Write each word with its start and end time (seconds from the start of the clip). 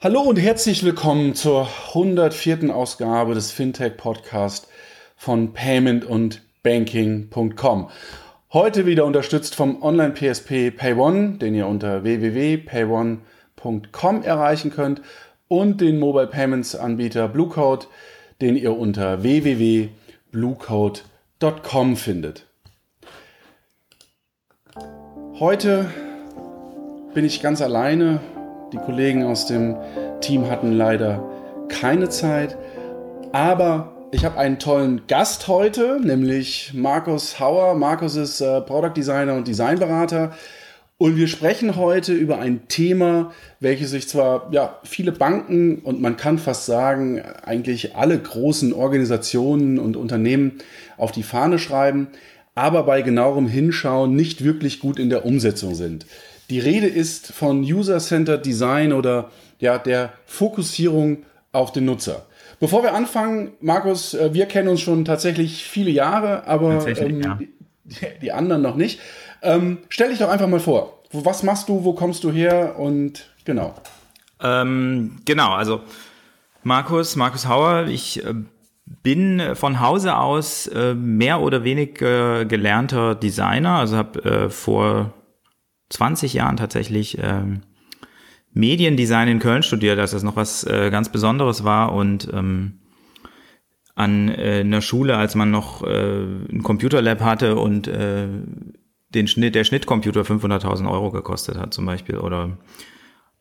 Hallo 0.00 0.20
und 0.20 0.36
herzlich 0.36 0.84
willkommen 0.84 1.34
zur 1.34 1.66
104. 1.88 2.72
Ausgabe 2.72 3.34
des 3.34 3.50
Fintech 3.50 3.96
Podcast 3.96 4.68
von 5.16 5.52
Payment 5.52 6.04
und 6.04 6.40
Banking.com. 6.62 7.90
Heute 8.52 8.86
wieder 8.86 9.04
unterstützt 9.04 9.56
vom 9.56 9.82
Online 9.82 10.14
PSP 10.14 10.70
PayOne, 10.70 11.38
den 11.38 11.56
ihr 11.56 11.66
unter 11.66 12.04
www.payone.com 12.04 14.22
erreichen 14.22 14.70
könnt 14.70 15.02
und 15.48 15.80
den 15.80 15.98
Mobile 15.98 16.28
Payments 16.28 16.76
Anbieter 16.76 17.26
Bluecode, 17.26 17.88
den 18.40 18.54
ihr 18.54 18.78
unter 18.78 19.24
www.bluecode.com 19.24 21.96
findet. 21.96 22.46
Heute 25.40 25.90
bin 27.14 27.24
ich 27.24 27.42
ganz 27.42 27.60
alleine 27.60 28.20
die 28.72 28.78
Kollegen 28.78 29.24
aus 29.24 29.46
dem 29.46 29.76
Team 30.20 30.50
hatten 30.50 30.72
leider 30.72 31.22
keine 31.68 32.08
Zeit. 32.08 32.56
Aber 33.32 33.92
ich 34.10 34.24
habe 34.24 34.38
einen 34.38 34.58
tollen 34.58 35.02
Gast 35.06 35.48
heute, 35.48 36.00
nämlich 36.02 36.72
Markus 36.74 37.40
Hauer. 37.40 37.74
Markus 37.74 38.16
ist 38.16 38.40
äh, 38.40 38.60
Product 38.60 38.94
Designer 38.96 39.34
und 39.34 39.48
Designberater. 39.48 40.32
Und 41.00 41.16
wir 41.16 41.28
sprechen 41.28 41.76
heute 41.76 42.12
über 42.12 42.38
ein 42.38 42.66
Thema, 42.66 43.32
welches 43.60 43.90
sich 43.90 44.08
zwar 44.08 44.48
ja, 44.50 44.80
viele 44.82 45.12
Banken 45.12 45.78
und 45.78 46.00
man 46.00 46.16
kann 46.16 46.38
fast 46.38 46.66
sagen, 46.66 47.22
eigentlich 47.44 47.94
alle 47.94 48.18
großen 48.18 48.72
Organisationen 48.72 49.78
und 49.78 49.96
Unternehmen 49.96 50.58
auf 50.96 51.12
die 51.12 51.22
Fahne 51.22 51.60
schreiben, 51.60 52.08
aber 52.56 52.82
bei 52.82 53.02
genauerem 53.02 53.46
Hinschauen 53.46 54.16
nicht 54.16 54.42
wirklich 54.42 54.80
gut 54.80 54.98
in 54.98 55.08
der 55.08 55.24
Umsetzung 55.24 55.76
sind. 55.76 56.04
Die 56.50 56.60
Rede 56.60 56.86
ist 56.86 57.32
von 57.32 57.60
User-Centered 57.60 58.44
Design 58.44 58.92
oder 58.92 59.30
ja, 59.58 59.78
der 59.78 60.12
Fokussierung 60.24 61.24
auf 61.52 61.72
den 61.72 61.84
Nutzer. 61.84 62.26
Bevor 62.60 62.82
wir 62.82 62.94
anfangen, 62.94 63.52
Markus, 63.60 64.14
äh, 64.14 64.32
wir 64.32 64.46
kennen 64.46 64.68
uns 64.68 64.80
schon 64.80 65.04
tatsächlich 65.04 65.64
viele 65.64 65.90
Jahre, 65.90 66.46
aber 66.46 66.86
ähm, 66.88 67.22
ja. 67.22 67.38
die, 67.38 67.48
die, 68.22 68.32
anderen 68.32 68.62
noch 68.62 68.76
nicht. 68.76 69.00
Ähm, 69.42 69.78
stell 69.88 70.10
dich 70.10 70.18
doch 70.18 70.28
einfach 70.28 70.48
mal 70.48 70.60
vor. 70.60 71.02
Was 71.12 71.42
machst 71.42 71.68
du, 71.68 71.84
wo 71.84 71.92
kommst 71.92 72.24
du 72.24 72.32
her 72.32 72.78
und 72.78 73.30
genau. 73.44 73.74
Ähm, 74.42 75.18
genau, 75.24 75.52
also 75.52 75.80
Markus, 76.62 77.16
Markus 77.16 77.46
Hauer, 77.46 77.86
ich 77.86 78.24
äh, 78.24 78.34
bin 79.02 79.54
von 79.54 79.80
Hause 79.80 80.16
aus 80.16 80.66
äh, 80.66 80.94
mehr 80.94 81.40
oder 81.40 81.64
weniger 81.64 82.44
gelernter 82.44 83.14
Designer, 83.14 83.76
also 83.78 83.96
habe 83.96 84.24
äh, 84.24 84.50
vor 84.50 85.12
20 85.90 86.34
Jahren 86.34 86.56
tatsächlich 86.56 87.18
ähm, 87.20 87.62
Mediendesign 88.52 89.28
in 89.28 89.38
Köln 89.38 89.62
studiert, 89.62 89.98
dass 89.98 90.10
das 90.12 90.22
noch 90.22 90.36
was 90.36 90.64
äh, 90.64 90.90
ganz 90.90 91.10
Besonderes 91.10 91.64
war 91.64 91.92
und 91.92 92.28
ähm, 92.32 92.80
an 93.94 94.28
äh, 94.28 94.60
einer 94.60 94.80
Schule, 94.80 95.16
als 95.16 95.34
man 95.34 95.50
noch 95.50 95.82
äh, 95.82 96.22
ein 96.22 96.62
Computerlab 96.62 97.20
hatte 97.20 97.56
und 97.56 97.88
äh, 97.88 98.28
den 99.10 99.26
Schnitt, 99.26 99.54
der 99.54 99.64
Schnittcomputer 99.64 100.22
500.000 100.22 100.90
Euro 100.90 101.10
gekostet 101.10 101.56
hat 101.56 101.72
zum 101.72 101.86
Beispiel 101.86 102.18
oder 102.18 102.58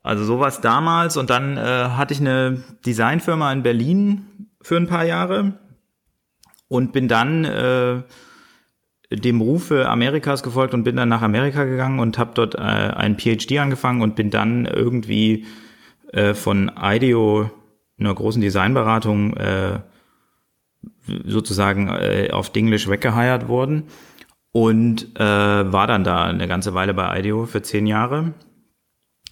also 0.02 0.24
sowas 0.24 0.62
damals 0.62 1.18
und 1.18 1.30
dann 1.30 1.58
äh, 1.58 1.62
hatte 1.62 2.14
ich 2.14 2.22
eine 2.22 2.64
Designfirma 2.86 3.52
in 3.52 3.64
Berlin 3.64 4.50
für 4.62 4.78
ein 4.78 4.88
paar 4.88 5.04
Jahre 5.04 5.60
und 6.70 6.94
bin 6.94 7.08
dann 7.08 7.44
äh, 7.44 8.02
dem 9.12 9.42
Rufe 9.42 9.88
Amerikas 9.88 10.44
gefolgt 10.44 10.74
und 10.74 10.84
bin 10.84 10.98
dann 10.98 11.10
nach 11.10 11.22
Amerika 11.22 11.64
gegangen 11.64 12.00
und 12.00 12.18
habe 12.18 12.32
dort 12.34 12.56
äh, 12.56 12.60
einen 12.60 13.18
PhD 13.18 13.60
angefangen 13.60 14.02
und 14.02 14.16
bin 14.16 14.30
dann 14.30 14.66
irgendwie 14.66 15.46
äh, 16.12 16.34
von 16.34 16.72
IDEO, 16.80 17.50
einer 18.00 18.14
großen 18.14 18.42
Designberatung, 18.42 19.36
äh, 19.38 19.80
sozusagen 21.26 21.88
äh, 21.88 22.30
auf 22.32 22.52
Dinglish 22.52 22.90
weggeheiert 22.90 23.48
worden 23.48 23.84
und 24.52 25.16
äh, 25.20 25.24
war 25.24 25.88
dann 25.88 26.04
da 26.04 26.26
eine 26.26 26.48
ganze 26.48 26.74
Weile 26.74 26.94
bei 26.94 27.20
IDEO 27.20 27.46
für 27.46 27.62
zehn 27.62 27.88
Jahre, 27.88 28.34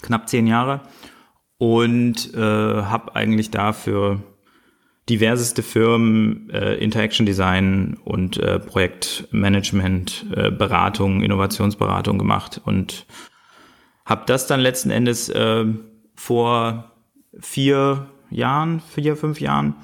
knapp 0.02 0.30
zehn 0.30 0.48
Jahre 0.48 0.82
und 1.58 2.34
äh, 2.34 2.40
habe 2.40 3.16
eigentlich 3.16 3.52
dafür 3.52 4.22
diverseste 5.10 5.62
Firmen, 5.62 6.50
äh, 6.50 6.76
Interaction 6.76 7.26
Design 7.26 7.98
und 8.04 8.38
äh, 8.38 8.60
Projektmanagement, 8.60 10.26
äh, 10.36 10.52
Beratung, 10.52 11.22
Innovationsberatung 11.22 12.18
gemacht 12.18 12.60
und 12.64 13.06
habe 14.06 14.24
das 14.26 14.48
dann 14.48 14.60
letzten 14.60 14.90
Endes 14.90 15.30
äh, 15.30 15.66
vor 16.16 16.92
vier 17.40 18.08
Jahren, 18.30 18.80
vier, 18.80 19.16
fünf 19.16 19.40
Jahren, 19.40 19.76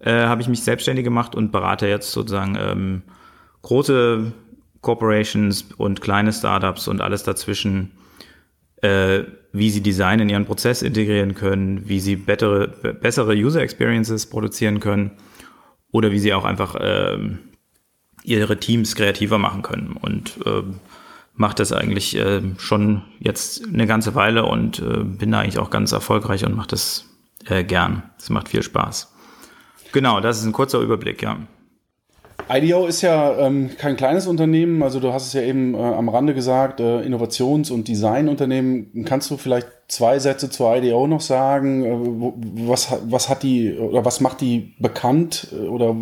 äh, 0.00 0.12
habe 0.26 0.40
ich 0.40 0.48
mich 0.48 0.62
selbstständig 0.62 1.04
gemacht 1.04 1.34
und 1.34 1.52
berate 1.52 1.86
jetzt 1.86 2.12
sozusagen 2.12 2.56
ähm, 2.58 3.02
große 3.62 4.32
Corporations 4.80 5.66
und 5.76 6.00
kleine 6.00 6.32
Startups 6.32 6.88
und 6.88 7.00
alles 7.00 7.22
dazwischen 7.24 7.90
äh, 8.82 9.24
wie 9.52 9.70
sie 9.70 9.82
Design 9.82 10.20
in 10.20 10.28
ihren 10.28 10.44
Prozess 10.44 10.82
integrieren 10.82 11.34
können, 11.34 11.88
wie 11.88 12.00
sie 12.00 12.16
bettere, 12.16 12.68
bessere 13.00 13.34
User 13.34 13.60
Experiences 13.60 14.26
produzieren 14.26 14.80
können 14.80 15.12
oder 15.90 16.12
wie 16.12 16.18
sie 16.18 16.34
auch 16.34 16.44
einfach 16.44 16.74
äh, 16.76 17.18
ihre 18.24 18.58
Teams 18.58 18.94
kreativer 18.94 19.38
machen 19.38 19.62
können. 19.62 19.96
Und 20.00 20.38
äh, 20.44 20.62
macht 21.34 21.60
das 21.60 21.72
eigentlich 21.72 22.16
äh, 22.16 22.42
schon 22.58 23.02
jetzt 23.20 23.64
eine 23.64 23.86
ganze 23.86 24.14
Weile 24.14 24.44
und 24.44 24.80
äh, 24.80 25.04
bin 25.04 25.30
da 25.30 25.40
eigentlich 25.40 25.58
auch 25.58 25.70
ganz 25.70 25.92
erfolgreich 25.92 26.44
und 26.44 26.56
mache 26.56 26.68
das 26.68 27.04
äh, 27.46 27.64
gern. 27.64 28.02
Es 28.18 28.28
macht 28.28 28.48
viel 28.48 28.62
Spaß. 28.62 29.14
Genau, 29.92 30.20
das 30.20 30.40
ist 30.40 30.44
ein 30.44 30.52
kurzer 30.52 30.80
Überblick, 30.80 31.22
ja. 31.22 31.38
IDEO 32.50 32.86
ist 32.86 33.02
ja 33.02 33.38
ähm, 33.38 33.70
kein 33.78 33.96
kleines 33.96 34.26
Unternehmen, 34.26 34.82
also 34.82 35.00
du 35.00 35.12
hast 35.12 35.26
es 35.26 35.32
ja 35.34 35.42
eben 35.42 35.74
äh, 35.74 35.78
am 35.78 36.08
Rande 36.08 36.34
gesagt, 36.34 36.80
äh, 36.80 37.00
Innovations- 37.02 37.70
und 37.70 37.88
Designunternehmen. 37.88 39.04
Kannst 39.04 39.30
du 39.30 39.36
vielleicht 39.36 39.68
zwei 39.88 40.18
Sätze 40.18 40.48
zur 40.48 40.74
IDEO 40.76 41.06
noch 41.06 41.20
sagen? 41.20 41.84
Äh, 41.84 42.68
was, 42.68 42.94
was 43.08 43.28
hat 43.28 43.42
die 43.42 43.74
oder 43.74 44.04
was 44.04 44.20
macht 44.20 44.40
die 44.40 44.74
bekannt 44.78 45.48
äh, 45.52 45.66
oder 45.66 45.94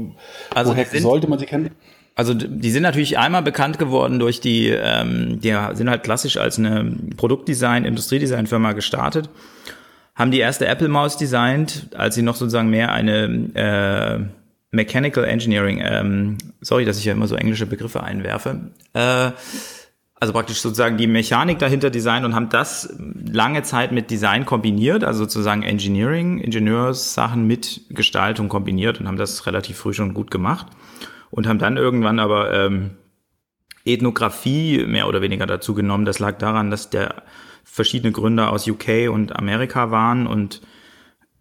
also 0.54 0.72
woher 0.72 0.84
sind, 0.86 1.02
sollte 1.02 1.28
man 1.28 1.38
sie 1.38 1.46
kennen? 1.46 1.70
Also 2.14 2.32
die 2.32 2.70
sind 2.70 2.82
natürlich 2.82 3.18
einmal 3.18 3.42
bekannt 3.42 3.78
geworden 3.78 4.18
durch 4.18 4.40
die, 4.40 4.68
ähm, 4.68 5.40
die 5.40 5.54
sind 5.74 5.90
halt 5.90 6.02
klassisch 6.02 6.38
als 6.38 6.58
eine 6.58 6.96
Produktdesign, 7.16 7.84
Industriedesign-Firma 7.84 8.72
gestartet, 8.72 9.28
haben 10.14 10.30
die 10.30 10.38
erste 10.38 10.66
Apple-Maus 10.66 11.18
designt, 11.18 11.88
als 11.94 12.14
sie 12.14 12.22
noch 12.22 12.36
sozusagen 12.36 12.70
mehr 12.70 12.90
eine 12.90 14.30
äh, 14.30 14.45
Mechanical 14.76 15.24
Engineering, 15.24 15.82
ähm, 15.82 16.38
sorry, 16.60 16.84
dass 16.84 16.98
ich 16.98 17.04
ja 17.04 17.12
immer 17.12 17.26
so 17.26 17.34
englische 17.34 17.66
Begriffe 17.66 18.02
einwerfe, 18.02 18.70
äh, 18.92 19.32
also 20.18 20.32
praktisch 20.32 20.60
sozusagen 20.60 20.96
die 20.96 21.06
Mechanik 21.06 21.58
dahinter 21.58 21.90
designt 21.90 22.24
und 22.24 22.34
haben 22.34 22.48
das 22.48 22.94
lange 22.98 23.62
Zeit 23.62 23.92
mit 23.92 24.10
Design 24.10 24.46
kombiniert, 24.46 25.04
also 25.04 25.24
sozusagen 25.24 25.62
Engineering, 25.62 26.38
Ingenieurssachen 26.38 27.46
mit 27.46 27.82
Gestaltung 27.90 28.48
kombiniert 28.48 28.98
und 28.98 29.08
haben 29.08 29.18
das 29.18 29.46
relativ 29.46 29.76
früh 29.76 29.92
schon 29.92 30.14
gut 30.14 30.30
gemacht 30.30 30.68
und 31.30 31.46
haben 31.46 31.58
dann 31.58 31.76
irgendwann 31.76 32.18
aber 32.18 32.52
ähm, 32.52 32.92
Ethnographie 33.84 34.84
mehr 34.86 35.06
oder 35.06 35.20
weniger 35.20 35.46
dazu 35.46 35.74
genommen. 35.74 36.06
Das 36.06 36.18
lag 36.18 36.38
daran, 36.38 36.70
dass 36.70 36.88
der 36.88 37.22
verschiedene 37.62 38.12
Gründer 38.12 38.50
aus 38.52 38.66
UK 38.66 39.10
und 39.10 39.36
Amerika 39.36 39.90
waren 39.90 40.26
und 40.26 40.62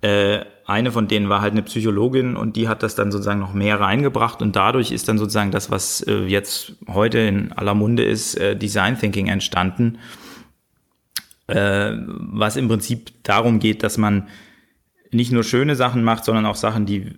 äh, 0.02 0.44
eine 0.66 0.92
von 0.92 1.08
denen 1.08 1.30
war 1.30 1.42
halt 1.42 1.52
eine 1.52 1.62
Psychologin 1.62 2.36
und 2.36 2.56
die 2.56 2.68
hat 2.68 2.82
das 2.82 2.96
dann 2.96 3.12
sozusagen 3.12 3.40
noch 3.40 3.54
mehr 3.54 3.80
reingebracht 3.80 4.42
und 4.42 4.56
dadurch 4.56 4.92
ist 4.92 5.08
dann 5.08 5.18
sozusagen 5.18 5.52
das, 5.52 5.70
was 5.70 6.02
äh, 6.02 6.26
jetzt 6.26 6.74
heute 6.88 7.20
in 7.20 7.52
aller 7.52 7.76
Munde 7.76 8.04
ist, 8.04 8.36
äh, 8.36 8.56
Design 8.56 8.98
Thinking 8.98 9.28
entstanden, 9.28 10.00
äh, 11.48 11.92
was 11.96 12.56
im 12.56 12.68
Prinzip 12.68 13.12
darum 13.24 13.60
geht, 13.60 13.84
dass 13.84 13.98
man 13.98 14.28
nicht 15.12 15.32
nur 15.32 15.44
schöne 15.44 15.76
Sachen 15.76 16.04
macht, 16.04 16.26
sondern 16.26 16.48
auch 16.48 16.56
Sachen, 16.56 16.88
die 16.88 17.14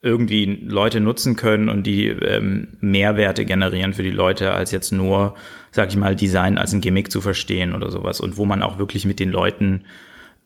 irgendwie 0.00 0.44
Leute 0.62 1.00
nutzen 1.00 1.34
können 1.34 1.68
und 1.68 1.84
die 1.84 2.06
ähm, 2.06 2.76
Mehrwerte 2.80 3.44
generieren 3.44 3.92
für 3.92 4.04
die 4.04 4.12
Leute, 4.12 4.52
als 4.52 4.70
jetzt 4.70 4.92
nur, 4.92 5.34
sag 5.72 5.88
ich 5.88 5.96
mal, 5.96 6.14
Design 6.14 6.56
als 6.56 6.72
ein 6.72 6.80
Gimmick 6.80 7.10
zu 7.10 7.20
verstehen 7.20 7.74
oder 7.74 7.90
sowas. 7.90 8.20
Und 8.20 8.36
wo 8.36 8.44
man 8.44 8.62
auch 8.62 8.78
wirklich 8.78 9.04
mit 9.04 9.18
den 9.18 9.30
Leuten 9.30 9.84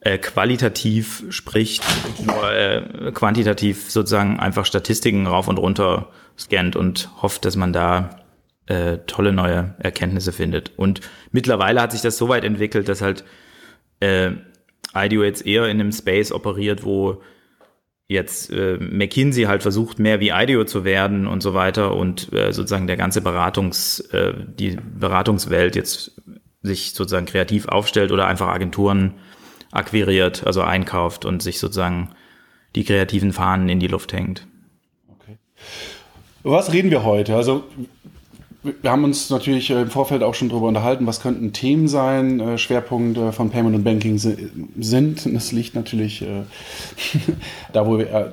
äh, 0.04 0.19
qualitativ 0.19 1.25
spricht, 1.31 1.84
nur 2.25 2.52
äh, 2.52 3.12
quantitativ 3.12 3.90
sozusagen 3.90 4.40
einfach 4.40 4.66
Statistiken 4.66 5.26
rauf 5.26 5.49
und 5.49 5.58
runter 5.58 6.10
scannt 6.38 6.76
und 6.76 7.10
hofft, 7.22 7.44
dass 7.44 7.56
man 7.56 7.72
da 7.72 8.22
äh, 8.66 8.99
tolle 9.06 9.32
neue 9.32 9.75
Erkenntnisse 9.78 10.32
findet. 10.32 10.72
Und 10.76 11.00
mittlerweile 11.31 11.81
hat 11.81 11.93
sich 11.93 12.00
das 12.00 12.16
so 12.16 12.28
weit 12.28 12.44
entwickelt, 12.44 12.88
dass 12.88 13.00
halt 13.00 13.25
äh, 14.00 14.32
IDEO 14.94 15.22
jetzt 15.22 15.46
eher 15.46 15.66
in 15.66 15.81
einem 15.81 15.93
Space 15.93 16.32
operiert, 16.32 16.84
wo 16.84 17.22
jetzt 18.08 18.50
äh, 18.50 18.78
McKinsey 18.78 19.44
halt 19.44 19.62
versucht, 19.62 19.99
mehr 19.99 20.20
wie 20.20 20.31
IDEO 20.31 20.64
zu 20.64 20.84
werden 20.84 21.26
und 21.26 21.43
so 21.43 21.54
weiter 21.54 21.94
und 21.94 22.32
äh, 22.32 22.52
sozusagen 22.52 22.87
der 22.87 22.96
ganze 22.96 23.20
Beratungs, 23.20 24.00
äh, 24.12 24.34
die 24.58 24.76
Beratungswelt 24.76 25.76
jetzt 25.76 26.20
sich 26.62 26.93
sozusagen 26.93 27.26
kreativ 27.26 27.69
aufstellt 27.69 28.12
oder 28.12 28.26
einfach 28.26 28.49
Agenturen 28.49 29.14
akquiriert, 29.73 30.47
also 30.47 30.63
einkauft 30.63 31.25
und 31.25 31.43
sich 31.43 31.59
sozusagen 31.59 32.11
die 32.77 32.85
kreativen 32.85 33.33
Fahnen 33.33 33.69
in 33.69 33.81
die 33.81 33.89
Luft 33.89 34.13
hängt. 34.13 34.47
Okay. 35.09 35.37
Was 36.45 36.73
reden 36.73 36.91
wir 36.91 37.03
heute? 37.03 37.35
Also 37.35 37.65
wir 38.63 38.91
haben 38.91 39.03
uns 39.03 39.29
natürlich 39.31 39.71
äh, 39.71 39.83
im 39.83 39.91
Vorfeld 39.91 40.23
auch 40.23 40.35
schon 40.35 40.49
darüber 40.49 40.69
unterhalten, 40.69 41.07
was 41.07 41.21
könnten 41.21 41.53
Themen 41.53 41.89
sein, 41.89 42.39
äh, 42.39 42.59
Schwerpunkte 42.59 43.33
von 43.33 43.51
Payment 43.51 43.75
und 43.75 43.83
Banking 43.83 44.19
sind. 44.19 45.35
Das 45.35 45.53
liegt 45.53 45.75
natürlich 45.75 46.23
äh, 46.23 46.45
da, 47.73 47.87
wo 47.87 47.99
wir, 47.99 48.33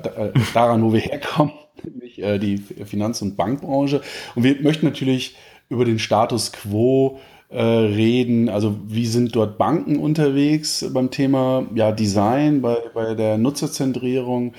daran, 0.54 0.84
wo 0.84 0.92
wir 0.92 1.00
herkommen, 1.00 1.52
nämlich 1.82 2.22
die 2.40 2.58
Finanz- 2.84 3.22
und 3.22 3.36
Bankbranche. 3.36 4.02
Und 4.34 4.44
wir 4.44 4.60
möchten 4.62 4.86
natürlich 4.86 5.36
über 5.68 5.84
den 5.84 5.98
Status 5.98 6.52
quo 6.52 7.20
reden. 7.56 8.48
Also 8.48 8.76
wie 8.86 9.06
sind 9.06 9.34
dort 9.34 9.58
Banken 9.58 9.98
unterwegs 9.98 10.84
beim 10.92 11.10
Thema 11.10 11.66
ja, 11.74 11.92
Design, 11.92 12.62
bei, 12.62 12.76
bei 12.94 13.14
der 13.14 13.38
Nutzerzentrierung 13.38 14.54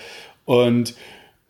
und 0.45 0.95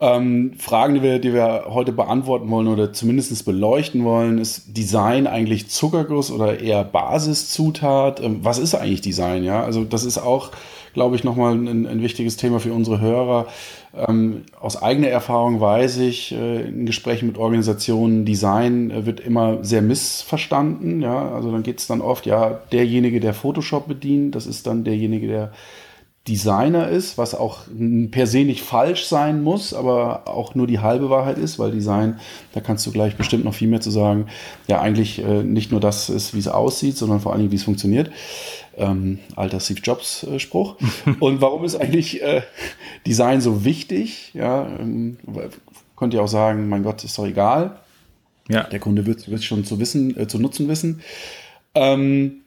ähm, 0.02 0.54
Fragen, 0.58 0.96
die 0.96 1.04
wir, 1.04 1.20
die 1.20 1.32
wir 1.32 1.66
heute 1.70 1.92
beantworten 1.92 2.50
wollen 2.50 2.68
oder 2.68 2.92
zumindest 2.92 3.46
beleuchten 3.46 4.04
wollen, 4.04 4.40
ist 4.40 4.76
Design 4.76 5.28
eigentlich 5.28 5.70
Zuckerguss 5.70 6.32
oder 6.32 6.60
eher 6.60 6.84
Basiszutat? 6.84 8.20
Ähm, 8.20 8.40
was 8.42 8.58
ist 8.58 8.74
eigentlich 8.74 9.02
Design? 9.02 9.44
Ja, 9.44 9.64
also 9.64 9.84
das 9.84 10.04
ist 10.04 10.18
auch, 10.18 10.50
glaube 10.94 11.16
ich, 11.16 11.24
nochmal 11.24 11.54
ein, 11.54 11.88
ein 11.88 12.02
wichtiges 12.02 12.38
Thema 12.38 12.60
für 12.60 12.74
unsere 12.74 13.00
Hörer. 13.00 13.48
Ähm, 13.96 14.44
aus 14.60 14.82
eigener 14.82 15.10
Erfahrung 15.10 15.60
weiß 15.60 15.98
ich 15.98 16.32
äh, 16.32 16.62
in 16.62 16.86
Gesprächen 16.86 17.28
mit 17.28 17.38
Organisationen, 17.38 18.26
Design 18.26 18.92
äh, 18.92 19.06
wird 19.06 19.20
immer 19.20 19.64
sehr 19.64 19.82
missverstanden. 19.82 21.02
Ja, 21.02 21.32
also 21.34 21.52
dann 21.52 21.64
geht 21.64 21.80
es 21.80 21.88
dann 21.88 22.02
oft, 22.02 22.26
ja, 22.26 22.62
derjenige, 22.72 23.20
der 23.20 23.34
Photoshop 23.34 23.88
bedient, 23.88 24.36
das 24.36 24.48
ist 24.48 24.68
dann 24.68 24.84
derjenige, 24.84 25.28
der 25.28 25.52
Designer 26.28 26.88
ist, 26.88 27.18
was 27.18 27.34
auch 27.34 27.62
per 28.12 28.28
se 28.28 28.44
nicht 28.46 28.62
falsch 28.62 29.06
sein 29.08 29.42
muss, 29.42 29.74
aber 29.74 30.28
auch 30.28 30.54
nur 30.54 30.68
die 30.68 30.78
halbe 30.78 31.10
Wahrheit 31.10 31.40
ist, 31.40 31.58
weil 31.58 31.72
Design, 31.72 32.20
da 32.54 32.62
kannst 32.62 32.86
du 32.86 32.92
gleich 32.92 33.16
bestimmt 33.16 33.44
noch 33.44 33.56
viel 33.56 33.68
mehr 33.68 33.82
zu 33.82 33.90
sagen, 33.90 34.28
ja 34.68 34.80
eigentlich 34.80 35.24
äh, 35.24 35.42
nicht 35.42 35.72
nur 35.72 35.80
das 35.80 36.10
ist, 36.10 36.36
wie 36.36 36.40
es 36.40 36.48
aussieht, 36.48 36.96
sondern 36.96 37.22
vor 37.22 37.32
allen 37.32 37.42
Dingen, 37.42 37.52
wie 37.52 37.56
es 37.56 37.64
funktioniert. 37.64 38.12
Ähm, 38.78 39.20
alter 39.36 39.60
Steve 39.60 39.82
Jobs 39.82 40.24
äh, 40.24 40.40
Spruch. 40.40 40.78
Und 41.20 41.42
warum 41.42 41.64
ist 41.66 41.76
eigentlich 41.76 42.22
äh, 42.22 42.42
Design 43.06 43.42
so 43.42 43.66
wichtig? 43.66 44.32
Ja, 44.34 44.68
ähm, 44.80 45.18
könnt 45.96 46.14
ihr 46.14 46.24
auch 46.24 46.28
sagen, 46.28 46.70
mein 46.70 46.84
Gott, 46.84 47.04
ist 47.04 47.18
doch 47.18 47.26
egal. 47.26 47.80
Ja. 48.50 48.64
Der 48.64 48.80
Kunde 48.80 49.06
wird 49.06 49.28
es 49.28 49.46
schon 49.46 49.66
zu 49.66 49.80
wissen, 49.80 50.18
äh, 50.18 50.28
zu 50.28 50.40
nutzen 50.40 50.68
wissen. 50.68 51.02
Ähm, 51.76 52.42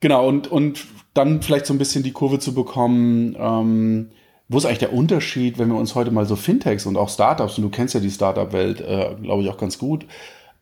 genau, 0.00 0.28
und, 0.28 0.48
und 0.48 0.86
dann 1.14 1.42
vielleicht 1.42 1.66
so 1.66 1.74
ein 1.74 1.78
bisschen 1.78 2.02
die 2.02 2.12
Kurve 2.12 2.38
zu 2.38 2.54
bekommen, 2.54 3.36
ähm, 3.38 4.10
wo 4.48 4.58
ist 4.58 4.66
eigentlich 4.66 4.78
der 4.78 4.92
Unterschied, 4.92 5.58
wenn 5.58 5.68
wir 5.68 5.78
uns 5.78 5.94
heute 5.94 6.10
mal 6.10 6.26
so 6.26 6.36
Fintechs 6.36 6.86
und 6.86 6.96
auch 6.96 7.08
Startups, 7.08 7.56
und 7.56 7.64
du 7.64 7.70
kennst 7.70 7.94
ja 7.94 8.00
die 8.00 8.10
Startup-Welt, 8.10 8.80
äh, 8.80 9.14
glaube 9.22 9.42
ich, 9.42 9.48
auch 9.48 9.56
ganz 9.56 9.78
gut, 9.78 10.04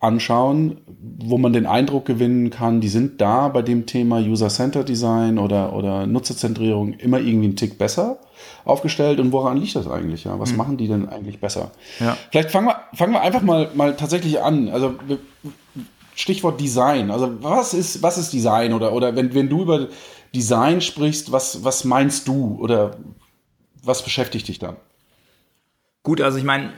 anschauen, 0.02 0.78
wo 1.24 1.38
man 1.38 1.52
den 1.52 1.64
Eindruck 1.64 2.04
gewinnen 2.04 2.50
kann, 2.50 2.80
die 2.80 2.88
sind 2.88 3.20
da 3.20 3.48
bei 3.48 3.62
dem 3.62 3.86
Thema 3.86 4.18
User-Centered 4.18 4.88
Design 4.88 5.38
oder, 5.38 5.74
oder 5.74 6.06
Nutzerzentrierung 6.08 6.94
immer 6.94 7.20
irgendwie 7.20 7.46
einen 7.46 7.56
Tick 7.56 7.78
besser 7.78 8.18
aufgestellt 8.64 9.20
und 9.20 9.30
woran 9.30 9.58
liegt 9.58 9.76
das 9.76 9.88
eigentlich? 9.88 10.24
Ja? 10.24 10.40
Was 10.40 10.50
mhm. 10.50 10.56
machen 10.56 10.76
die 10.76 10.88
denn 10.88 11.08
eigentlich 11.08 11.38
besser? 11.38 11.70
Ja. 12.00 12.16
Vielleicht 12.32 12.50
fangen 12.50 12.66
wir, 12.66 12.80
fangen 12.94 13.12
wir 13.12 13.20
einfach 13.20 13.42
mal, 13.42 13.70
mal 13.74 13.94
tatsächlich 13.94 14.42
an. 14.42 14.68
Also 14.70 14.96
Stichwort 16.16 16.60
Design. 16.60 17.12
Also 17.12 17.40
was 17.40 17.72
ist, 17.72 18.02
was 18.02 18.18
ist 18.18 18.32
Design? 18.32 18.72
Oder, 18.72 18.92
oder 18.92 19.14
wenn, 19.14 19.32
wenn 19.34 19.48
du 19.48 19.62
über 19.62 19.86
Design 20.34 20.80
sprichst, 20.80 21.30
was, 21.30 21.62
was 21.62 21.84
meinst 21.84 22.26
du 22.26 22.58
oder 22.60 22.96
was 23.84 24.02
beschäftigt 24.02 24.48
dich 24.48 24.58
dann? 24.58 24.76
Gut, 26.02 26.20
also 26.20 26.38
ich 26.38 26.44
meine, 26.44 26.72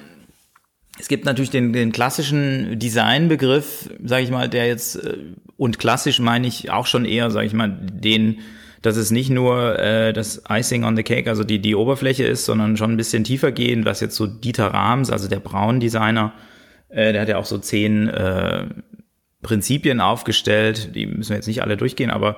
es 0.98 1.08
gibt 1.08 1.24
natürlich 1.24 1.50
den, 1.50 1.72
den 1.72 1.92
klassischen 1.92 2.78
Designbegriff, 2.78 3.90
sage 4.04 4.24
ich 4.24 4.30
mal, 4.30 4.48
der 4.48 4.66
jetzt 4.66 4.96
äh, 4.96 5.18
und 5.56 5.78
klassisch 5.78 6.18
meine 6.20 6.46
ich 6.46 6.70
auch 6.70 6.86
schon 6.86 7.04
eher, 7.04 7.30
sage 7.30 7.46
ich 7.46 7.52
mal, 7.52 7.68
den, 7.68 8.40
dass 8.82 8.96
es 8.96 9.10
nicht 9.10 9.30
nur 9.30 9.78
äh, 9.78 10.12
das 10.12 10.42
Icing 10.48 10.84
on 10.84 10.96
the 10.96 11.02
Cake, 11.02 11.28
also 11.28 11.42
die 11.42 11.58
die 11.58 11.74
Oberfläche 11.74 12.24
ist, 12.24 12.44
sondern 12.44 12.76
schon 12.76 12.92
ein 12.92 12.96
bisschen 12.96 13.24
tiefer 13.24 13.50
gehen, 13.52 13.84
was 13.84 14.00
jetzt 14.00 14.16
so 14.16 14.26
Dieter 14.26 14.68
Rahms, 14.68 15.10
also 15.10 15.28
der 15.28 15.40
Braun-Designer, 15.40 16.32
äh, 16.88 17.12
der 17.12 17.22
hat 17.22 17.28
ja 17.28 17.38
auch 17.38 17.46
so 17.46 17.58
zehn 17.58 18.08
äh, 18.08 18.66
Prinzipien 19.42 20.00
aufgestellt, 20.00 20.94
die 20.94 21.06
müssen 21.06 21.30
wir 21.30 21.36
jetzt 21.36 21.48
nicht 21.48 21.62
alle 21.62 21.76
durchgehen, 21.76 22.10
aber 22.10 22.36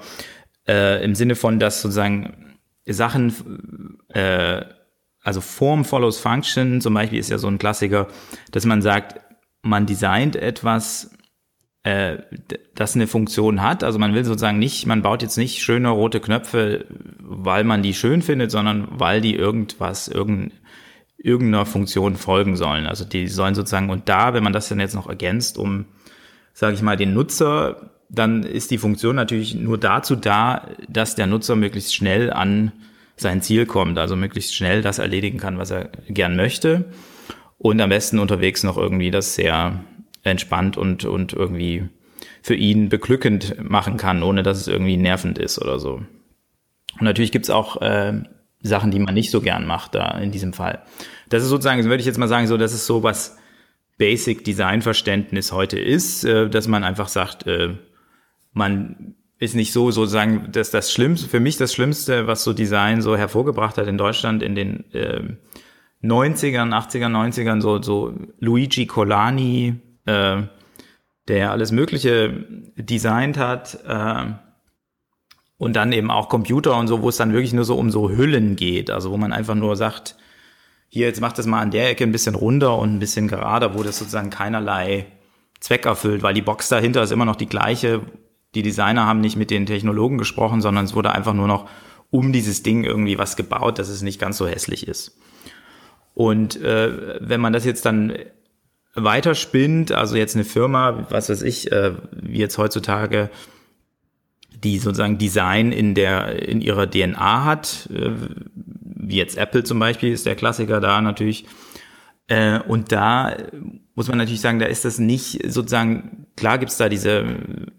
äh, 0.66 1.04
im 1.04 1.14
Sinne 1.14 1.34
von, 1.36 1.58
dass 1.58 1.82
sozusagen 1.82 2.56
Sachen, 2.86 3.98
äh, 4.08 4.62
also 5.26 5.40
Form 5.40 5.84
follows 5.84 6.20
Function, 6.20 6.80
zum 6.80 6.94
Beispiel 6.94 7.18
ist 7.18 7.30
ja 7.30 7.38
so 7.38 7.48
ein 7.48 7.58
Klassiker, 7.58 8.06
dass 8.52 8.64
man 8.64 8.80
sagt, 8.80 9.20
man 9.60 9.84
designt 9.84 10.36
etwas, 10.36 11.18
äh, 11.82 12.18
das 12.76 12.94
eine 12.94 13.08
Funktion 13.08 13.60
hat. 13.60 13.82
Also 13.82 13.98
man 13.98 14.14
will 14.14 14.24
sozusagen 14.24 14.60
nicht, 14.60 14.86
man 14.86 15.02
baut 15.02 15.22
jetzt 15.22 15.36
nicht 15.36 15.64
schöne 15.64 15.88
rote 15.88 16.20
Knöpfe, 16.20 16.86
weil 17.18 17.64
man 17.64 17.82
die 17.82 17.92
schön 17.92 18.22
findet, 18.22 18.52
sondern 18.52 18.86
weil 18.88 19.20
die 19.20 19.34
irgendwas, 19.34 20.06
irgendein, 20.06 20.52
irgendeiner 21.18 21.66
Funktion 21.66 22.14
folgen 22.14 22.56
sollen. 22.56 22.86
Also 22.86 23.04
die 23.04 23.26
sollen 23.26 23.56
sozusagen, 23.56 23.90
und 23.90 24.08
da, 24.08 24.32
wenn 24.32 24.44
man 24.44 24.52
das 24.52 24.68
dann 24.68 24.78
jetzt 24.78 24.94
noch 24.94 25.08
ergänzt, 25.08 25.58
um, 25.58 25.86
sage 26.52 26.74
ich 26.74 26.82
mal, 26.82 26.96
den 26.96 27.14
Nutzer 27.14 27.90
dann 28.08 28.44
ist 28.44 28.70
die 28.70 28.78
Funktion 28.78 29.16
natürlich 29.16 29.56
nur 29.56 29.78
dazu 29.78 30.14
da, 30.14 30.68
dass 30.88 31.16
der 31.16 31.26
Nutzer 31.26 31.56
möglichst 31.56 31.92
schnell 31.92 32.32
an 32.32 32.70
sein 33.16 33.42
Ziel 33.42 33.66
kommt, 33.66 33.98
also 33.98 34.14
möglichst 34.16 34.54
schnell 34.54 34.82
das 34.82 34.98
erledigen 34.98 35.38
kann, 35.38 35.58
was 35.58 35.70
er 35.70 35.90
gern 36.08 36.36
möchte 36.36 36.86
und 37.58 37.80
am 37.80 37.88
besten 37.88 38.18
unterwegs 38.18 38.62
noch 38.62 38.76
irgendwie 38.76 39.10
das 39.10 39.34
sehr 39.34 39.84
entspannt 40.22 40.76
und, 40.76 41.04
und 41.04 41.32
irgendwie 41.32 41.88
für 42.42 42.54
ihn 42.54 42.88
beglückend 42.88 43.56
machen 43.58 43.96
kann, 43.96 44.22
ohne 44.22 44.42
dass 44.42 44.58
es 44.58 44.68
irgendwie 44.68 44.96
nervend 44.96 45.38
ist 45.38 45.60
oder 45.60 45.78
so. 45.78 45.94
Und 45.94 47.02
natürlich 47.02 47.32
gibt's 47.32 47.50
auch 47.50 47.80
äh, 47.82 48.22
Sachen, 48.62 48.90
die 48.90 48.98
man 48.98 49.14
nicht 49.14 49.30
so 49.30 49.40
gern 49.40 49.66
macht 49.66 49.94
da 49.94 50.18
in 50.18 50.30
diesem 50.30 50.52
Fall. 50.52 50.82
Das 51.28 51.42
ist 51.42 51.48
sozusagen, 51.48 51.82
würde 51.84 52.00
ich 52.00 52.06
jetzt 52.06 52.18
mal 52.18 52.28
sagen, 52.28 52.46
so, 52.46 52.56
das 52.56 52.72
ist 52.72 52.86
so 52.86 53.02
was 53.02 53.36
Basic 53.98 54.44
Design 54.44 54.82
Verständnis 54.82 55.52
heute 55.52 55.78
ist, 55.78 56.24
äh, 56.24 56.48
dass 56.48 56.68
man 56.68 56.84
einfach 56.84 57.08
sagt, 57.08 57.46
äh, 57.46 57.74
man 58.52 59.15
ist 59.38 59.54
nicht 59.54 59.72
so 59.72 59.90
sozusagen, 59.90 60.50
dass 60.52 60.70
das 60.70 60.92
Schlimmste, 60.92 61.28
für 61.28 61.40
mich 61.40 61.56
das 61.56 61.74
Schlimmste, 61.74 62.26
was 62.26 62.44
so 62.44 62.52
Design 62.52 63.02
so 63.02 63.16
hervorgebracht 63.16 63.76
hat 63.76 63.86
in 63.86 63.98
Deutschland 63.98 64.42
in 64.42 64.54
den 64.54 64.90
äh, 64.92 65.22
90ern, 66.02 66.72
80ern, 66.72 67.12
90ern, 67.12 67.60
so, 67.60 67.82
so 67.82 68.14
Luigi 68.38 68.86
Colani, 68.86 69.76
äh, 70.06 70.42
der 71.28 71.50
alles 71.50 71.72
Mögliche 71.72 72.46
designt 72.76 73.36
hat, 73.36 73.78
äh, 73.86 74.32
und 75.58 75.74
dann 75.74 75.92
eben 75.92 76.10
auch 76.10 76.28
Computer 76.28 76.76
und 76.76 76.86
so, 76.86 77.02
wo 77.02 77.08
es 77.08 77.16
dann 77.16 77.32
wirklich 77.32 77.52
nur 77.52 77.64
so 77.64 77.76
um 77.76 77.90
so 77.90 78.10
Hüllen 78.10 78.56
geht, 78.56 78.90
also 78.90 79.10
wo 79.10 79.16
man 79.16 79.32
einfach 79.32 79.54
nur 79.54 79.76
sagt, 79.76 80.16
hier, 80.88 81.06
jetzt 81.06 81.20
macht 81.20 81.38
das 81.38 81.46
mal 81.46 81.60
an 81.60 81.70
der 81.70 81.90
Ecke 81.90 82.04
ein 82.04 82.12
bisschen 82.12 82.34
runder 82.34 82.78
und 82.78 82.94
ein 82.94 82.98
bisschen 82.98 83.28
gerader, 83.28 83.74
wo 83.74 83.82
das 83.82 83.98
sozusagen 83.98 84.30
keinerlei 84.30 85.06
Zweck 85.60 85.86
erfüllt, 85.86 86.22
weil 86.22 86.34
die 86.34 86.42
Box 86.42 86.68
dahinter 86.68 87.02
ist 87.02 87.10
immer 87.10 87.24
noch 87.24 87.36
die 87.36 87.48
gleiche, 87.48 88.02
die 88.56 88.62
Designer 88.62 89.06
haben 89.06 89.20
nicht 89.20 89.36
mit 89.36 89.50
den 89.50 89.66
Technologen 89.66 90.16
gesprochen, 90.16 90.62
sondern 90.62 90.86
es 90.86 90.94
wurde 90.94 91.12
einfach 91.12 91.34
nur 91.34 91.46
noch 91.46 91.68
um 92.10 92.32
dieses 92.32 92.62
Ding 92.62 92.84
irgendwie 92.84 93.18
was 93.18 93.36
gebaut, 93.36 93.78
dass 93.78 93.90
es 93.90 94.00
nicht 94.00 94.18
ganz 94.18 94.38
so 94.38 94.46
hässlich 94.46 94.88
ist. 94.88 95.18
Und 96.14 96.60
äh, 96.62 97.18
wenn 97.20 97.42
man 97.42 97.52
das 97.52 97.66
jetzt 97.66 97.84
dann 97.84 98.14
weiterspinnt, 98.94 99.92
also 99.92 100.16
jetzt 100.16 100.34
eine 100.34 100.44
Firma, 100.44 101.06
was 101.10 101.28
weiß 101.28 101.42
ich, 101.42 101.70
äh, 101.70 101.92
wie 102.12 102.38
jetzt 102.38 102.56
heutzutage, 102.56 103.28
die 104.64 104.78
sozusagen 104.78 105.18
Design 105.18 105.70
in 105.70 105.94
der 105.94 106.48
in 106.48 106.62
ihrer 106.62 106.90
DNA 106.90 107.44
hat, 107.44 107.90
äh, 107.92 108.12
wie 108.54 109.16
jetzt 109.16 109.36
Apple 109.36 109.64
zum 109.64 109.78
Beispiel 109.78 110.12
ist 110.12 110.24
der 110.24 110.34
Klassiker 110.34 110.80
da 110.80 111.02
natürlich. 111.02 111.44
Äh, 112.28 112.60
und 112.60 112.92
da 112.92 113.36
muss 113.94 114.08
man 114.08 114.18
natürlich 114.18 114.40
sagen, 114.40 114.58
da 114.58 114.66
ist 114.66 114.84
das 114.84 114.98
nicht 114.98 115.40
sozusagen, 115.50 116.26
klar 116.36 116.58
gibt's 116.58 116.76
da 116.76 116.88
diese 116.88 117.24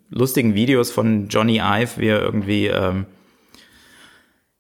lustigen 0.10 0.56
Videos 0.56 0.92
von 0.92 1.27
Johnny 1.27 1.60
Ive, 1.60 1.98
wie 1.98 2.08
er 2.08 2.22
irgendwie 2.22 2.68
ähm, 2.68 3.06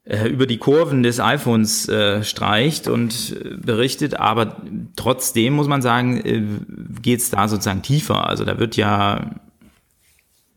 äh, 0.03 0.27
über 0.27 0.45
die 0.45 0.57
Kurven 0.57 1.03
des 1.03 1.19
iPhones 1.19 1.89
äh, 1.89 2.23
streicht 2.23 2.87
und 2.87 3.35
äh, 3.43 3.57
berichtet, 3.57 4.15
aber 4.15 4.57
trotzdem 4.95 5.53
muss 5.53 5.67
man 5.67 5.81
sagen, 5.81 6.17
äh, 6.23 6.43
geht's 7.01 7.29
da 7.29 7.47
sozusagen 7.47 7.81
tiefer. 7.81 8.27
Also 8.27 8.45
da 8.45 8.59
wird 8.59 8.77
ja 8.77 9.35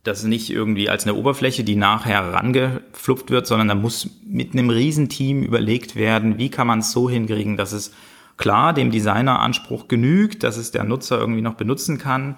das 0.02 0.24
nicht 0.24 0.50
irgendwie 0.50 0.88
als 0.88 1.04
eine 1.04 1.14
Oberfläche, 1.14 1.62
die 1.62 1.76
nachher 1.76 2.32
rangeflupft 2.32 3.30
wird, 3.30 3.46
sondern 3.46 3.68
da 3.68 3.74
muss 3.74 4.08
mit 4.24 4.52
einem 4.52 4.70
Riesenteam 4.70 5.42
überlegt 5.42 5.94
werden, 5.94 6.38
wie 6.38 6.48
kann 6.48 6.66
man 6.66 6.78
es 6.78 6.92
so 6.92 7.10
hinkriegen, 7.10 7.56
dass 7.56 7.72
es 7.72 7.92
klar 8.40 8.72
dem 8.72 8.90
Designeranspruch 8.90 9.86
genügt, 9.86 10.42
dass 10.42 10.56
es 10.56 10.72
der 10.72 10.84
Nutzer 10.84 11.18
irgendwie 11.18 11.42
noch 11.42 11.54
benutzen 11.54 11.98
kann. 11.98 12.36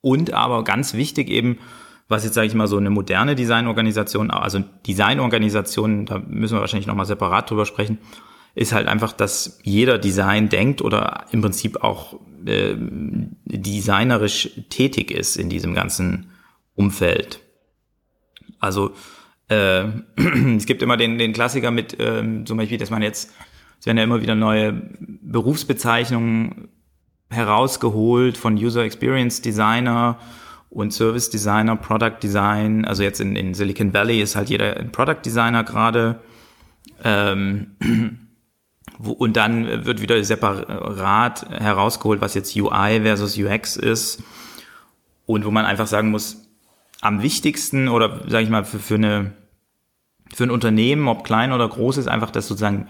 Und 0.00 0.32
aber 0.32 0.62
ganz 0.62 0.94
wichtig 0.94 1.28
eben 1.30 1.58
was 2.08 2.24
jetzt, 2.24 2.34
sage 2.34 2.46
ich 2.46 2.54
mal, 2.54 2.66
so 2.66 2.76
eine 2.76 2.90
moderne 2.90 3.34
Designorganisation, 3.34 4.30
also 4.30 4.62
Designorganisation, 4.86 6.06
da 6.06 6.18
müssen 6.18 6.54
wir 6.56 6.60
wahrscheinlich 6.60 6.86
nochmal 6.86 7.06
separat 7.06 7.50
drüber 7.50 7.64
sprechen, 7.64 7.98
ist 8.54 8.72
halt 8.72 8.86
einfach, 8.86 9.12
dass 9.12 9.58
jeder 9.62 9.98
Design 9.98 10.48
denkt 10.48 10.82
oder 10.82 11.24
im 11.32 11.40
Prinzip 11.40 11.82
auch 11.82 12.20
äh, 12.46 12.74
designerisch 12.76 14.50
tätig 14.68 15.10
ist 15.10 15.36
in 15.36 15.48
diesem 15.48 15.74
ganzen 15.74 16.30
Umfeld. 16.74 17.40
Also 18.60 18.92
äh, 19.48 19.84
es 20.56 20.66
gibt 20.66 20.82
immer 20.82 20.96
den, 20.96 21.18
den 21.18 21.32
Klassiker 21.32 21.70
mit 21.70 21.98
äh, 21.98 22.44
zum 22.44 22.58
Beispiel, 22.58 22.78
dass 22.78 22.90
man 22.90 23.02
jetzt, 23.02 23.32
es 23.84 23.86
werden 23.86 23.98
ja 23.98 24.04
immer 24.04 24.22
wieder 24.22 24.34
neue 24.34 24.72
Berufsbezeichnungen 24.72 26.68
herausgeholt 27.28 28.38
von 28.38 28.54
User 28.54 28.82
Experience 28.82 29.42
Designer 29.42 30.18
und 30.70 30.94
Service 30.94 31.28
Designer, 31.28 31.76
Product 31.76 32.16
Design. 32.22 32.86
Also 32.86 33.02
jetzt 33.02 33.20
in, 33.20 33.36
in 33.36 33.52
Silicon 33.52 33.92
Valley 33.92 34.22
ist 34.22 34.36
halt 34.36 34.48
jeder 34.48 34.78
ein 34.78 34.90
Product 34.90 35.18
Designer 35.22 35.64
gerade. 35.64 36.20
Ähm, 37.04 37.76
und 38.98 39.36
dann 39.36 39.84
wird 39.84 40.00
wieder 40.00 40.24
separat 40.24 41.50
herausgeholt, 41.50 42.22
was 42.22 42.32
jetzt 42.32 42.56
UI 42.56 43.02
versus 43.02 43.36
UX 43.36 43.76
ist. 43.76 44.22
Und 45.26 45.44
wo 45.44 45.50
man 45.50 45.66
einfach 45.66 45.88
sagen 45.88 46.10
muss, 46.10 46.48
am 47.02 47.20
wichtigsten 47.20 47.88
oder 47.88 48.22
sage 48.28 48.44
ich 48.44 48.50
mal 48.50 48.64
für, 48.64 48.78
für 48.78 48.94
eine 48.94 49.32
für 50.34 50.44
ein 50.44 50.50
Unternehmen, 50.50 51.06
ob 51.06 51.22
klein 51.22 51.52
oder 51.52 51.68
groß 51.68 51.98
ist, 51.98 52.08
einfach, 52.08 52.30
dass 52.30 52.48
sozusagen 52.48 52.88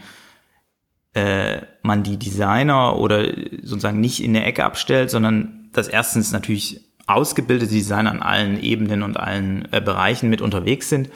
äh, 1.14 1.62
man 1.82 2.02
die 2.02 2.18
Designer 2.18 2.98
oder 2.98 3.24
sozusagen 3.62 4.00
nicht 4.00 4.22
in 4.22 4.34
der 4.34 4.46
Ecke 4.46 4.64
abstellt, 4.64 5.10
sondern 5.10 5.68
dass 5.72 5.88
erstens 5.88 6.32
natürlich 6.32 6.80
ausgebildete 7.06 7.72
Designer 7.72 8.10
an 8.10 8.22
allen 8.22 8.62
Ebenen 8.62 9.02
und 9.02 9.16
allen 9.18 9.68
äh, 9.72 9.80
Bereichen 9.80 10.28
mit 10.28 10.40
unterwegs 10.40 10.88
sind, 10.88 11.10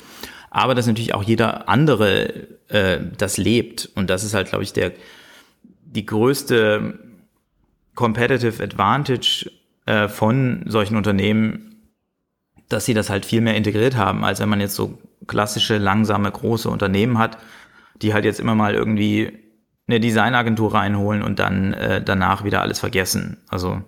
aber 0.51 0.75
dass 0.75 0.87
natürlich 0.87 1.15
auch 1.15 1.23
jeder 1.23 1.69
andere 1.69 2.49
äh, 2.69 2.99
das 3.17 3.39
lebt. 3.39 3.91
Und 3.95 4.11
das 4.11 4.25
ist 4.25 4.35
halt, 4.35 4.49
glaube 4.49 4.65
ich, 4.65 4.73
der 4.73 4.93
die 5.85 6.07
größte 6.07 6.99
Competitive 7.95 8.63
Advantage 8.63 9.51
äh, 9.87 10.09
von 10.09 10.65
solchen 10.67 10.97
Unternehmen, 10.97 11.91
dass 12.69 12.85
sie 12.85 12.95
das 12.95 13.11
halt 13.11 13.25
viel 13.25 13.41
mehr 13.41 13.57
integriert 13.57 13.97
haben, 13.97 14.25
als 14.25 14.41
wenn 14.41 14.49
man 14.49 14.61
jetzt 14.61 14.75
so 14.75 14.99
klassische, 15.27 15.79
langsame, 15.79 16.31
große 16.31 16.69
Unternehmen 16.69 17.19
hat, 17.19 17.39
die 18.03 18.13
halt 18.13 18.25
jetzt 18.25 18.41
immer 18.41 18.55
mal 18.55 18.75
irgendwie 18.75 19.48
eine 19.89 20.01
Designagentur 20.01 20.75
reinholen 20.75 21.23
und 21.23 21.39
dann 21.39 21.73
äh, 21.73 22.03
danach 22.03 22.45
wieder 22.45 22.61
alles 22.61 22.79
vergessen. 22.79 23.39
Also 23.49 23.83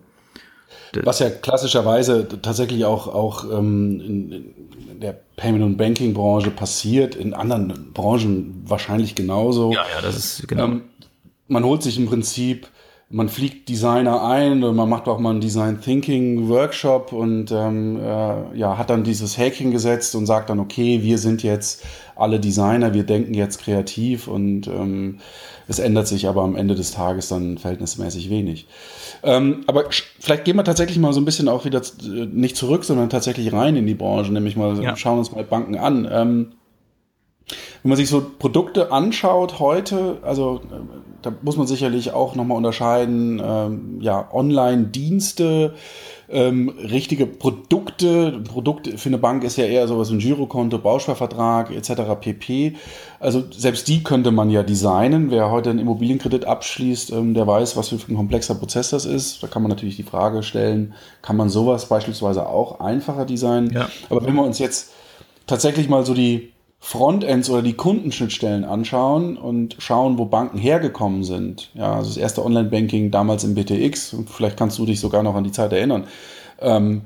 was 1.04 1.21
ja 1.21 1.30
klassischerweise 1.30 2.26
tatsächlich 2.42 2.85
auch, 2.85 3.07
auch 3.07 3.45
ähm, 3.45 4.00
in, 4.00 4.33
in 4.33 5.00
der 5.00 5.16
Payment- 5.37 5.64
und 5.64 5.76
Banking-Branche 5.76 6.50
passiert, 6.50 7.14
in 7.14 7.33
anderen 7.35 7.92
Branchen 7.92 8.62
wahrscheinlich 8.66 9.14
genauso. 9.14 9.73
Ja, 9.73 9.85
ja, 9.95 10.02
das 10.02 10.16
ist 10.16 10.49
genau. 10.49 10.64
Ähm, 10.64 10.83
man 11.49 11.64
holt 11.64 11.83
sich 11.83 11.99
im 11.99 12.07
Prinzip 12.07 12.69
man 13.12 13.28
fliegt 13.28 13.68
Designer 13.68 14.22
ein 14.22 14.62
und 14.62 14.76
man 14.76 14.88
macht 14.88 15.08
auch 15.08 15.18
mal 15.18 15.30
einen 15.30 15.40
Design 15.40 15.80
Thinking 15.80 16.48
Workshop 16.48 17.12
und 17.12 17.50
ähm, 17.50 17.98
äh, 18.00 18.56
ja, 18.56 18.78
hat 18.78 18.88
dann 18.88 19.02
dieses 19.02 19.36
Häkchen 19.36 19.72
gesetzt 19.72 20.14
und 20.14 20.26
sagt 20.26 20.48
dann, 20.48 20.60
okay, 20.60 21.02
wir 21.02 21.18
sind 21.18 21.42
jetzt 21.42 21.84
alle 22.14 22.38
Designer, 22.38 22.94
wir 22.94 23.02
denken 23.02 23.34
jetzt 23.34 23.62
kreativ 23.62 24.28
und 24.28 24.68
ähm, 24.68 25.18
es 25.66 25.80
ändert 25.80 26.06
sich 26.06 26.28
aber 26.28 26.42
am 26.42 26.54
Ende 26.54 26.76
des 26.76 26.92
Tages 26.92 27.28
dann 27.28 27.58
verhältnismäßig 27.58 28.30
wenig. 28.30 28.68
Ähm, 29.24 29.64
aber 29.66 29.86
vielleicht 30.20 30.44
gehen 30.44 30.54
wir 30.54 30.64
tatsächlich 30.64 30.98
mal 30.98 31.12
so 31.12 31.20
ein 31.20 31.24
bisschen 31.24 31.48
auch 31.48 31.64
wieder 31.64 31.80
äh, 31.80 32.26
nicht 32.26 32.56
zurück, 32.56 32.84
sondern 32.84 33.10
tatsächlich 33.10 33.52
rein 33.52 33.74
in 33.74 33.86
die 33.86 33.94
Branche, 33.94 34.32
nämlich 34.32 34.54
mal 34.54 34.80
ja. 34.80 34.94
schauen 34.94 35.18
uns 35.18 35.32
mal 35.32 35.42
Banken 35.42 35.76
an. 35.76 36.52
Wenn 37.83 37.90
man 37.90 37.97
sich 37.97 38.09
so 38.09 38.25
Produkte 38.38 38.92
anschaut 38.92 39.59
heute, 39.59 40.19
also 40.23 40.61
äh, 40.71 40.80
da 41.23 41.33
muss 41.42 41.57
man 41.57 41.66
sicherlich 41.66 42.12
auch 42.12 42.35
nochmal 42.35 42.57
unterscheiden, 42.57 43.40
ähm, 43.45 43.99
ja, 44.00 44.28
Online-Dienste, 44.33 45.75
ähm, 46.30 46.69
richtige 46.69 47.26
Produkte. 47.26 48.40
Produkt 48.49 48.88
für 48.88 49.09
eine 49.09 49.19
Bank 49.19 49.45
ist 49.45 49.57
ja 49.57 49.64
eher 49.64 49.88
sowas 49.88 50.11
wie 50.11 50.14
ein 50.14 50.21
Girokonto, 50.21 50.78
Bausparvertrag 50.78 51.71
etc. 51.71 52.02
pp. 52.21 52.76
Also 53.19 53.45
selbst 53.50 53.88
die 53.88 54.02
könnte 54.02 54.30
man 54.30 54.50
ja 54.50 54.62
designen. 54.62 55.30
Wer 55.30 55.50
heute 55.50 55.71
einen 55.71 55.80
Immobilienkredit 55.80 56.45
abschließt, 56.45 57.12
ähm, 57.12 57.35
der 57.35 57.47
weiß, 57.47 57.76
was 57.76 57.88
für 57.88 57.97
ein 57.97 58.16
komplexer 58.16 58.54
Prozess 58.54 58.90
das 58.90 59.04
ist. 59.04 59.42
Da 59.42 59.49
kann 59.49 59.62
man 59.62 59.71
natürlich 59.71 59.97
die 59.97 60.02
Frage 60.02 60.42
stellen, 60.42 60.95
kann 61.23 61.37
man 61.37 61.49
sowas 61.49 61.87
beispielsweise 61.87 62.47
auch 62.47 62.80
einfacher 62.80 63.25
designen? 63.25 63.73
Ja. 63.73 63.88
Aber 64.09 64.25
wenn 64.25 64.35
wir 64.35 64.45
uns 64.45 64.59
jetzt 64.59 64.92
tatsächlich 65.47 65.88
mal 65.88 66.07
so 66.07 66.14
die 66.14 66.52
Frontends 66.82 67.50
oder 67.50 67.62
die 67.62 67.75
Kundenschnittstellen 67.75 68.64
anschauen 68.64 69.37
und 69.37 69.76
schauen, 69.78 70.16
wo 70.16 70.25
Banken 70.25 70.58
hergekommen 70.58 71.25
sind. 71.25 71.70
Ja, 71.75 71.92
also 71.96 72.08
das 72.08 72.16
erste 72.16 72.44
Online-Banking 72.44 73.10
damals 73.10 73.44
im 73.44 73.54
BTX, 73.54 74.14
und 74.14 74.30
vielleicht 74.30 74.56
kannst 74.56 74.78
du 74.78 74.87
dich 74.87 74.99
sogar 74.99 75.22
noch 75.22 75.34
an 75.34 75.44
die 75.44 75.52
Zeit 75.52 75.72
erinnern. 75.72 76.04
Ähm, 76.58 77.02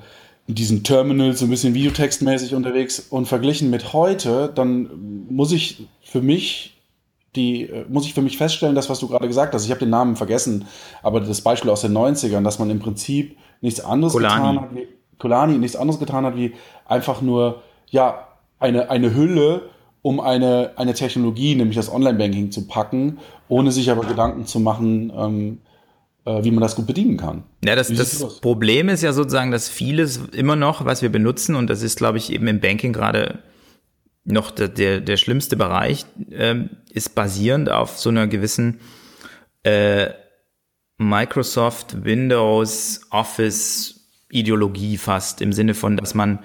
mit 0.47 0.59
diesen 0.59 0.85
Terminals 0.85 1.41
so 1.41 1.47
ein 1.47 1.51
bisschen 1.51 1.75
videotextmäßig 1.75 2.55
unterwegs 2.55 3.01
und 3.01 3.27
verglichen 3.27 3.71
mit 3.71 3.93
heute, 3.93 4.53
dann 4.55 5.27
muss 5.29 5.53
ich 5.53 5.87
für 6.03 6.23
mich 6.23 6.71
die, 7.35 7.69
muss 7.89 8.07
ich 8.07 8.15
für 8.15 8.23
mich 8.23 8.37
feststellen, 8.37 8.77
das, 8.77 8.89
was 8.89 9.01
du 9.01 9.09
gerade 9.09 9.27
gesagt 9.27 9.55
hast, 9.55 9.65
ich 9.65 9.71
habe 9.71 9.81
den 9.81 9.91
Namen 9.91 10.15
vergessen, 10.15 10.67
aber 11.03 11.21
das 11.21 11.41
Beispiel 11.41 11.71
aus 11.71 11.81
den 11.81 11.93
90ern, 11.93 12.45
dass 12.45 12.61
man 12.61 12.71
im 12.71 12.79
Prinzip 12.79 13.37
nichts 13.61 13.81
anderes 13.81 14.13
Kolani. 14.13 14.35
getan 14.37 14.61
hat, 14.61 14.75
wie, 14.77 14.89
Kolani 15.19 15.59
nichts 15.59 15.77
anderes 15.77 15.99
getan 15.99 16.25
hat, 16.25 16.37
wie 16.37 16.53
einfach 16.87 17.23
nur, 17.23 17.63
ja, 17.91 18.29
eine, 18.65 18.91
eine 18.91 19.15
Hülle, 19.15 19.71
um 20.03 20.21
eine, 20.21 20.73
eine 20.77 20.95
Technologie, 20.95 21.55
nämlich 21.55 21.77
das 21.77 21.93
Online-Banking 21.93 22.51
zu 22.51 22.67
packen, 22.67 23.19
ohne 23.49 23.71
sich 23.71 23.91
aber 23.91 24.05
Gedanken 24.05 24.47
zu 24.47 24.59
machen, 24.59 25.13
ähm, 25.17 25.59
äh, 26.25 26.43
wie 26.43 26.51
man 26.51 26.61
das 26.61 26.75
gut 26.75 26.87
bedienen 26.87 27.17
kann. 27.17 27.45
Ja, 27.65 27.77
das, 27.77 27.89
das 27.89 28.41
Problem 28.41 28.89
ist 28.89 29.03
ja 29.03 29.13
sozusagen, 29.13 29.51
dass 29.51 29.69
vieles 29.69 30.21
immer 30.33 30.57
noch, 30.57 30.85
was 30.85 31.03
wir 31.03 31.11
benutzen, 31.11 31.55
und 31.55 31.69
das 31.69 31.83
ist, 31.83 31.97
glaube 31.97 32.19
ich, 32.19 32.33
eben 32.33 32.47
im 32.47 32.61
Banking 32.61 32.93
gerade 32.93 33.39
noch 34.25 34.51
der, 34.51 34.69
der, 34.69 35.01
der 35.01 35.17
schlimmste 35.19 35.57
Bereich, 35.57 36.07
ähm, 36.33 36.71
ist 36.91 37.15
basierend 37.15 37.71
auf 37.71 37.99
so 37.99 38.09
einer 38.09 38.27
gewissen 38.27 38.81
äh, 39.63 40.09
Microsoft, 40.97 42.05
Windows, 42.05 43.03
Office 43.11 44.09
Ideologie 44.31 44.97
fast, 44.97 45.41
im 45.41 45.53
Sinne 45.53 45.75
von, 45.75 45.97
dass 45.97 46.15
man 46.15 46.41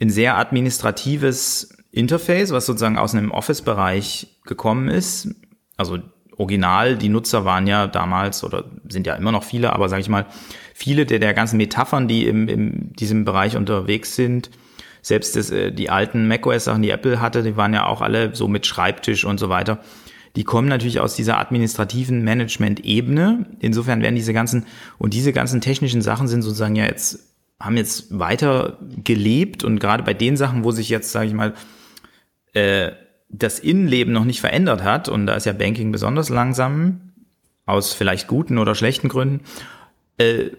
ein 0.00 0.10
sehr 0.10 0.36
administratives 0.36 1.76
Interface, 1.90 2.50
was 2.50 2.66
sozusagen 2.66 2.98
aus 2.98 3.14
einem 3.14 3.30
Office-Bereich 3.30 4.38
gekommen 4.44 4.88
ist. 4.88 5.34
Also 5.76 5.98
original, 6.36 6.96
die 6.96 7.08
Nutzer 7.08 7.44
waren 7.44 7.66
ja 7.66 7.86
damals 7.86 8.44
oder 8.44 8.64
sind 8.88 9.06
ja 9.06 9.14
immer 9.14 9.32
noch 9.32 9.44
viele, 9.44 9.72
aber 9.72 9.88
sage 9.88 10.02
ich 10.02 10.08
mal, 10.08 10.26
viele 10.74 11.06
der, 11.06 11.18
der 11.18 11.32
ganzen 11.32 11.56
Metaphern, 11.56 12.08
die 12.08 12.26
im, 12.26 12.48
in 12.48 12.92
diesem 12.92 13.24
Bereich 13.24 13.56
unterwegs 13.56 14.14
sind, 14.14 14.50
selbst 15.00 15.36
das, 15.36 15.50
äh, 15.50 15.72
die 15.72 15.88
alten 15.88 16.28
macOS-Sachen, 16.28 16.82
die 16.82 16.90
Apple 16.90 17.20
hatte, 17.20 17.42
die 17.42 17.56
waren 17.56 17.72
ja 17.72 17.86
auch 17.86 18.02
alle 18.02 18.34
so 18.34 18.48
mit 18.48 18.66
Schreibtisch 18.66 19.24
und 19.24 19.38
so 19.38 19.48
weiter. 19.48 19.78
Die 20.34 20.44
kommen 20.44 20.68
natürlich 20.68 21.00
aus 21.00 21.16
dieser 21.16 21.38
administrativen 21.38 22.22
Management-Ebene. 22.22 23.46
Insofern 23.60 24.02
werden 24.02 24.16
diese 24.16 24.34
ganzen, 24.34 24.66
und 24.98 25.14
diese 25.14 25.32
ganzen 25.32 25.62
technischen 25.62 26.02
Sachen 26.02 26.28
sind 26.28 26.42
sozusagen 26.42 26.76
ja 26.76 26.84
jetzt 26.84 27.35
haben 27.60 27.76
jetzt 27.76 28.18
weiter 28.18 28.78
gelebt 29.02 29.64
und 29.64 29.78
gerade 29.78 30.02
bei 30.02 30.14
den 30.14 30.36
Sachen, 30.36 30.64
wo 30.64 30.70
sich 30.70 30.88
jetzt, 30.88 31.12
sage 31.12 31.28
ich 31.28 31.32
mal, 31.32 31.54
äh, 32.52 32.92
das 33.28 33.58
Innenleben 33.58 34.12
noch 34.12 34.24
nicht 34.24 34.40
verändert 34.40 34.82
hat, 34.82 35.08
und 35.08 35.26
da 35.26 35.34
ist 35.34 35.46
ja 35.46 35.52
Banking 35.52 35.92
besonders 35.92 36.28
langsam, 36.28 37.12
aus 37.64 37.92
vielleicht 37.92 38.28
guten 38.28 38.58
oder 38.58 38.74
schlechten 38.74 39.08
Gründen, 39.08 39.40
äh, 40.18 40.50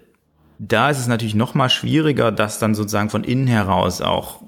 da 0.60 0.89
ist 0.89 1.00
es 1.00 1.08
natürlich 1.08 1.36
noch 1.36 1.54
mal 1.54 1.70
schwieriger, 1.70 2.32
das 2.32 2.60
dann 2.60 2.75
sozusagen 2.75 3.10
von 3.10 3.24
innen 3.24 3.48
heraus 3.48 4.01
auch 4.01 4.44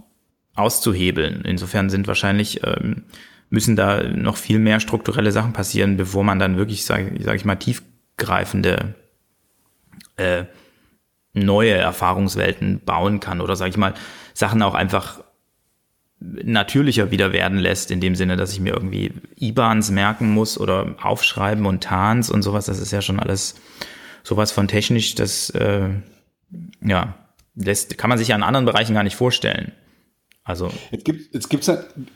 auszuhebeln. 0.55 1.43
Insofern 1.45 1.89
sind 1.89 2.07
wahrscheinlich 2.07 2.61
ähm, 2.63 3.03
müssen 3.49 3.75
da 3.75 4.03
noch 4.03 4.37
viel 4.37 4.59
mehr 4.59 4.79
strukturelle 4.79 5.31
Sachen 5.31 5.53
passieren, 5.53 5.97
bevor 5.97 6.23
man 6.23 6.39
dann 6.39 6.57
wirklich, 6.57 6.85
sage 6.85 7.15
sag 7.23 7.35
ich 7.35 7.45
mal, 7.45 7.55
tiefgreifende 7.55 8.95
äh, 10.17 10.45
neue 11.39 11.73
Erfahrungswelten 11.73 12.81
bauen 12.85 13.19
kann 13.19 13.41
oder 13.41 13.55
sage 13.55 13.71
ich 13.71 13.77
mal 13.77 13.93
Sachen 14.33 14.61
auch 14.61 14.73
einfach 14.73 15.21
natürlicher 16.19 17.11
wieder 17.11 17.31
werden 17.31 17.59
lässt, 17.59 17.91
in 17.91 18.01
dem 18.01 18.15
Sinne, 18.15 18.35
dass 18.35 18.51
ich 18.51 18.59
mir 18.59 18.73
irgendwie 18.73 19.13
IBANs 19.39 19.89
merken 19.89 20.29
muss 20.31 20.59
oder 20.59 20.95
aufschreiben 21.01 21.65
und 21.65 21.83
TANs 21.83 22.29
und 22.29 22.41
sowas, 22.41 22.65
das 22.65 22.79
ist 22.79 22.91
ja 22.91 23.01
schon 23.01 23.19
alles 23.19 23.55
sowas 24.23 24.51
von 24.51 24.67
technisch, 24.67 25.15
das 25.15 25.49
äh, 25.51 25.89
ja, 26.81 27.15
lässt, 27.55 27.97
kann 27.97 28.09
man 28.09 28.17
sich 28.17 28.29
ja 28.29 28.35
in 28.35 28.43
anderen 28.43 28.65
Bereichen 28.65 28.93
gar 28.93 29.03
nicht 29.03 29.15
vorstellen. 29.15 29.71
Also 30.49 30.67
jetzt 30.89 31.05
gibt 31.05 31.31
jetzt 31.31 31.47
gibt's 31.51 31.71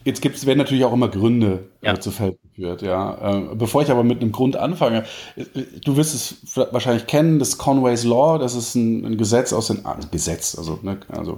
jetzt 0.05 0.21
gibt's 0.23 0.47
werden 0.47 0.57
natürlich 0.57 0.83
auch 0.85 0.93
immer 0.93 1.07
Gründe 1.07 1.69
äh, 1.83 1.85
ja. 1.85 1.93
äh, 1.93 1.99
zu 1.99 2.09
Feld 2.09 2.39
geführt, 2.41 2.81
ja. 2.81 3.51
Äh, 3.51 3.53
bevor 3.53 3.83
ich 3.83 3.91
aber 3.91 4.03
mit 4.03 4.23
einem 4.23 4.31
Grund 4.31 4.55
anfange, 4.55 5.03
äh, 5.35 5.43
du 5.85 5.97
wirst 5.97 6.15
es 6.15 6.57
wahrscheinlich 6.71 7.05
kennen, 7.05 7.37
das 7.37 7.59
Conway's 7.59 8.03
Law, 8.05 8.39
das 8.39 8.55
ist 8.55 8.73
ein, 8.73 9.05
ein 9.05 9.17
Gesetz 9.17 9.53
aus 9.53 9.67
den 9.67 9.85
ah, 9.85 9.99
Gesetz, 10.09 10.57
also 10.57 10.79
ne, 10.81 10.97
also 11.09 11.37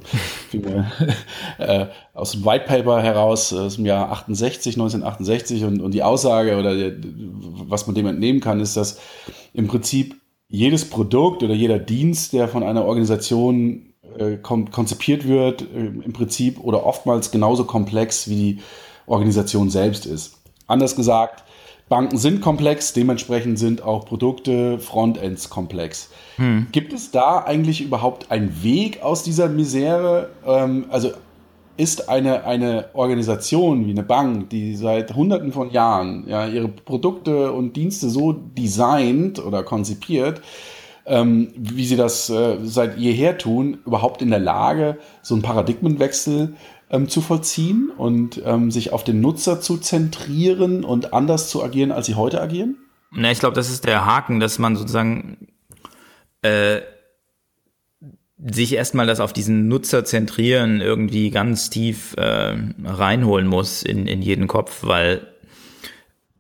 äh, 1.57 1.87
aus 2.13 2.31
dem 2.31 2.45
White 2.45 2.63
Paper 2.65 3.01
heraus 3.03 3.51
aus 3.51 3.75
dem 3.75 3.85
Jahr 3.85 4.09
68, 4.13 4.75
1968 4.75 5.65
und, 5.65 5.81
und 5.81 5.93
die 5.93 6.01
Aussage 6.01 6.55
oder 6.55 6.75
die, 6.75 6.93
was 7.67 7.87
man 7.87 7.95
dem 7.95 8.07
entnehmen 8.07 8.39
kann, 8.39 8.61
ist, 8.61 8.77
dass 8.77 9.01
im 9.51 9.67
Prinzip 9.67 10.15
jedes 10.47 10.89
Produkt 10.89 11.43
oder 11.43 11.55
jeder 11.55 11.77
Dienst, 11.77 12.31
der 12.31 12.47
von 12.47 12.63
einer 12.63 12.85
Organisation 12.85 13.94
äh, 14.19 14.37
konzipiert 14.37 15.27
wird, 15.27 15.61
äh, 15.61 15.85
im 15.85 16.13
Prinzip 16.13 16.59
oder 16.59 16.85
oftmals 16.85 17.31
genauso 17.31 17.65
komplex 17.65 18.29
wie 18.29 18.35
die 18.35 18.59
Organisation 19.07 19.69
selbst 19.69 20.05
ist. 20.05 20.37
Anders 20.67 20.95
gesagt, 20.95 21.43
Banken 21.87 22.17
sind 22.17 22.41
komplex, 22.41 22.93
dementsprechend 22.93 23.59
sind 23.59 23.83
auch 23.83 24.05
Produkte, 24.05 24.79
Frontends 24.79 25.49
komplex. 25.51 26.09
Hm. 26.37 26.67
Gibt 26.71 26.93
es 26.93 27.11
da 27.11 27.43
eigentlich 27.45 27.81
überhaupt 27.81 28.31
einen 28.31 28.63
Weg 28.63 29.03
aus 29.03 29.21
dieser 29.21 29.49
Misere? 29.49 30.31
Ähm, 30.45 30.85
also 30.89 31.11
ist 31.77 32.09
eine, 32.09 32.45
eine 32.45 32.85
Organisation 32.93 33.85
wie 33.85 33.91
eine 33.91 34.03
Bank, 34.03 34.49
die 34.49 34.75
seit 34.75 35.13
Hunderten 35.13 35.51
von 35.51 35.71
Jahren 35.71 36.25
ja, 36.27 36.47
ihre 36.47 36.69
Produkte 36.69 37.51
und 37.51 37.75
Dienste 37.75 38.09
so 38.09 38.31
designt 38.31 39.43
oder 39.43 39.63
konzipiert, 39.63 40.41
ähm, 41.05 41.49
wie 41.55 41.85
sie 41.85 41.95
das 41.95 42.29
äh, 42.29 42.57
seit 42.63 42.97
jeher 42.97 43.37
tun, 43.37 43.79
überhaupt 43.85 44.21
in 44.21 44.29
der 44.29 44.39
Lage, 44.39 44.97
so 45.21 45.35
einen 45.35 45.43
Paradigmenwechsel 45.43 46.55
ähm, 46.89 47.09
zu 47.09 47.21
vollziehen 47.21 47.91
und 47.95 48.41
ähm, 48.45 48.71
sich 48.71 48.93
auf 48.93 49.03
den 49.03 49.21
Nutzer 49.21 49.61
zu 49.61 49.77
zentrieren 49.77 50.83
und 50.83 51.13
anders 51.13 51.49
zu 51.49 51.63
agieren, 51.63 51.91
als 51.91 52.07
sie 52.07 52.15
heute 52.15 52.41
agieren? 52.41 52.77
Na, 53.11 53.31
ich 53.31 53.39
glaube, 53.39 53.55
das 53.55 53.69
ist 53.69 53.85
der 53.85 54.05
Haken, 54.05 54.39
dass 54.39 54.59
man 54.59 54.75
sozusagen 54.75 55.47
äh, 56.41 56.81
sich 58.37 58.73
erstmal 58.73 59.07
das 59.07 59.19
auf 59.19 59.31
diesen 59.31 59.67
Nutzer 59.67 60.05
zentrieren 60.05 60.81
irgendwie 60.81 61.29
ganz 61.29 61.69
tief 61.69 62.15
äh, 62.17 62.55
reinholen 62.83 63.47
muss 63.47 63.81
in, 63.83 64.07
in 64.07 64.21
jeden 64.21 64.47
Kopf, 64.47 64.79
weil 64.83 65.27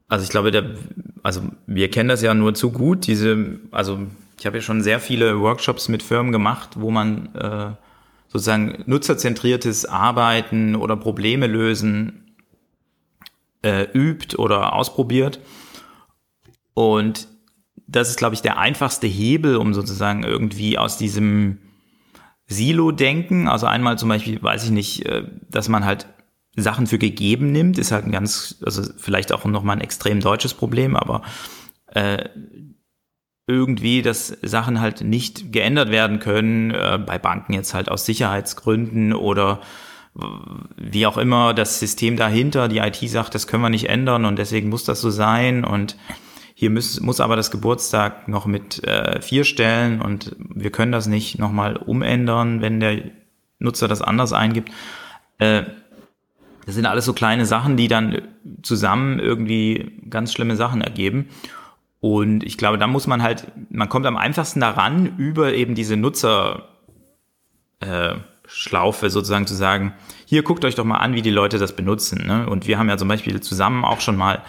also 0.07 0.23
ich 0.23 0.29
glaube, 0.29 0.51
der, 0.51 0.75
also 1.23 1.41
wir 1.65 1.89
kennen 1.89 2.09
das 2.09 2.21
ja 2.21 2.33
nur 2.33 2.53
zu 2.53 2.71
gut, 2.71 3.07
diese, 3.07 3.59
also 3.71 3.99
ich 4.39 4.45
habe 4.45 4.57
ja 4.57 4.61
schon 4.61 4.81
sehr 4.81 4.99
viele 4.99 5.39
Workshops 5.39 5.87
mit 5.87 6.03
Firmen 6.03 6.31
gemacht, 6.31 6.71
wo 6.75 6.91
man 6.91 7.33
äh, 7.35 7.71
sozusagen 8.27 8.83
nutzerzentriertes 8.85 9.85
Arbeiten 9.85 10.75
oder 10.75 10.97
Probleme 10.97 11.47
lösen 11.47 12.35
äh, 13.61 13.87
übt 13.93 14.35
oder 14.37 14.73
ausprobiert. 14.73 15.39
Und 16.73 17.27
das 17.87 18.09
ist, 18.09 18.17
glaube 18.17 18.35
ich, 18.35 18.41
der 18.41 18.57
einfachste 18.57 19.07
Hebel, 19.07 19.55
um 19.55 19.73
sozusagen 19.73 20.23
irgendwie 20.23 20.77
aus 20.77 20.97
diesem 20.97 21.59
Silo-Denken, 22.47 23.47
also 23.47 23.65
einmal 23.65 23.97
zum 23.97 24.09
Beispiel, 24.09 24.41
weiß 24.41 24.65
ich 24.65 24.71
nicht, 24.71 25.05
äh, 25.05 25.23
dass 25.49 25.69
man 25.69 25.85
halt 25.85 26.07
Sachen 26.55 26.87
für 26.87 26.97
gegeben 26.97 27.51
nimmt, 27.51 27.77
ist 27.77 27.91
halt 27.91 28.05
ein 28.05 28.11
ganz, 28.11 28.61
also 28.65 28.83
vielleicht 28.97 29.31
auch 29.33 29.45
nochmal 29.45 29.77
ein 29.77 29.81
extrem 29.81 30.19
deutsches 30.19 30.53
Problem, 30.53 30.95
aber 30.95 31.21
äh, 31.87 32.29
irgendwie, 33.47 34.01
dass 34.01 34.37
Sachen 34.41 34.81
halt 34.81 35.01
nicht 35.01 35.51
geändert 35.51 35.91
werden 35.91 36.19
können, 36.19 36.71
äh, 36.71 36.99
bei 37.05 37.19
Banken 37.19 37.53
jetzt 37.53 37.73
halt 37.73 37.89
aus 37.89 38.05
Sicherheitsgründen 38.05 39.13
oder 39.13 39.61
wie 40.77 41.05
auch 41.05 41.17
immer 41.17 41.53
das 41.53 41.79
System 41.79 42.15
dahinter, 42.15 42.69
die 42.69 42.77
IT 42.77 42.97
sagt, 43.09 43.35
das 43.35 43.47
können 43.47 43.63
wir 43.63 43.69
nicht 43.69 43.89
ändern 43.89 44.23
und 44.23 44.39
deswegen 44.39 44.69
muss 44.69 44.85
das 44.85 45.01
so 45.01 45.09
sein 45.09 45.65
und 45.65 45.97
hier 46.53 46.69
muss, 46.69 47.01
muss 47.01 47.19
aber 47.19 47.35
das 47.35 47.51
Geburtstag 47.51 48.29
noch 48.29 48.45
mit 48.45 48.81
äh, 48.85 49.21
vier 49.21 49.43
stellen 49.43 50.01
und 50.01 50.33
wir 50.39 50.71
können 50.71 50.93
das 50.93 51.07
nicht 51.07 51.37
nochmal 51.37 51.75
umändern, 51.75 52.61
wenn 52.61 52.79
der 52.79 53.11
Nutzer 53.59 53.89
das 53.89 54.01
anders 54.01 54.31
eingibt. 54.31 54.71
Äh, 55.37 55.63
das 56.65 56.75
sind 56.75 56.85
alles 56.85 57.03
so 57.03 57.11
kleine 57.11 57.45
Sachen, 57.45 57.75
die 57.75 57.89
dann 57.89 58.21
zusammen 58.63 59.19
irgendwie 59.19 60.01
ganz 60.09 60.31
schlimme 60.31 60.55
Sachen 60.55 60.79
ergeben. 60.79 61.27
Und 62.05 62.43
ich 62.43 62.59
glaube, 62.59 62.77
da 62.77 62.85
muss 62.85 63.07
man 63.07 63.23
halt, 63.23 63.47
man 63.71 63.89
kommt 63.89 64.05
am 64.05 64.15
einfachsten 64.15 64.59
daran, 64.59 65.17
über 65.17 65.55
eben 65.55 65.73
diese 65.73 65.97
Nutzerschlaufe 65.97 66.67
äh, 67.81 69.09
sozusagen 69.09 69.47
zu 69.47 69.55
sagen, 69.55 69.95
hier 70.25 70.43
guckt 70.43 70.63
euch 70.65 70.75
doch 70.75 70.83
mal 70.83 70.99
an, 70.99 71.15
wie 71.15 71.23
die 71.23 71.31
Leute 71.31 71.57
das 71.57 71.75
benutzen. 71.75 72.27
Ne? 72.27 72.47
Und 72.47 72.67
wir 72.67 72.77
haben 72.77 72.89
ja 72.89 72.97
zum 72.99 73.07
Beispiel 73.07 73.41
zusammen 73.41 73.83
auch 73.83 74.01
schon 74.01 74.17
mal 74.17 74.43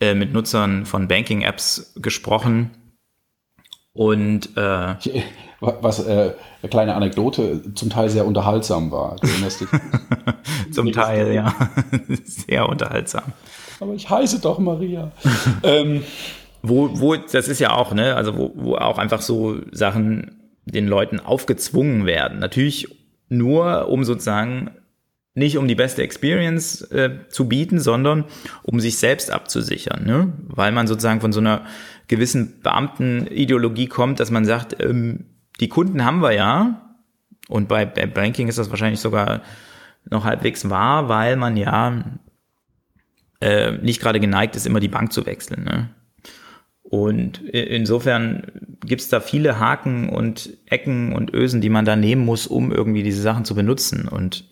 äh, 0.00 0.14
mit 0.14 0.32
Nutzern 0.32 0.86
von 0.86 1.06
Banking-Apps 1.06 1.92
gesprochen. 1.96 2.70
Und 3.92 4.56
äh, 4.56 4.94
was 5.60 5.98
äh, 5.98 6.32
eine 6.62 6.70
kleine 6.70 6.94
Anekdote 6.94 7.74
zum 7.74 7.90
Teil 7.90 8.08
sehr 8.08 8.24
unterhaltsam 8.24 8.90
war. 8.90 9.16
zum 10.70 10.92
Teil, 10.92 11.34
ja. 11.34 11.54
sehr 12.24 12.66
unterhaltsam. 12.66 13.34
Aber 13.80 13.92
ich 13.92 14.08
heiße 14.08 14.40
doch 14.40 14.58
Maria. 14.58 15.12
ähm, 15.62 16.02
wo, 16.68 17.00
wo, 17.00 17.16
das 17.16 17.48
ist 17.48 17.60
ja 17.60 17.72
auch, 17.72 17.92
ne, 17.92 18.14
also 18.14 18.36
wo, 18.36 18.52
wo 18.54 18.74
auch 18.76 18.98
einfach 18.98 19.22
so 19.22 19.60
Sachen 19.72 20.42
den 20.64 20.86
Leuten 20.86 21.20
aufgezwungen 21.20 22.06
werden. 22.06 22.38
Natürlich 22.38 22.88
nur, 23.28 23.88
um 23.88 24.04
sozusagen 24.04 24.70
nicht 25.34 25.58
um 25.58 25.68
die 25.68 25.74
beste 25.74 26.02
Experience 26.02 26.80
äh, 26.90 27.28
zu 27.28 27.46
bieten, 27.46 27.78
sondern 27.78 28.24
um 28.62 28.80
sich 28.80 28.96
selbst 28.98 29.30
abzusichern, 29.30 30.04
ne? 30.04 30.32
weil 30.48 30.72
man 30.72 30.86
sozusagen 30.86 31.20
von 31.20 31.32
so 31.32 31.40
einer 31.40 31.66
gewissen 32.08 32.60
Beamtenideologie 32.62 33.86
kommt, 33.86 34.18
dass 34.18 34.30
man 34.30 34.46
sagt, 34.46 34.82
ähm, 34.82 35.26
die 35.60 35.68
Kunden 35.68 36.04
haben 36.04 36.22
wir 36.22 36.32
ja 36.32 36.96
und 37.48 37.68
bei, 37.68 37.84
Banking 37.84 38.48
ist 38.48 38.58
das 38.58 38.70
wahrscheinlich 38.70 39.00
sogar 39.00 39.42
noch 40.08 40.24
halbwegs 40.24 40.70
wahr, 40.70 41.10
weil 41.10 41.36
man 41.36 41.56
ja 41.58 42.02
äh, 43.40 43.72
nicht 43.72 44.00
gerade 44.00 44.20
geneigt 44.20 44.56
ist, 44.56 44.66
immer 44.66 44.80
die 44.80 44.88
Bank 44.88 45.12
zu 45.12 45.26
wechseln. 45.26 45.64
Ne? 45.64 45.90
Und 46.88 47.40
insofern 47.48 48.44
gibt's 48.84 49.08
da 49.08 49.20
viele 49.20 49.58
Haken 49.58 50.08
und 50.08 50.50
Ecken 50.66 51.12
und 51.12 51.34
Ösen, 51.34 51.60
die 51.60 51.68
man 51.68 51.84
da 51.84 51.96
nehmen 51.96 52.24
muss, 52.24 52.46
um 52.46 52.70
irgendwie 52.70 53.02
diese 53.02 53.22
Sachen 53.22 53.44
zu 53.44 53.54
benutzen. 53.56 54.06
Und 54.06 54.44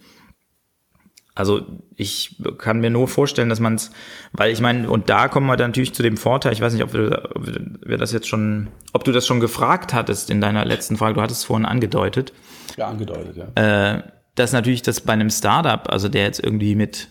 also 1.36 1.62
ich 1.96 2.36
kann 2.58 2.80
mir 2.80 2.90
nur 2.90 3.06
vorstellen, 3.06 3.48
dass 3.48 3.60
man 3.60 3.74
es, 3.74 3.90
weil 4.32 4.52
ich 4.52 4.60
meine, 4.60 4.90
und 4.90 5.10
da 5.10 5.28
kommen 5.28 5.46
wir 5.46 5.56
dann 5.56 5.70
natürlich 5.70 5.94
zu 5.94 6.02
dem 6.02 6.16
Vorteil, 6.16 6.52
ich 6.52 6.60
weiß 6.60 6.72
nicht, 6.72 6.82
ob 6.82 6.92
wir, 6.92 7.30
ob 7.34 7.46
wir 7.46 7.98
das 7.98 8.12
jetzt 8.12 8.28
schon, 8.28 8.68
ob 8.92 9.04
du 9.04 9.12
das 9.12 9.26
schon 9.26 9.40
gefragt 9.40 9.94
hattest 9.94 10.30
in 10.30 10.40
deiner 10.40 10.64
letzten 10.64 10.96
Frage, 10.96 11.14
du 11.14 11.22
hattest 11.22 11.40
es 11.40 11.44
vorhin 11.44 11.66
angedeutet. 11.66 12.32
Ja, 12.76 12.88
angedeutet, 12.88 13.36
ja. 13.36 13.94
Äh, 13.94 14.02
dass 14.34 14.52
natürlich 14.52 14.82
das 14.82 15.00
bei 15.00 15.12
einem 15.12 15.30
Startup, 15.30 15.88
also 15.88 16.08
der 16.08 16.24
jetzt 16.24 16.42
irgendwie 16.42 16.74
mit 16.74 17.08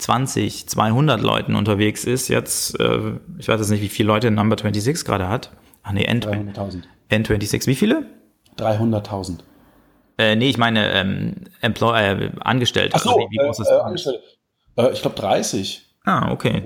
20, 0.00 0.68
200 0.68 1.20
Leuten 1.20 1.54
unterwegs 1.54 2.04
ist, 2.04 2.28
jetzt, 2.28 2.78
äh, 2.80 3.12
ich 3.38 3.48
weiß 3.48 3.60
jetzt 3.60 3.70
nicht, 3.70 3.82
wie 3.82 3.88
viele 3.88 4.08
Leute 4.08 4.30
Number 4.30 4.56
26 4.56 5.04
gerade 5.04 5.28
hat. 5.28 5.50
Ach 5.82 5.92
nee, 5.92 6.04
N 6.04 6.20
300.000. 6.20 6.82
N26, 7.10 7.66
wie 7.66 7.74
viele? 7.74 8.06
300.000. 8.58 9.38
Äh, 10.18 10.36
nee, 10.36 10.50
ich 10.50 10.58
meine 10.58 10.92
ähm, 10.92 11.34
Employ 11.60 11.98
äh, 11.98 12.30
Angestellte. 12.40 12.94
Ach 12.94 13.02
so, 13.02 13.10
also 13.10 13.20
wie, 13.20 13.32
wie 13.32 13.36
groß 13.38 13.58
äh, 13.58 13.62
ist 13.62 13.70
Angestellte. 13.70 14.22
Äh, 14.76 14.92
ich 14.92 15.02
glaube 15.02 15.16
30. 15.16 15.86
Ah, 16.04 16.30
okay. 16.32 16.62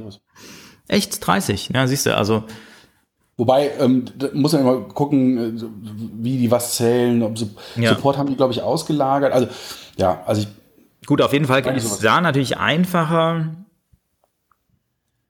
Echt 0.88 1.26
30? 1.26 1.70
Ja, 1.74 1.86
siehst 1.86 2.06
du, 2.06 2.16
also 2.16 2.44
Wobei, 3.36 3.72
ähm, 3.80 4.04
da 4.16 4.28
muss 4.32 4.52
man 4.52 4.62
immer 4.62 4.80
gucken, 4.82 5.58
äh, 5.58 5.62
wie 6.22 6.38
die 6.38 6.50
was 6.50 6.76
zählen, 6.76 7.20
ob 7.22 7.36
sie 7.36 7.50
ja. 7.74 7.94
Support 7.94 8.16
haben 8.16 8.28
die, 8.28 8.36
glaube 8.36 8.52
ich, 8.52 8.62
ausgelagert. 8.62 9.32
Also, 9.32 9.48
ja, 9.96 10.22
also 10.24 10.42
ich 10.42 10.48
Gut, 11.06 11.20
auf 11.22 11.32
jeden 11.32 11.46
Fall 11.46 11.64
ist 11.76 11.84
es 11.84 11.98
da 11.98 12.20
natürlich 12.20 12.58
einfacher, 12.58 13.54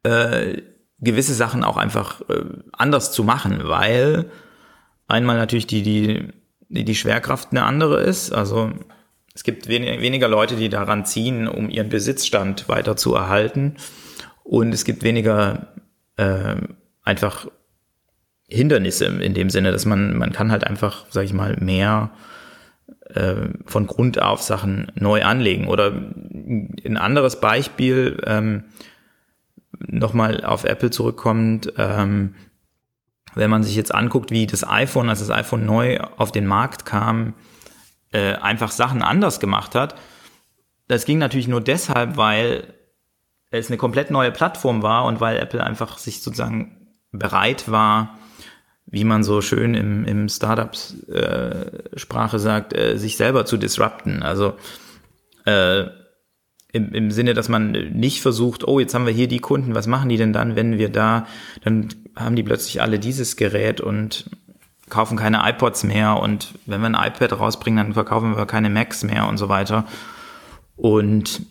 äh, 0.03 0.63
gewisse 1.01 1.35
Sachen 1.35 1.65
auch 1.65 1.77
einfach 1.77 2.21
äh, 2.29 2.45
anders 2.73 3.13
zu 3.13 3.25
machen, 3.25 3.61
weil 3.65 4.31
einmal 5.07 5.37
natürlich 5.37 5.67
die, 5.67 5.83
die, 5.83 6.29
die, 6.69 6.85
die 6.85 6.95
Schwerkraft 6.95 7.49
eine 7.51 7.65
andere 7.65 8.01
ist. 8.01 8.33
Also 8.33 8.73
es 9.35 9.43
gibt 9.43 9.69
wen 9.69 9.83
weniger 10.01 10.29
Leute, 10.29 10.57
die 10.57 10.69
daran 10.69 11.05
ziehen, 11.05 11.49
um 11.49 11.69
ihren 11.69 11.89
Besitzstand 11.89 12.69
weiter 12.69 12.97
zu 12.97 13.15
erhalten. 13.15 13.77
Und 14.45 14.73
es 14.73 14.85
gibt 14.85 15.03
weniger 15.03 15.75
äh, 16.17 16.57
einfach 17.03 17.49
Hindernisse 18.49 19.07
in 19.07 19.35
dem 19.35 19.51
Sinne, 19.51 19.73
dass 19.73 19.87
man, 19.87 20.17
man 20.17 20.33
kann 20.33 20.53
halt 20.53 20.65
einfach, 20.65 21.07
sag 21.11 21.25
ich 21.25 21.33
mal, 21.33 21.57
mehr 21.57 22.11
äh, 23.15 23.49
von 23.65 23.87
Grund 23.87 24.21
auf 24.21 24.43
Sachen 24.43 24.91
neu 24.95 25.23
anlegen. 25.23 25.69
Oder 25.69 25.93
ein 25.93 26.97
anderes 26.97 27.41
Beispiel, 27.41 28.21
ähm, 28.27 28.65
nochmal 29.79 30.45
auf 30.45 30.65
Apple 30.65 30.91
zurückkommt, 30.91 31.73
ähm, 31.79 32.35
wenn 33.35 33.51
man 33.51 33.63
sich 33.63 33.75
jetzt 33.75 33.95
anguckt, 33.95 34.31
wie 34.31 34.47
das 34.47 34.69
iPhone, 34.69 35.09
als 35.09 35.19
das 35.21 35.31
iPhone 35.31 35.67
neu 35.67 35.99
auf 36.17 36.31
den 36.31 36.47
Markt 36.47 36.85
kam, 36.85 37.35
äh, 38.13 38.35
einfach 38.35 38.71
Sachen 38.71 39.03
anders 39.03 39.41
gemacht 39.41 39.75
hat, 39.75 39.97
das 40.87 41.05
ging 41.05 41.19
natürlich 41.19 41.49
nur 41.49 41.61
deshalb, 41.61 42.17
weil 42.17 42.75
es 43.51 43.69
eine 43.69 43.77
komplett 43.77 44.11
neue 44.11 44.31
Plattform 44.31 44.83
war 44.83 45.05
und 45.05 45.21
weil 45.21 45.39
Apple 45.39 45.63
einfach 45.63 45.99
sich 45.99 46.23
sozusagen 46.23 46.89
bereit 47.11 47.71
war, 47.71 48.19
wie 48.87 49.05
man 49.05 49.25
so 49.25 49.41
schön 49.41 49.75
im, 49.75 50.05
im 50.05 50.29
Startups-Sprache 50.29 52.37
äh, 52.37 52.41
sagt, 52.41 52.75
äh, 52.75 52.99
sich 52.99 53.17
selber 53.17 53.47
zu 53.47 53.57
disrupten. 53.57 54.23
Also 54.23 54.55
äh, 55.47 55.85
im, 56.73 56.93
im 56.93 57.11
Sinne, 57.11 57.35
dass 57.35 57.49
man 57.49 57.71
nicht 57.71 58.21
versucht, 58.21 58.67
oh, 58.67 58.81
jetzt 58.81 58.95
haben 58.95 59.07
wir 59.07 59.13
hier 59.13 59.29
die 59.29 59.39
Kunden, 59.39 59.75
was 59.75 59.87
machen 59.87 60.09
die 60.09 60.17
denn 60.17 60.33
dann, 60.33 60.57
wenn 60.57 60.79
wir 60.79 60.91
da, 60.91 61.27
dann 61.63 61.89
haben 62.17 62.37
die 62.37 62.43
plötzlich 62.43 62.83
alle 62.83 62.99
dieses 62.99 63.37
Gerät 63.37 63.81
und 63.81 64.31
kaufen 64.91 65.17
keine 65.17 65.49
iPods 65.49 65.85
mehr 65.85 66.21
und 66.21 66.53
wenn 66.67 66.81
wir 66.81 66.89
ein 66.89 66.95
iPad 66.95 67.39
rausbringen, 67.39 67.85
dann 67.85 67.95
verkaufen 67.95 68.37
wir 68.37 68.47
keine 68.47 68.71
Macs 68.71 69.03
mehr 69.03 69.29
und 69.29 69.39
so 69.39 69.49
weiter. 69.49 69.87
Und 70.77 71.43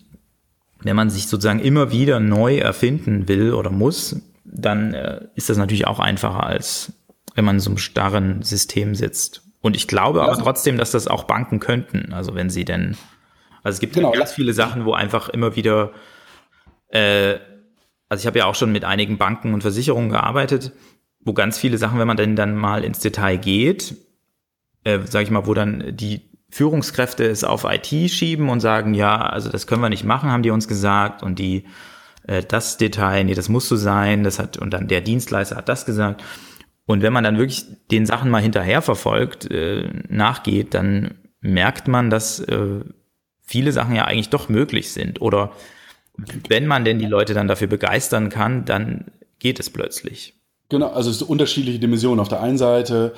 wenn 0.82 0.96
man 0.96 1.10
sich 1.10 1.26
sozusagen 1.26 1.60
immer 1.60 1.90
wieder 1.90 2.20
neu 2.20 2.58
erfinden 2.58 3.26
will 3.26 3.54
oder 3.54 3.70
muss, 3.70 4.16
dann 4.44 4.94
äh, 4.94 5.22
ist 5.34 5.48
das 5.48 5.56
natürlich 5.56 5.86
auch 5.86 5.98
einfacher, 5.98 6.44
als 6.44 6.92
wenn 7.34 7.44
man 7.44 7.56
in 7.56 7.60
so 7.60 7.70
einem 7.70 7.78
starren 7.78 8.42
System 8.42 8.94
sitzt. 8.94 9.42
Und 9.60 9.76
ich 9.76 9.88
glaube 9.88 10.22
aber 10.22 10.36
trotzdem, 10.36 10.76
dass 10.76 10.90
das 10.90 11.08
auch 11.08 11.24
Banken 11.24 11.58
könnten, 11.60 12.12
also 12.12 12.34
wenn 12.34 12.50
sie 12.50 12.64
denn 12.64 12.96
also 13.64 13.76
es 13.76 13.80
gibt 13.80 13.94
genau, 13.94 14.12
ganz 14.12 14.32
viele 14.32 14.52
Sachen, 14.52 14.84
wo 14.84 14.92
einfach 14.92 15.30
immer 15.30 15.56
wieder, 15.56 15.92
äh, 16.88 17.36
also 18.10 18.20
ich 18.20 18.26
habe 18.26 18.38
ja 18.38 18.44
auch 18.44 18.54
schon 18.54 18.70
mit 18.70 18.84
einigen 18.84 19.16
Banken 19.16 19.54
und 19.54 19.62
Versicherungen 19.62 20.10
gearbeitet, 20.10 20.72
wo 21.20 21.32
ganz 21.32 21.58
viele 21.58 21.78
Sachen, 21.78 21.98
wenn 21.98 22.06
man 22.06 22.18
denn 22.18 22.36
dann 22.36 22.54
mal 22.54 22.84
ins 22.84 22.98
Detail 22.98 23.38
geht, 23.38 23.96
äh, 24.84 25.00
sage 25.06 25.24
ich 25.24 25.30
mal, 25.30 25.46
wo 25.46 25.54
dann 25.54 25.96
die 25.96 26.30
Führungskräfte 26.50 27.24
es 27.24 27.42
auf 27.42 27.64
IT 27.64 28.10
schieben 28.10 28.50
und 28.50 28.60
sagen, 28.60 28.92
ja, 28.92 29.16
also 29.16 29.50
das 29.50 29.66
können 29.66 29.80
wir 29.80 29.88
nicht 29.88 30.04
machen, 30.04 30.30
haben 30.30 30.42
die 30.42 30.50
uns 30.50 30.68
gesagt 30.68 31.22
und 31.22 31.38
die 31.38 31.64
äh, 32.28 32.42
das 32.42 32.76
Detail, 32.76 33.24
nee, 33.24 33.34
das 33.34 33.48
muss 33.48 33.66
so 33.66 33.76
sein, 33.76 34.24
das 34.24 34.38
hat 34.38 34.58
und 34.58 34.72
dann 34.72 34.88
der 34.88 35.00
Dienstleister 35.00 35.56
hat 35.56 35.70
das 35.70 35.86
gesagt. 35.86 36.22
Und 36.86 37.02
wenn 37.02 37.12
man 37.12 37.24
dann 37.24 37.38
wirklich 37.38 37.64
den 37.90 38.06
Sachen 38.06 38.30
mal 38.30 38.42
hinterher 38.42 38.82
verfolgt, 38.82 39.50
äh, 39.50 39.88
nachgeht, 40.08 40.74
dann 40.74 41.14
merkt 41.40 41.88
man, 41.88 42.10
dass 42.10 42.40
äh, 42.40 42.80
viele 43.40 43.72
Sachen 43.72 43.94
ja 43.94 44.04
eigentlich 44.04 44.30
doch 44.30 44.48
möglich 44.48 44.92
sind. 44.92 45.20
Oder 45.20 45.52
wenn 46.48 46.66
man 46.66 46.84
denn 46.84 46.98
die 46.98 47.06
Leute 47.06 47.34
dann 47.34 47.48
dafür 47.48 47.68
begeistern 47.68 48.28
kann, 48.28 48.64
dann 48.64 49.10
geht 49.38 49.60
es 49.60 49.70
plötzlich. 49.70 50.34
Genau, 50.68 50.88
also 50.88 51.10
es 51.10 51.18
sind 51.18 51.28
unterschiedliche 51.28 51.78
Dimensionen. 51.78 52.20
Auf 52.20 52.28
der 52.28 52.40
einen 52.40 52.58
Seite 52.58 53.14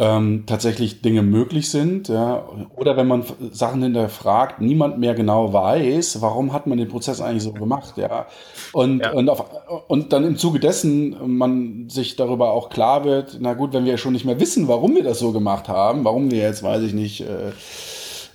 ähm, 0.00 0.44
tatsächlich 0.46 1.02
Dinge 1.02 1.22
möglich 1.22 1.70
sind, 1.70 2.08
ja, 2.08 2.44
oder 2.76 2.96
wenn 2.96 3.08
man 3.08 3.24
Sachen 3.50 3.82
hinterfragt, 3.82 4.60
niemand 4.60 4.98
mehr 4.98 5.14
genau 5.14 5.52
weiß, 5.52 6.22
warum 6.22 6.52
hat 6.52 6.68
man 6.68 6.78
den 6.78 6.86
Prozess 6.86 7.20
eigentlich 7.20 7.42
so 7.42 7.52
gemacht, 7.52 7.94
ja. 7.96 8.26
Und, 8.72 9.00
ja. 9.00 9.12
Und, 9.12 9.28
auf, 9.28 9.44
und 9.88 10.12
dann 10.12 10.24
im 10.24 10.36
Zuge 10.36 10.60
dessen 10.60 11.36
man 11.36 11.88
sich 11.88 12.14
darüber 12.14 12.52
auch 12.52 12.70
klar 12.70 13.04
wird, 13.04 13.38
na 13.40 13.54
gut, 13.54 13.72
wenn 13.72 13.86
wir 13.86 13.98
schon 13.98 14.12
nicht 14.12 14.24
mehr 14.24 14.38
wissen, 14.38 14.68
warum 14.68 14.94
wir 14.94 15.02
das 15.02 15.18
so 15.18 15.32
gemacht 15.32 15.68
haben, 15.68 16.04
warum 16.04 16.30
wir 16.30 16.38
jetzt, 16.38 16.62
weiß 16.62 16.82
ich 16.84 16.94
nicht, 16.94 17.22
äh, 17.22 17.50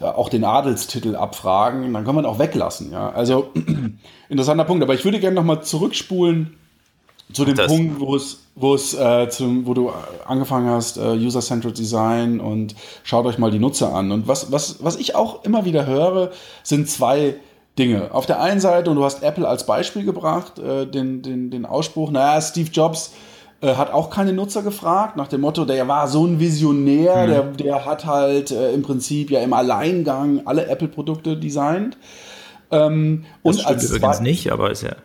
auch 0.03 0.27
den 0.27 0.43
Adelstitel 0.43 1.15
abfragen, 1.15 1.93
dann 1.93 2.03
kann 2.03 2.15
man 2.15 2.25
auch 2.25 2.39
weglassen. 2.39 2.91
Ja? 2.91 3.11
Also 3.11 3.51
interessanter 4.29 4.65
Punkt. 4.65 4.83
Aber 4.83 4.93
ich 4.93 5.05
würde 5.05 5.21
gerne 5.21 5.35
nochmal 5.35 5.63
zurückspulen 5.63 6.57
zu 7.31 7.45
dem 7.45 7.55
das. 7.55 7.67
Punkt, 7.67 7.99
wo 7.99 8.15
es, 8.15 8.39
wo 8.55 8.75
es, 8.75 8.93
äh, 8.93 9.29
zum, 9.29 9.65
wo 9.65 9.73
du 9.73 9.91
angefangen 10.25 10.69
hast, 10.69 10.97
äh, 10.97 11.13
User-Centered 11.13 11.77
Design 11.77 12.39
und 12.39 12.75
schaut 13.03 13.25
euch 13.25 13.37
mal 13.37 13.51
die 13.51 13.59
Nutzer 13.59 13.93
an. 13.93 14.11
Und 14.11 14.27
was, 14.27 14.51
was, 14.51 14.83
was 14.83 14.97
ich 14.97 15.15
auch 15.15 15.43
immer 15.43 15.65
wieder 15.65 15.85
höre, 15.85 16.31
sind 16.63 16.89
zwei 16.89 17.35
Dinge. 17.79 18.13
Auf 18.13 18.25
der 18.25 18.39
einen 18.41 18.59
Seite, 18.59 18.91
und 18.91 18.97
du 18.97 19.03
hast 19.03 19.23
Apple 19.23 19.47
als 19.47 19.65
Beispiel 19.65 20.05
gebracht, 20.05 20.59
äh, 20.59 20.85
den, 20.85 21.21
den, 21.21 21.49
den 21.49 21.65
Ausspruch, 21.65 22.11
naja, 22.11 22.39
Steve 22.39 22.69
Jobs 22.71 23.13
äh, 23.61 23.75
hat 23.75 23.91
auch 23.91 24.09
keine 24.09 24.33
Nutzer 24.33 24.61
gefragt, 24.61 25.17
nach 25.17 25.27
dem 25.27 25.41
Motto, 25.41 25.65
der 25.65 25.87
war 25.87 26.07
so 26.07 26.25
ein 26.25 26.39
Visionär, 26.39 27.25
mhm. 27.25 27.29
der, 27.31 27.43
der 27.43 27.85
hat 27.85 28.05
halt 28.05 28.51
äh, 28.51 28.73
im 28.73 28.83
Prinzip 28.83 29.31
ja 29.31 29.39
im 29.39 29.53
Alleingang 29.53 30.41
alle 30.45 30.67
Apple-Produkte 30.67 31.35
designt. 31.35 31.97
Ähm, 32.69 33.25
das 33.43 33.57
und 33.57 33.65
als 33.65 33.89
übrigens 33.89 34.19
nicht, 34.19 34.51
aber 34.51 34.69
ist 34.69 34.83
ja. 34.83 34.95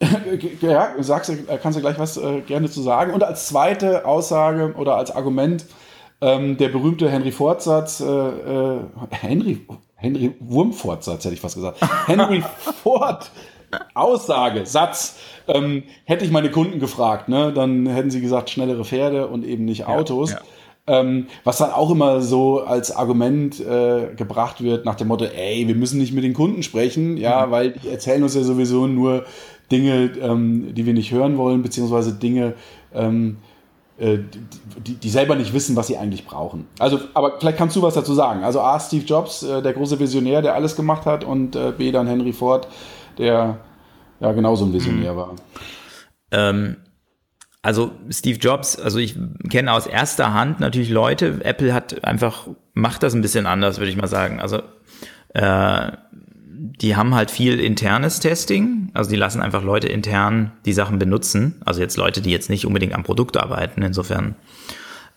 ja, 0.60 0.94
sagst, 1.00 1.32
kannst 1.62 1.78
du 1.78 1.82
gleich 1.82 1.98
was 1.98 2.16
äh, 2.16 2.40
gerne 2.42 2.70
zu 2.70 2.82
sagen. 2.82 3.12
Und 3.12 3.24
als 3.24 3.48
zweite 3.48 4.04
Aussage 4.06 4.74
oder 4.76 4.96
als 4.96 5.10
Argument 5.10 5.66
ähm, 6.20 6.56
der 6.56 6.68
berühmte 6.68 7.08
Henry 7.10 7.32
Ford-Satz, 7.32 8.00
äh, 8.00 8.04
äh, 8.04 8.80
Henry, 9.10 9.66
Henry 9.94 10.34
Wurmford-Satz 10.40 11.24
hätte 11.24 11.34
ich 11.34 11.40
fast 11.40 11.54
gesagt. 11.54 11.78
Henry 12.06 12.42
Ford 12.82 13.30
Aussage, 13.94 14.64
Satz, 14.66 15.18
ähm, 15.46 15.82
hätte 16.04 16.24
ich 16.24 16.30
meine 16.30 16.50
Kunden 16.50 16.80
gefragt, 16.80 17.28
ne, 17.28 17.52
dann 17.52 17.86
hätten 17.86 18.10
sie 18.10 18.20
gesagt, 18.20 18.50
schnellere 18.50 18.84
Pferde 18.84 19.26
und 19.28 19.44
eben 19.44 19.64
nicht 19.64 19.86
Autos. 19.86 20.30
Ja, 20.30 20.38
ja. 20.38 21.00
Ähm, 21.00 21.26
was 21.44 21.58
dann 21.58 21.70
auch 21.70 21.90
immer 21.90 22.22
so 22.22 22.62
als 22.62 22.96
Argument 22.96 23.60
äh, 23.60 24.14
gebracht 24.16 24.62
wird 24.62 24.86
nach 24.86 24.94
dem 24.94 25.08
Motto, 25.08 25.26
ey, 25.26 25.68
wir 25.68 25.74
müssen 25.74 25.98
nicht 25.98 26.14
mit 26.14 26.24
den 26.24 26.32
Kunden 26.32 26.62
sprechen, 26.62 27.18
ja, 27.18 27.46
mhm. 27.46 27.50
weil 27.50 27.70
die 27.72 27.88
erzählen 27.88 28.22
uns 28.22 28.34
ja 28.34 28.42
sowieso 28.42 28.86
nur 28.86 29.26
Dinge, 29.70 30.12
ähm, 30.20 30.74
die 30.74 30.86
wir 30.86 30.94
nicht 30.94 31.12
hören 31.12 31.36
wollen, 31.36 31.62
beziehungsweise 31.62 32.14
Dinge, 32.14 32.54
ähm, 32.94 33.38
äh, 33.98 34.18
die, 34.86 34.94
die 34.94 35.10
selber 35.10 35.34
nicht 35.34 35.52
wissen, 35.52 35.76
was 35.76 35.88
sie 35.88 35.96
eigentlich 35.96 36.26
brauchen. 36.26 36.66
Also, 36.78 37.00
aber 37.14 37.38
vielleicht 37.38 37.58
kannst 37.58 37.76
du 37.76 37.82
was 37.82 37.94
dazu 37.94 38.14
sagen. 38.14 38.44
Also 38.44 38.60
A, 38.60 38.78
Steve 38.78 39.04
Jobs, 39.04 39.42
äh, 39.42 39.60
der 39.60 39.72
große 39.72 39.98
Visionär, 39.98 40.40
der 40.40 40.54
alles 40.54 40.76
gemacht 40.76 41.04
hat, 41.04 41.24
und 41.24 41.56
äh, 41.56 41.72
B, 41.76 41.90
dann 41.90 42.06
Henry 42.06 42.32
Ford, 42.32 42.68
der 43.18 43.58
ja 44.20 44.32
genauso 44.32 44.64
ein 44.64 44.72
Visionär 44.72 45.12
mhm. 45.12 45.16
war. 45.16 45.34
Ähm, 46.30 46.76
also 47.60 47.90
Steve 48.08 48.38
Jobs, 48.38 48.78
also 48.78 48.98
ich 48.98 49.16
kenne 49.50 49.72
aus 49.72 49.86
erster 49.86 50.32
Hand 50.32 50.60
natürlich 50.60 50.90
Leute, 50.90 51.40
Apple 51.42 51.74
hat 51.74 52.04
einfach, 52.04 52.46
macht 52.72 53.02
das 53.02 53.14
ein 53.14 53.20
bisschen 53.20 53.46
anders, 53.46 53.78
würde 53.78 53.90
ich 53.90 53.96
mal 53.96 54.06
sagen. 54.06 54.40
Also 54.40 54.62
äh, 55.34 55.92
die 56.80 56.96
haben 56.96 57.14
halt 57.14 57.30
viel 57.30 57.58
internes 57.58 58.20
Testing, 58.20 58.90
also 58.94 59.10
die 59.10 59.16
lassen 59.16 59.40
einfach 59.40 59.62
Leute 59.62 59.88
intern 59.88 60.52
die 60.64 60.72
Sachen 60.72 60.98
benutzen, 60.98 61.60
also 61.64 61.80
jetzt 61.80 61.96
Leute, 61.96 62.20
die 62.20 62.30
jetzt 62.30 62.50
nicht 62.50 62.66
unbedingt 62.66 62.94
am 62.94 63.02
Produkt 63.02 63.36
arbeiten, 63.36 63.82
insofern. 63.82 64.36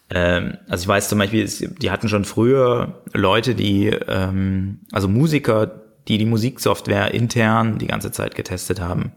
Ähm, 0.10 0.58
also 0.68 0.84
ich 0.84 0.88
weiß 0.88 1.10
zum 1.10 1.20
Beispiel, 1.20 1.48
die 1.48 1.92
hatten 1.92 2.10
schon 2.10 2.26
früher 2.26 3.02
Leute, 3.14 3.54
die, 3.54 3.88
ähm, 3.88 4.80
also 4.92 5.08
Musiker, 5.08 5.82
die 6.08 6.18
die 6.18 6.26
Musiksoftware 6.26 7.14
intern 7.14 7.78
die 7.78 7.88
ganze 7.88 8.12
Zeit 8.12 8.36
getestet 8.36 8.82
haben. 8.82 9.12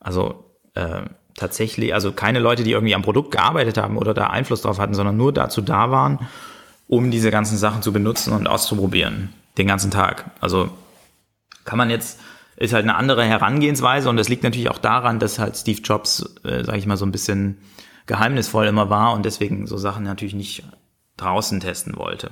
Also 0.00 0.44
äh, 0.74 1.02
tatsächlich, 1.34 1.94
also 1.94 2.12
keine 2.12 2.40
Leute, 2.40 2.62
die 2.62 2.72
irgendwie 2.72 2.94
am 2.94 3.02
Produkt 3.02 3.32
gearbeitet 3.32 3.78
haben 3.78 3.96
oder 3.96 4.12
da 4.12 4.26
Einfluss 4.26 4.62
drauf 4.62 4.78
hatten, 4.78 4.94
sondern 4.94 5.16
nur 5.16 5.32
dazu 5.32 5.62
da 5.62 5.90
waren, 5.90 6.18
um 6.88 7.10
diese 7.10 7.30
ganzen 7.30 7.56
Sachen 7.56 7.80
zu 7.80 7.92
benutzen 7.92 8.34
und 8.34 8.46
auszuprobieren. 8.46 9.30
Den 9.56 9.66
ganzen 9.66 9.90
Tag. 9.90 10.30
Also 10.40 10.68
kann 11.64 11.78
man 11.78 11.90
jetzt, 11.90 12.20
ist 12.56 12.72
halt 12.72 12.84
eine 12.84 12.96
andere 12.96 13.24
Herangehensweise 13.24 14.08
und 14.08 14.16
das 14.16 14.28
liegt 14.28 14.42
natürlich 14.42 14.70
auch 14.70 14.78
daran, 14.78 15.18
dass 15.18 15.38
halt 15.38 15.56
Steve 15.56 15.80
Jobs, 15.82 16.36
äh, 16.44 16.64
sage 16.64 16.78
ich 16.78 16.86
mal, 16.86 16.96
so 16.96 17.06
ein 17.06 17.12
bisschen 17.12 17.58
geheimnisvoll 18.06 18.66
immer 18.66 18.90
war 18.90 19.14
und 19.14 19.24
deswegen 19.24 19.66
so 19.66 19.76
Sachen 19.76 20.04
natürlich 20.04 20.34
nicht 20.34 20.64
draußen 21.16 21.60
testen 21.60 21.96
wollte. 21.96 22.30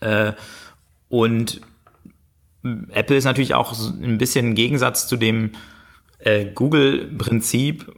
Äh, 0.00 0.32
und 1.08 1.60
Apple 2.62 3.16
ist 3.16 3.24
natürlich 3.24 3.54
auch 3.54 3.72
ein 3.78 4.18
bisschen 4.18 4.48
im 4.48 4.54
Gegensatz 4.54 5.06
zu 5.06 5.16
dem 5.16 5.52
äh, 6.18 6.46
Google-Prinzip, 6.46 7.94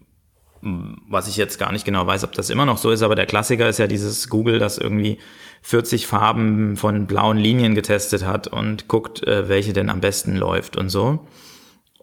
was 0.63 1.29
ich 1.29 1.37
jetzt 1.37 1.59
gar 1.59 1.73
nicht 1.73 1.85
genau 1.85 2.07
weiß, 2.07 2.25
ob 2.25 2.33
das 2.33 2.51
immer 2.51 2.67
noch 2.67 2.79
so 2.79 2.91
ist, 2.91 3.03
aber 3.03 3.15
der 3.15 3.27
Klassiker 3.27 3.69
ist 3.69 3.79
ja 3.79 3.87
dieses 3.87 4.29
Google, 4.29 4.59
das 4.59 4.77
irgendwie 4.79 5.19
40 5.63 6.07
Farben 6.07 6.77
von 6.77 7.07
blauen 7.07 7.39
Linien 7.39 7.75
getestet 7.75 8.27
hat 8.27 8.47
und 8.47 8.89
guckt, 8.89 9.27
äh, 9.27 9.49
welche 9.49 9.73
denn 9.73 9.89
am 9.89 10.01
besten 10.01 10.37
läuft 10.37 10.77
und 10.77 10.91
so. 10.91 11.27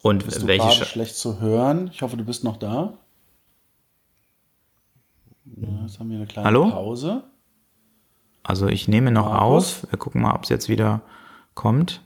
Und 0.02 0.26
bist 0.26 0.44
du 0.44 0.48
welche 0.48 0.86
schlecht 0.86 1.16
zu 1.16 1.40
hören. 1.40 1.90
Ich 1.94 2.02
hoffe, 2.02 2.18
du 2.18 2.24
bist 2.24 2.44
noch 2.44 2.58
da. 2.58 2.94
Ja, 5.46 5.68
jetzt 5.84 6.00
haben 6.00 6.10
wir 6.10 6.18
eine 6.18 6.28
kleine 6.28 6.48
Hallo? 6.48 6.70
Pause. 6.70 7.24
Also 8.44 8.68
ich 8.68 8.88
nehme 8.88 9.12
noch 9.12 9.30
Markus? 9.30 9.84
auf. 9.84 9.92
Wir 9.92 10.00
gucken 10.00 10.22
mal, 10.22 10.34
ob 10.34 10.44
es 10.44 10.50
jetzt 10.50 10.70
wieder 10.70 11.02
kommt. 11.54 12.02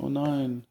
Oh 0.00 0.08
nein. 0.08 0.64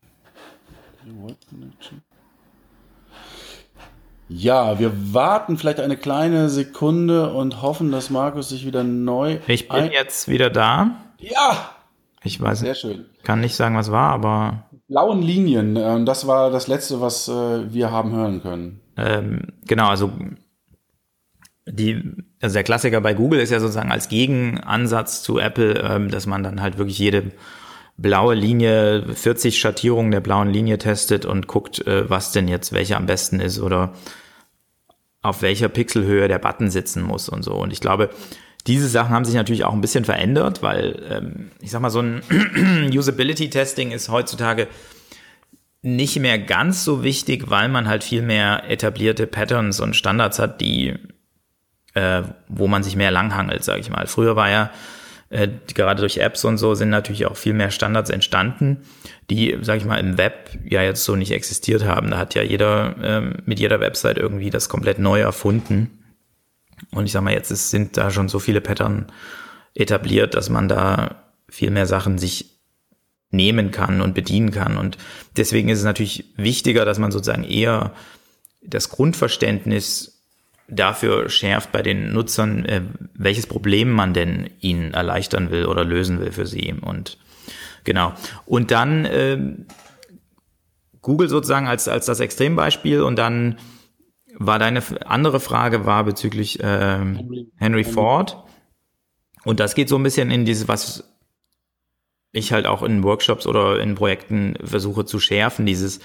Ja, 4.30 4.80
wir 4.80 5.14
warten 5.14 5.58
vielleicht 5.58 5.80
eine 5.80 5.98
kleine 5.98 6.50
Sekunde 6.50 7.34
und 7.34 7.62
hoffen, 7.62 7.92
dass 7.92 8.10
Markus 8.10 8.50
sich 8.50 8.66
wieder 8.66 8.84
neu. 8.84 9.38
Ich 9.48 9.68
bin 9.68 9.92
jetzt 9.92 10.28
wieder 10.28 10.50
da. 10.50 10.92
Ja! 11.20 11.70
Ich 12.24 12.40
weiß 12.40 12.60
Sehr 12.60 12.76
schön. 12.76 13.06
kann 13.24 13.42
nicht 13.42 13.56
sagen, 13.56 13.76
was 13.76 13.92
war, 13.92 14.12
aber. 14.12 14.70
Blauen 14.88 15.22
Linien, 15.22 15.76
äh, 15.76 16.04
das 16.06 16.26
war 16.26 16.52
das 16.52 16.68
letzte, 16.68 17.02
was 17.02 17.28
äh, 17.28 17.74
wir 17.74 17.92
haben 17.92 18.14
hören 18.14 18.42
können. 18.42 18.80
Ähm, 18.96 19.42
genau, 19.66 19.88
also 19.90 20.12
die, 21.66 22.14
also 22.42 22.54
der 22.54 22.64
Klassiker 22.64 23.02
bei 23.02 23.14
Google 23.14 23.40
ist 23.40 23.50
ja 23.50 23.60
sozusagen 23.60 23.92
als 23.92 24.10
Gegenansatz 24.10 25.24
zu 25.24 25.40
Apple, 25.40 25.80
ähm, 25.80 26.10
dass 26.10 26.28
man 26.28 26.44
dann 26.44 26.62
halt 26.62 26.78
wirklich 26.78 27.00
jede 27.00 27.32
blaue 27.98 28.36
Linie, 28.36 29.06
40 29.14 29.60
Schattierungen 29.60 30.12
der 30.12 30.22
blauen 30.22 30.50
Linie 30.50 30.78
testet 30.78 31.26
und 31.26 31.48
guckt, 31.48 31.86
äh, 31.86 32.10
was 32.10 32.32
denn 32.32 32.48
jetzt 32.48 32.74
welche 32.74 32.98
am 32.98 33.06
besten 33.06 33.40
ist 33.40 33.60
oder 33.60 33.94
auf 35.22 35.42
welcher 35.42 35.70
Pixelhöhe 35.70 36.28
der 36.28 36.40
Button 36.40 36.70
sitzen 36.70 37.02
muss 37.02 37.30
und 37.30 37.44
so. 37.44 37.54
Und 37.54 37.72
ich 37.72 37.80
glaube, 37.80 38.10
diese 38.68 38.88
Sachen 38.88 39.14
haben 39.14 39.26
sich 39.26 39.36
natürlich 39.36 39.64
auch 39.64 39.74
ein 39.74 39.82
bisschen 39.82 40.06
verändert, 40.06 40.62
weil 40.62 41.02
ähm, 41.10 41.52
ich 41.62 41.72
sag 41.72 41.82
mal, 41.82 41.90
so 41.90 42.00
ein 42.00 42.22
Usability-Testing 42.94 43.92
ist 43.92 44.10
heutzutage 44.10 44.68
nicht 45.82 46.18
mehr 46.20 46.40
ganz 46.40 46.86
so 46.86 47.04
wichtig, 47.04 47.50
weil 47.50 47.68
man 47.68 47.88
halt 47.88 48.04
viel 48.04 48.22
mehr 48.22 48.70
etablierte 48.70 49.28
Patterns 49.28 49.82
und 49.82 49.96
Standards 49.96 50.40
hat, 50.40 50.62
die, 50.62 50.94
äh, 51.94 52.24
wo 52.48 52.68
man 52.68 52.84
sich 52.84 52.96
mehr 52.96 53.12
langhangelt, 53.12 53.66
sage 53.66 53.82
ich 53.82 53.90
mal. 53.90 54.08
Früher 54.08 54.38
war 54.38 54.50
ja 54.50 54.72
äh, 55.34 55.50
gerade 55.74 56.02
durch 56.02 56.18
Apps 56.18 56.46
und 56.46 56.58
so 56.58 56.76
sind 56.76 56.90
natürlich 56.90 57.26
auch 57.26 57.36
viel 57.36 57.54
mehr 57.54 57.72
Standards 57.72 58.12
entstanden, 58.12 58.84
die, 59.30 59.58
sage 59.62 59.80
ich 59.80 59.86
mal, 59.86 60.00
im 60.00 60.18
Web 60.18 60.52
ja 60.64 60.84
jetzt 60.84 61.04
so 61.04 61.16
nicht 61.16 61.32
existiert 61.32 61.84
haben. 61.84 62.12
Da 62.12 62.20
hat 62.20 62.36
ja 62.36 62.44
jeder 62.44 62.96
ähm, 63.02 63.38
mit 63.46 63.60
jeder 63.60 63.80
Website 63.80 64.18
irgendwie 64.18 64.52
das 64.52 64.70
komplett 64.70 65.00
neu 65.00 65.20
erfunden. 65.20 66.04
Und 66.92 67.06
ich 67.06 67.12
sag 67.12 67.24
mal, 67.24 67.34
jetzt 67.34 67.50
ist, 67.50 67.72
sind 67.72 67.98
da 67.98 68.12
schon 68.12 68.30
so 68.30 68.40
viele 68.40 68.62
Pattern 68.62 69.08
etabliert, 69.74 70.36
dass 70.36 70.50
man 70.50 70.68
da 70.68 71.32
viel 71.50 71.72
mehr 71.72 71.88
Sachen 71.88 72.20
sich 72.20 72.60
nehmen 73.32 73.72
kann 73.72 74.02
und 74.02 74.14
bedienen 74.14 74.52
kann. 74.52 74.78
Und 74.78 75.00
deswegen 75.36 75.70
ist 75.70 75.80
es 75.80 75.86
natürlich 75.86 76.26
wichtiger, 76.38 76.86
dass 76.86 77.00
man 77.00 77.12
sozusagen 77.12 77.44
eher 77.44 77.94
das 78.62 78.90
Grundverständnis 78.90 80.23
dafür 80.68 81.30
schärft 81.30 81.72
bei 81.72 81.82
den 81.82 82.14
Nutzern, 82.14 82.66
äh, 82.66 82.82
welches 83.14 83.48
Problem 83.48 83.92
man 83.92 84.14
denn 84.14 84.50
ihnen 84.60 84.94
erleichtern 84.94 85.52
will 85.52 85.66
oder 85.66 85.84
lösen 85.84 86.20
will 86.20 86.32
für 86.32 86.46
sie. 86.46 86.74
Und 86.82 87.18
genau. 87.84 88.14
Und 88.46 88.72
dann 88.72 89.06
äh, 89.06 89.40
Google 91.02 91.30
sozusagen 91.30 91.68
als, 91.68 91.88
als 91.88 92.06
das 92.06 92.20
Extrembeispiel 92.20 93.02
und 93.02 93.18
dann 93.18 93.58
war 94.36 94.58
deine 94.58 94.82
andere 95.06 95.40
Frage 95.40 95.86
war 95.86 96.04
bezüglich 96.04 96.60
äh, 96.60 96.64
Henry, 96.64 97.52
Henry 97.58 97.84
Ford. 97.84 98.38
Und 99.44 99.60
das 99.60 99.76
geht 99.76 99.90
so 99.90 99.98
ein 99.98 100.04
bisschen 100.04 100.32
in 100.32 100.46
dieses, 100.46 100.68
was 100.68 101.14
ich 102.32 102.52
halt 102.52 102.66
auch 102.66 102.82
in 102.82 103.04
Workshops 103.04 103.46
oder 103.46 103.80
in 103.80 103.96
Projekten 103.96 104.56
versuche 104.64 105.06
zu 105.06 105.20
schärfen, 105.20 105.66
dieses, 105.66 106.00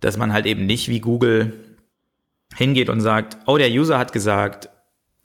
dass 0.00 0.18
man 0.18 0.32
halt 0.32 0.46
eben 0.46 0.66
nicht 0.66 0.88
wie 0.88 1.00
Google 1.00 1.73
hingeht 2.54 2.88
und 2.88 3.00
sagt, 3.00 3.36
oh, 3.46 3.58
der 3.58 3.70
User 3.70 3.98
hat 3.98 4.12
gesagt, 4.12 4.68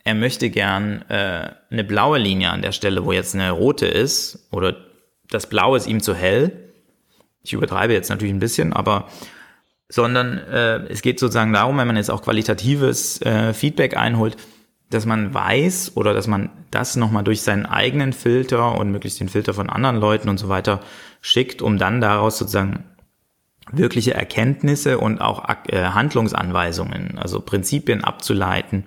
er 0.04 0.16
möchte 0.16 0.50
gern 0.50 1.04
äh, 1.10 1.52
eine 1.70 1.84
blaue 1.84 2.18
Linie 2.18 2.50
an 2.50 2.62
der 2.62 2.72
Stelle, 2.72 3.06
wo 3.06 3.12
jetzt 3.12 3.36
eine 3.36 3.52
rote 3.52 3.86
ist, 3.86 4.48
oder 4.52 4.76
das 5.30 5.48
Blaue 5.48 5.78
ist 5.78 5.88
ihm 5.88 6.02
zu 6.02 6.16
hell. 6.16 6.74
Ich 7.44 7.54
übertreibe 7.54 7.94
jetzt 7.94 8.10
natürlich 8.10 8.34
ein 8.34 8.40
bisschen, 8.40 8.74
aber 8.74 9.08
sondern 9.90 10.38
äh, 10.38 10.86
es 10.88 11.02
geht 11.02 11.20
sozusagen 11.20 11.52
darum, 11.52 11.78
wenn 11.78 11.88
man 11.88 11.96
jetzt 11.96 12.12
auch 12.12 12.22
qualitatives 12.22 13.22
äh, 13.24 13.54
Feedback 13.54 13.98
einholt, 13.98 14.38
dass 14.90 15.06
man 15.06 15.34
weiß 15.34 15.94
oder 15.96 16.14
dass 16.14 16.28
man 16.28 16.50
das 16.72 16.96
nochmal 16.96 17.24
durch 17.24 17.42
seinen 17.42 17.66
eigenen 17.66 18.14
Filter 18.14 18.78
und 18.78 18.92
möglichst 18.92 19.20
den 19.20 19.30
Filter 19.30 19.54
von 19.54 19.70
anderen 19.70 19.98
Leuten 19.98 20.30
und 20.30 20.38
so 20.38 20.50
weiter 20.50 20.82
schickt, 21.22 21.62
um 21.62 21.78
dann 21.78 22.02
daraus 22.02 22.38
sozusagen 22.38 22.86
wirkliche 23.72 24.14
Erkenntnisse 24.14 24.98
und 24.98 25.22
auch 25.22 25.48
äh, 25.68 25.84
Handlungsanweisungen, 25.86 27.18
also 27.18 27.40
Prinzipien 27.40 28.04
abzuleiten, 28.04 28.84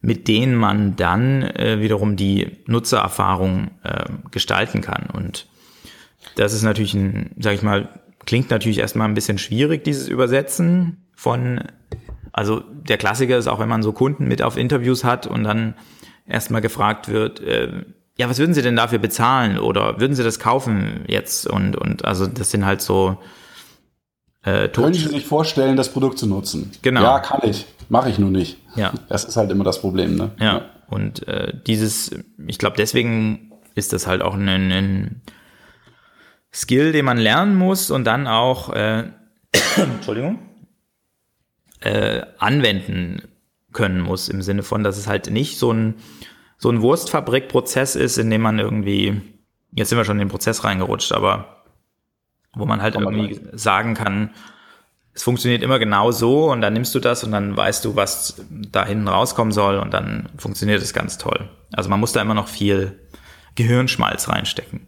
mit 0.00 0.28
denen 0.28 0.54
man 0.54 0.96
dann 0.96 1.42
äh, 1.42 1.80
wiederum 1.80 2.16
die 2.16 2.58
Nutzererfahrung 2.66 3.70
äh, 3.82 4.04
gestalten 4.30 4.80
kann. 4.80 5.08
Und 5.12 5.46
das 6.36 6.52
ist 6.52 6.62
natürlich 6.62 6.94
ein, 6.94 7.30
sag 7.38 7.54
ich 7.54 7.62
mal, 7.62 7.88
klingt 8.26 8.50
natürlich 8.50 8.78
erstmal 8.78 9.08
ein 9.08 9.14
bisschen 9.14 9.38
schwierig, 9.38 9.84
dieses 9.84 10.08
Übersetzen 10.08 11.04
von 11.14 11.60
also 12.32 12.60
der 12.60 12.98
Klassiker 12.98 13.36
ist 13.36 13.48
auch, 13.48 13.58
wenn 13.58 13.68
man 13.68 13.82
so 13.82 13.92
Kunden 13.92 14.28
mit 14.28 14.42
auf 14.42 14.56
Interviews 14.56 15.02
hat 15.02 15.26
und 15.26 15.42
dann 15.42 15.74
erstmal 16.26 16.60
gefragt 16.60 17.08
wird, 17.08 17.42
ja, 18.18 18.28
was 18.28 18.38
würden 18.38 18.52
Sie 18.52 18.62
denn 18.62 18.76
dafür 18.76 18.98
bezahlen 18.98 19.58
oder 19.58 20.00
würden 20.00 20.14
Sie 20.14 20.24
das 20.24 20.40
kaufen 20.40 21.04
jetzt? 21.06 21.46
Und, 21.46 21.76
und 21.76 22.04
also 22.04 22.26
das 22.26 22.50
sind 22.50 22.66
halt 22.66 22.82
so 22.82 23.18
äh, 24.48 24.68
Können 24.68 24.94
Sie 24.94 25.08
sich 25.08 25.26
vorstellen, 25.26 25.76
das 25.76 25.92
Produkt 25.92 26.18
zu 26.18 26.26
nutzen? 26.26 26.70
Genau. 26.82 27.02
Ja, 27.02 27.20
kann 27.20 27.40
ich. 27.48 27.66
Mache 27.88 28.10
ich 28.10 28.18
nur 28.18 28.30
nicht. 28.30 28.58
Ja. 28.76 28.92
Das 29.08 29.24
ist 29.24 29.36
halt 29.36 29.50
immer 29.50 29.64
das 29.64 29.80
Problem, 29.80 30.16
ne? 30.16 30.30
Ja. 30.40 30.66
Und 30.88 31.26
äh, 31.28 31.52
dieses, 31.66 32.10
ich 32.46 32.58
glaube, 32.58 32.76
deswegen 32.76 33.52
ist 33.74 33.92
das 33.92 34.06
halt 34.06 34.22
auch 34.22 34.34
ein, 34.34 34.48
ein 34.48 35.22
Skill, 36.52 36.92
den 36.92 37.04
man 37.04 37.18
lernen 37.18 37.56
muss 37.56 37.90
und 37.90 38.04
dann 38.04 38.26
auch, 38.26 38.72
äh, 38.72 39.04
Entschuldigung, 39.76 40.38
äh, 41.80 42.22
anwenden 42.38 43.22
können 43.72 44.00
muss, 44.00 44.28
im 44.28 44.42
Sinne 44.42 44.62
von, 44.62 44.82
dass 44.82 44.98
es 44.98 45.06
halt 45.06 45.30
nicht 45.30 45.58
so 45.58 45.72
ein, 45.72 45.94
so 46.56 46.70
ein 46.70 46.82
Wurstfabrikprozess 46.82 47.96
ist, 47.96 48.18
in 48.18 48.30
dem 48.30 48.40
man 48.40 48.58
irgendwie, 48.58 49.20
jetzt 49.72 49.90
sind 49.90 49.98
wir 49.98 50.04
schon 50.04 50.16
in 50.16 50.26
den 50.26 50.30
Prozess 50.30 50.64
reingerutscht, 50.64 51.12
aber 51.12 51.57
wo 52.54 52.64
man 52.64 52.82
halt 52.82 52.94
irgendwie 52.94 53.40
sagen 53.52 53.94
kann, 53.94 54.30
es 55.14 55.24
funktioniert 55.24 55.62
immer 55.62 55.78
genau 55.78 56.12
so 56.12 56.50
und 56.50 56.60
dann 56.60 56.72
nimmst 56.72 56.94
du 56.94 57.00
das 57.00 57.24
und 57.24 57.32
dann 57.32 57.56
weißt 57.56 57.84
du, 57.84 57.96
was 57.96 58.40
da 58.70 58.86
hinten 58.86 59.08
rauskommen 59.08 59.52
soll 59.52 59.78
und 59.78 59.92
dann 59.92 60.28
funktioniert 60.36 60.80
es 60.80 60.94
ganz 60.94 61.18
toll. 61.18 61.48
Also 61.72 61.90
man 61.90 61.98
muss 61.98 62.12
da 62.12 62.22
immer 62.22 62.34
noch 62.34 62.46
viel 62.46 63.00
Gehirnschmalz 63.56 64.28
reinstecken. 64.28 64.86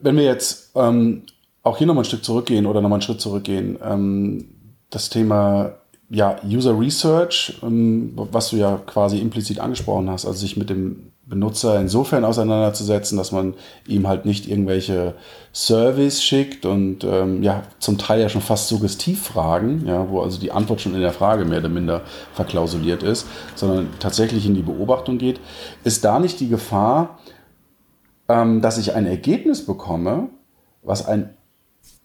Wenn 0.00 0.16
wir 0.16 0.24
jetzt 0.24 0.72
ähm, 0.74 1.24
auch 1.62 1.76
hier 1.76 1.86
nochmal 1.86 2.04
ein 2.04 2.06
Stück 2.06 2.24
zurückgehen 2.24 2.64
oder 2.64 2.80
nochmal 2.80 2.96
einen 2.96 3.02
Schritt 3.02 3.20
zurückgehen, 3.20 3.78
ähm, 3.82 4.46
das 4.88 5.10
Thema 5.10 5.74
ja, 6.08 6.36
User 6.42 6.78
Research, 6.78 7.58
ähm, 7.62 8.12
was 8.14 8.50
du 8.50 8.56
ja 8.56 8.78
quasi 8.86 9.18
implizit 9.18 9.60
angesprochen 9.60 10.08
hast, 10.10 10.24
also 10.24 10.38
sich 10.38 10.56
mit 10.56 10.70
dem 10.70 11.09
Benutzer 11.30 11.80
insofern 11.80 12.24
auseinanderzusetzen, 12.24 13.16
dass 13.16 13.32
man 13.32 13.54
ihm 13.86 14.06
halt 14.06 14.26
nicht 14.26 14.48
irgendwelche 14.48 15.14
Service 15.54 16.22
schickt 16.22 16.66
und 16.66 17.04
ähm, 17.04 17.42
ja, 17.42 17.62
zum 17.78 17.96
Teil 17.96 18.20
ja 18.20 18.28
schon 18.28 18.42
fast 18.42 18.68
Suggestivfragen, 18.68 19.86
ja, 19.86 20.10
wo 20.10 20.20
also 20.20 20.38
die 20.38 20.52
Antwort 20.52 20.80
schon 20.80 20.94
in 20.94 21.00
der 21.00 21.12
Frage 21.12 21.44
mehr 21.44 21.60
oder 21.60 21.68
minder 21.68 22.02
verklausuliert 22.34 23.02
ist, 23.02 23.26
sondern 23.54 23.88
tatsächlich 24.00 24.44
in 24.44 24.54
die 24.54 24.62
Beobachtung 24.62 25.16
geht, 25.16 25.40
ist 25.84 26.04
da 26.04 26.18
nicht 26.18 26.40
die 26.40 26.48
Gefahr, 26.48 27.20
ähm, 28.28 28.60
dass 28.60 28.76
ich 28.76 28.94
ein 28.94 29.06
Ergebnis 29.06 29.64
bekomme, 29.64 30.28
was 30.82 31.06
ein 31.06 31.30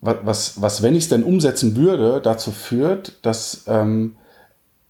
was, 0.01 0.61
was 0.61 0.83
wenn 0.83 0.95
ich 0.95 1.05
es 1.05 1.09
denn 1.09 1.23
umsetzen 1.23 1.75
würde, 1.75 2.21
dazu 2.21 2.51
führt, 2.51 3.25
dass 3.25 3.65
ähm, 3.67 4.17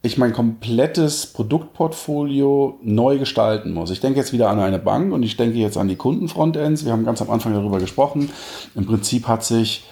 ich 0.05 0.17
mein 0.17 0.33
komplettes 0.33 1.25
Produktportfolio 1.27 2.79
neu 2.81 3.17
gestalten 3.17 3.73
muss. 3.73 3.89
Ich 3.91 3.99
denke 3.99 4.19
jetzt 4.19 4.33
wieder 4.33 4.49
an 4.49 4.59
eine 4.59 4.79
Bank 4.79 5.13
und 5.13 5.23
ich 5.23 5.37
denke 5.37 5.57
jetzt 5.57 5.77
an 5.77 5.87
die 5.87 5.95
Kundenfrontends. 5.95 6.85
Wir 6.85 6.91
haben 6.91 7.05
ganz 7.05 7.21
am 7.21 7.29
Anfang 7.29 7.53
darüber 7.53 7.79
gesprochen. 7.79 8.29
Im 8.75 8.85
Prinzip 8.85 9.27
hat 9.27 9.43
sich 9.43 9.85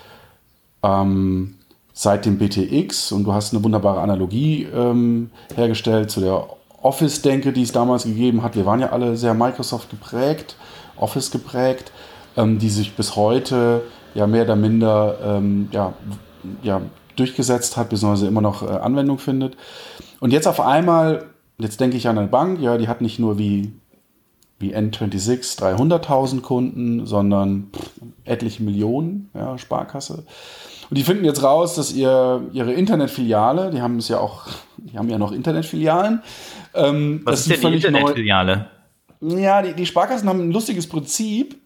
ähm, 0.83 1.55
seit 1.93 2.25
dem 2.25 2.37
BTX, 2.37 3.11
und 3.11 3.23
du 3.23 3.33
hast 3.33 3.53
eine 3.53 3.63
wunderbare 3.63 4.01
Analogie 4.01 4.67
ähm, 4.73 5.31
hergestellt 5.55 6.11
zu 6.11 6.21
der 6.21 6.47
Office-Denke, 6.81 7.53
die 7.53 7.63
es 7.63 7.71
damals 7.71 8.03
gegeben 8.03 8.43
hat. 8.43 8.55
Wir 8.55 8.65
waren 8.65 8.79
ja 8.79 8.89
alle 8.89 9.15
sehr 9.15 9.33
Microsoft 9.33 9.89
geprägt, 9.89 10.57
Office 10.97 11.31
geprägt, 11.31 11.91
ähm, 12.35 12.59
die 12.59 12.69
sich 12.69 12.95
bis 12.95 13.15
heute 13.15 13.81
ja 14.13 14.27
mehr 14.27 14.43
oder 14.43 14.55
minder 14.55 15.17
ähm, 15.23 15.69
ja, 15.71 15.93
ja, 16.61 16.81
durchgesetzt 17.15 17.77
hat, 17.77 17.89
beziehungsweise 17.89 18.27
immer 18.27 18.41
noch 18.41 18.63
äh, 18.63 18.71
Anwendung 18.71 19.19
findet. 19.19 19.55
Und 20.23 20.31
jetzt 20.31 20.47
auf 20.47 20.61
einmal, 20.61 21.25
jetzt 21.57 21.81
denke 21.81 21.97
ich 21.97 22.07
an 22.07 22.17
eine 22.17 22.27
Bank, 22.27 22.61
ja, 22.61 22.77
die 22.77 22.87
hat 22.87 23.01
nicht 23.01 23.19
nur 23.19 23.37
wie, 23.37 23.73
wie 24.57 24.73
N26 24.73 25.59
300.000 25.59 26.39
Kunden, 26.39 27.05
sondern 27.05 27.67
pff, 27.75 27.89
etliche 28.23 28.63
Millionen, 28.63 29.29
ja, 29.33 29.57
Sparkasse. 29.57 30.23
Und 30.89 30.97
die 30.97 31.03
finden 31.03 31.25
jetzt 31.25 31.43
raus, 31.43 31.75
dass 31.75 31.91
ihr, 31.91 32.41
ihre 32.53 32.71
Internetfiliale, 32.71 33.69
die 33.71 33.81
haben 33.81 33.97
es 33.97 34.07
ja 34.07 34.21
auch, 34.21 34.47
die 34.77 34.97
haben 34.97 35.09
ja 35.09 35.17
noch 35.17 35.33
Internetfilialen. 35.33 36.23
Ähm, 36.73 37.19
Was 37.25 37.45
ist 37.45 37.61
denn 37.61 37.71
die 37.71 37.75
Internetfiliale? 37.75 38.67
Ja, 39.19 39.61
die, 39.61 39.73
die 39.73 39.85
Sparkassen 39.85 40.29
haben 40.29 40.39
ein 40.39 40.51
lustiges 40.53 40.87
Prinzip, 40.87 41.57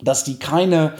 dass 0.00 0.24
die 0.24 0.40
keine 0.40 0.94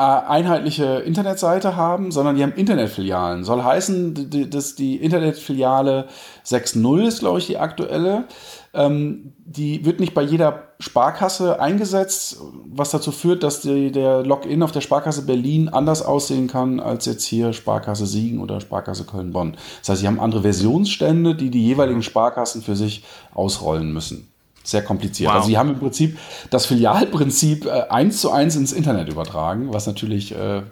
einheitliche 0.00 1.02
Internetseite 1.04 1.76
haben, 1.76 2.10
sondern 2.10 2.36
die 2.36 2.42
haben 2.42 2.54
Internetfilialen. 2.54 3.44
Soll 3.44 3.62
heißen, 3.62 4.48
dass 4.50 4.74
die 4.74 4.96
Internetfiliale 4.96 6.06
6.0 6.46 7.06
ist, 7.06 7.18
glaube 7.20 7.38
ich, 7.38 7.46
die 7.46 7.58
aktuelle. 7.58 8.24
Ähm, 8.72 9.34
die 9.44 9.84
wird 9.84 10.00
nicht 10.00 10.14
bei 10.14 10.22
jeder 10.22 10.68
Sparkasse 10.78 11.60
eingesetzt, 11.60 12.40
was 12.64 12.90
dazu 12.90 13.12
führt, 13.12 13.42
dass 13.42 13.60
die, 13.60 13.92
der 13.92 14.22
Login 14.22 14.62
auf 14.62 14.72
der 14.72 14.80
Sparkasse 14.80 15.22
Berlin 15.22 15.68
anders 15.68 16.02
aussehen 16.02 16.46
kann 16.46 16.80
als 16.80 17.04
jetzt 17.04 17.24
hier 17.24 17.52
Sparkasse 17.52 18.06
Siegen 18.06 18.40
oder 18.40 18.60
Sparkasse 18.60 19.04
Köln-Bonn. 19.04 19.56
Das 19.80 19.90
heißt, 19.90 20.00
sie 20.00 20.06
haben 20.06 20.20
andere 20.20 20.42
Versionsstände, 20.42 21.34
die 21.34 21.50
die 21.50 21.66
jeweiligen 21.66 22.02
Sparkassen 22.02 22.62
für 22.62 22.76
sich 22.76 23.04
ausrollen 23.34 23.92
müssen. 23.92 24.32
Sehr 24.70 24.82
kompliziert. 24.82 25.30
Wow. 25.30 25.36
Also 25.36 25.48
sie 25.48 25.58
haben 25.58 25.70
im 25.70 25.78
Prinzip 25.78 26.18
das 26.50 26.66
Filialprinzip 26.66 27.66
äh, 27.66 27.88
eins 27.88 28.20
zu 28.20 28.30
eins 28.30 28.56
ins 28.56 28.72
Internet 28.72 29.08
übertragen, 29.08 29.72
was 29.72 29.86
natürlich 29.86 30.34
äh, 30.34 30.62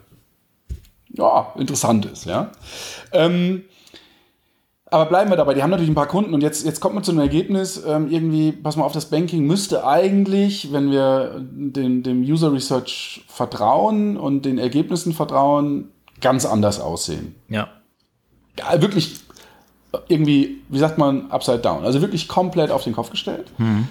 ja, 1.11 1.52
interessant 1.56 2.06
ist. 2.06 2.26
Ja. 2.26 2.52
Ähm, 3.12 3.64
aber 4.90 5.06
bleiben 5.06 5.30
wir 5.30 5.37
dabei, 5.37 5.52
die 5.52 5.62
haben 5.62 5.70
natürlich 5.70 5.90
ein 5.90 5.94
paar 5.94 6.06
Kunden 6.06 6.32
und 6.32 6.42
jetzt, 6.42 6.64
jetzt 6.64 6.80
kommt 6.80 6.94
man 6.94 7.04
zu 7.04 7.11
einem 7.11 7.20
Ergebnis, 7.20 7.82
ähm, 7.87 8.08
irgendwie, 8.11 8.52
pass 8.52 8.76
mal 8.76 8.84
auf, 8.84 8.92
das 8.92 9.06
Banking 9.06 9.46
müsste 9.46 9.87
eigentlich, 9.87 10.72
wenn 10.72 10.90
wir 10.90 11.40
dem, 11.40 12.02
dem 12.02 12.22
User 12.22 12.52
Research 12.52 13.24
vertrauen 13.28 14.16
und 14.16 14.46
den 14.46 14.56
Ergebnissen 14.58 15.12
vertrauen, 15.12 15.90
ganz 16.22 16.46
anders 16.46 16.80
aussehen. 16.80 17.34
Ja. 17.48 17.68
ja 18.58 18.80
wirklich 18.80 19.27
irgendwie, 20.09 20.59
wie 20.68 20.79
sagt 20.79 20.98
man, 20.98 21.31
upside 21.31 21.61
down. 21.61 21.85
Also 21.85 22.01
wirklich 22.01 22.29
komplett 22.29 22.70
auf 22.70 22.85
den 22.85 22.92
Kopf 22.92 23.11
gestellt. 23.11 23.51
Mhm. 23.59 23.88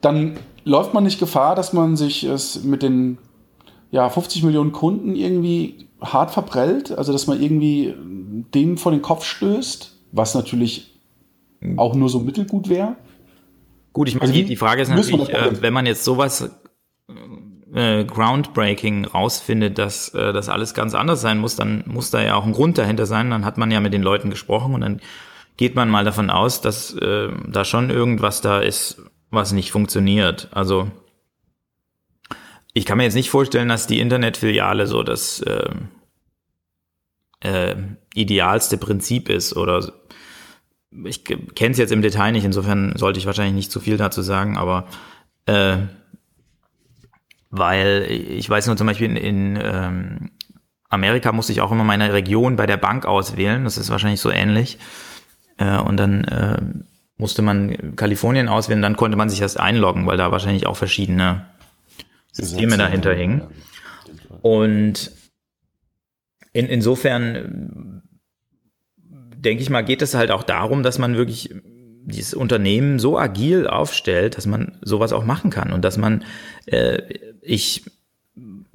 Dann 0.00 0.38
läuft 0.64 0.94
man 0.94 1.04
nicht 1.04 1.18
Gefahr, 1.18 1.54
dass 1.54 1.72
man 1.72 1.96
sich 1.96 2.24
es 2.24 2.62
mit 2.64 2.82
den 2.82 3.18
ja, 3.90 4.08
50 4.08 4.42
Millionen 4.42 4.72
Kunden 4.72 5.16
irgendwie 5.16 5.88
hart 6.00 6.30
verprellt. 6.30 6.92
Also 6.92 7.12
dass 7.12 7.26
man 7.26 7.40
irgendwie 7.40 7.94
dem 8.54 8.76
vor 8.76 8.92
den 8.92 9.02
Kopf 9.02 9.24
stößt, 9.24 9.96
was 10.12 10.34
natürlich 10.34 10.94
auch 11.76 11.94
nur 11.94 12.08
so 12.08 12.20
mittelgut 12.20 12.68
wäre. 12.68 12.96
Gut, 13.92 14.08
ich 14.08 14.14
meine, 14.14 14.22
also 14.22 14.34
die, 14.34 14.44
die, 14.44 14.56
Frage 14.56 14.82
ist 14.82 14.90
natürlich, 14.90 15.30
äh, 15.30 15.60
wenn 15.60 15.72
man 15.72 15.86
jetzt 15.86 16.04
sowas 16.04 16.50
äh, 17.74 18.04
groundbreaking 18.04 19.06
rausfindet, 19.06 19.78
dass 19.78 20.14
äh, 20.14 20.32
das 20.32 20.48
alles 20.48 20.74
ganz 20.74 20.94
anders 20.94 21.20
sein 21.20 21.38
muss, 21.38 21.56
dann 21.56 21.82
muss 21.86 22.10
da 22.10 22.22
ja 22.22 22.36
auch 22.36 22.44
ein 22.44 22.52
Grund 22.52 22.78
dahinter 22.78 23.06
sein. 23.06 23.30
Dann 23.30 23.44
hat 23.44 23.58
man 23.58 23.70
ja 23.70 23.80
mit 23.80 23.92
den 23.92 24.02
Leuten 24.02 24.30
gesprochen 24.30 24.74
und 24.74 24.82
dann 24.82 25.00
geht 25.58 25.74
man 25.74 25.90
mal 25.90 26.04
davon 26.04 26.30
aus, 26.30 26.62
dass 26.62 26.94
äh, 26.94 27.28
da 27.46 27.64
schon 27.66 27.90
irgendwas 27.90 28.40
da 28.40 28.60
ist, 28.60 29.02
was 29.30 29.52
nicht 29.52 29.72
funktioniert. 29.72 30.48
Also 30.52 30.90
ich 32.72 32.86
kann 32.86 32.96
mir 32.96 33.04
jetzt 33.04 33.14
nicht 33.14 33.28
vorstellen, 33.28 33.68
dass 33.68 33.88
die 33.88 34.00
Internetfiliale 34.00 34.86
so 34.86 35.02
das 35.02 35.40
äh, 35.40 35.70
äh, 37.40 37.74
idealste 38.14 38.78
Prinzip 38.78 39.28
ist 39.28 39.54
oder 39.54 39.92
ich 41.04 41.24
kenne 41.24 41.72
es 41.72 41.78
jetzt 41.78 41.92
im 41.92 42.02
Detail 42.02 42.32
nicht, 42.32 42.44
insofern 42.44 42.96
sollte 42.96 43.18
ich 43.18 43.26
wahrscheinlich 43.26 43.54
nicht 43.54 43.72
zu 43.72 43.80
viel 43.80 43.96
dazu 43.96 44.22
sagen, 44.22 44.56
aber 44.56 44.86
äh, 45.46 45.76
weil 47.50 48.06
ich 48.08 48.48
weiß 48.48 48.68
nur 48.68 48.76
zum 48.76 48.86
Beispiel 48.86 49.10
in, 49.10 49.16
in 49.16 49.58
ähm, 49.60 50.30
Amerika 50.88 51.32
musste 51.32 51.52
ich 51.52 51.60
auch 51.60 51.72
immer 51.72 51.84
meine 51.84 52.12
Region 52.12 52.56
bei 52.56 52.66
der 52.66 52.76
Bank 52.76 53.06
auswählen, 53.06 53.64
das 53.64 53.76
ist 53.76 53.90
wahrscheinlich 53.90 54.20
so 54.20 54.30
ähnlich. 54.30 54.78
Äh, 55.58 55.78
und 55.78 55.96
dann 55.98 56.24
äh, 56.24 56.56
musste 57.16 57.42
man 57.42 57.96
Kalifornien 57.96 58.48
auswählen, 58.48 58.82
dann 58.82 58.96
konnte 58.96 59.16
man 59.16 59.28
sich 59.28 59.40
erst 59.40 59.60
einloggen, 59.60 60.06
weil 60.06 60.16
da 60.16 60.32
wahrscheinlich 60.32 60.66
auch 60.66 60.76
verschiedene 60.76 61.46
Systeme 62.32 62.76
dahinter 62.76 63.12
hingen. 63.12 63.42
Und 64.40 65.10
in, 66.52 66.66
insofern 66.66 68.02
denke 69.36 69.62
ich 69.62 69.70
mal, 69.70 69.82
geht 69.82 70.02
es 70.02 70.14
halt 70.14 70.30
auch 70.30 70.42
darum, 70.42 70.82
dass 70.82 70.98
man 70.98 71.16
wirklich 71.16 71.54
dieses 72.04 72.34
Unternehmen 72.34 72.98
so 72.98 73.18
agil 73.18 73.66
aufstellt, 73.66 74.36
dass 74.36 74.46
man 74.46 74.78
sowas 74.80 75.12
auch 75.12 75.24
machen 75.24 75.50
kann 75.50 75.72
und 75.72 75.84
dass 75.84 75.98
man, 75.98 76.24
äh, 76.66 77.02
ich 77.42 77.84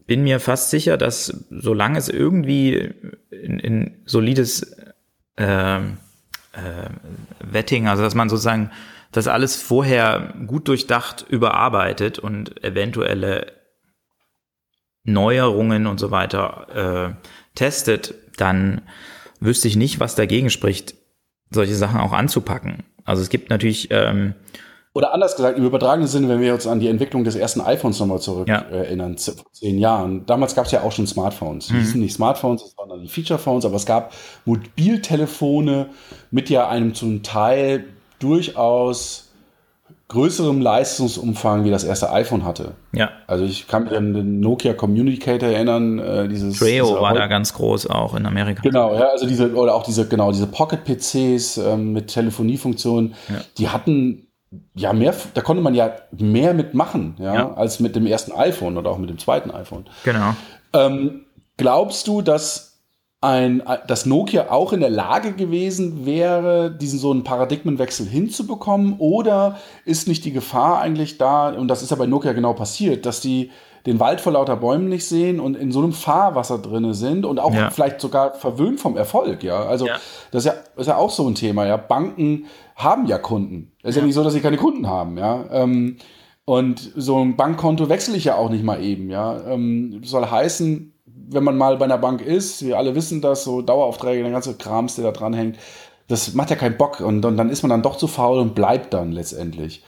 bin 0.06 0.24
mir 0.24 0.40
fast 0.40 0.70
sicher, 0.70 0.98
dass 0.98 1.46
solange 1.50 1.98
es 1.98 2.10
irgendwie 2.10 2.92
ein, 3.32 3.60
ein 3.60 4.02
solides 4.06 4.78
äh, 5.36 5.80
äh, 6.54 6.90
Vetting, 7.40 7.88
also 7.88 8.04
dass 8.04 8.16
man 8.16 8.30
sozusagen 8.30 8.72
das 9.12 9.28
alles 9.28 9.62
vorher 9.62 10.34
gut 10.48 10.68
durchdacht 10.68 11.26
überarbeitet 11.28 12.18
und 12.20 12.64
eventuelle 12.64 13.54
Neuerungen 15.04 15.86
und 15.88 16.00
so 16.00 16.12
weiter 16.12 17.16
äh, 17.16 17.30
testet, 17.56 18.16
dann 18.38 18.82
wüsste 19.40 19.68
ich 19.68 19.76
nicht, 19.76 20.00
was 20.00 20.16
dagegen 20.16 20.50
spricht, 20.50 20.96
solche 21.52 21.76
Sachen 21.76 22.00
auch 22.00 22.14
anzupacken. 22.14 22.84
Also 23.06 23.22
es 23.22 23.30
gibt 23.30 23.50
natürlich 23.50 23.90
ähm, 23.92 24.34
oder 24.94 25.14
anders 25.14 25.36
gesagt, 25.36 25.58
im 25.58 25.66
übertragenen 25.66 26.08
Sinne, 26.08 26.30
wenn 26.30 26.40
wir 26.40 26.54
uns 26.54 26.68
an 26.68 26.80
die 26.80 26.88
Entwicklung 26.88 27.24
des 27.24 27.36
ersten 27.36 27.62
iPhones 27.62 28.00
nochmal 28.00 28.20
zurück 28.20 28.48
ja. 28.48 28.60
erinnern, 28.60 29.18
vor 29.18 29.52
zehn 29.52 29.80
Jahren. 29.80 30.26
Damals 30.28 30.54
gab 30.54 30.68
es 30.68 30.72
ja 30.72 30.82
auch 30.82 30.92
schon 30.92 31.08
Smartphones. 31.08 31.68
Die 31.68 31.74
mhm. 31.74 31.80
hießen 31.80 32.00
nicht 32.00 32.14
Smartphones, 32.14 32.64
das 32.64 32.78
waren 32.78 32.90
dann 32.90 33.02
die 33.02 33.08
Feature-Phones, 33.08 33.66
aber 33.66 33.76
es 33.76 33.88
gab 33.88 34.14
Mobiltelefone 34.46 35.90
mit 36.30 36.50
ja 36.50 36.70
einem 36.70 36.94
zum 36.94 37.24
Teil 37.24 37.86
durchaus 38.20 39.32
größerem 40.10 40.62
Leistungsumfang, 40.62 41.64
wie 41.66 41.72
das 41.72 41.84
erste 41.84 42.12
iPhone 42.12 42.46
hatte. 42.46 42.76
Ja. 42.94 43.10
Also 43.26 43.46
ich 43.46 43.68
kann 43.68 43.86
mich 43.86 43.98
an 43.98 44.14
den 44.14 44.40
Nokia 44.42 44.74
Communicator 44.74 45.50
erinnern. 45.50 45.98
Äh, 45.98 46.28
dieses, 46.28 46.60
Treo 46.60 47.02
war 47.02 47.16
da 47.16 47.26
ganz 47.26 47.54
groß 47.54 47.88
auch 47.88 48.14
in 48.14 48.28
Amerika. 48.28 48.62
Genau, 48.62 48.94
ja, 48.94 49.08
also 49.08 49.26
diese, 49.26 49.52
oder 49.56 49.74
auch 49.74 49.82
diese, 49.82 50.08
genau, 50.08 50.32
diese 50.32 50.46
Pocket-PCs 50.46 51.58
ähm, 51.58 51.94
mit 51.94 52.10
Telefoniefunktionen, 52.10 53.16
ja. 53.28 53.42
die 53.58 53.70
hatten 53.70 54.28
ja, 54.76 54.94
mehr, 54.94 55.14
da 55.34 55.42
konnte 55.42 55.62
man 55.62 55.76
ja 55.76 55.92
mehr 56.12 56.54
mitmachen, 56.54 57.16
ja, 57.20 57.34
ja, 57.34 57.54
als 57.54 57.80
mit 57.80 57.96
dem 57.96 58.06
ersten 58.06 58.32
iPhone 58.32 58.78
oder 58.78 58.90
auch 58.92 58.98
mit 58.98 59.10
dem 59.10 59.18
zweiten 59.18 59.52
iPhone. 59.52 59.86
Genau. 60.04 60.36
Ähm, 60.74 61.26
glaubst 61.58 62.08
du, 62.08 62.22
dass 62.22 62.74
ein, 63.22 63.64
dass 63.88 64.06
Nokia 64.06 64.52
auch 64.52 64.74
in 64.74 64.82
der 64.82 64.90
Lage 64.90 65.32
gewesen 65.32 66.06
wäre, 66.06 66.70
diesen 66.70 67.00
so 67.00 67.12
einen 67.12 67.24
Paradigmenwechsel 67.24 68.06
hinzubekommen? 68.06 68.96
Oder 69.00 69.58
ist 69.86 70.08
nicht 70.10 70.26
die 70.26 70.34
Gefahr 70.34 70.82
eigentlich 70.82 71.18
da, 71.18 71.50
und 71.50 71.70
das 71.70 71.82
ist 71.82 71.92
ja 71.92 71.96
bei 71.96 72.06
Nokia 72.06 72.34
genau 72.34 72.54
passiert, 72.54 73.06
dass 73.06 73.22
die 73.22 73.52
den 73.86 74.00
Wald 74.00 74.22
vor 74.22 74.34
lauter 74.34 74.56
Bäumen 74.56 74.88
nicht 74.88 75.06
sehen 75.06 75.40
und 75.40 75.56
in 75.56 75.72
so 75.72 75.80
einem 75.80 75.92
Fahrwasser 75.92 76.60
drinne 76.60 76.94
sind 76.94 77.26
und 77.26 77.40
auch 77.40 77.54
ja. 77.54 77.70
vielleicht 77.70 78.00
sogar 78.00 78.34
verwöhnt 78.34 78.80
vom 78.80 78.96
Erfolg, 78.96 79.44
ja. 79.44 79.66
Also 79.66 79.88
ja. 79.88 79.98
Das, 80.32 80.46
ist 80.46 80.52
ja, 80.52 80.54
das 80.76 80.84
ist 80.84 80.88
ja 80.88 80.98
auch 80.98 81.10
so 81.10 81.28
ein 81.28 81.36
Thema, 81.36 81.66
ja. 81.66 81.78
Banken 81.78 82.46
haben 82.76 83.06
ja 83.08 83.18
Kunden. 83.18 83.74
Es 83.84 83.90
ist 83.90 83.96
ja. 83.96 84.02
ja 84.02 84.06
nicht 84.08 84.16
so, 84.16 84.24
dass 84.24 84.34
sie 84.34 84.42
keine 84.42 84.58
Kunden 84.58 84.88
haben, 84.88 85.18
ja. 85.18 85.46
Ähm, 85.52 85.98
und 86.46 86.92
so 86.96 87.20
ein 87.20 87.36
Bankkonto 87.36 87.88
wechsle 87.90 88.18
ich 88.18 88.26
ja 88.26 88.36
auch 88.36 88.50
nicht 88.50 88.64
mal 88.64 88.82
eben, 88.82 89.10
ja. 89.10 89.42
Ähm, 89.48 90.02
soll 90.04 90.26
heißen, 90.26 90.94
wenn 91.06 91.44
man 91.44 91.58
mal 91.58 91.78
bei 91.78 91.86
einer 91.86 91.98
Bank 91.98 92.22
ist, 92.22 92.66
wir 92.66 92.78
alle 92.78 92.96
wissen 92.96 93.22
das, 93.22 93.44
so 93.44 93.62
Daueraufträge, 93.62 94.24
der 94.24 94.32
ganze 94.32 94.56
Krams, 94.56 94.96
der 94.96 95.06
da 95.06 95.12
dran 95.12 95.34
hängt, 95.34 95.58
das 96.08 96.34
macht 96.34 96.50
ja 96.50 96.56
keinen 96.56 96.78
Bock 96.78 97.00
und, 97.00 97.24
und 97.26 97.38
dann 97.38 97.50
ist 97.50 97.64
man 97.64 97.70
dann 97.70 97.82
doch 97.82 97.98
zu 97.98 98.08
faul 98.08 98.40
und 98.40 98.56
bleibt 98.56 98.94
dann 98.94 99.12
letztendlich. 99.12 99.84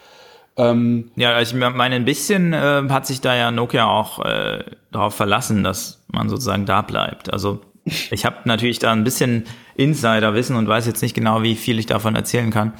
Ähm, 0.58 1.12
ja, 1.16 1.42
ich 1.42 1.54
meine, 1.54 1.96
ein 1.96 2.06
bisschen 2.06 2.54
äh, 2.54 2.84
hat 2.90 3.06
sich 3.06 3.22
da 3.22 3.36
ja 3.36 3.52
Nokia 3.52 3.86
auch 3.86 4.24
äh, 4.24 4.64
darauf 4.92 5.16
verlassen, 5.16 5.64
dass 5.64 6.06
man 6.08 6.30
sozusagen 6.30 6.66
da 6.66 6.82
bleibt. 6.82 7.32
Also 7.32 7.62
ich 7.84 8.26
habe 8.26 8.38
natürlich 8.46 8.80
da 8.80 8.92
ein 8.92 9.04
bisschen 9.04 9.46
Insiderwissen 9.76 10.56
und 10.56 10.68
weiß 10.68 10.88
jetzt 10.88 11.02
nicht 11.02 11.14
genau, 11.14 11.44
wie 11.44 11.56
viel 11.56 11.78
ich 11.78 11.86
davon 11.86 12.16
erzählen 12.16 12.52
kann. 12.52 12.74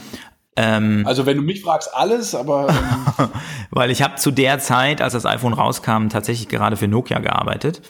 Ähm, 0.56 1.04
also 1.06 1.26
wenn 1.26 1.38
du 1.38 1.44
mich 1.44 1.62
fragst, 1.62 1.94
alles, 1.94 2.34
aber 2.34 2.70
ähm 2.70 3.28
weil 3.72 3.92
ich 3.92 4.02
habe 4.02 4.16
zu 4.16 4.32
der 4.32 4.60
Zeit, 4.60 5.02
als 5.02 5.14
das 5.14 5.26
iPhone 5.26 5.54
rauskam, 5.54 6.08
tatsächlich 6.08 6.48
gerade 6.48 6.78
für 6.78 6.88
Nokia 6.88 7.20
gearbeitet 7.20 7.82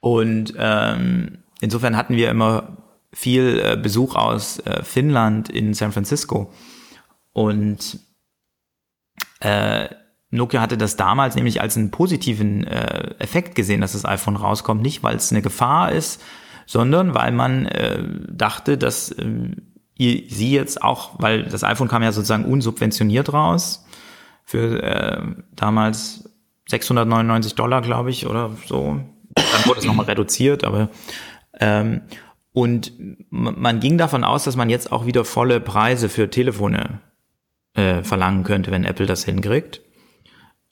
und 0.00 0.54
ähm, 0.56 1.38
insofern 1.60 1.96
hatten 1.96 2.14
wir 2.14 2.30
immer 2.30 2.76
viel 3.12 3.60
äh, 3.64 3.76
Besuch 3.76 4.14
aus 4.14 4.60
äh, 4.60 4.84
Finnland 4.84 5.48
in 5.48 5.74
San 5.74 5.90
Francisco 5.90 6.52
und 7.32 7.98
äh, 9.40 9.88
Nokia 10.30 10.60
hatte 10.60 10.76
das 10.76 10.96
damals 10.96 11.36
nämlich 11.36 11.60
als 11.60 11.76
einen 11.76 11.90
positiven 11.90 12.66
äh, 12.66 13.14
Effekt 13.18 13.54
gesehen, 13.54 13.80
dass 13.80 13.92
das 13.92 14.04
iPhone 14.04 14.36
rauskommt. 14.36 14.82
Nicht, 14.82 15.02
weil 15.02 15.16
es 15.16 15.32
eine 15.32 15.42
Gefahr 15.42 15.92
ist, 15.92 16.22
sondern 16.66 17.14
weil 17.14 17.32
man 17.32 17.66
äh, 17.66 18.02
dachte, 18.30 18.76
dass 18.76 19.10
äh, 19.10 19.50
ihr, 19.96 20.22
sie 20.28 20.52
jetzt 20.52 20.82
auch, 20.82 21.12
weil 21.18 21.44
das 21.44 21.64
iPhone 21.64 21.88
kam 21.88 22.02
ja 22.02 22.12
sozusagen 22.12 22.44
unsubventioniert 22.44 23.32
raus 23.32 23.86
für 24.44 24.82
äh, 24.82 25.22
damals 25.52 26.30
699 26.68 27.54
Dollar, 27.54 27.80
glaube 27.80 28.10
ich, 28.10 28.26
oder 28.26 28.50
so. 28.66 29.00
Dann 29.34 29.64
wurde 29.64 29.80
es 29.80 29.86
nochmal 29.86 30.06
reduziert, 30.08 30.64
aber 30.64 30.90
ähm, 31.58 32.02
und 32.52 32.92
man 33.30 33.80
ging 33.80 33.98
davon 33.98 34.24
aus, 34.24 34.44
dass 34.44 34.56
man 34.56 34.68
jetzt 34.68 34.90
auch 34.90 35.06
wieder 35.06 35.24
volle 35.24 35.60
Preise 35.60 36.08
für 36.08 36.28
Telefone 36.28 37.00
äh, 37.78 38.02
verlangen 38.02 38.42
könnte, 38.42 38.72
wenn 38.72 38.84
Apple 38.84 39.06
das 39.06 39.24
hinkriegt. 39.24 39.80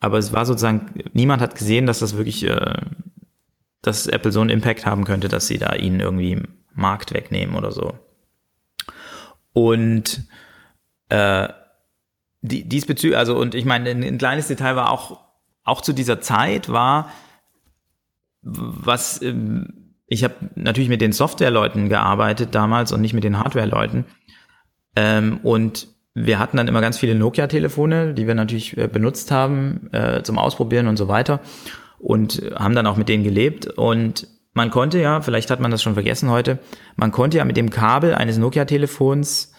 Aber 0.01 0.19
es 0.19 0.33
war 0.33 0.45
sozusagen, 0.45 0.93
niemand 1.13 1.41
hat 1.41 1.55
gesehen, 1.55 1.87
dass 1.87 2.01
das 2.01 2.17
wirklich, 2.17 2.45
äh, 2.45 2.75
dass 3.81 4.09
Apple 4.09 4.33
so 4.33 4.41
einen 4.41 4.51
Impact 4.51 4.85
haben 4.85 5.05
könnte, 5.05 5.29
dass 5.29 5.47
sie 5.47 5.59
da 5.59 5.75
ihnen 5.75 6.01
irgendwie 6.01 6.43
Markt 6.75 7.15
wegnehmen 7.15 7.55
oder 7.55 7.71
so. 7.71 7.95
Und 9.53 10.27
äh, 11.09 11.49
die, 12.43 12.69
diesbezüglich, 12.69 13.17
also 13.17 13.39
und 13.39 13.55
ich 13.55 13.65
meine, 13.65 13.91
ein, 13.91 14.03
ein 14.03 14.19
kleines 14.19 14.49
Detail 14.49 14.75
war 14.75 14.91
auch, 14.91 15.21
auch 15.63 15.81
zu 15.83 15.93
dieser 15.93 16.21
Zeit 16.21 16.69
war, 16.69 17.11
was 18.43 19.23
ähm, 19.23 19.95
ich 20.09 20.25
habe 20.25 20.35
natürlich 20.57 20.89
mit 20.89 21.01
den 21.01 21.13
Softwareleuten 21.13 21.89
gearbeitet 21.89 22.55
damals 22.55 22.93
und 22.93 23.01
nicht 23.01 23.15
mit 23.15 23.25
den 23.25 23.39
Hardwareleuten. 23.39 24.05
Ähm, 24.95 25.39
und 25.43 25.89
wir 26.17 26.39
hatten 26.39 26.57
dann 26.57 26.67
immer 26.67 26.81
ganz 26.81 26.99
viele 26.99 27.15
Nokia-Telefone, 27.15 28.15
die 28.15 28.27
wir 28.27 28.35
natürlich 28.35 28.77
äh, 28.77 28.89
benutzt 28.89 29.31
haben 29.31 29.91
äh, 29.93 30.23
zum 30.23 30.39
Ausprobieren 30.39 30.89
und 30.89 30.97
so 30.97 31.09
weiter 31.09 31.41
und 31.99 32.43
haben 32.55 32.75
dann 32.75 32.87
auch 32.87 32.97
mit 32.97 33.09
denen 33.09 33.23
gelebt 33.23 33.67
und 33.67 34.27
man 34.55 34.71
konnte 34.71 34.99
ja, 34.99 35.21
vielleicht 35.21 35.51
hat 35.51 35.61
man 35.61 35.71
das 35.71 35.83
schon 35.83 35.93
vergessen 35.93 36.31
heute, 36.31 36.59
man 36.97 37.13
konnte 37.13 37.37
ja 37.37 37.45
mit 37.45 37.59
dem 37.59 37.69
Kabel 37.69 38.15
eines 38.15 38.39
Nokia-Telefons, 38.39 39.53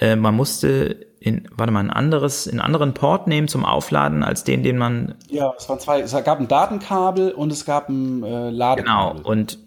äh, 0.00 0.16
man 0.16 0.34
musste 0.34 1.06
in, 1.20 1.48
warte 1.56 1.72
mal, 1.72 1.80
ein 1.80 1.90
anderes, 1.90 2.48
einen 2.48 2.60
anderen 2.60 2.92
Port 2.92 3.28
nehmen 3.28 3.46
zum 3.46 3.64
Aufladen 3.64 4.24
als 4.24 4.42
den, 4.42 4.64
den 4.64 4.76
man. 4.76 5.14
Ja, 5.28 5.54
es 5.56 5.68
waren 5.68 5.78
zwei, 5.78 6.00
es 6.00 6.12
gab 6.24 6.40
ein 6.40 6.48
Datenkabel 6.48 7.30
und 7.30 7.52
es 7.52 7.64
gab 7.64 7.88
ein 7.88 8.24
äh, 8.24 8.50
Ladekabel. 8.50 9.18
Genau, 9.18 9.28
und 9.30 9.58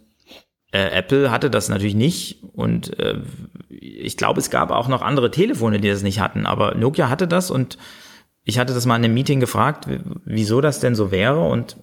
äh, 0.72 0.89
Apple 0.89 1.32
hatte 1.32 1.49
das 1.49 1.70
natürlich 1.70 1.95
nicht 1.95 2.43
und 2.53 2.97
äh, 2.99 3.22
ich 3.70 4.18
glaube, 4.18 4.39
es 4.39 4.49
gab 4.49 4.72
auch 4.72 4.88
noch 4.88 5.01
andere 5.01 5.32
Telefone, 5.32 5.80
die 5.80 5.89
das 5.89 6.03
nicht 6.03 6.20
hatten, 6.20 6.45
aber 6.45 6.76
Nokia 6.76 7.09
hatte 7.09 7.28
das 7.28 7.51
und 7.51 7.78
ich 8.43 8.59
hatte 8.59 8.74
das 8.74 8.86
mal 8.86 8.95
in 8.95 9.05
einem 9.05 9.13
Meeting 9.13 9.39
gefragt, 9.39 9.88
wieso 10.24 10.61
das 10.61 10.80
denn 10.80 10.95
so 10.95 11.11
wäre 11.11 11.41
und 11.41 11.78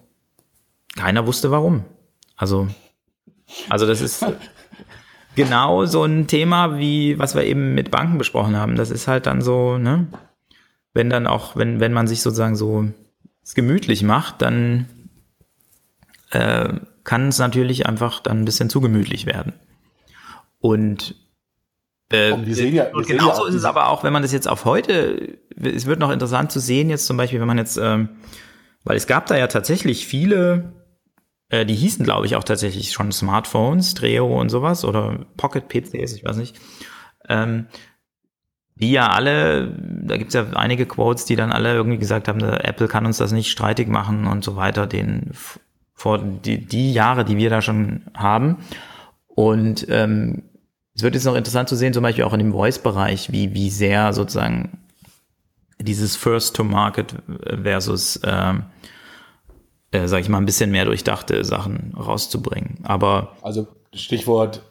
keiner 0.95 1.27
wusste 1.27 1.51
warum. 1.51 1.83
Also, 2.35 2.67
also 3.69 3.85
das 3.85 4.01
ist 4.01 4.25
genau 5.35 5.85
so 5.85 6.03
ein 6.03 6.27
Thema, 6.27 6.77
wie 6.77 7.19
was 7.19 7.35
wir 7.35 7.43
eben 7.43 7.75
mit 7.75 7.91
Banken 7.91 8.17
besprochen 8.17 8.55
haben. 8.55 8.75
Das 8.75 8.89
ist 8.91 9.07
halt 9.07 9.25
dann 9.25 9.41
so, 9.41 9.77
ne, 9.77 10.07
wenn 10.93 11.09
dann 11.09 11.27
auch, 11.27 11.55
wenn, 11.55 11.79
wenn 11.79 11.93
man 11.93 12.07
sich 12.07 12.21
sozusagen 12.21 12.55
so 12.55 12.87
gemütlich 13.53 14.01
macht, 14.01 14.41
dann 14.41 14.87
äh, 16.31 16.73
kann 17.05 17.29
es 17.29 17.39
natürlich 17.39 17.85
einfach 17.85 18.19
dann 18.19 18.41
ein 18.41 18.45
bisschen 18.45 18.69
zu 18.69 18.81
gemütlich 18.81 19.25
werden. 19.25 19.53
Und 20.59 21.15
äh, 22.11 22.31
und, 22.31 22.47
ja, 22.47 22.91
und 22.93 23.07
genauso 23.07 23.43
ja 23.43 23.49
ist 23.49 23.55
es 23.55 23.65
aber 23.65 23.89
auch, 23.89 24.03
wenn 24.03 24.13
man 24.13 24.21
das 24.21 24.31
jetzt 24.31 24.47
auf 24.47 24.65
heute, 24.65 25.39
es 25.55 25.85
wird 25.85 25.99
noch 25.99 26.11
interessant 26.11 26.51
zu 26.51 26.59
sehen, 26.59 26.89
jetzt 26.89 27.07
zum 27.07 27.17
Beispiel, 27.17 27.39
wenn 27.39 27.47
man 27.47 27.57
jetzt, 27.57 27.77
ähm, 27.77 28.09
weil 28.83 28.97
es 28.97 29.07
gab 29.07 29.25
da 29.25 29.37
ja 29.37 29.47
tatsächlich 29.47 30.05
viele, 30.05 30.73
äh, 31.49 31.65
die 31.65 31.73
hießen, 31.73 32.05
glaube 32.05 32.27
ich, 32.27 32.35
auch 32.35 32.43
tatsächlich 32.43 32.91
schon 32.91 33.11
Smartphones, 33.11 33.95
Treo 33.95 34.39
und 34.39 34.49
sowas, 34.49 34.85
oder 34.85 35.25
Pocket 35.37 35.67
PCs, 35.67 36.13
ich 36.13 36.23
weiß 36.23 36.37
nicht. 36.37 36.59
Ähm, 37.27 37.67
die 38.75 38.91
ja 38.91 39.09
alle, 39.09 39.73
da 39.79 40.17
gibt's 40.17 40.33
ja 40.33 40.47
einige 40.53 40.85
Quotes, 40.85 41.25
die 41.25 41.37
dann 41.37 41.51
alle 41.51 41.73
irgendwie 41.73 41.97
gesagt 41.97 42.27
haben, 42.27 42.41
Apple 42.41 42.87
kann 42.87 43.05
uns 43.05 43.17
das 43.17 43.31
nicht 43.31 43.49
streitig 43.49 43.87
machen 43.87 44.27
und 44.27 44.43
so 44.43 44.57
weiter, 44.57 44.85
den 44.85 45.31
vor 45.95 46.19
die, 46.19 46.65
die 46.65 46.93
Jahre, 46.93 47.25
die 47.25 47.37
wir 47.37 47.49
da 47.49 47.61
schon 47.61 48.03
haben. 48.13 48.57
Und 49.27 49.87
ähm, 49.89 50.43
es 50.93 51.03
wird 51.03 51.15
jetzt 51.15 51.25
noch 51.25 51.35
interessant 51.35 51.69
zu 51.69 51.75
sehen, 51.75 51.93
zum 51.93 52.03
Beispiel 52.03 52.25
auch 52.25 52.33
in 52.33 52.39
dem 52.39 52.51
Voice-Bereich, 52.51 53.31
wie, 53.31 53.53
wie 53.53 53.69
sehr 53.69 54.13
sozusagen 54.13 54.77
dieses 55.79 56.15
First-to-Market 56.15 57.15
versus, 57.63 58.17
äh, 58.17 58.53
äh, 59.91 60.07
sag 60.07 60.21
ich 60.21 60.29
mal, 60.29 60.37
ein 60.37 60.45
bisschen 60.45 60.71
mehr 60.71 60.85
durchdachte 60.85 61.43
Sachen 61.43 61.93
rauszubringen. 61.97 62.79
Aber 62.83 63.35
also 63.41 63.67
Stichwort 63.93 64.61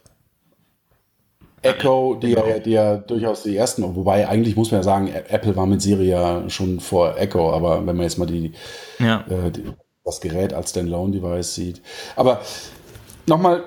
Echo, 1.62 2.14
die, 2.14 2.34
genau. 2.34 2.46
ja, 2.46 2.58
die 2.58 2.70
ja 2.70 2.96
durchaus 2.96 3.42
die 3.42 3.56
ersten, 3.56 3.82
wobei 3.96 4.28
eigentlich 4.28 4.54
muss 4.54 4.70
man 4.70 4.80
ja 4.80 4.84
sagen, 4.84 5.08
Apple 5.08 5.56
war 5.56 5.66
mit 5.66 5.80
Siri 5.80 6.08
ja 6.08 6.48
schon 6.50 6.78
vor 6.78 7.16
Echo, 7.18 7.52
aber 7.52 7.78
wenn 7.78 7.96
man 7.96 8.02
jetzt 8.02 8.18
mal 8.18 8.26
die, 8.26 8.52
ja. 8.98 9.24
äh, 9.28 9.50
die 9.50 9.64
das 10.04 10.20
Gerät 10.20 10.52
als 10.52 10.70
Standalone-Device 10.70 11.54
sieht. 11.54 11.82
Aber 12.14 12.40
nochmal 13.26 13.64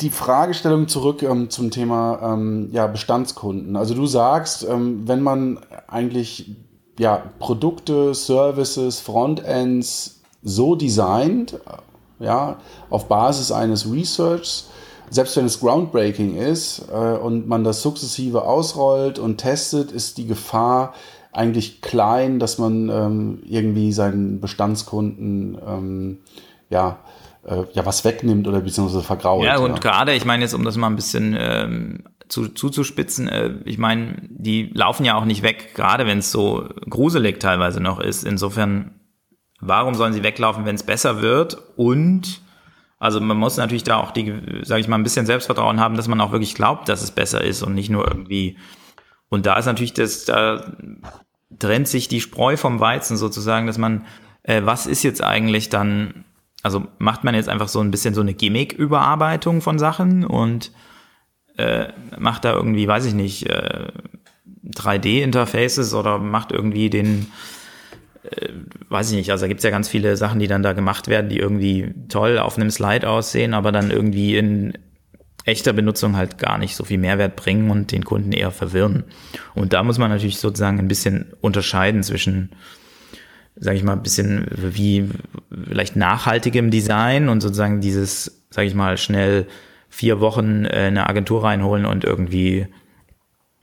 die 0.00 0.10
Fragestellung 0.10 0.88
zurück 0.88 1.22
ähm, 1.22 1.50
zum 1.50 1.70
Thema 1.70 2.18
ähm, 2.22 2.70
ja, 2.72 2.86
Bestandskunden. 2.86 3.76
Also 3.76 3.94
du 3.94 4.06
sagst, 4.06 4.66
ähm, 4.68 5.06
wenn 5.06 5.22
man 5.22 5.60
eigentlich 5.86 6.56
ja, 6.98 7.22
Produkte, 7.38 8.14
Services, 8.14 9.00
Frontends 9.00 10.20
so 10.42 10.74
designt, 10.74 11.58
ja, 12.18 12.56
auf 12.88 13.06
Basis 13.06 13.52
eines 13.52 13.90
Researchs, 13.90 14.68
selbst 15.10 15.36
wenn 15.36 15.44
es 15.44 15.60
groundbreaking 15.60 16.36
ist 16.36 16.86
äh, 16.90 17.16
und 17.16 17.46
man 17.46 17.64
das 17.64 17.82
sukzessive 17.82 18.44
ausrollt 18.44 19.18
und 19.18 19.38
testet, 19.38 19.92
ist 19.92 20.16
die 20.16 20.26
Gefahr, 20.26 20.94
eigentlich 21.36 21.82
klein, 21.82 22.38
dass 22.38 22.58
man 22.58 22.88
ähm, 22.88 23.42
irgendwie 23.44 23.92
seinen 23.92 24.40
Bestandskunden 24.40 25.58
ähm, 25.66 26.18
ja, 26.70 26.98
äh, 27.44 27.64
ja 27.72 27.84
was 27.84 28.04
wegnimmt 28.04 28.48
oder 28.48 28.60
beziehungsweise 28.60 29.04
vergrault. 29.04 29.44
Ja, 29.44 29.58
und 29.58 29.72
ja. 29.72 29.78
gerade, 29.78 30.14
ich 30.14 30.24
meine 30.24 30.42
jetzt, 30.42 30.54
um 30.54 30.64
das 30.64 30.76
mal 30.76 30.88
ein 30.88 30.96
bisschen 30.96 31.36
ähm, 31.38 32.04
zu, 32.28 32.48
zuzuspitzen, 32.48 33.28
äh, 33.28 33.54
ich 33.64 33.78
meine, 33.78 34.16
die 34.30 34.70
laufen 34.72 35.04
ja 35.04 35.14
auch 35.14 35.24
nicht 35.24 35.42
weg, 35.42 35.74
gerade 35.74 36.06
wenn 36.06 36.18
es 36.18 36.32
so 36.32 36.68
gruselig 36.88 37.38
teilweise 37.38 37.80
noch 37.80 38.00
ist. 38.00 38.24
Insofern, 38.24 39.00
warum 39.60 39.94
sollen 39.94 40.14
sie 40.14 40.22
weglaufen, 40.22 40.64
wenn 40.64 40.76
es 40.76 40.84
besser 40.84 41.20
wird? 41.20 41.58
Und 41.76 42.40
also 42.98 43.20
man 43.20 43.36
muss 43.36 43.58
natürlich 43.58 43.84
da 43.84 43.98
auch 43.98 44.10
die, 44.10 44.32
sage 44.62 44.80
ich 44.80 44.88
mal, 44.88 44.96
ein 44.96 45.02
bisschen 45.02 45.26
Selbstvertrauen 45.26 45.80
haben, 45.80 45.96
dass 45.96 46.08
man 46.08 46.20
auch 46.20 46.32
wirklich 46.32 46.54
glaubt, 46.54 46.88
dass 46.88 47.02
es 47.02 47.10
besser 47.10 47.44
ist 47.44 47.62
und 47.62 47.74
nicht 47.74 47.90
nur 47.90 48.08
irgendwie 48.08 48.56
und 49.28 49.46
da 49.46 49.58
ist 49.58 49.66
natürlich 49.66 49.94
das, 49.94 50.24
da 50.24 50.76
trennt 51.58 51.88
sich 51.88 52.08
die 52.08 52.20
Spreu 52.20 52.56
vom 52.56 52.80
Weizen 52.80 53.16
sozusagen, 53.16 53.66
dass 53.66 53.78
man, 53.78 54.04
äh, 54.42 54.62
was 54.64 54.86
ist 54.86 55.02
jetzt 55.02 55.22
eigentlich 55.22 55.68
dann, 55.68 56.24
also 56.62 56.86
macht 56.98 57.24
man 57.24 57.34
jetzt 57.34 57.48
einfach 57.48 57.68
so 57.68 57.80
ein 57.80 57.90
bisschen 57.90 58.14
so 58.14 58.20
eine 58.20 58.34
Gimmick-Überarbeitung 58.34 59.60
von 59.60 59.78
Sachen 59.78 60.24
und 60.24 60.72
äh, 61.56 61.88
macht 62.18 62.44
da 62.44 62.52
irgendwie, 62.52 62.86
weiß 62.86 63.06
ich 63.06 63.14
nicht, 63.14 63.48
äh, 63.48 63.88
3D-Interfaces 64.64 65.94
oder 65.94 66.18
macht 66.18 66.52
irgendwie 66.52 66.90
den, 66.90 67.32
äh, 68.24 68.48
weiß 68.88 69.10
ich 69.10 69.16
nicht, 69.16 69.30
also 69.30 69.44
da 69.44 69.48
gibt's 69.48 69.64
ja 69.64 69.70
ganz 69.70 69.88
viele 69.88 70.16
Sachen, 70.16 70.40
die 70.40 70.48
dann 70.48 70.62
da 70.62 70.72
gemacht 70.72 71.08
werden, 71.08 71.30
die 71.30 71.38
irgendwie 71.38 71.94
toll 72.08 72.38
auf 72.38 72.56
einem 72.56 72.70
Slide 72.70 73.08
aussehen, 73.08 73.54
aber 73.54 73.72
dann 73.72 73.90
irgendwie 73.90 74.36
in 74.36 74.74
echter 75.46 75.72
Benutzung 75.72 76.16
halt 76.16 76.38
gar 76.38 76.58
nicht 76.58 76.76
so 76.76 76.84
viel 76.84 76.98
Mehrwert 76.98 77.36
bringen 77.36 77.70
und 77.70 77.92
den 77.92 78.04
Kunden 78.04 78.32
eher 78.32 78.50
verwirren. 78.50 79.04
Und 79.54 79.72
da 79.72 79.82
muss 79.82 79.98
man 79.98 80.10
natürlich 80.10 80.38
sozusagen 80.38 80.78
ein 80.78 80.88
bisschen 80.88 81.32
unterscheiden 81.40 82.02
zwischen, 82.02 82.50
sage 83.54 83.76
ich 83.76 83.84
mal, 83.84 83.92
ein 83.92 84.02
bisschen 84.02 84.46
wie 84.50 85.08
vielleicht 85.50 85.96
nachhaltigem 85.96 86.70
Design 86.70 87.28
und 87.28 87.40
sozusagen 87.40 87.80
dieses, 87.80 88.44
sage 88.50 88.66
ich 88.66 88.74
mal, 88.74 88.98
schnell 88.98 89.46
vier 89.88 90.20
Wochen 90.20 90.64
äh, 90.64 90.88
eine 90.88 91.08
Agentur 91.08 91.44
reinholen 91.44 91.86
und 91.86 92.04
irgendwie 92.04 92.66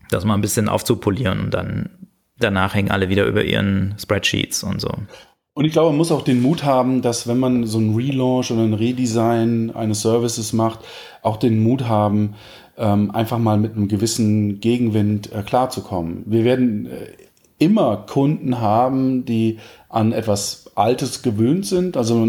das 0.10 0.24
mal 0.24 0.36
ein 0.36 0.42
bisschen 0.42 0.70
aufzupolieren 0.70 1.42
und 1.42 1.54
dann 1.54 1.90
danach 2.38 2.74
hängen 2.74 2.92
alle 2.92 3.10
wieder 3.10 3.26
über 3.26 3.44
ihren 3.44 3.96
Spreadsheets 4.00 4.64
und 4.64 4.80
so. 4.80 4.90
Und 5.56 5.66
ich 5.66 5.72
glaube, 5.72 5.90
man 5.90 5.98
muss 5.98 6.12
auch 6.12 6.24
den 6.24 6.42
Mut 6.42 6.64
haben, 6.64 7.02
dass 7.04 7.28
wenn 7.28 7.38
man 7.38 7.66
so 7.68 7.78
ein 7.78 7.96
Relaunch 7.96 8.52
oder 8.52 8.64
ein 8.64 8.74
Redesign 8.74 9.72
eines 9.72 10.02
Services 10.02 10.52
macht, 10.52 10.80
auch 11.22 11.38
den 11.38 11.62
Mut 11.62 11.88
haben, 11.88 12.34
ähm, 12.76 13.12
einfach 13.12 13.38
mal 13.38 13.58
mit 13.58 13.76
einem 13.76 13.88
gewissen 13.88 14.60
Gegenwind 14.60 15.32
äh, 15.32 15.44
klarzukommen. 15.44 16.24
Wir 16.26 16.44
werden 16.44 16.88
äh, 16.88 17.08
immer 17.60 17.98
Kunden 17.98 18.62
haben, 18.62 19.26
die 19.26 19.60
an 19.90 20.12
etwas 20.12 20.63
Altes 20.76 21.22
gewöhnt 21.22 21.66
sind. 21.66 21.98
Also 21.98 22.26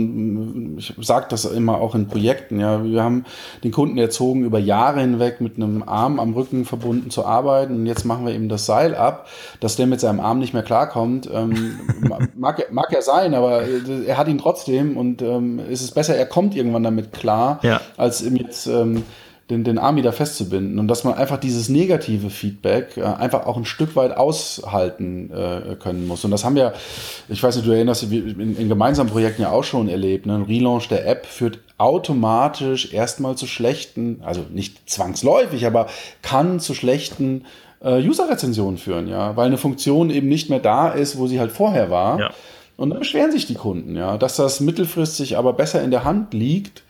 ich 0.77 0.95
sage 1.01 1.27
das 1.31 1.45
immer 1.45 1.81
auch 1.81 1.95
in 1.95 2.09
Projekten. 2.09 2.61
Ja, 2.61 2.85
wir 2.85 3.03
haben 3.03 3.25
den 3.63 3.71
Kunden 3.71 3.97
erzogen, 3.97 4.45
über 4.45 4.59
Jahre 4.59 5.01
hinweg 5.01 5.41
mit 5.41 5.57
einem 5.57 5.83
Arm 5.83 6.21
am 6.21 6.35
Rücken 6.35 6.65
verbunden 6.65 7.11
zu 7.11 7.25
arbeiten. 7.25 7.75
Und 7.75 7.87
jetzt 7.87 8.05
machen 8.05 8.27
wir 8.27 8.35
ihm 8.35 8.49
das 8.49 8.67
Seil 8.67 8.95
ab, 8.95 9.29
dass 9.61 9.77
der 9.77 9.87
mit 9.87 10.01
seinem 10.01 10.21
Arm 10.21 10.39
nicht 10.39 10.53
mehr 10.53 10.63
klarkommt. 10.63 11.29
Ähm, 11.33 11.79
mag, 12.37 12.71
mag 12.73 12.93
ja 12.93 13.01
sein, 13.01 13.35
aber 13.35 13.63
er 14.07 14.19
hat 14.19 14.29
ihn 14.29 14.39
trotzdem 14.39 14.97
und 14.97 15.23
ähm, 15.23 15.59
ist 15.59 15.83
es 15.83 15.91
besser, 15.91 16.15
er 16.15 16.27
kommt 16.27 16.55
irgendwann 16.55 16.83
damit 16.83 17.13
klar, 17.13 17.61
ja. 17.63 17.81
als 17.97 18.23
ihm 18.23 18.37
jetzt 18.37 18.67
ähm, 18.67 19.05
den, 19.51 19.63
den 19.63 19.79
Arm 19.79 19.97
wieder 19.97 20.13
festzubinden 20.13 20.79
und 20.79 20.89
dass 20.89 21.05
man 21.05 21.15
einfach 21.15 21.39
dieses 21.39 21.69
negative 21.69 22.31
Feedback 22.31 22.97
äh, 22.97 23.03
einfach 23.03 23.47
auch 23.47 23.59
ein 23.59 23.67
Stück 23.67 23.95
weit 23.95 24.17
aushalten 24.17 25.31
äh, 25.31 25.77
können 25.77 26.07
muss. 26.07 26.25
Und 26.25 26.31
das 26.31 26.45
haben 26.45 26.57
wir, 26.57 26.73
ich 27.29 27.43
weiß 27.43 27.57
nicht, 27.57 27.67
du 27.67 27.73
erinnerst 27.73 28.03
dich, 28.03 28.13
in, 28.13 28.57
in 28.57 28.69
gemeinsamen 28.69 29.11
Projekten 29.11 29.43
ja 29.43 29.51
auch 29.51 29.65
schon 29.65 29.89
erlebt. 29.89 30.25
Ne? 30.25 30.35
Ein 30.35 30.43
Relaunch 30.43 30.89
der 30.89 31.07
App 31.07 31.27
führt 31.27 31.59
automatisch 31.77 32.95
erstmal 32.95 33.37
zu 33.37 33.47
schlechten, 33.47 34.23
also 34.25 34.47
nicht 34.51 34.89
zwangsläufig, 34.89 35.67
aber 35.67 35.89
kann 36.23 36.59
zu 36.59 36.73
schlechten 36.73 37.45
äh, 37.83 38.01
User-Rezensionen 38.01 38.79
führen, 38.79 39.09
ja, 39.09 39.37
weil 39.37 39.49
eine 39.49 39.59
Funktion 39.59 40.09
eben 40.09 40.29
nicht 40.29 40.49
mehr 40.49 40.61
da 40.61 40.89
ist, 40.89 41.19
wo 41.19 41.27
sie 41.27 41.39
halt 41.39 41.53
vorher 41.53 41.91
war. 41.91 42.19
Ja. 42.19 42.31
Und 42.77 42.91
dann 42.91 43.01
beschweren 43.01 43.31
sich 43.31 43.47
die 43.47 43.55
Kunden, 43.55 43.95
ja, 43.95 44.17
dass 44.17 44.37
das 44.37 44.61
mittelfristig 44.61 45.37
aber 45.37 45.53
besser 45.53 45.83
in 45.83 45.91
der 45.91 46.05
Hand 46.05 46.33
liegt, 46.33 46.83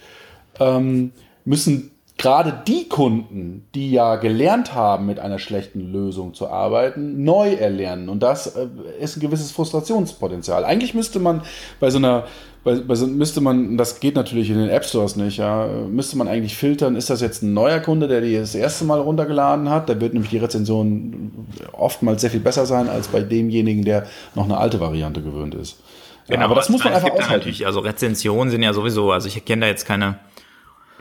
ähm, 0.61 1.13
müssen 1.45 1.91
gerade 2.17 2.63
die 2.67 2.89
Kunden, 2.89 3.67
die 3.75 3.91
ja 3.91 4.17
gelernt 4.17 4.75
haben, 4.75 5.07
mit 5.07 5.19
einer 5.19 5.39
schlechten 5.39 5.81
Lösung 5.93 6.33
zu 6.33 6.49
arbeiten, 6.49 7.25
neu 7.25 7.55
erlernen. 7.55 8.09
Und 8.09 8.23
das 8.23 8.47
äh, 8.47 8.69
ist 9.01 9.17
ein 9.17 9.21
gewisses 9.21 9.51
Frustrationspotenzial. 9.51 10.65
Eigentlich 10.65 10.95
müsste 10.95 11.19
man 11.19 11.43
bei 11.81 11.91
so 11.91 11.99
einer, 11.99 12.25
bei, 12.63 12.77
bei 12.77 12.95
so, 12.95 13.07
müsste 13.07 13.41
man, 13.41 13.77
das 13.77 13.99
geht 13.99 14.15
natürlich 14.15 14.49
in 14.49 14.59
den 14.59 14.69
App 14.69 14.85
Stores 14.85 15.17
nicht, 15.17 15.39
ja, 15.39 15.67
müsste 15.67 16.17
man 16.17 16.29
eigentlich 16.29 16.57
filtern, 16.57 16.95
ist 16.95 17.11
das 17.11 17.21
jetzt 17.21 17.43
ein 17.43 17.53
neuer 17.53 17.81
Kunde, 17.81 18.07
der 18.07 18.21
die 18.21 18.37
das 18.37 18.55
erste 18.55 18.85
Mal 18.85 19.01
runtergeladen 19.01 19.69
hat? 19.69 19.89
Da 19.89 20.01
wird 20.01 20.15
nämlich 20.15 20.31
die 20.31 20.39
Rezension 20.39 21.49
oftmals 21.73 22.21
sehr 22.21 22.31
viel 22.31 22.41
besser 22.41 22.65
sein 22.65 22.89
als 22.89 23.09
bei 23.09 23.21
demjenigen, 23.21 23.85
der 23.85 24.07
noch 24.37 24.45
eine 24.45 24.57
alte 24.57 24.79
Variante 24.79 25.21
gewöhnt 25.21 25.55
ist. 25.57 25.81
Genau, 26.29 26.41
ja, 26.41 26.47
aber 26.47 26.55
das 26.55 26.71
muss 26.71 26.83
man 26.85 26.95
einfach 26.95 27.11
aushalten. 27.11 27.33
Natürlich, 27.33 27.67
also 27.67 27.81
Rezensionen 27.81 28.51
sind 28.51 28.63
ja 28.63 28.73
sowieso, 28.73 29.11
also 29.11 29.29
ich 29.29 29.45
kenne 29.45 29.63
da 29.63 29.67
jetzt 29.67 29.85
keine 29.85 30.21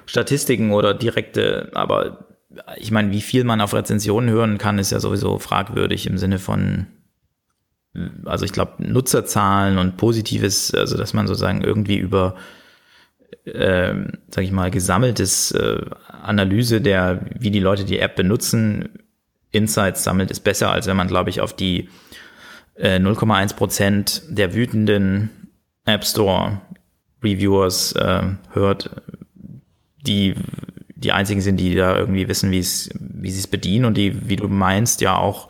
Statistiken 0.06 0.72
oder 0.72 0.94
direkte, 0.94 1.72
aber 1.74 2.28
ich 2.78 2.92
meine, 2.92 3.12
wie 3.12 3.22
viel 3.22 3.44
man 3.44 3.62
auf 3.62 3.74
Rezensionen 3.74 4.30
hören 4.30 4.58
kann, 4.58 4.80
ist 4.80 4.92
ja 4.92 5.00
sowieso 5.00 5.40
fragwürdig 5.40 6.06
im 6.08 6.18
Sinne 6.18 6.40
von, 6.40 6.88
also 8.26 8.46
ich 8.46 8.52
glaube, 8.52 8.74
Nutzerzahlen 8.80 9.78
und 9.78 9.98
Positives, 9.98 10.74
also 10.74 10.98
dass 10.98 11.14
man 11.14 11.28
sozusagen 11.28 11.62
irgendwie 11.62 11.98
über, 11.98 12.36
äh, 13.46 13.96
sag 14.30 14.44
ich 14.44 14.52
mal, 14.52 14.72
gesammeltes 14.72 15.52
äh, 15.52 15.82
Analyse 16.08 16.82
der, 16.82 17.26
wie 17.38 17.52
die 17.52 17.60
Leute 17.60 17.86
die 17.86 18.00
App 18.00 18.16
benutzen, 18.16 19.00
Insights 19.52 20.04
sammelt, 20.04 20.32
ist 20.32 20.42
besser, 20.42 20.72
als 20.72 20.88
wenn 20.88 20.98
man, 20.98 21.08
glaube 21.08 21.30
ich, 21.30 21.42
auf 21.42 21.56
die 21.56 21.90
äh, 22.76 22.98
0,1 22.98 23.56
Prozent 23.56 24.24
der 24.30 24.54
wütenden 24.54 25.30
App 25.86 26.06
Store 26.06 26.62
Reviewers 27.24 27.94
äh, 27.94 28.24
hört, 28.52 28.90
die 30.06 30.36
die 31.04 31.12
einzigen 31.12 31.42
sind, 31.42 31.58
die 31.58 31.76
da 31.76 31.98
irgendwie 31.98 32.28
wissen, 32.28 32.52
wie 32.52 32.60
es, 32.60 32.90
wie 32.98 33.30
sie 33.30 33.40
es 33.40 33.48
bedienen 33.48 33.86
und 33.86 33.98
die, 33.98 34.30
wie 34.30 34.38
du 34.38 34.48
meinst, 34.48 35.02
ja 35.02 35.18
auch 35.18 35.50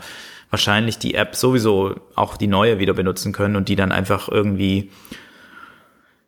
wahrscheinlich 0.50 0.98
die 0.98 1.16
App 1.16 1.36
sowieso 1.36 1.96
auch 2.16 2.38
die 2.38 2.48
neue 2.48 2.80
wieder 2.80 2.94
benutzen 2.94 3.34
können 3.34 3.56
und 3.56 3.70
die 3.70 3.76
dann 3.76 3.92
einfach 3.92 4.30
irgendwie 4.30 4.92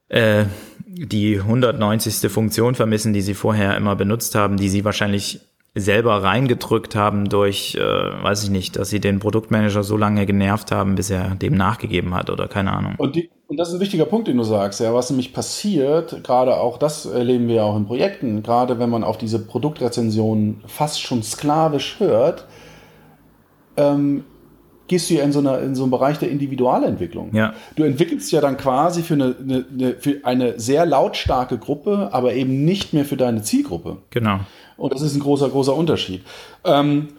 äh, 0.10 0.46
die 0.86 1.40
190. 1.40 2.32
Funktion 2.32 2.76
vermissen, 2.76 3.14
die 3.14 3.22
sie 3.22 3.34
vorher 3.34 3.76
immer 3.78 3.96
benutzt 3.96 4.36
haben, 4.36 4.58
die 4.58 4.70
sie 4.70 4.86
wahrscheinlich 4.86 5.42
selber 5.76 6.24
reingedrückt 6.24 6.96
haben 6.96 7.28
durch, 7.28 7.76
äh, 7.76 7.80
weiß 7.82 8.44
ich 8.46 8.50
nicht, 8.50 8.78
dass 8.78 8.90
sie 8.90 9.02
den 9.02 9.20
Produktmanager 9.20 9.84
so 9.84 9.98
lange 9.98 10.26
genervt 10.26 10.72
haben, 10.72 10.96
bis 10.96 11.10
er 11.10 11.36
dem 11.36 11.56
nachgegeben 11.56 12.16
hat 12.16 12.30
oder 12.30 12.48
keine 12.48 12.72
Ahnung. 12.72 12.96
Und, 12.98 13.18
die, 13.18 13.30
und 13.48 13.58
das 13.58 13.68
ist 13.70 13.76
ein 13.76 13.80
wichtiger 13.82 14.06
Punkt, 14.06 14.30
den 14.30 14.38
du 14.38 14.44
sagst, 14.44 14.80
ja, 14.80 14.94
was 14.94 15.10
nämlich 15.10 15.34
passiert, 15.34 16.24
gerade 16.24 16.58
auch 16.58 16.78
das 16.78 17.06
erleben 17.06 17.50
wir 17.50 17.66
auch 17.66 17.76
in 17.76 17.86
Projekten, 17.86 18.42
gerade 18.42 18.80
wenn 18.80 18.90
man 18.90 19.04
auf 19.04 19.18
diese 19.18 19.46
Produktrezensionen 19.46 20.64
fast 20.66 21.02
schon 21.02 21.22
sklavisch 21.24 22.00
hört, 22.00 22.48
ähm, 23.76 24.24
gehst 24.88 25.10
du 25.10 25.16
ja 25.16 25.24
in 25.24 25.32
so, 25.32 25.40
einer, 25.40 25.60
in 25.60 25.76
so 25.76 25.84
einen 25.84 25.92
Bereich 25.92 26.20
der 26.20 26.30
Individualentwicklung. 26.30 27.34
Ja. 27.34 27.54
Du 27.76 27.84
entwickelst 27.84 28.32
ja 28.32 28.40
dann 28.40 28.56
quasi 28.56 29.02
für 29.02 29.16
eine, 29.16 29.36
eine, 29.40 29.96
für 30.00 30.20
eine 30.24 30.60
sehr 30.60 30.86
lautstarke 30.86 31.58
Gruppe, 31.58 32.10
aber 32.12 32.34
eben 32.34 32.64
nicht 32.66 32.94
mehr 32.94 33.04
für 33.04 33.18
deine 33.18 33.42
Zielgruppe. 33.42 33.98
Genau. 34.12 34.40
Und 34.78 34.94
das 34.94 35.02
ist 35.02 35.16
ein 35.16 35.22
großer, 35.22 35.50
großer 35.50 35.76
Unterschied. 35.76 36.24
Ähm, 36.64 37.10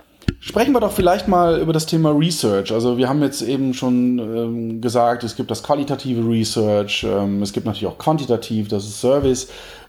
sprechen 0.41 0.73
wir 0.73 0.81
doch 0.81 0.93
vielleicht 0.93 1.29
mal 1.29 1.61
über 1.61 1.73
das 1.73 1.87
Thema 1.87 2.11
Research. 2.11 2.73
Also 2.73 2.99
wir 2.99 3.09
haben 3.09 3.23
jetzt 3.23 3.43
eben 3.43 3.75
schon 3.75 4.19
ähm, 4.19 4.81
gesagt, 4.81 5.25
es 5.25 5.37
gibt 5.37 5.51
das 5.51 5.63
qualitative 5.63 6.29
Research, 6.29 7.05
ähm, 7.09 7.43
es 7.43 7.53
gibt 7.53 7.67
natürlich 7.67 7.87
auch 7.87 7.99
quantitativ, 7.99 8.69
das 8.69 8.85
ist 8.85 9.01
Service. 9.01 9.49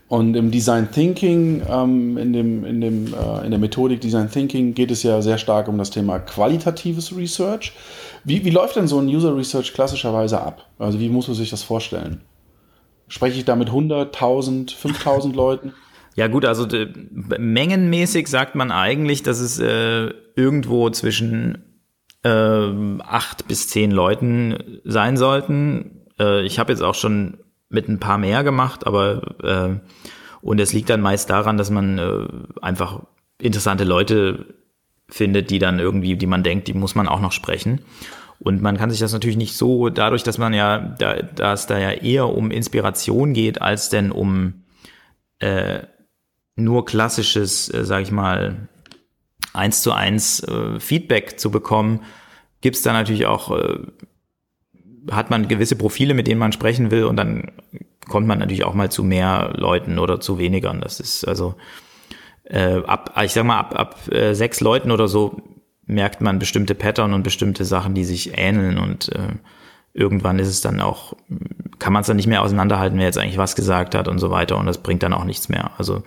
Und 0.09 0.35
im 0.35 0.51
Design 0.51 0.89
Thinking, 0.89 1.63
ähm, 1.69 2.17
in, 2.17 2.31
dem, 2.31 2.63
in, 2.63 2.79
dem, 2.79 3.13
äh, 3.13 3.43
in 3.43 3.51
der 3.51 3.59
Methodik 3.59 3.99
Design 3.99 4.31
Thinking 4.31 4.73
geht 4.73 4.89
es 4.89 5.03
ja 5.03 5.21
sehr 5.21 5.37
stark 5.37 5.67
um 5.67 5.77
das 5.77 5.89
Thema 5.89 6.19
qualitatives 6.19 7.15
Research. 7.15 7.73
Wie, 8.23 8.45
wie 8.45 8.49
läuft 8.49 8.77
denn 8.77 8.87
so 8.87 8.99
ein 8.99 9.07
User 9.07 9.35
Research 9.35 9.73
klassischerweise 9.73 10.39
ab? 10.41 10.65
Also 10.79 11.01
wie 11.01 11.09
muss 11.09 11.27
man 11.27 11.35
sich 11.35 11.49
das 11.49 11.63
vorstellen? 11.63 12.21
Spreche 13.09 13.37
ich 13.37 13.45
da 13.45 13.57
mit 13.57 13.67
100, 13.67 14.15
1000, 14.15 14.71
5000 14.71 15.35
Leuten? 15.35 15.73
Ja 16.17 16.27
gut, 16.27 16.45
also 16.45 16.67
mengenmäßig 17.37 18.27
sagt 18.27 18.55
man 18.55 18.71
eigentlich, 18.71 19.21
dass 19.21 19.39
es 19.39 19.59
äh, 19.59 20.11
irgendwo 20.35 20.89
zwischen 20.89 21.59
äh, 22.23 22.99
acht 23.03 23.47
bis 23.47 23.69
zehn 23.69 23.91
Leuten 23.91 24.79
sein 24.83 25.15
sollten. 25.15 26.07
Äh, 26.19 26.43
ich 26.43 26.57
habe 26.57 26.71
jetzt 26.71 26.81
auch 26.81 26.95
schon 26.95 27.37
mit 27.69 27.87
ein 27.87 27.99
paar 27.99 28.17
mehr 28.17 28.43
gemacht, 28.43 28.87
aber 28.87 29.35
äh, 29.43 29.79
und 30.41 30.59
es 30.59 30.73
liegt 30.73 30.89
dann 30.89 31.01
meist 31.01 31.29
daran, 31.29 31.55
dass 31.55 31.69
man 31.69 31.99
äh, 31.99 32.27
einfach 32.63 33.03
interessante 33.39 33.83
Leute 33.83 34.55
findet, 35.07 35.51
die 35.51 35.59
dann 35.59 35.77
irgendwie, 35.77 36.15
die 36.15 36.25
man 36.25 36.41
denkt, 36.41 36.67
die 36.67 36.73
muss 36.73 36.95
man 36.95 37.07
auch 37.07 37.21
noch 37.21 37.31
sprechen. 37.31 37.81
Und 38.39 38.63
man 38.63 38.77
kann 38.77 38.89
sich 38.89 38.99
das 38.99 39.13
natürlich 39.13 39.37
nicht 39.37 39.55
so, 39.55 39.89
dadurch, 39.89 40.23
dass 40.23 40.39
man 40.39 40.55
ja, 40.55 40.79
da, 40.79 41.21
dass 41.21 41.67
da 41.67 41.77
ja 41.77 41.91
eher 41.91 42.27
um 42.27 42.49
Inspiration 42.49 43.33
geht, 43.33 43.61
als 43.61 43.89
denn 43.89 44.11
um 44.11 44.63
äh, 45.37 45.81
nur 46.57 46.85
klassisches, 46.85 47.73
äh, 47.73 47.85
sage 47.85 48.03
ich 48.03 48.11
mal, 48.11 48.67
eins 49.53 49.81
zu 49.81 49.93
eins 49.93 50.43
äh, 50.43 50.79
Feedback 50.79 51.39
zu 51.39 51.49
bekommen, 51.49 52.01
gibt 52.61 52.75
es 52.75 52.81
da 52.81 52.91
natürlich 52.91 53.25
auch, 53.25 53.57
äh, 53.57 53.79
hat 55.11 55.29
man 55.29 55.47
gewisse 55.47 55.77
Profile, 55.77 56.13
mit 56.13 56.27
denen 56.27 56.39
man 56.39 56.51
sprechen 56.51 56.91
will 56.91 57.05
und 57.05 57.15
dann 57.15 57.51
kommt 58.09 58.27
man 58.27 58.39
natürlich 58.39 58.65
auch 58.65 58.73
mal 58.73 58.91
zu 58.91 59.03
mehr 59.03 59.53
Leuten 59.55 59.99
oder 59.99 60.19
zu 60.19 60.37
weniger. 60.37 60.71
Und 60.71 60.83
das 60.83 60.99
ist 60.99 61.25
also 61.25 61.55
äh, 62.43 62.81
ab, 62.83 63.13
ich 63.23 63.33
sag 63.33 63.45
mal, 63.45 63.59
ab, 63.59 63.75
ab 63.77 64.11
äh, 64.11 64.33
sechs 64.33 64.59
Leuten 64.59 64.91
oder 64.91 65.07
so 65.07 65.41
merkt 65.85 66.21
man 66.21 66.39
bestimmte 66.39 66.75
Pattern 66.75 67.13
und 67.13 67.23
bestimmte 67.23 67.63
Sachen, 67.63 67.93
die 67.93 68.03
sich 68.03 68.37
ähneln 68.37 68.77
und 68.77 69.09
äh, 69.15 69.35
irgendwann 69.93 70.39
ist 70.39 70.49
es 70.49 70.61
dann 70.61 70.81
auch, 70.81 71.13
kann 71.79 71.93
man 71.93 72.01
es 72.01 72.07
dann 72.07 72.17
nicht 72.17 72.27
mehr 72.27 72.41
auseinanderhalten, 72.41 72.97
wer 72.99 73.05
jetzt 73.05 73.17
eigentlich 73.17 73.37
was 73.37 73.55
gesagt 73.55 73.95
hat 73.95 74.07
und 74.07 74.19
so 74.19 74.29
weiter 74.29 74.57
und 74.57 74.65
das 74.65 74.79
bringt 74.79 75.03
dann 75.03 75.13
auch 75.13 75.23
nichts 75.23 75.49
mehr. 75.49 75.71
Also 75.77 76.03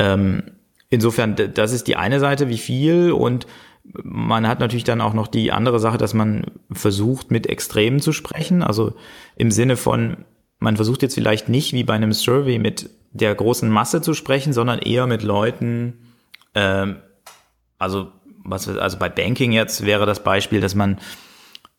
ähm, 0.00 0.42
insofern, 0.88 1.36
das 1.36 1.72
ist 1.72 1.86
die 1.86 1.96
eine 1.96 2.20
Seite, 2.20 2.48
wie 2.48 2.56
viel 2.58 3.12
und 3.12 3.46
man 3.92 4.48
hat 4.48 4.60
natürlich 4.60 4.84
dann 4.84 5.02
auch 5.02 5.12
noch 5.12 5.26
die 5.26 5.52
andere 5.52 5.78
Sache, 5.78 5.98
dass 5.98 6.14
man 6.14 6.46
versucht, 6.72 7.30
mit 7.30 7.46
Extremen 7.46 8.00
zu 8.00 8.12
sprechen. 8.12 8.62
Also 8.62 8.94
im 9.36 9.50
Sinne 9.50 9.76
von, 9.76 10.24
man 10.58 10.76
versucht 10.76 11.02
jetzt 11.02 11.14
vielleicht 11.14 11.50
nicht 11.50 11.74
wie 11.74 11.84
bei 11.84 11.94
einem 11.94 12.12
Survey 12.12 12.58
mit 12.58 12.88
der 13.12 13.34
großen 13.34 13.68
Masse 13.68 14.00
zu 14.00 14.14
sprechen, 14.14 14.54
sondern 14.54 14.78
eher 14.78 15.06
mit 15.06 15.22
Leuten, 15.22 15.98
ähm, 16.54 16.96
also 17.78 18.12
was, 18.42 18.68
also 18.68 18.98
bei 18.98 19.10
Banking 19.10 19.52
jetzt 19.52 19.84
wäre 19.84 20.06
das 20.06 20.24
Beispiel, 20.24 20.60
dass 20.60 20.74
man 20.74 20.98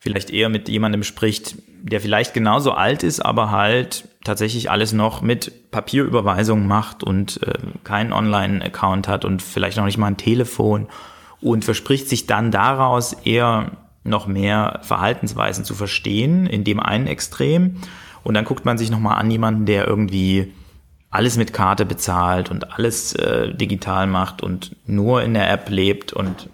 vielleicht 0.02 0.32
eher 0.32 0.50
mit 0.50 0.68
jemandem 0.68 1.04
spricht, 1.04 1.58
der 1.68 2.02
vielleicht 2.02 2.34
genauso 2.34 2.72
alt 2.72 3.04
ist, 3.04 3.20
aber 3.20 3.52
halt 3.52 4.08
tatsächlich 4.24 4.72
alles 4.72 4.94
noch 4.94 5.22
mit 5.22 5.70
Papierüberweisungen 5.70 6.68
macht 6.68 7.04
und 7.04 7.42
äh, 7.44 7.54
keinen 7.84 8.12
Online-Account 8.12 9.08
hat 9.08 9.26
und 9.26 9.44
vielleicht 9.44 9.78
noch 9.78 9.86
nicht 9.86 10.00
mal 10.00 10.08
ein 10.08 10.18
Telefon 10.18 10.88
und 11.40 11.64
verspricht 11.64 12.10
sich 12.10 12.26
dann 12.26 12.50
daraus 12.50 13.14
eher 13.14 13.72
noch 14.04 14.26
mehr 14.26 14.80
Verhaltensweisen 14.82 15.66
zu 15.66 15.76
verstehen 15.76 16.48
in 16.48 16.64
dem 16.64 16.80
einen 16.80 17.06
Extrem. 17.06 17.78
Und 18.24 18.34
dann 18.34 18.46
guckt 18.46 18.66
man 18.66 18.80
sich 18.80 18.90
nochmal 18.90 19.20
an 19.20 19.30
jemanden, 19.30 19.68
der 19.68 19.88
irgendwie 19.88 20.52
alles 21.12 21.38
mit 21.38 21.54
Karte 21.54 21.86
bezahlt 21.86 22.50
und 22.50 22.74
alles 22.74 23.14
äh, 23.14 23.54
digital 23.54 24.08
macht 24.08 24.42
und 24.42 24.76
nur 24.88 25.22
in 25.22 25.36
der 25.36 25.52
App 25.52 25.70
lebt 25.70 26.12
und, 26.12 26.50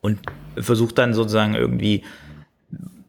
und 0.00 0.18
versucht 0.56 0.98
dann 0.98 1.14
sozusagen 1.14 1.54
irgendwie 1.54 2.02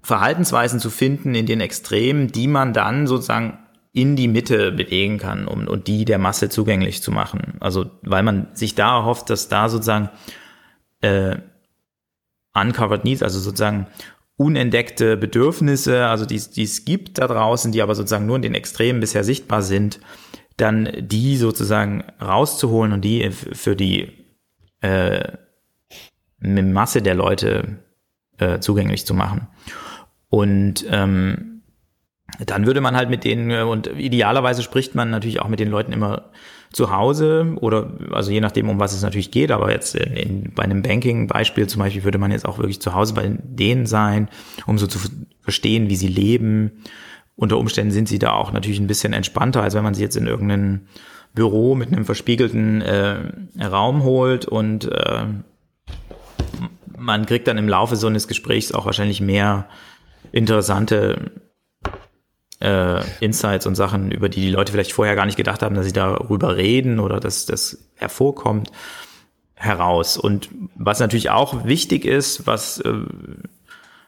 Verhaltensweisen 0.06 0.80
zu 0.80 0.92
finden 0.92 1.34
in 1.34 1.48
den 1.48 1.62
Extremen, 1.62 2.28
die 2.28 2.48
man 2.48 2.74
dann 2.74 3.08
sozusagen 3.08 3.58
in 3.92 4.16
die 4.16 4.28
Mitte 4.28 4.72
bewegen 4.72 5.18
kann, 5.18 5.48
um 5.48 5.68
und 5.68 5.88
die 5.88 6.06
der 6.06 6.20
Masse 6.20 6.50
zugänglich 6.50 7.02
zu 7.02 7.12
machen. 7.12 7.56
Also 7.60 7.90
weil 8.04 8.22
man 8.22 8.48
sich 8.54 8.76
da 8.76 8.98
erhofft, 8.98 9.32
dass 9.32 9.48
da 9.48 9.68
sozusagen 9.68 10.10
äh, 11.02 11.38
uncovered 12.54 13.04
needs, 13.04 13.24
also 13.24 13.40
sozusagen 13.40 13.88
unentdeckte 14.38 15.18
Bedürfnisse, 15.18 16.06
also 16.06 16.26
die, 16.26 16.40
die 16.40 16.64
es 16.64 16.86
gibt 16.86 17.18
da 17.18 17.26
draußen, 17.26 17.72
die 17.72 17.82
aber 17.82 17.96
sozusagen 17.96 18.28
nur 18.28 18.36
in 18.36 18.44
den 18.44 18.54
Extremen 18.54 19.00
bisher 19.00 19.24
sichtbar 19.24 19.64
sind, 19.64 20.00
dann 20.58 20.88
die 21.00 21.36
sozusagen 21.38 22.04
rauszuholen 22.22 22.94
und 22.94 23.02
die 23.02 23.32
für 23.32 23.76
die 23.76 24.12
äh, 24.82 25.32
Masse 26.40 27.02
der 27.02 27.16
Leute 27.16 27.80
äh, 28.38 28.60
zugänglich 28.60 29.08
zu 29.08 29.16
machen. 29.16 29.48
Und 30.30 30.86
ähm, 30.90 31.62
dann 32.46 32.66
würde 32.66 32.82
man 32.82 32.96
halt 32.96 33.10
mit 33.10 33.24
denen, 33.24 33.52
äh, 33.52 33.62
und 33.62 33.88
idealerweise 33.88 34.64
spricht 34.64 34.96
man 34.96 35.10
natürlich 35.10 35.42
auch 35.42 35.48
mit 35.48 35.60
den 35.60 35.70
Leuten 35.70 35.92
immer 35.92 36.32
zu 36.72 36.92
Hause 36.92 37.56
oder 37.62 37.90
also 38.12 38.32
je 38.32 38.42
nachdem, 38.42 38.70
um 38.70 38.80
was 38.80 38.94
es 38.94 39.02
natürlich 39.02 39.32
geht, 39.32 39.52
aber 39.52 39.72
jetzt 39.72 39.96
in, 39.96 40.14
in, 40.14 40.54
bei 40.54 40.64
einem 40.64 40.82
Banking-Beispiel 40.82 41.68
zum 41.68 41.80
Beispiel 41.80 42.04
würde 42.04 42.18
man 42.18 42.32
jetzt 42.32 42.46
auch 42.46 42.58
wirklich 42.58 42.82
zu 42.82 42.94
Hause 42.94 43.14
bei 43.14 43.32
denen 43.42 43.86
sein, 43.86 44.28
um 44.66 44.78
so 44.78 44.88
zu 44.88 45.00
verstehen, 45.42 45.90
wie 45.90 45.96
sie 45.96 46.08
leben. 46.08 46.84
Unter 47.38 47.58
Umständen 47.58 47.92
sind 47.92 48.10
sie 48.10 48.20
da 48.20 48.34
auch 48.34 48.52
natürlich 48.52 48.80
ein 48.80 48.88
bisschen 48.88 49.14
entspannter, 49.14 49.62
als 49.62 49.74
wenn 49.74 49.84
man 49.84 49.94
sie 49.94 50.04
jetzt 50.04 50.18
in 50.18 50.28
irgendeinen 50.28 50.88
Büro 51.34 51.76
mit 51.76 51.92
einem 51.92 52.06
verspiegelten 52.06 52.82
äh, 52.82 53.64
Raum 53.64 54.04
holt 54.04 54.46
und 54.46 54.92
äh, 54.92 55.26
man 56.98 57.26
kriegt 57.26 57.48
dann 57.48 57.58
im 57.58 57.70
Laufe 57.70 57.96
so 57.96 58.08
eines 58.08 58.28
Gesprächs 58.28 58.72
auch 58.72 58.86
wahrscheinlich 58.86 59.22
mehr 59.22 59.68
interessante 60.32 61.32
äh, 62.60 63.02
Insights 63.20 63.66
und 63.66 63.76
Sachen, 63.76 64.12
über 64.12 64.30
die 64.30 64.42
die 64.42 64.50
Leute 64.50 64.72
vielleicht 64.72 64.94
vorher 64.94 65.16
gar 65.16 65.26
nicht 65.26 65.38
gedacht 65.38 65.62
haben, 65.62 65.76
dass 65.76 65.86
sie 65.86 65.94
darüber 65.94 66.56
reden 66.56 67.00
oder 67.00 67.20
dass 67.20 67.46
das 67.46 67.90
hervorkommt, 67.96 68.72
heraus. 69.56 70.18
Und 70.18 70.50
was 70.76 71.00
natürlich 71.00 71.30
auch 71.30 71.66
wichtig 71.66 72.06
ist, 72.06 72.48
was, 72.48 72.80
äh, 72.80 72.94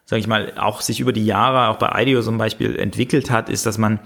sage 0.05 0.19
ich 0.19 0.27
mal, 0.27 0.53
auch 0.57 0.81
sich 0.81 0.99
über 0.99 1.13
die 1.13 1.25
Jahre, 1.25 1.69
auch 1.69 1.77
bei 1.77 2.01
IDEO 2.01 2.21
zum 2.21 2.37
Beispiel 2.37 2.77
entwickelt 2.77 3.29
hat, 3.29 3.49
ist, 3.49 3.65
dass 3.65 3.77
man 3.77 3.99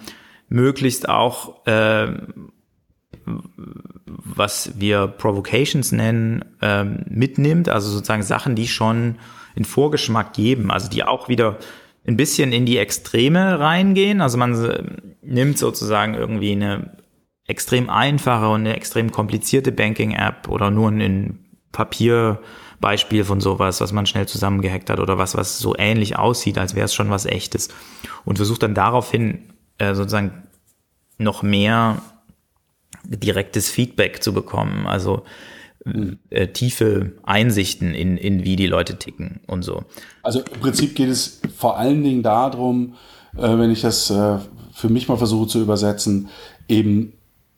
möglichst 0.50 1.08
auch 1.08 1.66
äh, 1.66 2.14
was 4.36 4.80
wir 4.80 5.08
Provocations 5.08 5.92
nennen, 5.92 6.46
ähm, 6.62 7.04
mitnimmt, 7.08 7.70
also 7.70 7.90
sozusagen 7.90 8.24
Sachen, 8.24 8.56
die 8.56 8.68
schon 8.68 9.18
in 9.56 9.66
Vorgeschmack 9.66 10.34
geben, 10.34 10.72
also 10.72 10.90
die 10.90 11.04
auch 11.04 11.30
wieder 11.30 11.58
ein 12.06 12.18
bisschen 12.18 12.52
in 12.52 12.66
die 12.66 12.78
Extreme 12.78 13.60
reingehen. 13.60 14.22
Also 14.22 14.38
man 14.38 14.54
äh, 14.64 14.84
nimmt 15.22 15.58
sozusagen 15.58 16.14
irgendwie 16.14 16.52
eine 16.52 16.98
extrem 17.46 17.90
einfache 17.90 18.50
und 18.50 18.62
eine 18.62 18.76
extrem 18.76 19.12
komplizierte 19.12 19.72
Banking-App 19.72 20.48
oder 20.48 20.72
nur 20.72 20.90
ein 20.90 21.40
Papierbeispiel 21.72 23.24
von 23.24 23.42
sowas, 23.42 23.82
was 23.82 23.92
man 23.92 24.06
schnell 24.06 24.28
zusammengehackt 24.28 24.90
hat 24.90 25.00
oder 25.00 25.18
was, 25.18 25.36
was 25.36 25.60
so 25.60 25.76
ähnlich 25.78 26.18
aussieht, 26.18 26.58
als 26.58 26.76
wäre 26.76 26.86
es 26.86 26.94
schon 26.94 27.10
was 27.10 27.26
echtes 27.26 27.70
und 28.26 28.38
versucht 28.38 28.64
dann 28.64 28.74
daraufhin 28.74 29.54
äh, 29.78 29.94
sozusagen 29.94 30.48
noch 31.18 31.44
mehr 31.44 32.02
direktes 33.04 33.70
Feedback 33.70 34.24
zu 34.24 34.34
bekommen. 34.34 34.88
Also. 34.88 35.24
Äh, 36.30 36.48
tiefe 36.48 37.14
Einsichten 37.24 37.94
in, 37.94 38.18
in 38.18 38.44
wie 38.44 38.56
die 38.56 38.68
Leute 38.68 38.98
ticken 38.98 39.42
und 39.48 39.64
so. 39.64 39.84
Also 40.22 40.40
im 40.40 40.60
Prinzip 40.60 40.96
geht 40.96 41.10
es 41.10 41.42
vor 41.58 41.78
allen 41.78 42.04
Dingen 42.04 42.24
darum, 42.24 42.96
äh, 43.36 43.42
wenn 43.42 43.72
ich 43.72 43.82
das 43.82 44.10
äh, 44.10 44.38
für 44.74 44.90
mich 44.90 45.08
mal 45.08 45.18
versuche 45.18 45.48
zu 45.48 45.62
übersetzen, 45.62 46.30
eben 46.68 47.14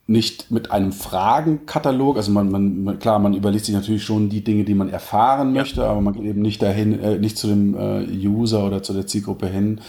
nicht 0.05 0.51
mit 0.51 0.69
einem 0.69 0.91
Fragenkatalog, 0.91 2.17
also 2.17 2.29
man, 2.29 2.51
man, 2.51 2.99
klar, 2.99 3.19
man 3.19 3.33
überlegt 3.33 3.63
sich 3.63 3.73
natürlich 3.73 4.03
schon 4.03 4.27
die 4.27 4.43
Dinge, 4.43 4.65
die 4.65 4.73
man 4.73 4.89
erfahren 4.89 5.53
möchte, 5.53 5.81
ja. 5.81 5.87
aber 5.87 6.01
man 6.01 6.13
geht 6.13 6.25
eben 6.25 6.41
nicht 6.41 6.61
dahin, 6.61 6.99
äh, 6.99 7.17
nicht 7.17 7.37
zu 7.37 7.47
dem 7.47 7.73
äh, 7.73 8.03
User 8.27 8.65
oder 8.65 8.83
zu 8.83 8.91
der 8.91 9.07
Zielgruppe 9.07 9.47
hin 9.47 9.79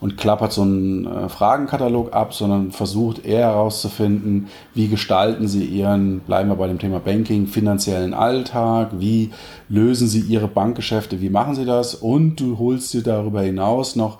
und 0.00 0.16
klappert 0.16 0.52
so 0.52 0.62
einen 0.62 1.06
äh, 1.06 1.28
Fragenkatalog 1.28 2.12
ab, 2.12 2.34
sondern 2.34 2.72
versucht 2.72 3.24
eher 3.24 3.46
herauszufinden, 3.46 4.48
wie 4.74 4.88
gestalten 4.88 5.46
sie 5.46 5.64
ihren, 5.64 6.18
bleiben 6.18 6.48
wir 6.48 6.56
bei 6.56 6.66
dem 6.66 6.80
Thema 6.80 6.98
Banking, 6.98 7.46
finanziellen 7.46 8.12
Alltag, 8.12 8.90
wie 8.98 9.30
lösen 9.68 10.08
sie 10.08 10.20
ihre 10.20 10.48
Bankgeschäfte, 10.48 11.20
wie 11.20 11.30
machen 11.30 11.54
sie 11.54 11.64
das 11.64 11.94
und 11.94 12.40
du 12.40 12.58
holst 12.58 12.92
dir 12.92 13.04
darüber 13.04 13.42
hinaus 13.42 13.94
noch 13.94 14.18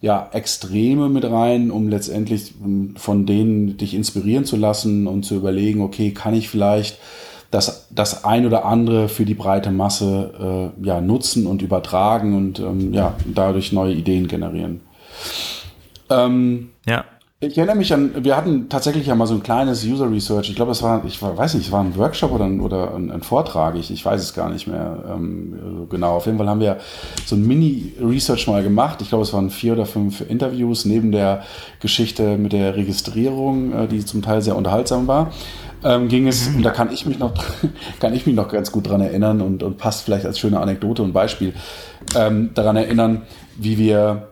ja, 0.00 0.28
Extreme 0.32 1.08
mit 1.08 1.24
rein, 1.24 1.70
um 1.70 1.88
letztendlich 1.88 2.54
von 2.96 3.26
denen 3.26 3.76
dich 3.76 3.94
inspirieren 3.94 4.44
zu 4.44 4.56
lassen 4.56 5.06
und 5.06 5.24
zu 5.24 5.34
überlegen, 5.34 5.80
okay, 5.80 6.12
kann 6.12 6.34
ich 6.34 6.48
vielleicht 6.48 6.98
das, 7.50 7.88
das 7.90 8.24
ein 8.24 8.46
oder 8.46 8.64
andere 8.64 9.08
für 9.08 9.24
die 9.24 9.34
breite 9.34 9.70
Masse 9.70 10.72
äh, 10.82 10.86
ja, 10.86 11.00
nutzen 11.00 11.46
und 11.46 11.62
übertragen 11.62 12.36
und 12.36 12.60
ähm, 12.60 12.92
ja, 12.92 13.14
dadurch 13.26 13.72
neue 13.72 13.94
Ideen 13.94 14.28
generieren. 14.28 14.82
Ähm, 16.10 16.70
ja. 16.86 17.04
Ich 17.40 17.56
erinnere 17.56 17.76
mich 17.76 17.94
an, 17.94 18.24
wir 18.24 18.36
hatten 18.36 18.68
tatsächlich 18.68 19.06
ja 19.06 19.14
mal 19.14 19.28
so 19.28 19.34
ein 19.34 19.44
kleines 19.44 19.84
User 19.84 20.10
Research. 20.10 20.50
Ich 20.50 20.56
glaube, 20.56 20.72
es 20.72 20.82
war, 20.82 21.04
ich 21.04 21.22
weiß 21.22 21.54
nicht, 21.54 21.66
es 21.66 21.72
war 21.72 21.84
ein 21.84 21.96
Workshop 21.96 22.32
oder 22.32 22.44
ein, 22.44 22.60
oder 22.60 22.92
ein, 22.96 23.12
ein 23.12 23.22
Vortrag. 23.22 23.76
Ich, 23.76 23.92
ich 23.92 24.04
weiß 24.04 24.20
es 24.20 24.34
gar 24.34 24.50
nicht 24.50 24.66
mehr 24.66 25.04
ähm, 25.08 25.86
genau. 25.88 26.16
Auf 26.16 26.26
jeden 26.26 26.36
Fall 26.36 26.48
haben 26.48 26.58
wir 26.58 26.78
so 27.24 27.36
ein 27.36 27.46
Mini-Research 27.46 28.48
mal 28.48 28.64
gemacht. 28.64 29.00
Ich 29.02 29.10
glaube, 29.10 29.22
es 29.22 29.32
waren 29.32 29.50
vier 29.50 29.74
oder 29.74 29.86
fünf 29.86 30.20
Interviews 30.28 30.84
neben 30.84 31.12
der 31.12 31.44
Geschichte 31.78 32.36
mit 32.38 32.52
der 32.52 32.74
Registrierung, 32.74 33.72
äh, 33.72 33.86
die 33.86 34.04
zum 34.04 34.20
Teil 34.20 34.42
sehr 34.42 34.56
unterhaltsam 34.56 35.06
war. 35.06 35.30
Ähm, 35.84 36.08
ging 36.08 36.26
es, 36.26 36.50
mhm. 36.50 36.56
und 36.56 36.62
da 36.64 36.70
kann 36.70 36.92
ich 36.92 37.06
mich 37.06 37.20
noch, 37.20 37.34
kann 38.00 38.14
ich 38.14 38.26
mich 38.26 38.34
noch 38.34 38.48
ganz 38.48 38.72
gut 38.72 38.88
dran 38.88 39.00
erinnern 39.00 39.42
und, 39.42 39.62
und 39.62 39.78
passt 39.78 40.04
vielleicht 40.04 40.26
als 40.26 40.40
schöne 40.40 40.58
Anekdote 40.58 41.04
und 41.04 41.12
Beispiel 41.12 41.52
ähm, 42.16 42.50
daran 42.54 42.74
erinnern, 42.74 43.22
wie 43.56 43.78
wir 43.78 44.27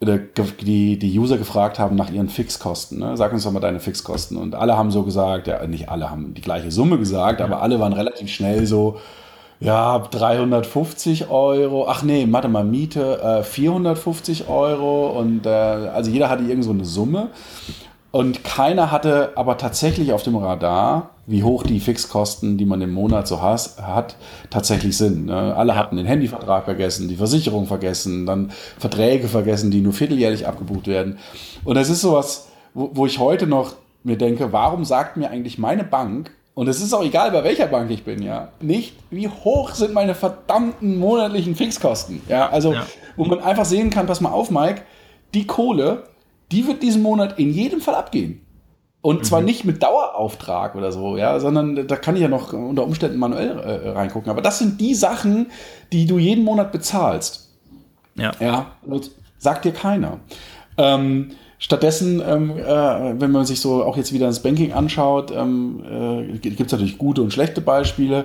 die, 0.00 0.98
die 0.98 1.18
User 1.18 1.38
gefragt 1.38 1.78
haben 1.78 1.96
nach 1.96 2.10
ihren 2.10 2.28
Fixkosten. 2.28 2.98
Ne? 2.98 3.16
Sag 3.16 3.32
uns 3.32 3.44
doch 3.44 3.52
mal 3.52 3.60
deine 3.60 3.80
Fixkosten. 3.80 4.36
Und 4.36 4.54
alle 4.54 4.76
haben 4.76 4.90
so 4.90 5.02
gesagt, 5.02 5.46
ja, 5.46 5.66
nicht 5.66 5.88
alle 5.88 6.10
haben 6.10 6.34
die 6.34 6.42
gleiche 6.42 6.70
Summe 6.70 6.98
gesagt, 6.98 7.40
aber 7.40 7.62
alle 7.62 7.80
waren 7.80 7.94
relativ 7.94 8.28
schnell 8.28 8.66
so, 8.66 8.98
ja, 9.58 9.98
350 9.98 11.30
Euro, 11.30 11.88
ach 11.88 12.02
nee, 12.02 12.26
warte 12.30 12.48
mal, 12.48 12.64
Miete, 12.64 13.22
äh, 13.22 13.42
450 13.42 14.48
Euro 14.48 15.18
und 15.18 15.46
äh, 15.46 15.48
also 15.48 16.10
jeder 16.10 16.28
hatte 16.28 16.44
irgend 16.44 16.64
so 16.64 16.72
eine 16.72 16.84
Summe. 16.84 17.28
Und 18.10 18.44
keiner 18.44 18.90
hatte 18.90 19.32
aber 19.34 19.56
tatsächlich 19.56 20.12
auf 20.12 20.22
dem 20.22 20.36
Radar, 20.36 21.10
wie 21.26 21.42
hoch 21.42 21.64
die 21.64 21.80
Fixkosten, 21.80 22.56
die 22.56 22.64
man 22.64 22.80
im 22.80 22.92
Monat 22.92 23.26
so 23.26 23.42
has, 23.42 23.78
hat, 23.82 24.16
tatsächlich 24.50 24.96
sind. 24.96 25.26
Ne? 25.26 25.54
Alle 25.56 25.74
hatten 25.74 25.96
den 25.96 26.06
Handyvertrag 26.06 26.64
vergessen, 26.64 27.08
die 27.08 27.16
Versicherung 27.16 27.66
vergessen, 27.66 28.26
dann 28.26 28.52
Verträge 28.78 29.26
vergessen, 29.26 29.70
die 29.70 29.80
nur 29.80 29.92
vierteljährlich 29.92 30.46
abgebucht 30.46 30.86
werden. 30.86 31.18
Und 31.64 31.74
das 31.74 31.90
ist 31.90 32.00
sowas, 32.00 32.48
wo, 32.74 32.90
wo 32.94 33.06
ich 33.06 33.18
heute 33.18 33.46
noch 33.46 33.74
mir 34.04 34.16
denke, 34.16 34.52
warum 34.52 34.84
sagt 34.84 35.16
mir 35.16 35.30
eigentlich 35.30 35.58
meine 35.58 35.84
Bank, 35.84 36.30
und 36.54 36.68
es 36.68 36.80
ist 36.80 36.94
auch 36.94 37.04
egal, 37.04 37.32
bei 37.32 37.44
welcher 37.44 37.66
Bank 37.66 37.90
ich 37.90 38.04
bin, 38.04 38.22
ja, 38.22 38.48
nicht, 38.62 38.94
wie 39.10 39.28
hoch 39.28 39.74
sind 39.74 39.92
meine 39.92 40.14
verdammten 40.14 40.98
monatlichen 40.98 41.54
Fixkosten. 41.54 42.22
Ja, 42.30 42.48
also, 42.48 42.72
ja. 42.72 42.86
wo 43.14 43.26
man 43.26 43.40
einfach 43.40 43.66
sehen 43.66 43.90
kann, 43.90 44.06
pass 44.06 44.22
mal 44.22 44.30
auf, 44.30 44.50
Mike, 44.50 44.80
die 45.34 45.46
Kohle, 45.46 46.04
die 46.50 46.66
wird 46.66 46.82
diesen 46.82 47.02
Monat 47.02 47.38
in 47.38 47.52
jedem 47.52 47.82
Fall 47.82 47.94
abgehen. 47.94 48.45
Und 49.02 49.24
zwar 49.24 49.40
mhm. 49.40 49.46
nicht 49.46 49.64
mit 49.64 49.82
Dauerauftrag 49.82 50.74
oder 50.74 50.90
so, 50.90 51.16
ja, 51.16 51.38
sondern 51.38 51.86
da 51.86 51.96
kann 51.96 52.16
ich 52.16 52.22
ja 52.22 52.28
noch 52.28 52.52
unter 52.52 52.82
Umständen 52.82 53.18
manuell 53.18 53.58
äh, 53.58 53.90
reingucken. 53.90 54.30
Aber 54.30 54.42
das 54.42 54.58
sind 54.58 54.80
die 54.80 54.94
Sachen, 54.94 55.46
die 55.92 56.06
du 56.06 56.18
jeden 56.18 56.44
Monat 56.44 56.72
bezahlst. 56.72 57.50
Ja. 58.16 58.32
Ja, 58.40 58.72
sagt 59.38 59.64
dir 59.64 59.72
keiner. 59.72 60.18
Ähm, 60.76 61.32
stattdessen, 61.58 62.22
ähm, 62.26 62.50
äh, 62.58 63.20
wenn 63.20 63.30
man 63.30 63.46
sich 63.46 63.60
so 63.60 63.84
auch 63.84 63.96
jetzt 63.96 64.12
wieder 64.12 64.26
das 64.26 64.42
Banking 64.42 64.72
anschaut, 64.72 65.30
ähm, 65.30 66.28
äh, 66.34 66.38
gibt 66.38 66.60
es 66.60 66.72
natürlich 66.72 66.98
gute 66.98 67.22
und 67.22 67.32
schlechte 67.32 67.60
Beispiele 67.60 68.24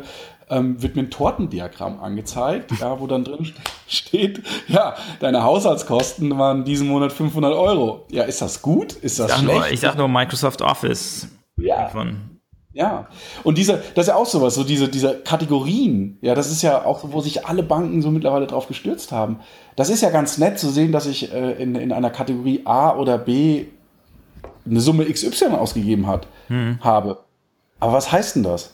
ähm, 0.51 0.81
wird 0.81 0.95
mir 0.95 1.03
ein 1.03 1.09
Tortendiagramm 1.09 1.99
angezeigt, 1.99 2.71
ja, 2.79 2.99
wo 2.99 3.07
dann 3.07 3.23
drin 3.23 3.51
steht, 3.87 4.43
ja, 4.67 4.95
deine 5.19 5.43
Haushaltskosten 5.43 6.37
waren 6.37 6.65
diesen 6.65 6.87
Monat 6.87 7.11
500 7.11 7.53
Euro. 7.53 8.05
Ja, 8.11 8.23
ist 8.23 8.41
das 8.41 8.61
gut? 8.61 8.93
Ist 8.93 9.19
das 9.19 9.31
ich 9.31 9.37
schlecht? 9.37 9.59
Nur, 9.59 9.69
ich 9.69 9.79
sag 9.79 9.97
nur 9.97 10.07
Microsoft 10.07 10.61
Office. 10.61 11.27
Ja. 11.57 11.83
Davon. 11.83 12.31
Ja, 12.73 13.07
und 13.43 13.57
diese, 13.57 13.83
das 13.95 14.05
ist 14.05 14.07
ja 14.09 14.15
auch 14.15 14.25
sowas, 14.25 14.55
so 14.55 14.63
diese, 14.63 14.87
diese 14.87 15.19
Kategorien, 15.19 16.17
ja, 16.21 16.35
das 16.35 16.49
ist 16.49 16.61
ja 16.61 16.85
auch, 16.85 17.01
wo 17.03 17.19
sich 17.19 17.45
alle 17.45 17.63
Banken 17.63 18.01
so 18.01 18.11
mittlerweile 18.11 18.47
drauf 18.47 18.67
gestürzt 18.67 19.11
haben. 19.11 19.39
Das 19.75 19.89
ist 19.89 20.01
ja 20.01 20.09
ganz 20.09 20.37
nett 20.37 20.57
zu 20.57 20.69
sehen, 20.69 20.93
dass 20.93 21.05
ich 21.05 21.33
äh, 21.33 21.61
in, 21.61 21.75
in 21.75 21.91
einer 21.91 22.09
Kategorie 22.09 22.61
A 22.63 22.95
oder 22.95 23.17
B 23.17 23.65
eine 24.65 24.79
Summe 24.79 25.05
XY 25.05 25.47
ausgegeben 25.47 26.07
hat, 26.07 26.27
hm. 26.47 26.79
habe. 26.81 27.19
Aber 27.81 27.93
was 27.93 28.11
heißt 28.11 28.37
denn 28.37 28.43
das? 28.43 28.73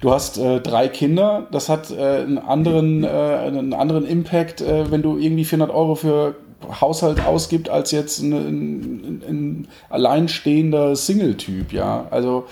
Du 0.00 0.12
hast 0.12 0.38
äh, 0.38 0.60
drei 0.60 0.88
Kinder, 0.88 1.46
das 1.50 1.68
hat 1.68 1.90
äh, 1.90 2.22
einen, 2.22 2.38
anderen, 2.38 3.04
äh, 3.04 3.08
einen 3.08 3.72
anderen 3.72 4.06
Impact, 4.06 4.60
äh, 4.60 4.90
wenn 4.90 5.02
du 5.02 5.16
irgendwie 5.16 5.44
400 5.44 5.74
Euro 5.74 5.94
für 5.94 6.36
Haushalt 6.80 7.24
ausgibst, 7.24 7.70
als 7.70 7.90
jetzt 7.90 8.20
ein, 8.20 8.32
ein, 8.32 9.22
ein 9.28 9.68
alleinstehender 9.90 10.96
Single-Typ, 10.96 11.72
ja. 11.72 12.06
Also, 12.10 12.46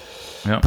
ja. 0.45 0.61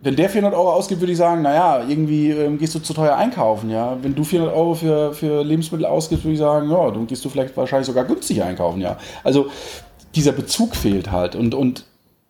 wenn 0.00 0.16
der 0.16 0.28
400 0.28 0.58
Euro 0.58 0.72
ausgibt, 0.72 1.00
würde 1.00 1.12
ich 1.12 1.18
sagen, 1.18 1.42
naja, 1.42 1.84
irgendwie 1.88 2.30
ähm, 2.30 2.58
gehst 2.58 2.74
du 2.74 2.80
zu 2.80 2.94
teuer 2.94 3.16
einkaufen, 3.16 3.70
ja. 3.70 3.96
Wenn 4.02 4.14
du 4.14 4.24
400 4.24 4.54
Euro 4.54 4.74
für, 4.74 5.14
für 5.14 5.44
Lebensmittel 5.44 5.86
ausgibst, 5.86 6.24
würde 6.24 6.34
ich 6.34 6.40
sagen, 6.40 6.70
ja, 6.70 6.90
dann 6.90 7.06
gehst 7.06 7.24
du 7.24 7.28
vielleicht 7.28 7.56
wahrscheinlich 7.56 7.86
sogar 7.86 8.04
günstig 8.04 8.42
einkaufen, 8.42 8.80
ja. 8.80 8.98
Also, 9.24 9.46
dieser 10.14 10.32
Bezug 10.32 10.74
fehlt 10.74 11.12
halt 11.12 11.36
und, 11.36 11.54
und 11.54 11.84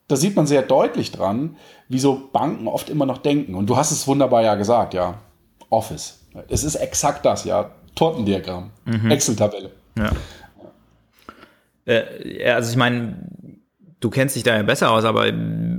da 0.08 0.16
sieht 0.16 0.34
man 0.36 0.46
sehr 0.46 0.62
deutlich 0.62 1.12
dran, 1.12 1.56
wieso 1.88 2.28
Banken 2.32 2.66
oft 2.66 2.88
immer 2.90 3.06
noch 3.06 3.18
denken. 3.18 3.54
Und 3.54 3.68
du 3.68 3.76
hast 3.76 3.90
es 3.90 4.06
wunderbar 4.06 4.42
ja 4.42 4.54
gesagt, 4.54 4.94
ja. 4.94 5.18
Office. 5.70 6.20
Es 6.48 6.64
ist 6.64 6.76
exakt 6.76 7.26
das, 7.26 7.44
ja. 7.44 7.70
Tortendiagramm. 7.94 8.70
Mhm. 8.86 9.10
Excel-Tabelle. 9.10 9.70
Ja. 9.98 10.12
Äh, 11.84 12.50
also 12.50 12.70
ich 12.70 12.76
meine, 12.76 13.16
du 14.00 14.08
kennst 14.08 14.34
dich 14.34 14.44
da 14.44 14.56
ja 14.56 14.62
besser 14.62 14.90
aus, 14.90 15.04
aber 15.04 15.26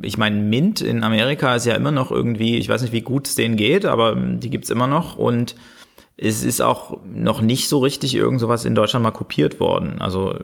ich 0.04 0.18
meine, 0.18 0.36
Mint 0.36 0.82
in 0.82 1.04
Amerika 1.04 1.56
ist 1.56 1.66
ja 1.66 1.76
immer 1.76 1.92
noch 1.92 2.12
irgendwie, 2.12 2.58
ich 2.58 2.70
weiß 2.70 2.84
nicht, 2.84 2.94
wie 2.94 3.02
gut 3.02 3.28
es 3.28 3.36
denen 3.36 3.56
geht, 3.56 3.86
aber 3.86 4.16
die 4.16 4.50
gibt 4.50 4.66
es 4.66 4.70
immer 4.70 4.88
noch 4.88 5.18
und 5.18 5.56
es 6.18 6.44
ist 6.44 6.62
auch 6.62 6.98
noch 7.06 7.42
nicht 7.42 7.70
so 7.70 7.80
richtig 7.80 8.14
irgend 8.14 8.42
sowas 8.42 8.66
in 8.66 8.76
Deutschland 8.76 9.04
mal 9.04 9.12
kopiert 9.12 9.60
worden. 9.60 10.02
Also 10.02 10.36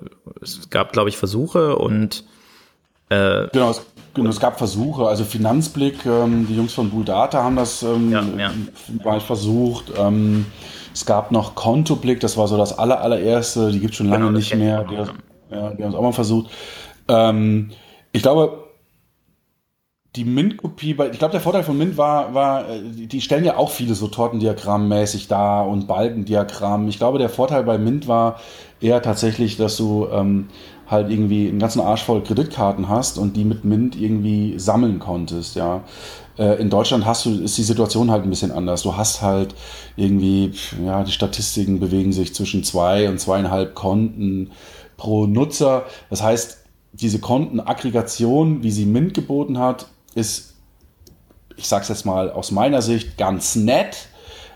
es 0.42 0.70
gab, 0.70 0.94
glaube 0.94 1.10
ich, 1.10 1.18
Versuche 1.18 1.76
und 1.76 2.24
äh, 3.10 3.48
genau, 3.52 3.72
es 3.72 3.86
Genau, 4.16 4.30
es 4.30 4.40
gab 4.40 4.58
Versuche, 4.58 5.08
also 5.08 5.26
Finanzblick, 5.26 6.06
ähm, 6.06 6.48
die 6.50 6.56
Jungs 6.56 6.74
von 6.74 6.90
Bulldata 6.90 7.44
haben 7.44 7.58
das 7.58 7.84
ähm, 7.84 8.14
ja, 8.14 8.24
ja. 8.38 8.52
mal 9.04 9.20
versucht. 9.20 9.92
Ähm, 9.98 10.46
es 10.94 11.06
gab 11.06 11.32
noch 11.32 11.54
Kontoblick, 11.54 12.22
das 12.22 12.38
war 12.38 12.48
so 12.48 12.56
das 12.56 12.80
aller, 12.80 13.02
allererste, 13.02 13.74
die 13.74 13.82
gibt 13.82 13.92
es 13.92 13.98
schon 13.98 14.08
lange 14.08 14.28
genau, 14.28 14.38
nicht 14.38 14.56
mehr. 14.56 14.86
Die, 14.86 14.96
ja, 15.54 15.70
die 15.72 15.84
haben 15.84 15.90
es 15.90 15.96
auch 15.96 16.02
mal 16.02 16.14
versucht. 16.14 16.50
Ähm, 17.10 17.72
ich 18.14 18.22
glaube, 18.22 18.70
die 20.16 20.24
Mint-Kopie, 20.24 20.96
ich 21.12 21.20
glaube, 21.20 21.34
der 21.34 21.42
Vorteil 21.42 21.64
von 21.64 21.78
Mint 21.78 21.98
war, 21.98 22.34
war, 22.34 22.70
äh, 22.70 22.82
die 22.82 23.20
stellen 23.20 23.44
ja 23.44 23.58
auch 23.58 23.70
viele 23.70 23.96
so 23.96 24.08
Tortendiagramm-mäßig 24.08 25.28
da 25.28 25.62
und 25.62 25.88
Balkendiagramm. 25.88 26.88
Ich 26.88 26.98
glaube, 26.98 27.18
der 27.18 27.28
Vorteil 27.28 27.64
bei 27.64 27.78
Mint 27.78 28.08
war 28.08 28.40
eher 28.80 29.02
tatsächlich, 29.02 29.58
dass 29.58 29.76
du 29.76 30.08
ähm, 30.10 30.48
halt 30.88 31.10
irgendwie 31.10 31.48
einen 31.48 31.60
ganzen 31.60 31.82
Arsch 31.82 32.04
voll 32.04 32.24
Kreditkarten 32.24 32.90
hast 32.90 33.18
und 33.18 33.36
die 33.36 33.44
mit 33.44 33.66
Mint 33.66 34.00
irgendwie 34.00 34.60
sammeln 34.60 35.00
konntest, 35.00 35.56
ja. 35.56 35.84
Äh, 36.38 36.60
in 36.60 36.70
Deutschland 36.70 37.06
hast 37.06 37.26
du, 37.26 37.42
ist 37.42 37.58
die 37.58 37.64
Situation 37.64 38.12
halt 38.12 38.24
ein 38.24 38.30
bisschen 38.30 38.52
anders. 38.52 38.84
Du 38.84 38.96
hast 38.96 39.22
halt 39.22 39.56
irgendwie, 39.96 40.52
ja, 40.84 41.04
die 41.04 41.12
Statistiken 41.12 41.80
bewegen 41.80 42.12
sich 42.12 42.36
zwischen 42.36 42.64
zwei 42.64 43.10
und 43.10 43.20
zweieinhalb 43.20 43.74
Konten 43.74 44.52
pro 44.98 45.26
Nutzer. 45.28 45.86
Das 46.10 46.22
heißt, 46.22 46.58
diese 46.94 47.20
Kontenaggregation, 47.20 48.64
wie 48.64 48.72
sie 48.72 48.86
Mint 48.86 49.14
geboten 49.14 49.60
hat, 49.60 49.88
ist, 50.14 50.56
ich 51.58 51.68
sag's 51.68 51.90
jetzt 51.90 52.06
mal 52.06 52.32
aus 52.32 52.52
meiner 52.52 52.82
Sicht, 52.82 53.18
ganz 53.18 53.56
nett. 53.56 54.08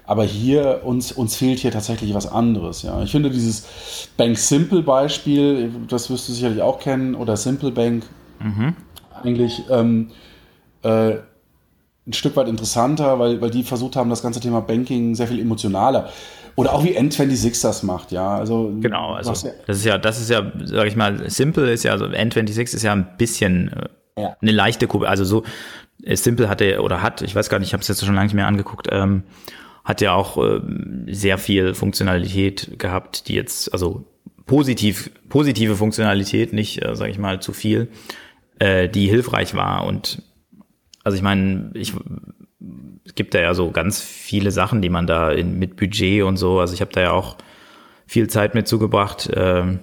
Aber 0.10 0.24
hier, 0.24 0.82
uns, 0.86 1.12
uns 1.12 1.36
fehlt 1.36 1.60
hier 1.60 1.70
tatsächlich 1.70 2.16
was 2.16 2.26
anderes. 2.26 2.82
Ja. 2.82 3.04
Ich 3.04 3.12
finde 3.12 3.30
dieses 3.30 4.10
Bank 4.18 4.40
Simple 4.40 4.82
Beispiel, 4.82 5.72
das 5.88 6.10
wirst 6.10 6.28
du 6.28 6.34
sicherlich 6.34 6.64
auch 6.64 6.80
kennen, 6.80 7.14
oder 7.14 7.38
Simple 7.38 7.70
Bank, 7.70 8.06
mhm. 8.40 8.74
eigentlich 9.22 9.62
ähm, 9.70 10.10
äh, 10.82 11.12
ein 12.08 12.14
Stück 12.14 12.36
weit 12.38 12.48
interessanter, 12.48 13.20
weil, 13.20 13.40
weil 13.40 13.52
die 13.52 13.62
versucht 13.62 13.96
haben, 13.96 14.10
das 14.10 14.24
ganze 14.24 14.40
Thema 14.40 14.62
Banking 14.62 15.14
sehr 15.14 15.28
viel 15.28 15.40
emotionaler. 15.40 16.10
Oder 16.56 16.74
auch 16.74 16.84
wie 16.84 16.98
N26 16.98 17.62
das 17.62 17.84
macht, 17.84 18.12
ja. 18.12 18.36
Also, 18.36 18.74
genau, 18.82 19.14
also 19.14 19.30
das 19.30 19.44
ist 19.68 19.86
ja, 19.86 20.00
das 20.00 20.20
ist 20.20 20.32
ja, 20.32 20.52
sag 20.64 20.88
ich 20.88 20.96
mal, 20.96 21.30
Simple 21.30 21.72
ist 21.72 21.84
ja, 21.84 21.92
also 21.92 22.06
N26 22.06 22.62
ist 22.62 22.82
ja 22.82 22.94
ein 22.94 23.10
bisschen 23.20 23.74
äh, 24.16 24.22
ja. 24.24 24.36
eine 24.42 24.52
leichte 24.54 24.88
Kurve. 24.88 25.08
Also 25.08 25.24
so, 25.24 25.44
äh, 26.02 26.16
Simple 26.16 26.50
hatte 26.50 26.82
oder 26.82 27.04
hat, 27.04 27.22
ich 27.22 27.36
weiß 27.36 27.48
gar 27.48 27.60
nicht, 27.60 27.68
ich 27.68 27.74
habe 27.74 27.82
es 27.82 27.88
jetzt 27.88 28.04
schon 28.04 28.16
lange 28.16 28.26
nicht 28.26 28.34
mehr 28.34 28.48
angeguckt, 28.48 28.88
ähm, 28.90 29.22
hat 29.90 30.02
ja 30.02 30.14
auch 30.14 30.38
äh, 30.38 30.62
sehr 31.08 31.40
viel 31.40 31.74
Funktionalität 31.74 32.78
gehabt, 32.78 33.28
die 33.28 33.34
jetzt, 33.34 33.74
also 33.74 34.06
positiv, 34.46 35.10
positive 35.30 35.76
Funktionalität, 35.76 36.54
nicht, 36.54 36.86
äh, 36.86 36.96
sage 36.96 37.10
ich 37.10 37.18
mal, 37.18 37.42
zu 37.42 37.54
viel, 37.54 37.88
äh, 38.60 38.88
die 38.88 39.08
hilfreich 39.08 39.56
war. 39.56 39.88
Und 39.88 40.22
also 41.04 41.16
ich 41.16 41.24
meine, 41.24 41.72
ich 41.74 41.96
es 43.04 43.16
gibt 43.16 43.34
da 43.34 43.40
ja 43.40 43.56
so 43.56 43.72
ganz 43.72 44.00
viele 44.00 44.52
Sachen, 44.52 44.84
die 44.84 44.90
man 44.90 45.08
da 45.08 45.32
in, 45.32 45.58
mit 45.58 45.76
Budget 45.76 46.22
und 46.22 46.38
so, 46.38 46.60
also 46.60 46.76
ich 46.76 46.82
habe 46.82 46.92
da 46.92 47.02
ja 47.02 47.12
auch 47.12 47.38
viel 48.06 48.28
Zeit 48.30 48.54
mit 48.54 48.68
zugebracht 48.68 49.28
äh, 49.32 49.80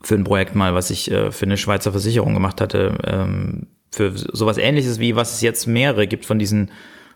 für 0.00 0.14
ein 0.14 0.24
Projekt 0.24 0.54
mal, 0.54 0.72
was 0.72 0.88
ich 0.88 1.10
äh, 1.10 1.30
für 1.30 1.44
eine 1.44 1.58
Schweizer 1.58 1.90
Versicherung 1.90 2.32
gemacht 2.32 2.62
hatte, 2.62 2.96
ähm, 3.04 3.66
für 3.90 4.12
sowas 4.16 4.56
ähnliches 4.56 4.98
wie 4.98 5.14
was 5.14 5.34
es 5.34 5.42
jetzt 5.42 5.66
mehrere 5.66 6.06
gibt 6.06 6.24
von 6.24 6.38
diesen 6.38 6.70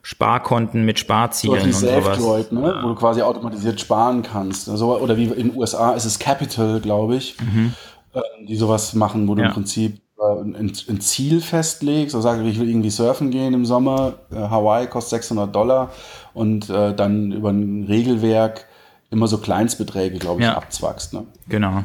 Sparkonten 0.07 0.85
mit 0.85 1.01
Sparzielen 1.01 1.65
und 1.65 1.73
sowas. 1.73 2.19
Droid, 2.19 2.53
ne? 2.53 2.61
Ja. 2.61 2.85
wo 2.85 2.91
du 2.91 2.95
quasi 2.95 3.23
automatisiert 3.23 3.81
sparen 3.81 4.23
kannst. 4.23 4.69
Also, 4.69 4.97
oder 5.01 5.17
wie 5.17 5.25
in 5.25 5.49
den 5.49 5.57
USA 5.57 5.95
ist 5.95 6.05
es 6.05 6.21
Capital, 6.21 6.81
glaube 6.81 7.17
ich, 7.17 7.37
mhm. 7.41 7.73
äh, 8.13 8.21
die 8.47 8.55
sowas 8.55 8.95
machen, 8.95 9.27
wo 9.27 9.35
du 9.35 9.41
ja. 9.41 9.49
im 9.49 9.55
Prinzip 9.55 10.01
äh, 10.21 10.43
ein, 10.43 10.73
ein, 10.89 11.01
Ziel 11.01 11.41
festlegst, 11.41 12.15
also 12.15 12.21
sagst, 12.29 12.45
ich 12.45 12.61
will 12.61 12.69
irgendwie 12.69 12.91
surfen 12.91 13.33
gehen 13.33 13.53
im 13.53 13.67
Sommer, 13.67 14.13
äh, 14.31 14.37
Hawaii 14.37 14.87
kostet 14.87 15.23
600 15.23 15.53
Dollar 15.53 15.91
und 16.35 16.71
äh, 16.71 16.95
dann 16.95 17.33
über 17.33 17.51
ein 17.51 17.83
Regelwerk 17.89 18.67
immer 19.11 19.27
so 19.27 19.39
Kleinstbeträge, 19.39 20.21
glaube 20.21 20.41
ich, 20.41 20.47
ja. 20.47 20.57
abzwackst. 20.57 21.15
Ne? 21.15 21.27
Genau. 21.49 21.83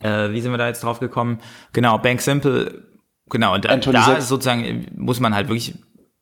Äh, 0.00 0.30
wie 0.30 0.42
sind 0.42 0.50
wir 0.50 0.58
da 0.58 0.66
jetzt 0.66 0.84
drauf 0.84 1.00
gekommen? 1.00 1.38
Genau, 1.72 1.96
Bank 1.96 2.20
Simple, 2.20 2.82
genau, 3.30 3.54
und 3.54 3.64
da, 3.64 3.74
da 3.78 4.20
sozusagen 4.20 4.88
muss 4.94 5.20
man 5.20 5.34
halt 5.34 5.48
wirklich 5.48 5.74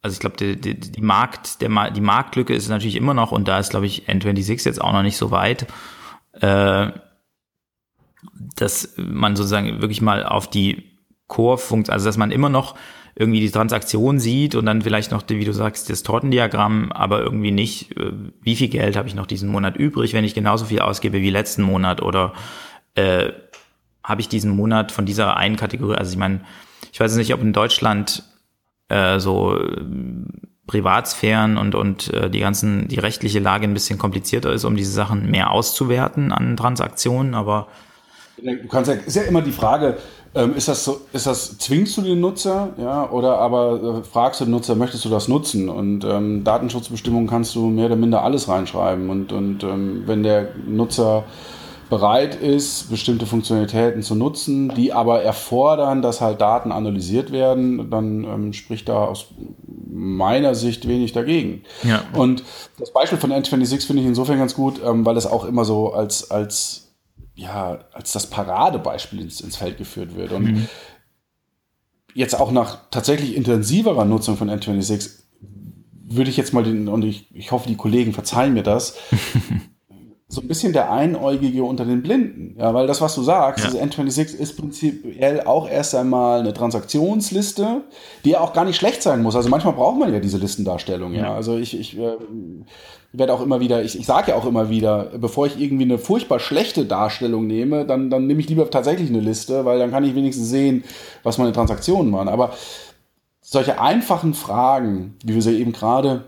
also 0.04 0.14
ich 0.14 0.20
glaube, 0.20 0.36
die, 0.36 0.60
die, 0.60 0.78
die, 0.78 1.00
Markt, 1.00 1.62
der, 1.62 1.90
die 1.90 2.00
Marktlücke 2.02 2.54
ist 2.54 2.68
natürlich 2.68 2.96
immer 2.96 3.14
noch, 3.14 3.32
und 3.32 3.48
da 3.48 3.58
ist, 3.58 3.70
glaube 3.70 3.86
ich, 3.86 4.06
N26 4.06 4.66
jetzt 4.66 4.80
auch 4.82 4.92
noch 4.92 5.02
nicht 5.02 5.16
so 5.16 5.30
weit, 5.30 5.66
äh, 6.42 6.90
dass 8.54 8.94
man 8.98 9.34
sozusagen 9.34 9.80
wirklich 9.80 10.02
mal 10.02 10.26
auf 10.26 10.50
die 10.50 10.90
Core-Funktion, 11.26 11.94
also 11.94 12.04
dass 12.04 12.18
man 12.18 12.32
immer 12.32 12.50
noch 12.50 12.74
irgendwie 13.14 13.40
die 13.40 13.50
Transaktion 13.50 14.18
sieht 14.18 14.54
und 14.54 14.66
dann 14.66 14.82
vielleicht 14.82 15.10
noch, 15.10 15.22
wie 15.26 15.44
du 15.44 15.54
sagst, 15.54 15.88
das 15.88 16.02
Tortendiagramm, 16.02 16.92
aber 16.92 17.22
irgendwie 17.22 17.52
nicht, 17.52 17.96
äh, 17.96 18.12
wie 18.42 18.56
viel 18.56 18.68
Geld 18.68 18.96
habe 18.96 19.08
ich 19.08 19.14
noch 19.14 19.26
diesen 19.26 19.48
Monat 19.48 19.74
übrig, 19.74 20.12
wenn 20.12 20.24
ich 20.24 20.34
genauso 20.34 20.66
viel 20.66 20.80
ausgebe 20.80 21.22
wie 21.22 21.30
letzten 21.30 21.62
Monat 21.62 22.02
oder 22.02 22.34
äh, 22.94 23.32
habe 24.02 24.20
ich 24.20 24.28
diesen 24.28 24.54
Monat 24.54 24.92
von 24.92 25.06
dieser 25.06 25.38
einen 25.38 25.56
Kategorie, 25.56 25.96
also 25.96 26.12
ich 26.12 26.18
meine, 26.18 26.42
ich 26.92 27.00
weiß 27.00 27.16
nicht, 27.16 27.32
ob 27.32 27.40
in 27.40 27.54
Deutschland 27.54 28.22
äh, 28.88 29.18
so 29.18 29.56
äh, 29.56 29.84
Privatsphären 30.66 31.56
und, 31.56 31.74
und 31.74 32.12
äh, 32.12 32.30
die 32.30 32.40
ganzen, 32.40 32.88
die 32.88 32.98
rechtliche 32.98 33.38
Lage 33.38 33.64
ein 33.64 33.74
bisschen 33.74 33.98
komplizierter 33.98 34.52
ist, 34.52 34.64
um 34.64 34.76
diese 34.76 34.92
Sachen 34.92 35.30
mehr 35.30 35.50
auszuwerten 35.50 36.32
an 36.32 36.56
Transaktionen, 36.56 37.34
aber 37.34 37.68
Du 38.36 38.68
kannst 38.68 38.90
ja, 38.90 38.96
ist 38.96 39.14
ja 39.14 39.22
immer 39.22 39.42
die 39.42 39.52
Frage, 39.52 39.96
ähm, 40.34 40.56
ist 40.56 40.66
das 40.66 40.84
so, 40.84 41.00
ist 41.12 41.26
das, 41.26 41.56
zwingst 41.58 41.96
du 41.96 42.02
den 42.02 42.20
Nutzer, 42.20 42.70
ja, 42.78 43.08
oder 43.08 43.38
aber 43.38 44.00
äh, 44.00 44.04
fragst 44.04 44.40
du 44.40 44.44
den 44.44 44.50
Nutzer, 44.50 44.74
möchtest 44.74 45.04
du 45.04 45.08
das 45.08 45.28
nutzen? 45.28 45.68
Und 45.68 46.04
ähm, 46.04 46.42
Datenschutzbestimmungen 46.42 47.28
kannst 47.28 47.54
du 47.54 47.68
mehr 47.68 47.86
oder 47.86 47.96
minder 47.96 48.22
alles 48.22 48.48
reinschreiben. 48.48 49.08
Und, 49.08 49.32
und 49.32 49.62
ähm, 49.62 50.02
wenn 50.06 50.24
der 50.24 50.48
Nutzer 50.66 51.24
bereit 51.90 52.34
ist, 52.34 52.90
bestimmte 52.90 53.26
Funktionalitäten 53.26 54.02
zu 54.02 54.14
nutzen, 54.14 54.74
die 54.74 54.92
aber 54.92 55.22
erfordern, 55.22 56.02
dass 56.02 56.20
halt 56.20 56.40
Daten 56.40 56.72
analysiert 56.72 57.32
werden, 57.32 57.90
dann 57.90 58.24
ähm, 58.24 58.52
spricht 58.52 58.88
da 58.88 59.04
aus 59.04 59.26
meiner 59.66 60.54
Sicht 60.54 60.88
wenig 60.88 61.12
dagegen. 61.12 61.62
Ja. 61.82 62.04
Und 62.14 62.42
das 62.78 62.92
Beispiel 62.92 63.18
von 63.18 63.32
N26 63.32 63.86
finde 63.86 64.02
ich 64.02 64.08
insofern 64.08 64.38
ganz 64.38 64.54
gut, 64.54 64.80
ähm, 64.84 65.06
weil 65.06 65.16
es 65.16 65.26
auch 65.26 65.44
immer 65.44 65.64
so 65.64 65.92
als, 65.92 66.30
als, 66.30 66.94
ja, 67.34 67.78
als 67.92 68.12
das 68.12 68.28
Paradebeispiel 68.28 69.20
ins, 69.20 69.40
ins 69.40 69.56
Feld 69.56 69.78
geführt 69.78 70.16
wird. 70.16 70.32
Und 70.32 70.44
mhm. 70.44 70.68
jetzt 72.14 72.38
auch 72.38 72.50
nach 72.50 72.78
tatsächlich 72.90 73.36
intensiverer 73.36 74.04
Nutzung 74.04 74.36
von 74.36 74.50
N26 74.50 75.10
würde 76.06 76.30
ich 76.30 76.36
jetzt 76.36 76.52
mal 76.52 76.64
den, 76.64 76.88
und 76.88 77.02
ich, 77.04 77.28
ich 77.34 77.52
hoffe, 77.52 77.68
die 77.68 77.76
Kollegen 77.76 78.12
verzeihen 78.12 78.54
mir 78.54 78.62
das, 78.62 78.96
so 80.34 80.40
ein 80.40 80.48
bisschen 80.48 80.72
der 80.72 80.90
Einäugige 80.90 81.62
unter 81.62 81.84
den 81.84 82.02
Blinden. 82.02 82.56
Ja, 82.58 82.74
weil 82.74 82.88
das, 82.88 83.00
was 83.00 83.14
du 83.14 83.22
sagst, 83.22 83.64
ja. 83.64 83.70
also 83.70 83.78
N26 83.78 84.36
ist 84.36 84.56
prinzipiell 84.56 85.42
auch 85.42 85.68
erst 85.68 85.94
einmal 85.94 86.40
eine 86.40 86.52
Transaktionsliste, 86.52 87.82
die 88.24 88.30
ja 88.30 88.40
auch 88.40 88.52
gar 88.52 88.64
nicht 88.64 88.76
schlecht 88.76 89.02
sein 89.02 89.22
muss. 89.22 89.36
Also 89.36 89.48
manchmal 89.48 89.74
braucht 89.74 89.98
man 89.98 90.12
ja 90.12 90.18
diese 90.18 90.38
Listendarstellung. 90.38 91.14
Ja, 91.14 91.22
ja. 91.22 91.34
also 91.34 91.56
ich, 91.56 91.78
ich 91.78 91.96
äh, 91.96 92.16
werde 93.12 93.32
auch 93.32 93.42
immer 93.42 93.60
wieder, 93.60 93.84
ich, 93.84 93.96
ich 93.96 94.06
sage 94.06 94.32
ja 94.32 94.36
auch 94.36 94.44
immer 94.44 94.70
wieder, 94.70 95.12
bevor 95.16 95.46
ich 95.46 95.60
irgendwie 95.60 95.84
eine 95.84 95.98
furchtbar 95.98 96.40
schlechte 96.40 96.84
Darstellung 96.84 97.46
nehme, 97.46 97.86
dann, 97.86 98.10
dann 98.10 98.26
nehme 98.26 98.40
ich 98.40 98.48
lieber 98.48 98.68
tatsächlich 98.68 99.10
eine 99.10 99.20
Liste, 99.20 99.64
weil 99.64 99.78
dann 99.78 99.92
kann 99.92 100.02
ich 100.02 100.16
wenigstens 100.16 100.48
sehen, 100.48 100.82
was 101.22 101.38
meine 101.38 101.52
Transaktionen 101.52 102.12
waren. 102.12 102.28
Aber 102.28 102.54
solche 103.40 103.80
einfachen 103.80 104.34
Fragen, 104.34 105.14
wie 105.24 105.34
wir 105.34 105.42
sie 105.42 105.60
eben 105.60 105.70
gerade 105.70 106.24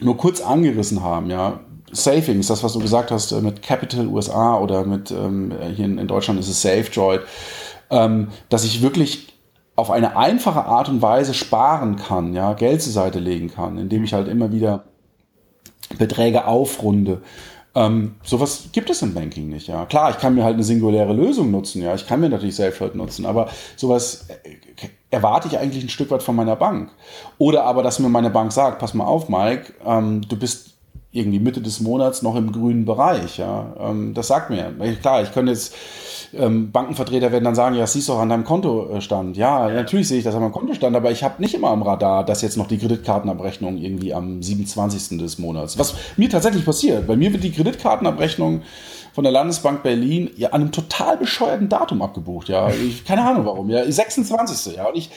nur 0.00 0.16
kurz 0.16 0.40
angerissen 0.40 1.02
haben, 1.02 1.28
ja, 1.28 1.60
Savings, 1.92 2.48
das, 2.48 2.62
was 2.62 2.72
du 2.72 2.80
gesagt 2.80 3.10
hast 3.10 3.32
äh, 3.32 3.40
mit 3.40 3.62
Capital 3.62 4.06
USA 4.06 4.58
oder 4.58 4.84
mit 4.84 5.10
ähm, 5.10 5.52
hier 5.74 5.84
in, 5.84 5.98
in, 5.98 6.06
Deutschland 6.06 6.38
ist 6.40 6.48
es 6.48 6.62
SafeDroid, 6.62 7.20
ähm, 7.90 8.28
dass 8.48 8.64
ich 8.64 8.82
wirklich 8.82 9.34
auf 9.76 9.90
eine 9.90 10.16
einfache 10.16 10.64
Art 10.64 10.88
und 10.88 11.02
Weise 11.02 11.34
sparen 11.34 11.96
kann, 11.96 12.34
ja, 12.34 12.52
Geld 12.54 12.82
zur 12.82 12.92
Seite 12.92 13.20
legen 13.20 13.48
kann, 13.48 13.78
indem 13.78 14.04
ich 14.04 14.12
halt 14.12 14.28
immer 14.28 14.52
wieder 14.52 14.84
Beträge 15.98 16.46
aufrunde. 16.46 17.22
Ähm, 17.74 18.16
sowas 18.24 18.70
gibt 18.72 18.90
es 18.90 19.02
im 19.02 19.14
Banking 19.14 19.48
nicht, 19.48 19.68
ja. 19.68 19.86
Klar, 19.86 20.10
ich 20.10 20.18
kann 20.18 20.34
mir 20.34 20.42
halt 20.42 20.54
eine 20.54 20.64
singuläre 20.64 21.12
Lösung 21.12 21.50
nutzen, 21.50 21.82
ja. 21.82 21.94
Ich 21.94 22.06
kann 22.06 22.20
mir 22.20 22.28
natürlich 22.28 22.56
SafeDroid 22.56 22.96
nutzen, 22.96 23.24
aber 23.24 23.48
sowas 23.76 24.26
äh, 24.28 24.88
erwarte 25.10 25.48
ich 25.48 25.58
eigentlich 25.58 25.84
ein 25.84 25.88
Stück 25.88 26.10
weit 26.10 26.22
von 26.22 26.34
meiner 26.34 26.56
Bank. 26.56 26.90
Oder 27.38 27.64
aber, 27.64 27.82
dass 27.82 27.98
mir 27.98 28.08
meine 28.08 28.30
Bank 28.30 28.52
sagt, 28.52 28.80
pass 28.80 28.94
mal 28.94 29.04
auf, 29.04 29.28
Mike, 29.28 29.74
ähm, 29.86 30.22
du 30.28 30.36
bist 30.36 30.77
irgendwie 31.10 31.40
Mitte 31.40 31.60
des 31.60 31.80
Monats 31.80 32.22
noch 32.22 32.36
im 32.36 32.52
grünen 32.52 32.84
Bereich. 32.84 33.38
Ja, 33.38 33.74
ähm, 33.80 34.14
das 34.14 34.28
sagt 34.28 34.50
mir. 34.50 34.74
Klar, 35.00 35.22
ich 35.22 35.32
könnte 35.32 35.52
jetzt 35.52 35.74
ähm, 36.34 36.70
Bankenvertreter 36.70 37.32
werden 37.32 37.44
dann 37.44 37.54
sagen, 37.54 37.74
ja, 37.74 37.82
das 37.82 37.94
siehst 37.94 38.08
du 38.08 38.12
auch 38.12 38.18
an 38.18 38.28
deinem 38.28 38.44
Kontostand. 38.44 39.36
Ja, 39.36 39.68
natürlich 39.68 40.08
sehe 40.08 40.18
ich 40.18 40.24
das 40.24 40.34
an 40.34 40.42
meinem 40.42 40.52
Kontostand, 40.52 40.94
aber 40.94 41.10
ich 41.10 41.22
habe 41.22 41.40
nicht 41.40 41.54
immer 41.54 41.68
am 41.68 41.82
Radar, 41.82 42.24
dass 42.24 42.42
jetzt 42.42 42.56
noch 42.56 42.66
die 42.66 42.78
Kreditkartenabrechnung 42.78 43.78
irgendwie 43.78 44.12
am 44.12 44.42
27. 44.42 45.18
des 45.18 45.38
Monats. 45.38 45.78
Was 45.78 45.94
mir 46.16 46.28
tatsächlich 46.28 46.64
passiert. 46.64 47.06
Bei 47.06 47.16
mir 47.16 47.32
wird 47.32 47.44
die 47.44 47.52
Kreditkartenabrechnung 47.52 48.62
von 49.14 49.24
der 49.24 49.32
Landesbank 49.32 49.82
Berlin 49.82 50.30
ja 50.36 50.50
an 50.50 50.60
einem 50.60 50.72
total 50.72 51.16
bescheuerten 51.16 51.68
Datum 51.68 52.02
abgebucht. 52.02 52.48
Ja, 52.48 52.68
ich, 52.70 53.04
keine 53.04 53.26
Ahnung 53.26 53.46
warum. 53.46 53.70
Ja, 53.70 53.90
26. 53.90 54.76
Ja, 54.76 54.88
und 54.88 54.96
ich 54.96 55.10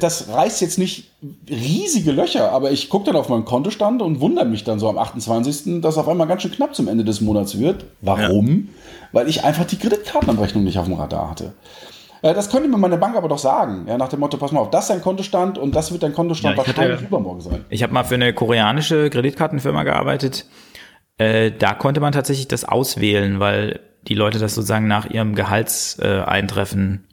das 0.00 0.28
reißt 0.28 0.60
jetzt 0.60 0.78
nicht 0.78 1.12
riesige 1.48 2.12
Löcher, 2.12 2.52
aber 2.52 2.72
ich 2.72 2.90
gucke 2.90 3.06
dann 3.06 3.16
auf 3.16 3.30
meinen 3.30 3.46
Kontostand 3.46 4.02
und 4.02 4.20
wundere 4.20 4.44
mich 4.44 4.64
dann 4.64 4.78
so 4.78 4.88
am 4.88 4.98
28., 4.98 5.80
dass 5.80 5.96
auf 5.96 6.08
einmal 6.08 6.26
ganz 6.26 6.42
schön 6.42 6.50
knapp 6.50 6.74
zum 6.74 6.88
Ende 6.88 7.04
des 7.04 7.22
Monats 7.22 7.58
wird. 7.58 7.86
Warum? 8.02 8.48
Ja. 8.48 8.64
Weil 9.12 9.28
ich 9.28 9.44
einfach 9.44 9.64
die 9.64 9.78
Kreditkartenabrechnung 9.78 10.62
nicht 10.62 10.78
auf 10.78 10.84
dem 10.84 10.94
Radar 10.94 11.30
hatte. 11.30 11.54
Äh, 12.22 12.34
das 12.34 12.50
könnte 12.50 12.68
mir 12.68 12.76
meine 12.76 12.98
Bank 12.98 13.16
aber 13.16 13.28
doch 13.28 13.38
sagen. 13.38 13.86
Ja, 13.88 13.96
nach 13.96 14.08
dem 14.08 14.20
Motto, 14.20 14.36
pass 14.36 14.52
mal 14.52 14.60
auf, 14.60 14.70
das 14.70 14.84
ist 14.84 14.90
dein 14.90 15.00
Kontostand 15.00 15.56
und 15.56 15.74
das 15.74 15.90
wird 15.90 16.02
dein 16.02 16.12
Kontostand 16.12 16.56
ja, 16.56 16.66
wahrscheinlich 16.66 16.98
hatte, 16.98 17.06
übermorgen 17.06 17.40
sein. 17.40 17.64
Ich 17.70 17.82
habe 17.82 17.94
mal 17.94 18.04
für 18.04 18.16
eine 18.16 18.34
koreanische 18.34 19.08
Kreditkartenfirma 19.08 19.84
gearbeitet. 19.84 20.46
Äh, 21.18 21.52
da 21.52 21.72
konnte 21.72 22.00
man 22.00 22.12
tatsächlich 22.12 22.48
das 22.48 22.64
auswählen, 22.64 23.40
weil 23.40 23.80
die 24.06 24.14
Leute 24.14 24.38
das 24.38 24.54
sozusagen 24.54 24.86
nach 24.86 25.08
ihrem 25.08 25.34
Gehaltseintreffen 25.34 27.05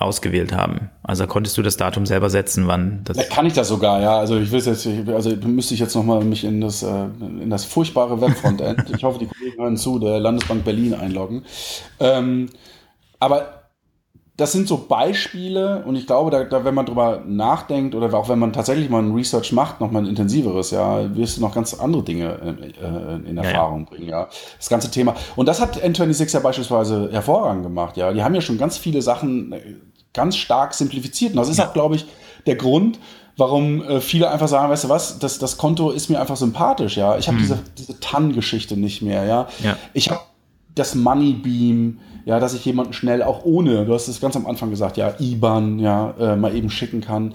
ausgewählt 0.00 0.54
haben. 0.54 0.90
Also 1.02 1.26
konntest 1.26 1.58
du 1.58 1.62
das 1.62 1.76
Datum 1.76 2.06
selber 2.06 2.30
setzen, 2.30 2.66
wann 2.66 3.02
das. 3.04 3.18
Ja, 3.18 3.24
kann 3.24 3.46
ich 3.46 3.52
das 3.52 3.68
sogar, 3.68 4.00
ja. 4.00 4.18
Also 4.18 4.38
ich 4.38 4.50
will 4.50 4.60
jetzt, 4.60 4.88
also 5.08 5.36
müsste 5.46 5.74
ich 5.74 5.80
jetzt 5.80 5.94
nochmal 5.94 6.24
mich 6.24 6.44
in 6.44 6.60
das, 6.60 6.82
äh, 6.82 7.04
in 7.20 7.50
das 7.50 7.64
furchtbare 7.64 8.20
Webfrontend, 8.20 8.90
ich 8.96 9.04
hoffe, 9.04 9.18
die 9.18 9.26
Kollegen 9.26 9.62
hören 9.62 9.76
zu, 9.76 9.98
der 9.98 10.18
Landesbank 10.18 10.64
Berlin 10.64 10.94
einloggen. 10.94 11.44
Ähm, 12.00 12.48
aber 13.18 13.60
das 14.40 14.52
sind 14.52 14.66
so 14.66 14.86
Beispiele 14.88 15.84
und 15.84 15.96
ich 15.96 16.06
glaube, 16.06 16.30
da, 16.30 16.44
da, 16.44 16.64
wenn 16.64 16.74
man 16.74 16.86
drüber 16.86 17.22
nachdenkt 17.26 17.94
oder 17.94 18.12
auch 18.14 18.30
wenn 18.30 18.38
man 18.38 18.54
tatsächlich 18.54 18.88
mal 18.88 19.02
ein 19.02 19.12
Research 19.12 19.52
macht, 19.52 19.80
noch 19.80 19.90
mal 19.90 20.00
ein 20.00 20.06
intensiveres, 20.06 20.70
ja, 20.70 21.14
wirst 21.14 21.36
du 21.36 21.42
noch 21.42 21.54
ganz 21.54 21.74
andere 21.74 22.02
Dinge 22.02 22.56
äh, 22.58 23.28
in 23.28 23.36
Erfahrung 23.36 23.80
ja, 23.80 23.84
ja. 23.84 23.90
bringen, 23.90 24.08
ja. 24.08 24.28
Das 24.56 24.70
ganze 24.70 24.90
Thema. 24.90 25.14
Und 25.36 25.46
das 25.46 25.60
hat 25.60 25.76
N26 25.76 26.32
ja 26.32 26.40
beispielsweise 26.40 27.10
hervorragend 27.12 27.64
gemacht, 27.64 27.98
ja. 27.98 28.12
Die 28.12 28.22
haben 28.22 28.34
ja 28.34 28.40
schon 28.40 28.56
ganz 28.56 28.78
viele 28.78 29.02
Sachen 29.02 29.52
äh, 29.52 29.60
ganz 30.12 30.36
stark 30.36 30.74
simplifiziert. 30.74 31.32
Und 31.32 31.38
das 31.38 31.48
ist 31.48 31.58
ja. 31.58 31.68
auch, 31.68 31.72
glaube 31.72 31.96
ich, 31.96 32.06
der 32.46 32.56
Grund, 32.56 32.98
warum 33.36 33.82
äh, 33.82 34.00
viele 34.00 34.30
einfach 34.30 34.48
sagen, 34.48 34.70
weißt 34.70 34.84
du 34.84 34.88
was, 34.88 35.18
das, 35.18 35.38
das 35.38 35.56
Konto 35.56 35.90
ist 35.90 36.10
mir 36.10 36.20
einfach 36.20 36.36
sympathisch, 36.36 36.96
ja. 36.96 37.16
Ich 37.16 37.28
habe 37.28 37.38
hm. 37.38 37.42
diese, 37.42 37.58
diese 37.78 38.00
TAN-Geschichte 38.00 38.76
nicht 38.76 39.02
mehr, 39.02 39.24
ja. 39.24 39.48
ja. 39.62 39.76
Ich 39.92 40.10
habe 40.10 40.20
das 40.74 40.94
Moneybeam, 40.94 41.98
ja, 42.24 42.38
dass 42.38 42.54
ich 42.54 42.64
jemanden 42.64 42.92
schnell 42.92 43.22
auch 43.22 43.44
ohne, 43.44 43.84
du 43.86 43.94
hast 43.94 44.08
es 44.08 44.20
ganz 44.20 44.36
am 44.36 44.46
Anfang 44.46 44.70
gesagt, 44.70 44.96
ja, 44.96 45.14
IBAN, 45.18 45.78
ja, 45.78 46.14
äh, 46.18 46.36
mal 46.36 46.54
eben 46.54 46.70
schicken 46.70 47.00
kann. 47.00 47.34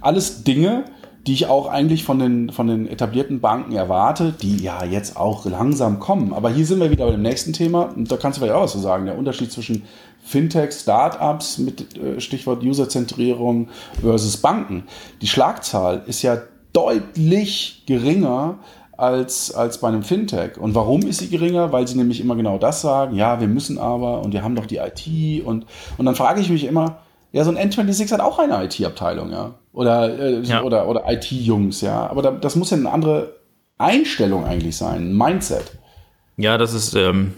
Alles 0.00 0.44
Dinge, 0.44 0.84
die 1.26 1.32
ich 1.32 1.46
auch 1.46 1.66
eigentlich 1.66 2.04
von 2.04 2.20
den, 2.20 2.50
von 2.50 2.68
den 2.68 2.86
etablierten 2.86 3.40
Banken 3.40 3.72
erwarte, 3.72 4.32
die 4.40 4.58
ja 4.58 4.84
jetzt 4.84 5.16
auch 5.16 5.44
langsam 5.44 5.98
kommen. 5.98 6.32
Aber 6.32 6.50
hier 6.50 6.64
sind 6.64 6.78
wir 6.78 6.90
wieder 6.90 7.06
bei 7.06 7.12
dem 7.12 7.22
nächsten 7.22 7.52
Thema 7.52 7.82
und 7.96 8.10
da 8.12 8.16
kannst 8.16 8.38
du 8.38 8.42
vielleicht 8.42 8.56
auch 8.56 8.62
was 8.62 8.72
zu 8.72 8.78
sagen. 8.78 9.06
Der 9.06 9.18
Unterschied 9.18 9.50
zwischen 9.50 9.82
Fintech, 10.26 10.72
Startups 10.72 11.58
mit 11.58 11.96
äh, 11.96 12.20
Stichwort 12.20 12.62
Userzentrierung 12.62 13.68
versus 14.02 14.36
Banken. 14.36 14.84
Die 15.22 15.28
Schlagzahl 15.28 16.02
ist 16.06 16.22
ja 16.22 16.38
deutlich 16.72 17.84
geringer 17.86 18.58
als, 18.96 19.54
als 19.54 19.78
bei 19.78 19.88
einem 19.88 20.02
Fintech. 20.02 20.58
Und 20.58 20.74
warum 20.74 21.02
ist 21.02 21.20
sie 21.20 21.28
geringer? 21.28 21.72
Weil 21.72 21.86
sie 21.86 21.96
nämlich 21.96 22.20
immer 22.20 22.34
genau 22.34 22.58
das 22.58 22.80
sagen, 22.80 23.14
ja, 23.14 23.40
wir 23.40 23.46
müssen 23.46 23.78
aber 23.78 24.22
und 24.22 24.32
wir 24.32 24.42
haben 24.42 24.56
doch 24.56 24.66
die 24.66 24.78
IT 24.78 25.44
und, 25.44 25.64
und 25.96 26.06
dann 26.06 26.16
frage 26.16 26.40
ich 26.40 26.50
mich 26.50 26.64
immer, 26.64 26.98
ja, 27.32 27.44
so 27.44 27.50
ein 27.50 27.58
N26 27.58 28.10
hat 28.12 28.20
auch 28.20 28.38
eine 28.38 28.64
IT-Abteilung, 28.64 29.30
ja. 29.30 29.54
Oder, 29.72 30.18
äh, 30.18 30.40
ja. 30.40 30.62
oder, 30.62 30.88
oder 30.88 31.04
IT-Jungs, 31.06 31.82
ja. 31.82 32.08
Aber 32.08 32.22
da, 32.22 32.32
das 32.32 32.56
muss 32.56 32.70
ja 32.70 32.78
eine 32.78 32.90
andere 32.90 33.36
Einstellung 33.78 34.44
eigentlich 34.44 34.76
sein, 34.76 35.10
ein 35.10 35.16
Mindset. 35.16 35.78
Ja, 36.36 36.58
das 36.58 36.74
ist, 36.74 36.94
ähm, 36.94 37.34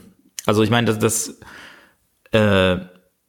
also 0.47 0.63
ich 0.63 0.71
meine, 0.71 0.87
das, 0.87 0.99
das 0.99 1.39
äh, 2.33 2.77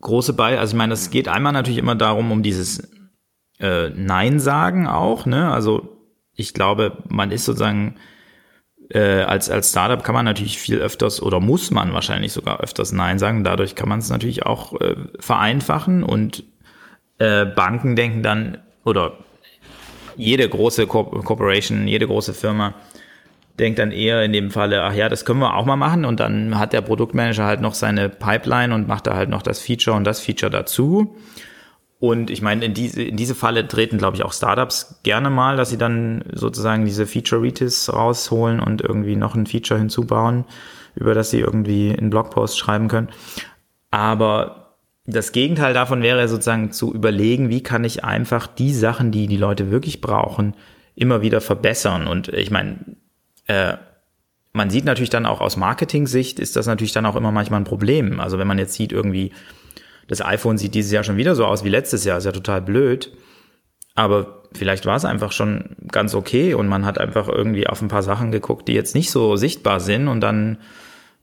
große 0.01 0.33
Bei, 0.33 0.59
also 0.59 0.73
ich 0.73 0.77
meine, 0.77 0.93
es 0.93 1.09
geht 1.09 1.27
einmal 1.27 1.53
natürlich 1.53 1.77
immer 1.77 1.95
darum, 1.95 2.31
um 2.31 2.43
dieses 2.43 2.89
äh, 3.59 3.89
Nein 3.89 4.39
sagen 4.39 4.87
auch, 4.87 5.25
ne? 5.25 5.51
Also 5.51 5.97
ich 6.33 6.53
glaube, 6.53 6.97
man 7.09 7.31
ist 7.31 7.45
sozusagen 7.45 7.95
äh, 8.89 9.21
als, 9.21 9.49
als 9.49 9.69
Startup 9.69 10.03
kann 10.03 10.15
man 10.15 10.25
natürlich 10.25 10.57
viel 10.57 10.79
öfters 10.79 11.21
oder 11.21 11.39
muss 11.39 11.69
man 11.69 11.93
wahrscheinlich 11.93 12.33
sogar 12.33 12.61
öfters 12.61 12.91
Nein 12.91 13.19
sagen. 13.19 13.43
Dadurch 13.43 13.75
kann 13.75 13.89
man 13.89 13.99
es 13.99 14.09
natürlich 14.09 14.45
auch 14.45 14.79
äh, 14.81 14.95
vereinfachen 15.19 16.03
und 16.03 16.43
äh, 17.19 17.45
Banken 17.45 17.95
denken 17.95 18.23
dann, 18.23 18.57
oder 18.85 19.17
jede 20.15 20.47
große 20.49 20.87
Co 20.87 21.03
Corporation, 21.03 21.87
jede 21.87 22.07
große 22.07 22.33
Firma 22.33 22.73
denkt 23.59 23.79
dann 23.79 23.91
eher 23.91 24.23
in 24.23 24.33
dem 24.33 24.51
Falle, 24.51 24.83
ach 24.83 24.93
ja, 24.93 25.09
das 25.09 25.25
können 25.25 25.39
wir 25.39 25.55
auch 25.55 25.65
mal 25.65 25.75
machen 25.75 26.05
und 26.05 26.19
dann 26.19 26.57
hat 26.57 26.73
der 26.73 26.81
Produktmanager 26.81 27.45
halt 27.45 27.61
noch 27.61 27.73
seine 27.73 28.09
Pipeline 28.09 28.73
und 28.73 28.87
macht 28.87 29.07
da 29.07 29.15
halt 29.15 29.29
noch 29.29 29.41
das 29.41 29.59
Feature 29.59 29.95
und 29.95 30.05
das 30.05 30.19
Feature 30.19 30.49
dazu. 30.49 31.15
Und 31.99 32.29
ich 32.29 32.41
meine, 32.41 32.63
in 32.63 32.73
diese, 32.73 33.03
in 33.03 33.17
diese 33.17 33.35
Falle 33.35 33.67
treten, 33.67 33.97
glaube 33.97 34.15
ich, 34.15 34.23
auch 34.23 34.31
Startups 34.31 35.01
gerne 35.03 35.29
mal, 35.29 35.57
dass 35.57 35.69
sie 35.69 35.77
dann 35.77 36.23
sozusagen 36.31 36.85
diese 36.85 37.05
Feature-Retis 37.05 37.91
rausholen 37.93 38.61
und 38.61 38.81
irgendwie 38.81 39.17
noch 39.17 39.35
ein 39.35 39.45
Feature 39.45 39.79
hinzubauen, 39.79 40.45
über 40.95 41.13
das 41.13 41.29
sie 41.31 41.39
irgendwie 41.39 41.93
einen 41.95 42.09
Blogpost 42.09 42.57
schreiben 42.57 42.87
können. 42.87 43.09
Aber 43.91 44.77
das 45.05 45.33
Gegenteil 45.33 45.73
davon 45.73 46.01
wäre 46.01 46.25
sozusagen 46.29 46.71
zu 46.71 46.93
überlegen, 46.93 47.49
wie 47.49 47.63
kann 47.63 47.83
ich 47.83 48.05
einfach 48.05 48.47
die 48.47 48.73
Sachen, 48.73 49.11
die 49.11 49.27
die 49.27 49.37
Leute 49.37 49.69
wirklich 49.69 49.99
brauchen, 49.99 50.55
immer 50.95 51.21
wieder 51.21 51.41
verbessern. 51.41 52.07
Und 52.07 52.29
ich 52.29 52.49
meine, 52.49 52.77
äh, 53.49 53.77
man 54.53 54.69
sieht 54.69 54.85
natürlich 54.85 55.09
dann 55.09 55.25
auch 55.25 55.41
aus 55.41 55.57
Marketing-Sicht 55.57 56.39
ist 56.39 56.55
das 56.55 56.67
natürlich 56.67 56.93
dann 56.93 57.05
auch 57.05 57.15
immer 57.15 57.31
manchmal 57.31 57.59
ein 57.59 57.65
Problem. 57.65 58.19
Also 58.19 58.37
wenn 58.37 58.47
man 58.47 58.59
jetzt 58.59 58.73
sieht 58.73 58.91
irgendwie, 58.91 59.31
das 60.07 60.23
iPhone 60.23 60.57
sieht 60.57 60.75
dieses 60.75 60.91
Jahr 60.91 61.03
schon 61.03 61.17
wieder 61.17 61.35
so 61.35 61.45
aus 61.45 61.63
wie 61.63 61.69
letztes 61.69 62.05
Jahr, 62.05 62.19
ist 62.19 62.25
ja 62.25 62.31
total 62.31 62.61
blöd. 62.61 63.11
Aber 63.95 64.43
vielleicht 64.53 64.85
war 64.85 64.95
es 64.95 65.05
einfach 65.05 65.31
schon 65.31 65.75
ganz 65.91 66.13
okay 66.13 66.53
und 66.53 66.67
man 66.67 66.85
hat 66.85 66.99
einfach 66.99 67.27
irgendwie 67.27 67.67
auf 67.67 67.81
ein 67.81 67.87
paar 67.89 68.03
Sachen 68.03 68.31
geguckt, 68.31 68.67
die 68.67 68.73
jetzt 68.73 68.95
nicht 68.95 69.11
so 69.11 69.35
sichtbar 69.35 69.79
sind 69.79 70.07
und 70.07 70.21
dann 70.21 70.59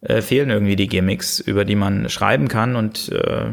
äh, 0.01 0.21
fehlen 0.21 0.51
irgendwie 0.51 0.77
die 0.77 0.89
Gimmicks, 0.89 1.39
über 1.41 1.65
die 1.65 1.77
man 1.77 2.09
schreiben 2.09 2.49
kann 2.49 2.77
und 2.77 3.11
äh, 3.11 3.47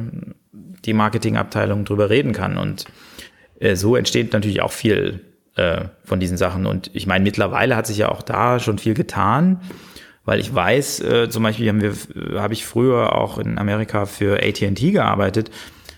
die 0.51 0.93
Marketingabteilung 0.93 1.85
drüber 1.85 2.09
reden 2.09 2.33
kann. 2.33 2.57
Und 2.57 2.85
äh, 3.59 3.75
so 3.75 3.95
entsteht 3.95 4.33
natürlich 4.33 4.61
auch 4.61 4.71
viel 4.71 5.21
äh, 5.55 5.85
von 6.03 6.19
diesen 6.19 6.37
Sachen. 6.37 6.65
Und 6.65 6.89
ich 6.93 7.07
meine, 7.07 7.23
mittlerweile 7.23 7.75
hat 7.75 7.87
sich 7.87 7.97
ja 7.97 8.09
auch 8.09 8.21
da 8.21 8.59
schon 8.59 8.77
viel 8.77 8.93
getan 8.93 9.59
weil 10.25 10.39
ich 10.39 10.53
weiß, 10.53 11.01
äh, 11.01 11.29
zum 11.29 11.43
Beispiel 11.43 11.67
haben 11.69 11.81
wir, 11.81 11.91
äh, 11.91 12.39
habe 12.39 12.53
ich 12.53 12.65
früher 12.65 13.15
auch 13.15 13.37
in 13.37 13.57
Amerika 13.57 14.05
für 14.05 14.41
AT&T 14.41 14.91
gearbeitet, 14.91 15.51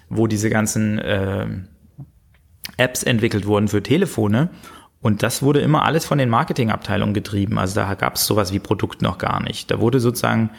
wo 0.10 0.28
diese 0.28 0.50
ganzen 0.50 1.00
äh, 1.00 1.48
Apps 2.78 3.04
entwickelt 3.04 3.46
wurden 3.46 3.68
für 3.68 3.84
Telefone. 3.84 4.50
Und 5.02 5.22
das 5.22 5.44
wurde 5.44 5.60
immer 5.62 5.86
alles 5.86 6.06
von 6.06 6.18
den 6.18 6.30
Marketingabteilungen 6.30 7.14
getrieben. 7.14 7.60
Also 7.60 7.76
da 7.76 7.94
gab 7.94 8.16
es 8.16 8.26
sowas 8.26 8.52
wie 8.52 8.60
Produkt 8.60 9.04
noch 9.04 9.20
gar 9.20 9.44
nicht. 9.44 9.70
Da 9.70 9.80
wurde 9.80 10.00
sozusagen 10.00 10.50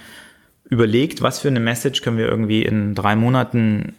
überlegt, 0.69 1.21
was 1.21 1.41
für 1.41 1.49
eine 1.49 1.61
Message 1.61 2.03
können 2.03 2.19
wir 2.19 2.29
irgendwie 2.29 2.63
in 2.63 2.95
drei 2.95 3.17
Monaten 3.17 3.95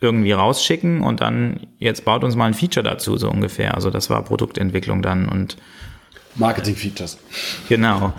irgendwie 0.00 0.32
rausschicken 0.32 1.02
und 1.02 1.20
dann 1.20 1.66
jetzt 1.78 2.04
baut 2.04 2.24
uns 2.24 2.36
mal 2.36 2.46
ein 2.46 2.54
Feature 2.54 2.84
dazu, 2.84 3.16
so 3.16 3.30
ungefähr. 3.30 3.74
Also 3.74 3.90
das 3.90 4.10
war 4.10 4.22
Produktentwicklung 4.22 5.02
dann 5.02 5.28
und 5.28 5.56
Marketing-Features. 6.36 7.18
Genau. 7.68 8.12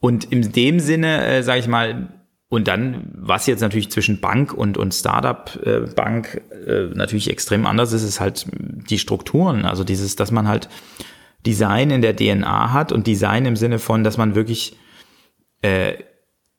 Und 0.00 0.24
in 0.24 0.52
dem 0.52 0.80
Sinne, 0.80 1.24
äh, 1.26 1.42
sage 1.42 1.60
ich 1.60 1.68
mal, 1.68 2.08
und 2.48 2.68
dann, 2.68 3.08
was 3.14 3.46
jetzt 3.46 3.62
natürlich 3.62 3.90
zwischen 3.90 4.20
Bank 4.20 4.52
und, 4.52 4.76
und 4.76 4.92
Startup-Bank 4.92 6.42
äh, 6.50 6.70
äh, 6.70 6.90
natürlich 6.94 7.30
extrem 7.30 7.64
anders 7.64 7.94
ist, 7.94 8.02
ist 8.02 8.20
halt 8.20 8.46
die 8.52 8.98
Strukturen. 8.98 9.64
Also 9.64 9.84
dieses, 9.84 10.16
dass 10.16 10.30
man 10.30 10.48
halt 10.48 10.68
Design 11.46 11.90
in 11.90 12.02
der 12.02 12.14
DNA 12.14 12.72
hat 12.72 12.92
und 12.92 13.06
Design 13.06 13.46
im 13.46 13.56
Sinne 13.56 13.78
von, 13.78 14.04
dass 14.04 14.18
man 14.18 14.34
wirklich, 14.34 14.76
äh, 15.62 15.94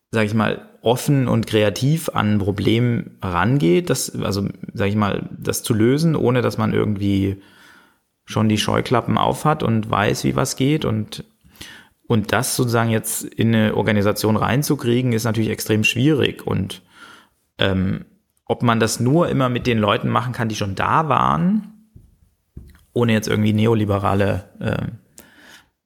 sage 0.10 0.26
ich 0.26 0.34
mal, 0.34 0.68
offen 0.84 1.30
und 1.30 1.48
kreativ 1.48 2.10
an 2.10 2.34
ein 2.34 2.40
Problem 2.40 3.12
rangeht, 3.22 3.90
das, 3.90 4.22
also 4.22 4.48
sage 4.74 4.90
ich 4.90 4.96
mal, 4.98 5.30
das 5.38 5.64
zu 5.64 5.74
lösen, 5.74 6.16
ohne 6.16 6.42
dass 6.42 6.58
man 6.58 6.74
irgendwie 6.74 7.42
schon 8.26 8.50
die 8.50 8.58
Scheuklappen 8.58 9.18
aufhat 9.18 9.64
und 9.64 9.90
weiß, 9.90 10.24
wie 10.26 10.36
was 10.36 10.56
geht 10.56 10.86
und 10.86 11.26
und 12.06 12.34
das 12.34 12.58
sozusagen 12.58 12.90
jetzt 12.90 13.24
in 13.24 13.56
eine 13.56 13.76
Organisation 13.76 14.36
reinzukriegen, 14.36 15.14
ist 15.14 15.24
natürlich 15.24 15.50
extrem 15.50 15.86
schwierig. 15.86 16.46
Und 16.46 16.82
ähm, 17.58 18.04
ob 18.46 18.62
man 18.62 18.82
das 18.82 19.00
nur 19.00 19.30
immer 19.30 19.48
mit 19.48 19.66
den 19.66 19.80
Leuten 19.80 20.10
machen 20.10 20.34
kann, 20.34 20.50
die 20.50 20.56
schon 20.56 20.76
da 20.76 21.08
waren, 21.08 21.90
ohne 22.92 23.14
jetzt 23.14 23.30
irgendwie 23.30 23.54
neoliberale 23.54 24.44
äh, 24.60 24.88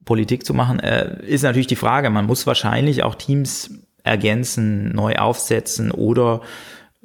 Politik 0.05 0.43
zu 0.43 0.55
machen, 0.55 0.79
äh, 0.79 1.23
ist 1.25 1.43
natürlich 1.43 1.67
die 1.67 1.75
Frage. 1.75 2.09
Man 2.09 2.25
muss 2.25 2.47
wahrscheinlich 2.47 3.03
auch 3.03 3.15
Teams 3.15 3.86
ergänzen, 4.07 4.93
neu 4.93 5.15
aufsetzen 5.15 5.91
oder 5.91 6.41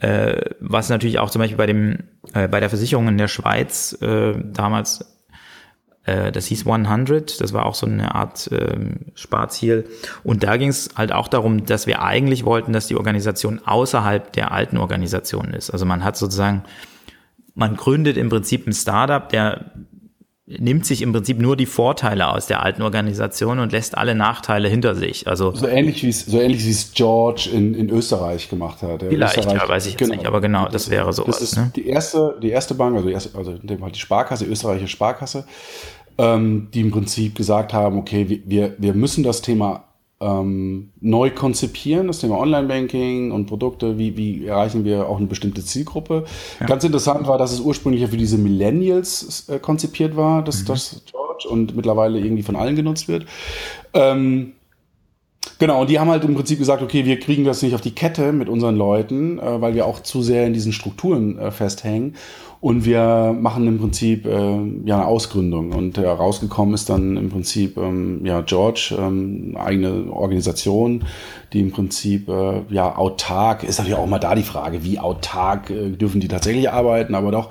äh, 0.00 0.50
was 0.60 0.88
natürlich 0.88 1.18
auch 1.18 1.30
zum 1.30 1.40
Beispiel 1.40 1.58
bei 1.58 1.66
dem 1.66 1.98
äh, 2.34 2.48
bei 2.48 2.60
der 2.60 2.70
Versicherung 2.70 3.08
in 3.08 3.18
der 3.18 3.28
Schweiz 3.28 3.96
äh, 4.00 4.34
damals 4.42 5.12
äh, 6.04 6.32
das 6.32 6.46
hieß 6.46 6.66
100, 6.66 7.40
das 7.40 7.52
war 7.52 7.66
auch 7.66 7.74
so 7.74 7.86
eine 7.86 8.14
Art 8.14 8.50
äh, 8.50 8.76
Sparziel. 9.14 9.86
Und 10.24 10.42
da 10.42 10.56
ging 10.56 10.68
es 10.68 10.90
halt 10.96 11.12
auch 11.12 11.28
darum, 11.28 11.64
dass 11.64 11.86
wir 11.86 12.02
eigentlich 12.02 12.44
wollten, 12.44 12.72
dass 12.72 12.88
die 12.88 12.96
Organisation 12.96 13.60
außerhalb 13.64 14.32
der 14.32 14.52
alten 14.52 14.78
Organisation 14.78 15.54
ist. 15.54 15.70
Also 15.70 15.86
man 15.86 16.02
hat 16.02 16.16
sozusagen, 16.16 16.64
man 17.54 17.76
gründet 17.76 18.16
im 18.16 18.30
Prinzip 18.30 18.66
ein 18.66 18.72
Startup, 18.72 19.28
der 19.28 19.72
nimmt 20.46 20.84
sich 20.84 21.02
im 21.02 21.12
Prinzip 21.12 21.38
nur 21.38 21.56
die 21.56 21.66
Vorteile 21.66 22.28
aus 22.28 22.46
der 22.46 22.62
alten 22.62 22.82
Organisation 22.82 23.60
und 23.60 23.70
lässt 23.70 23.96
alle 23.96 24.14
Nachteile 24.14 24.68
hinter 24.68 24.94
sich. 24.94 25.28
Also 25.28 25.54
so 25.54 25.68
ähnlich 25.68 26.02
wie 26.02 26.08
es 26.08 26.26
so 26.26 26.40
ähnlich 26.40 26.64
wie 26.64 26.70
es 26.70 26.92
George 26.92 27.48
in, 27.52 27.74
in 27.74 27.90
Österreich 27.90 28.48
gemacht 28.48 28.82
hat. 28.82 29.04
Vielleicht, 29.08 29.38
Österreich, 29.38 29.62
ja, 29.62 29.68
weiß 29.68 29.86
ich 29.86 29.96
genau, 29.96 30.14
nicht, 30.14 30.26
aber 30.26 30.40
genau, 30.40 30.68
das 30.68 30.90
wäre 30.90 31.12
so. 31.12 31.24
Das 31.24 31.40
ist 31.40 31.56
ne? 31.56 31.70
die 31.76 31.86
erste 31.86 32.38
die 32.42 32.50
erste 32.50 32.74
Bank, 32.74 32.96
also 32.96 33.06
die, 33.06 33.14
erste, 33.14 33.38
also 33.38 33.56
die 33.56 33.78
Sparkasse, 33.94 34.44
die 34.44 34.50
österreichische 34.50 34.88
Sparkasse, 34.88 35.46
ähm, 36.18 36.68
die 36.74 36.80
im 36.80 36.90
Prinzip 36.90 37.36
gesagt 37.36 37.72
haben, 37.72 37.98
okay, 37.98 38.42
wir 38.44 38.74
wir 38.78 38.94
müssen 38.94 39.22
das 39.22 39.42
Thema 39.42 39.91
ähm, 40.22 40.92
neu 41.00 41.30
konzipieren, 41.30 42.06
das 42.06 42.20
Thema 42.20 42.38
Online-Banking 42.38 43.32
und 43.32 43.46
Produkte, 43.46 43.98
wie, 43.98 44.16
wie 44.16 44.46
erreichen 44.46 44.84
wir 44.84 45.08
auch 45.08 45.18
eine 45.18 45.26
bestimmte 45.26 45.64
Zielgruppe. 45.64 46.24
Ja. 46.60 46.66
Ganz 46.66 46.84
interessant 46.84 47.26
war, 47.26 47.38
dass 47.38 47.52
es 47.52 47.60
ursprünglich 47.60 48.02
ja 48.02 48.08
für 48.08 48.16
diese 48.16 48.38
Millennials 48.38 49.48
äh, 49.48 49.58
konzipiert 49.58 50.16
war, 50.16 50.42
das, 50.42 50.62
mhm. 50.62 50.66
das 50.66 51.02
George, 51.10 51.48
und 51.48 51.74
mittlerweile 51.74 52.20
irgendwie 52.20 52.42
von 52.42 52.56
allen 52.56 52.76
genutzt 52.76 53.08
wird. 53.08 53.26
Ähm, 53.94 54.52
Genau, 55.58 55.80
und 55.80 55.90
die 55.90 55.98
haben 55.98 56.10
halt 56.10 56.24
im 56.24 56.34
Prinzip 56.34 56.58
gesagt, 56.58 56.82
okay, 56.82 57.04
wir 57.04 57.18
kriegen 57.18 57.44
das 57.44 57.62
nicht 57.62 57.74
auf 57.74 57.80
die 57.80 57.94
Kette 57.94 58.32
mit 58.32 58.48
unseren 58.48 58.76
Leuten, 58.76 59.38
äh, 59.38 59.60
weil 59.60 59.74
wir 59.74 59.86
auch 59.86 60.00
zu 60.00 60.22
sehr 60.22 60.46
in 60.46 60.52
diesen 60.52 60.72
Strukturen 60.72 61.38
äh, 61.38 61.50
festhängen. 61.50 62.16
Und 62.62 62.84
wir 62.84 63.36
machen 63.36 63.66
im 63.66 63.80
Prinzip 63.80 64.24
äh, 64.24 64.30
ja 64.84 64.94
eine 64.94 65.06
Ausgründung. 65.06 65.72
Und 65.72 65.98
äh, 65.98 66.06
rausgekommen 66.06 66.74
ist 66.74 66.88
dann 66.88 67.16
im 67.16 67.28
Prinzip 67.28 67.76
ähm, 67.76 68.24
ja 68.24 68.40
George, 68.42 68.94
ähm, 68.96 69.56
eigene 69.58 70.12
Organisation, 70.12 71.04
die 71.52 71.58
im 71.58 71.72
Prinzip 71.72 72.28
äh, 72.28 72.62
ja 72.70 72.96
autark, 72.96 73.64
ist 73.64 73.78
natürlich 73.78 73.98
auch 73.98 74.06
mal 74.06 74.20
da 74.20 74.36
die 74.36 74.44
Frage, 74.44 74.84
wie 74.84 75.00
autark 75.00 75.70
äh, 75.70 75.90
dürfen 75.90 76.20
die 76.20 76.28
tatsächlich 76.28 76.70
arbeiten, 76.70 77.16
aber 77.16 77.32
doch 77.32 77.50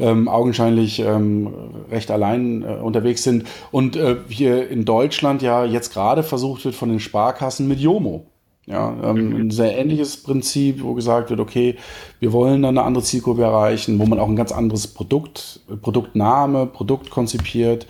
ähm, 0.00 0.26
augenscheinlich 0.26 0.98
ähm, 0.98 1.54
recht 1.88 2.10
allein 2.10 2.64
äh, 2.64 2.80
unterwegs 2.82 3.22
sind. 3.22 3.44
Und 3.70 3.94
äh, 3.94 4.16
hier 4.28 4.68
in 4.68 4.84
Deutschland 4.84 5.40
ja 5.40 5.64
jetzt 5.64 5.92
gerade 5.92 6.24
versucht 6.24 6.64
wird 6.64 6.74
von 6.74 6.88
den 6.88 6.98
Sparkassen 6.98 7.68
mit 7.68 7.78
Jomo 7.78 8.26
ja, 8.68 8.94
ähm, 9.02 9.34
ein 9.34 9.50
sehr 9.50 9.78
ähnliches 9.78 10.22
Prinzip, 10.22 10.82
wo 10.82 10.92
gesagt 10.92 11.30
wird, 11.30 11.40
okay, 11.40 11.76
wir 12.20 12.32
wollen 12.32 12.62
dann 12.62 12.76
eine 12.76 12.86
andere 12.86 13.02
Zielgruppe 13.02 13.42
erreichen, 13.42 13.98
wo 13.98 14.04
man 14.04 14.20
auch 14.20 14.28
ein 14.28 14.36
ganz 14.36 14.52
anderes 14.52 14.86
Produkt, 14.88 15.60
Produktname, 15.80 16.66
Produkt 16.66 17.08
konzipiert. 17.08 17.86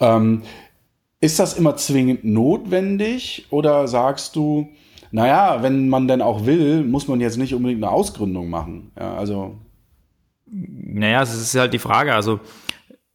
Ähm, 0.00 0.42
ist 1.20 1.38
das 1.38 1.56
immer 1.56 1.76
zwingend 1.76 2.24
notwendig 2.24 3.46
oder 3.50 3.86
sagst 3.86 4.34
du, 4.34 4.68
naja, 5.12 5.62
wenn 5.62 5.88
man 5.88 6.08
denn 6.08 6.20
auch 6.20 6.46
will, 6.46 6.82
muss 6.82 7.06
man 7.06 7.20
jetzt 7.20 7.38
nicht 7.38 7.54
unbedingt 7.54 7.82
eine 7.82 7.92
Ausgründung 7.92 8.50
machen? 8.50 8.90
Ja, 8.98 9.14
also. 9.14 9.56
Naja, 10.46 11.22
es 11.22 11.34
ist 11.34 11.54
halt 11.54 11.72
die 11.74 11.78
Frage, 11.78 12.14
also 12.14 12.40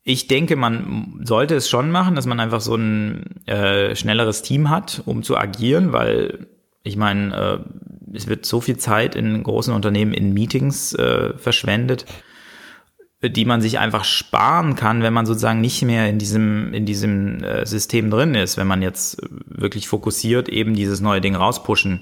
ich 0.03 0.27
denke, 0.27 0.55
man 0.55 1.21
sollte 1.23 1.55
es 1.55 1.69
schon 1.69 1.91
machen, 1.91 2.15
dass 2.15 2.25
man 2.25 2.39
einfach 2.39 2.61
so 2.61 2.75
ein 2.75 3.45
äh, 3.45 3.95
schnelleres 3.95 4.41
Team 4.41 4.69
hat, 4.69 5.01
um 5.05 5.23
zu 5.23 5.37
agieren, 5.37 5.93
weil 5.93 6.47
ich 6.83 6.97
meine, 6.97 7.35
äh, 7.35 8.15
es 8.15 8.27
wird 8.27 8.45
so 8.45 8.61
viel 8.61 8.77
Zeit 8.77 9.15
in 9.15 9.41
großen 9.41 9.73
Unternehmen 9.73 10.13
in 10.13 10.33
Meetings 10.33 10.93
äh, 10.93 11.35
verschwendet, 11.37 12.05
die 13.21 13.45
man 13.45 13.61
sich 13.61 13.79
einfach 13.79 14.03
sparen 14.03 14.75
kann, 14.75 15.01
wenn 15.01 15.13
man 15.13 15.25
sozusagen 15.25 15.61
nicht 15.61 15.81
mehr 15.83 16.09
in 16.09 16.19
diesem, 16.19 16.73
in 16.73 16.85
diesem 16.85 17.41
äh, 17.41 17.65
System 17.65 18.09
drin 18.11 18.35
ist, 18.35 18.57
wenn 18.57 18.67
man 18.67 18.81
jetzt 18.81 19.21
wirklich 19.45 19.87
fokussiert 19.87 20.49
eben 20.49 20.73
dieses 20.73 20.99
neue 20.99 21.21
Ding 21.21 21.35
rauspushen 21.35 22.01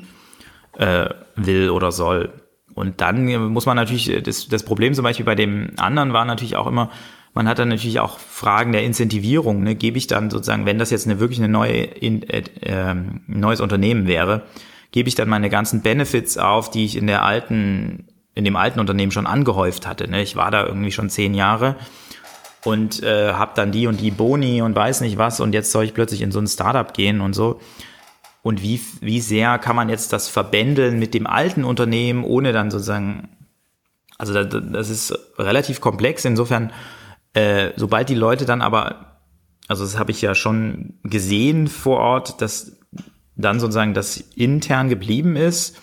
äh, 0.77 1.09
will 1.35 1.69
oder 1.69 1.91
soll. 1.91 2.33
Und 2.73 3.01
dann 3.01 3.51
muss 3.51 3.67
man 3.67 3.75
natürlich, 3.75 4.23
das, 4.23 4.47
das 4.47 4.63
Problem 4.63 4.93
zum 4.93 5.03
Beispiel 5.03 5.25
bei 5.25 5.35
dem 5.35 5.73
anderen 5.77 6.13
war 6.13 6.25
natürlich 6.25 6.55
auch 6.55 6.67
immer, 6.67 6.89
man 7.33 7.47
hat 7.47 7.59
dann 7.59 7.69
natürlich 7.69 7.99
auch 7.99 8.19
Fragen 8.19 8.71
der 8.71 8.83
Incentivierung. 8.83 9.63
Ne? 9.63 9.75
Gebe 9.75 9.97
ich 9.97 10.07
dann 10.07 10.29
sozusagen, 10.29 10.65
wenn 10.65 10.79
das 10.79 10.89
jetzt 10.89 11.05
eine 11.05 11.19
wirklich 11.19 11.39
eine 11.39 11.49
neue, 11.49 11.83
in, 11.83 12.23
äh, 12.23 12.43
äh, 12.61 12.95
neues 13.27 13.61
Unternehmen 13.61 14.07
wäre, 14.07 14.43
gebe 14.91 15.09
ich 15.09 15.15
dann 15.15 15.29
meine 15.29 15.49
ganzen 15.49 15.81
Benefits 15.81 16.37
auf, 16.37 16.69
die 16.69 16.85
ich 16.85 16.95
in 16.95 17.07
der 17.07 17.23
alten, 17.23 18.07
in 18.35 18.45
dem 18.45 18.55
alten 18.55 18.79
Unternehmen 18.79 19.11
schon 19.11 19.27
angehäuft 19.27 19.87
hatte. 19.87 20.09
Ne? 20.09 20.21
Ich 20.21 20.35
war 20.35 20.51
da 20.51 20.65
irgendwie 20.65 20.91
schon 20.91 21.09
zehn 21.09 21.33
Jahre 21.33 21.75
und 22.65 23.01
äh, 23.01 23.33
habe 23.33 23.53
dann 23.55 23.71
die 23.71 23.87
und 23.87 24.01
die 24.01 24.11
Boni 24.11 24.61
und 24.61 24.75
weiß 24.75 25.01
nicht 25.01 25.17
was 25.17 25.39
und 25.39 25.53
jetzt 25.53 25.71
soll 25.71 25.85
ich 25.85 25.93
plötzlich 25.93 26.21
in 26.21 26.31
so 26.31 26.39
ein 26.39 26.47
Startup 26.47 26.93
gehen 26.93 27.21
und 27.21 27.33
so. 27.33 27.59
Und 28.43 28.61
wie, 28.61 28.81
wie 29.01 29.21
sehr 29.21 29.59
kann 29.59 29.75
man 29.75 29.89
jetzt 29.89 30.13
das 30.13 30.27
verbändeln 30.27 30.97
mit 30.99 31.13
dem 31.13 31.27
alten 31.27 31.63
Unternehmen, 31.63 32.23
ohne 32.23 32.53
dann 32.53 32.71
sozusagen, 32.71 33.29
also 34.17 34.33
das, 34.33 34.47
das 34.71 34.89
ist 34.89 35.17
relativ 35.37 35.79
komplex. 35.79 36.25
Insofern, 36.25 36.71
äh, 37.33 37.69
sobald 37.75 38.09
die 38.09 38.15
Leute 38.15 38.45
dann 38.45 38.61
aber, 38.61 39.19
also 39.67 39.83
das 39.83 39.97
habe 39.99 40.11
ich 40.11 40.21
ja 40.23 40.33
schon 40.33 40.99
gesehen 41.03 41.67
vor 41.67 41.99
Ort, 41.99 42.41
dass 42.41 42.80
dann 43.35 43.59
sozusagen 43.59 43.93
das 43.93 44.17
intern 44.35 44.89
geblieben 44.89 45.35
ist 45.35 45.79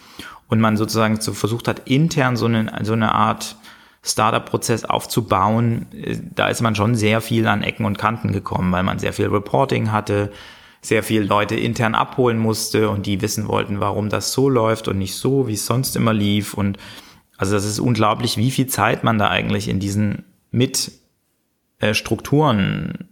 und 0.49 0.61
man 0.61 0.77
sozusagen 0.77 1.21
so 1.21 1.33
versucht 1.33 1.69
hat, 1.69 1.89
intern 1.89 2.37
so 2.37 2.47
eine, 2.47 2.73
so 2.83 2.93
eine 2.93 3.15
Art 3.15 3.57
Startup-Prozess 4.03 4.85
aufzubauen, 4.85 5.87
da 6.35 6.49
ist 6.49 6.63
man 6.63 6.75
schon 6.75 6.95
sehr 6.95 7.21
viel 7.21 7.47
an 7.47 7.63
Ecken 7.63 7.85
und 7.85 7.99
Kanten 7.99 8.33
gekommen, 8.33 8.73
weil 8.73 8.83
man 8.83 8.99
sehr 8.99 9.13
viel 9.13 9.27
Reporting 9.27 9.93
hatte, 9.93 10.33
sehr 10.81 11.03
viel 11.03 11.23
Leute 11.23 11.57
intern 11.57 11.95
abholen 11.95 12.39
musste 12.39 12.89
und 12.89 13.07
die 13.07 13.21
wissen 13.21 13.49
wollten, 13.49 13.81
warum 13.81 14.09
das 14.09 14.33
so 14.33 14.49
läuft 14.49 14.89
und 14.89 14.99
nicht 14.99 15.15
so, 15.15 15.49
wie 15.49 15.55
es 15.55 15.67
sonst 15.67 15.97
immer 15.97 16.15
lief. 16.15 16.55
Und 16.55 16.79
also 17.37 17.55
das 17.55 17.65
ist 17.65 17.81
unglaublich, 17.81 18.37
wie 18.37 18.51
viel 18.51 18.69
Zeit 18.69 19.03
man 19.03 19.19
da 19.19 19.29
eigentlich 19.29 19.69
in 19.69 19.81
diesen 19.81 20.25
mit 20.51 20.93
äh, 21.81 21.95
Strukturen 21.95 23.09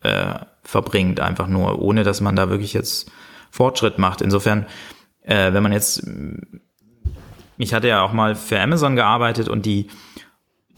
äh, 0.00 0.34
verbringt, 0.62 1.20
einfach 1.20 1.46
nur, 1.46 1.80
ohne 1.80 2.02
dass 2.02 2.20
man 2.20 2.34
da 2.34 2.50
wirklich 2.50 2.72
jetzt 2.72 3.10
Fortschritt 3.56 3.98
macht. 3.98 4.20
Insofern, 4.20 4.66
äh, 5.22 5.52
wenn 5.52 5.62
man 5.62 5.72
jetzt, 5.72 6.06
ich 7.56 7.72
hatte 7.72 7.88
ja 7.88 8.02
auch 8.02 8.12
mal 8.12 8.34
für 8.34 8.60
Amazon 8.60 8.96
gearbeitet 8.96 9.48
und 9.48 9.64
die, 9.64 9.88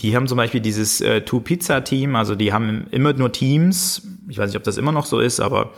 die 0.00 0.14
haben 0.14 0.28
zum 0.28 0.36
Beispiel 0.36 0.60
dieses 0.60 1.00
äh, 1.00 1.22
Two-Pizza-Team, 1.22 2.14
also 2.14 2.36
die 2.36 2.52
haben 2.52 2.86
immer 2.92 3.12
nur 3.12 3.32
Teams, 3.32 4.06
ich 4.28 4.38
weiß 4.38 4.50
nicht, 4.50 4.56
ob 4.56 4.62
das 4.62 4.76
immer 4.76 4.92
noch 4.92 5.06
so 5.06 5.18
ist, 5.18 5.40
aber 5.40 5.72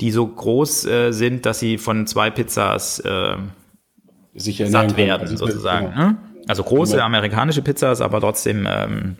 die 0.00 0.10
so 0.10 0.26
groß 0.26 0.86
äh, 0.86 1.12
sind, 1.12 1.46
dass 1.46 1.60
sie 1.60 1.78
von 1.78 2.06
zwei 2.06 2.30
Pizzas 2.30 2.98
äh, 3.00 3.36
satt 4.34 4.96
werden, 4.96 5.28
also 5.28 5.36
sozusagen. 5.36 5.90
Genau. 5.90 5.98
Ne? 5.98 6.18
Also 6.48 6.64
große 6.64 6.94
genau. 6.94 7.04
amerikanische 7.04 7.62
Pizzas, 7.62 8.00
aber 8.00 8.20
trotzdem 8.20 8.66
ähm, 8.68 9.16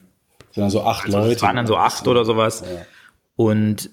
sind 0.51 0.63
dann 0.63 0.71
so 0.71 0.83
acht 0.83 1.05
also 1.05 1.19
Leute. 1.19 1.35
Es 1.35 1.43
waren 1.43 1.57
dann 1.57 1.67
so 1.67 1.77
acht 1.77 2.09
oder 2.09 2.25
sowas. 2.25 2.63
Ja. 2.63 2.83
Und 3.37 3.91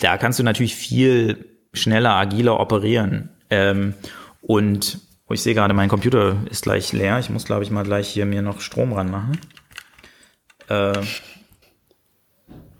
da 0.00 0.16
kannst 0.16 0.38
du 0.38 0.42
natürlich 0.42 0.74
viel 0.74 1.55
schneller, 1.80 2.14
agiler 2.14 2.60
operieren. 2.60 3.30
Ähm, 3.50 3.94
und 4.42 4.98
oh, 5.28 5.34
ich 5.34 5.42
sehe 5.42 5.54
gerade, 5.54 5.74
mein 5.74 5.88
Computer 5.88 6.36
ist 6.50 6.62
gleich 6.62 6.92
leer. 6.92 7.18
Ich 7.18 7.30
muss, 7.30 7.44
glaube 7.44 7.64
ich, 7.64 7.70
mal 7.70 7.84
gleich 7.84 8.08
hier 8.08 8.26
mir 8.26 8.42
noch 8.42 8.60
Strom 8.60 8.92
ranmachen. 8.92 9.38
Äh, 10.68 11.00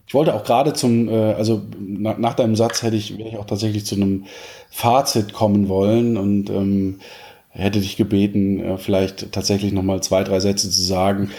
ich 0.06 0.14
wollte 0.14 0.34
auch 0.34 0.44
gerade 0.44 0.72
zum, 0.72 1.08
äh, 1.08 1.32
also 1.32 1.62
nach, 1.78 2.18
nach, 2.18 2.34
deinem 2.34 2.54
Satz 2.54 2.82
hätte 2.82 2.96
ich, 2.96 3.18
wäre 3.18 3.28
ich 3.28 3.36
auch 3.38 3.46
tatsächlich 3.46 3.84
zu 3.86 3.96
einem 3.96 4.24
Fazit 4.70 5.32
kommen 5.32 5.68
wollen 5.68 6.16
und 6.16 6.48
ähm, 6.50 7.00
hätte 7.48 7.80
dich 7.80 7.96
gebeten, 7.96 8.60
äh, 8.60 8.78
vielleicht 8.78 9.32
tatsächlich 9.32 9.72
nochmal 9.72 10.02
zwei, 10.02 10.22
drei 10.22 10.38
Sätze 10.38 10.70
zu 10.70 10.82
sagen. 10.82 11.30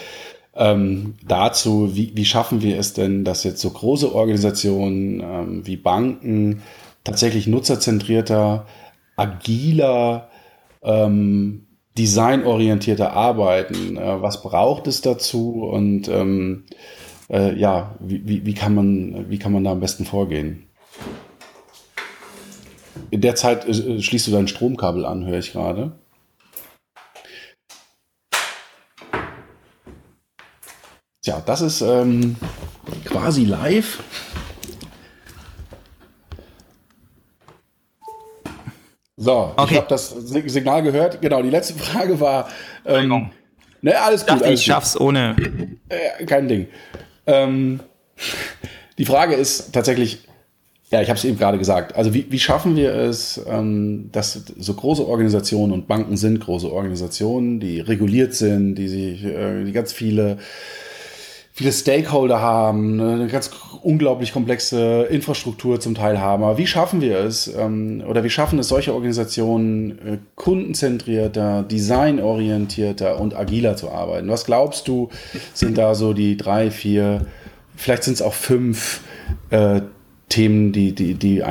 Ähm, 0.53 1.15
dazu, 1.25 1.95
wie, 1.95 2.11
wie 2.15 2.25
schaffen 2.25 2.61
wir 2.61 2.79
es 2.79 2.93
denn, 2.93 3.23
dass 3.23 3.43
jetzt 3.43 3.61
so 3.61 3.69
große 3.69 4.13
Organisationen 4.13 5.21
ähm, 5.21 5.67
wie 5.67 5.77
Banken, 5.77 6.63
tatsächlich 7.07 7.47
nutzerzentrierter, 7.47 8.65
agiler, 9.15 10.29
ähm, 10.83 11.65
designorientierter 11.97 13.13
arbeiten. 13.13 13.97
Äh, 13.97 14.21
was 14.21 14.43
braucht 14.43 14.87
es 14.87 14.99
dazu 15.01 15.63
und 15.63 16.09
ähm, 16.09 16.65
äh, 17.29 17.57
ja, 17.57 17.95
wie, 18.01 18.45
wie, 18.45 18.53
kann 18.53 18.75
man, 18.75 19.29
wie 19.29 19.39
kann 19.39 19.53
man 19.53 19.63
da 19.63 19.71
am 19.71 19.79
besten 19.79 20.03
vorgehen? 20.03 20.67
In 23.09 23.21
der 23.21 23.35
Zeit 23.35 23.65
äh, 23.67 24.01
schließt 24.01 24.27
du 24.27 24.31
dein 24.31 24.49
Stromkabel 24.49 25.05
an, 25.05 25.25
höre 25.25 25.39
ich 25.39 25.53
gerade. 25.53 25.93
Ja, 31.23 31.41
das 31.45 31.61
ist 31.61 31.81
ähm, 31.81 32.35
quasi 33.05 33.45
live. 33.45 34.03
So, 39.19 39.51
okay. 39.57 39.71
ich 39.71 39.77
habe 39.77 39.87
das 39.89 40.09
Signal 40.11 40.83
gehört. 40.83 41.21
Genau, 41.21 41.41
die 41.41 41.49
letzte 41.49 41.73
Frage 41.77 42.19
war. 42.19 42.49
Ähm, 42.85 43.31
ne, 43.81 43.99
alles 43.99 44.25
gut. 44.25 44.35
Ich 44.35 44.41
dachte, 44.41 44.53
ich 44.53 44.63
schaff's 44.63 44.99
ohne. 44.99 45.35
Äh, 45.89 46.23
kein 46.25 46.47
Ding. 46.47 46.67
Ähm, 47.25 47.79
die 48.99 49.05
Frage 49.05 49.33
ist 49.33 49.73
tatsächlich, 49.73 50.19
ja, 50.91 51.01
ich 51.01 51.09
habe 51.09 51.17
es 51.17 51.25
eben 51.25 51.37
gerade 51.37 51.57
gesagt. 51.57 51.95
Also 51.95 52.13
wie, 52.13 52.27
wie 52.29 52.39
schaffen 52.39 52.75
wir 52.75 52.93
es, 52.93 53.41
ähm, 53.47 54.09
dass 54.11 54.33
so 54.55 54.73
große 54.75 55.05
Organisationen 55.05 55.73
und 55.73 55.87
Banken 55.87 56.15
sind 56.15 56.39
große 56.39 56.71
Organisationen, 56.71 57.59
die 57.59 57.79
reguliert 57.79 58.35
sind, 58.35 58.75
die 58.75 58.87
sich, 58.87 59.23
äh, 59.25 59.63
die 59.63 59.71
ganz 59.71 59.93
viele 59.93 60.37
viele 61.57 61.71
Stakeholder 61.71 62.39
haben, 62.39 63.01
eine 63.01 63.25
ganz 63.25 63.49
unglaublich 63.81 64.31
komplexe 64.31 65.07
Infrastruktur 65.09 65.79
zum 65.79 65.95
Teil 65.95 66.21
haben. 66.21 66.43
Aber 66.43 66.59
wie 66.59 66.67
schaffen 66.67 67.01
wir 67.01 67.17
es 67.17 67.47
ähm, 67.47 68.03
oder 68.07 68.23
wie 68.23 68.29
schaffen 68.29 68.59
es 68.59 68.67
solche 68.67 68.93
Organisationen 68.93 69.97
äh, 69.97 70.17
kundenzentrierter, 70.35 71.63
designorientierter 71.63 73.19
und 73.19 73.35
agiler 73.35 73.75
zu 73.75 73.89
arbeiten? 73.89 74.29
Was 74.29 74.45
glaubst 74.45 74.87
du, 74.87 75.09
sind 75.55 75.79
da 75.79 75.95
so 75.95 76.13
die 76.13 76.37
drei, 76.37 76.69
vier, 76.69 77.25
vielleicht 77.75 78.03
sind 78.03 78.13
es 78.13 78.21
auch 78.21 78.35
fünf 78.35 79.01
äh, 79.49 79.81
Themen, 80.29 80.71
die, 80.73 80.93
die, 80.93 81.15
die, 81.15 81.43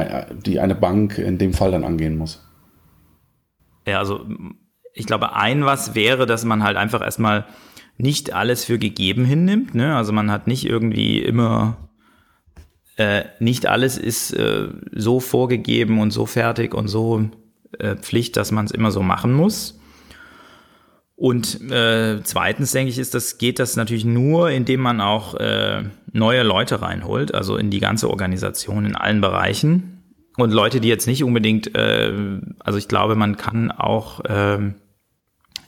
die 0.45 0.61
eine 0.61 0.77
Bank 0.77 1.19
in 1.19 1.39
dem 1.39 1.53
Fall 1.53 1.73
dann 1.73 1.83
angehen 1.83 2.17
muss? 2.17 2.47
Ja, 3.89 3.99
also 3.99 4.21
ich 4.93 5.07
glaube, 5.07 5.35
ein 5.35 5.65
was 5.65 5.97
wäre, 5.97 6.27
dass 6.27 6.45
man 6.45 6.63
halt 6.63 6.77
einfach 6.77 7.03
erstmal 7.03 7.45
nicht 7.99 8.33
alles 8.33 8.65
für 8.65 8.79
gegeben 8.79 9.25
hinnimmt. 9.25 9.75
Ne? 9.75 9.97
Also 9.97 10.13
man 10.13 10.31
hat 10.31 10.47
nicht 10.47 10.67
irgendwie 10.67 11.19
immer, 11.19 11.89
äh, 12.97 13.25
nicht 13.41 13.67
alles 13.67 13.99
ist 13.99 14.33
äh, 14.33 14.69
so 14.93 15.21
vorgegeben 15.21 16.01
und 16.01 16.11
so 16.11 16.27
fertig 16.27 16.75
und 16.75 16.89
so 16.89 17.31
äh, 17.79 17.97
Pflicht, 17.97 18.37
dass 18.37 18.53
man 18.53 18.67
es 18.67 18.71
immer 18.71 18.91
so 18.91 19.03
machen 19.03 19.33
muss. 19.33 19.81
Und 21.15 21.71
äh, 21.71 22.21
zweitens 22.25 22.73
denke 22.73 22.91
ich, 22.91 22.99
ist 22.99 23.15
das 23.15 23.39
geht 23.39 23.59
das 23.59 23.77
natürlich 23.77 24.05
nur, 24.05 24.51
indem 24.51 24.81
man 24.81 25.01
auch 25.01 25.35
äh, 25.35 25.85
neue 26.13 26.43
Leute 26.43 26.83
reinholt, 26.83 27.35
also 27.35 27.57
in 27.57 27.71
die 27.71 27.81
ganze 27.81 28.11
Organisation 28.11 28.85
in 28.85 28.95
allen 28.95 29.23
Bereichen 29.23 29.97
und 30.37 30.53
Leute, 30.53 30.81
die 30.81 30.89
jetzt 30.89 31.07
nicht 31.07 31.25
unbedingt, 31.25 31.75
äh, 31.75 32.13
also 32.59 32.79
ich 32.79 32.89
glaube, 32.89 33.17
man 33.17 33.37
kann 33.37 33.71
auch 33.71 34.21
äh, 34.25 34.59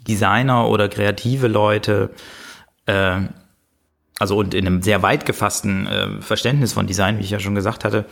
Designer 0.08 0.68
oder 0.68 0.88
kreative 0.88 1.48
Leute, 1.48 2.10
äh, 2.86 3.20
also 4.18 4.36
und 4.36 4.54
in 4.54 4.66
einem 4.66 4.82
sehr 4.82 5.02
weit 5.02 5.26
gefassten 5.26 5.86
äh, 5.86 6.20
Verständnis 6.20 6.72
von 6.72 6.86
Design, 6.86 7.18
wie 7.18 7.22
ich 7.22 7.30
ja 7.30 7.40
schon 7.40 7.54
gesagt 7.54 7.84
hatte, 7.84 8.06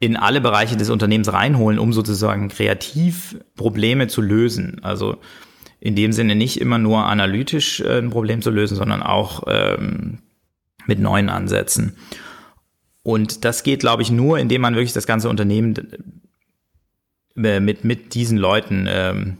in 0.00 0.16
alle 0.16 0.40
Bereiche 0.40 0.76
des 0.76 0.90
Unternehmens 0.90 1.32
reinholen, 1.32 1.78
um 1.78 1.92
sozusagen 1.92 2.48
kreativ 2.48 3.36
Probleme 3.56 4.06
zu 4.06 4.22
lösen. 4.22 4.80
Also 4.82 5.18
in 5.80 5.94
dem 5.94 6.12
Sinne 6.12 6.34
nicht 6.34 6.60
immer 6.60 6.78
nur 6.78 7.04
analytisch 7.04 7.80
äh, 7.80 7.98
ein 7.98 8.10
Problem 8.10 8.42
zu 8.42 8.50
lösen, 8.50 8.76
sondern 8.76 9.02
auch 9.02 9.44
ähm, 9.46 10.18
mit 10.86 10.98
neuen 10.98 11.28
Ansätzen. 11.28 11.96
Und 13.02 13.44
das 13.44 13.62
geht, 13.62 13.80
glaube 13.80 14.02
ich, 14.02 14.10
nur, 14.10 14.38
indem 14.38 14.62
man 14.62 14.74
wirklich 14.74 14.92
das 14.92 15.06
ganze 15.06 15.28
Unternehmen 15.28 15.74
äh, 17.36 17.60
mit, 17.60 17.84
mit 17.84 18.14
diesen 18.14 18.38
Leuten 18.38 18.86
ähm, 18.88 19.38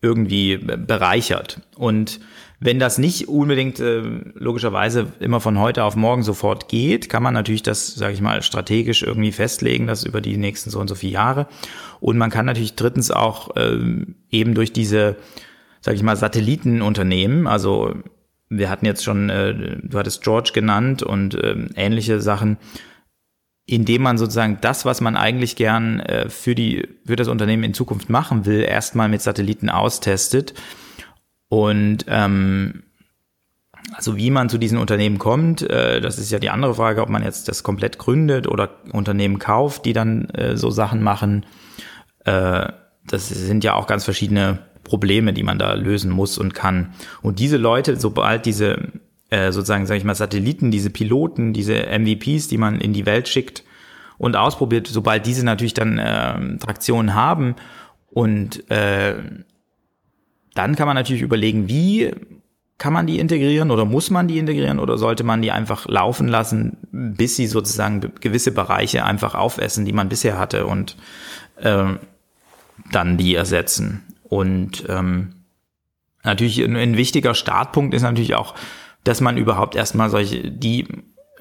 irgendwie 0.00 0.58
bereichert. 0.58 1.60
Und 1.76 2.20
wenn 2.60 2.80
das 2.80 2.98
nicht 2.98 3.28
unbedingt 3.28 3.78
äh, 3.78 4.02
logischerweise 4.34 5.12
immer 5.20 5.40
von 5.40 5.58
heute 5.58 5.84
auf 5.84 5.94
morgen 5.94 6.22
sofort 6.22 6.68
geht, 6.68 7.08
kann 7.08 7.22
man 7.22 7.34
natürlich 7.34 7.62
das, 7.62 7.94
sage 7.94 8.14
ich 8.14 8.20
mal, 8.20 8.42
strategisch 8.42 9.02
irgendwie 9.02 9.30
festlegen, 9.30 9.86
das 9.86 10.04
über 10.04 10.20
die 10.20 10.36
nächsten 10.36 10.70
so 10.70 10.80
und 10.80 10.88
so 10.88 10.96
viele 10.96 11.12
Jahre. 11.12 11.46
Und 12.00 12.18
man 12.18 12.30
kann 12.30 12.46
natürlich 12.46 12.74
drittens 12.74 13.10
auch 13.10 13.54
äh, 13.56 13.78
eben 14.30 14.54
durch 14.54 14.72
diese, 14.72 15.16
sage 15.80 15.96
ich 15.96 16.02
mal, 16.02 16.16
Satellitenunternehmen, 16.16 17.46
also 17.46 17.94
wir 18.50 18.70
hatten 18.70 18.86
jetzt 18.86 19.04
schon, 19.04 19.28
äh, 19.30 19.78
du 19.82 19.98
hattest 19.98 20.22
George 20.22 20.50
genannt 20.54 21.02
und 21.02 21.34
äh, 21.34 21.54
ähnliche 21.76 22.20
Sachen, 22.20 22.56
indem 23.68 24.02
man 24.02 24.16
sozusagen 24.16 24.58
das, 24.62 24.86
was 24.86 25.02
man 25.02 25.14
eigentlich 25.14 25.54
gern 25.54 26.00
äh, 26.00 26.30
für 26.30 26.54
die 26.54 26.88
für 27.04 27.16
das 27.16 27.28
Unternehmen 27.28 27.64
in 27.64 27.74
Zukunft 27.74 28.08
machen 28.08 28.46
will, 28.46 28.62
erstmal 28.62 29.10
mit 29.10 29.20
Satelliten 29.20 29.68
austestet 29.68 30.54
und 31.48 32.06
ähm, 32.08 32.84
also 33.92 34.16
wie 34.16 34.30
man 34.30 34.48
zu 34.48 34.56
diesen 34.56 34.78
Unternehmen 34.78 35.18
kommt, 35.18 35.62
äh, 35.62 36.00
das 36.00 36.18
ist 36.18 36.30
ja 36.30 36.38
die 36.38 36.48
andere 36.48 36.74
Frage, 36.74 37.02
ob 37.02 37.10
man 37.10 37.22
jetzt 37.22 37.48
das 37.48 37.62
komplett 37.62 37.98
gründet 37.98 38.46
oder 38.46 38.70
Unternehmen 38.92 39.38
kauft, 39.38 39.84
die 39.84 39.92
dann 39.92 40.30
äh, 40.30 40.56
so 40.56 40.70
Sachen 40.70 41.02
machen. 41.02 41.44
Äh, 42.24 42.72
das 43.06 43.28
sind 43.28 43.64
ja 43.64 43.74
auch 43.74 43.86
ganz 43.86 44.04
verschiedene 44.04 44.60
Probleme, 44.82 45.34
die 45.34 45.42
man 45.42 45.58
da 45.58 45.74
lösen 45.74 46.10
muss 46.10 46.38
und 46.38 46.54
kann. 46.54 46.94
Und 47.20 47.38
diese 47.38 47.58
Leute, 47.58 47.96
sobald 48.00 48.46
diese 48.46 48.92
äh, 49.30 49.52
sozusagen, 49.52 49.86
sage 49.86 49.98
ich 49.98 50.04
mal, 50.04 50.14
Satelliten, 50.14 50.70
diese 50.70 50.90
Piloten, 50.90 51.52
diese 51.52 51.86
MVPs, 51.86 52.48
die 52.48 52.58
man 52.58 52.80
in 52.80 52.92
die 52.92 53.06
Welt 53.06 53.28
schickt 53.28 53.64
und 54.16 54.36
ausprobiert, 54.36 54.86
sobald 54.86 55.26
diese 55.26 55.44
natürlich 55.44 55.74
dann 55.74 55.98
äh, 55.98 56.58
Traktion 56.58 57.14
haben 57.14 57.54
und 58.10 58.70
äh, 58.70 59.14
dann 60.54 60.74
kann 60.74 60.86
man 60.86 60.96
natürlich 60.96 61.22
überlegen, 61.22 61.68
wie 61.68 62.10
kann 62.78 62.92
man 62.92 63.06
die 63.06 63.18
integrieren 63.18 63.70
oder 63.70 63.84
muss 63.84 64.10
man 64.10 64.28
die 64.28 64.38
integrieren 64.38 64.78
oder 64.78 64.98
sollte 64.98 65.24
man 65.24 65.42
die 65.42 65.50
einfach 65.50 65.86
laufen 65.86 66.28
lassen, 66.28 66.78
bis 66.90 67.36
sie 67.36 67.46
sozusagen 67.46 68.12
gewisse 68.20 68.52
Bereiche 68.52 69.04
einfach 69.04 69.34
aufessen, 69.34 69.84
die 69.84 69.92
man 69.92 70.08
bisher 70.08 70.38
hatte 70.38 70.66
und 70.66 70.96
äh, 71.56 71.84
dann 72.92 73.16
die 73.16 73.34
ersetzen. 73.34 74.04
Und 74.22 74.84
ähm, 74.88 75.34
natürlich 76.22 76.60
ein, 76.62 76.76
ein 76.76 76.96
wichtiger 76.96 77.34
Startpunkt 77.34 77.94
ist 77.94 78.02
natürlich 78.02 78.36
auch 78.36 78.54
dass 79.04 79.20
man 79.20 79.36
überhaupt 79.36 79.74
erstmal 79.74 80.10
solche, 80.10 80.50
die 80.50 80.86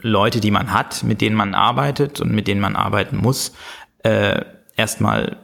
Leute, 0.01 0.39
die 0.39 0.51
man 0.51 0.73
hat, 0.73 1.03
mit 1.03 1.21
denen 1.21 1.35
man 1.35 1.55
arbeitet 1.55 2.21
und 2.21 2.31
mit 2.31 2.47
denen 2.47 2.61
man 2.61 2.75
arbeiten 2.75 3.17
muss, 3.17 3.53
äh, 4.03 4.41
erstmal 4.75 5.37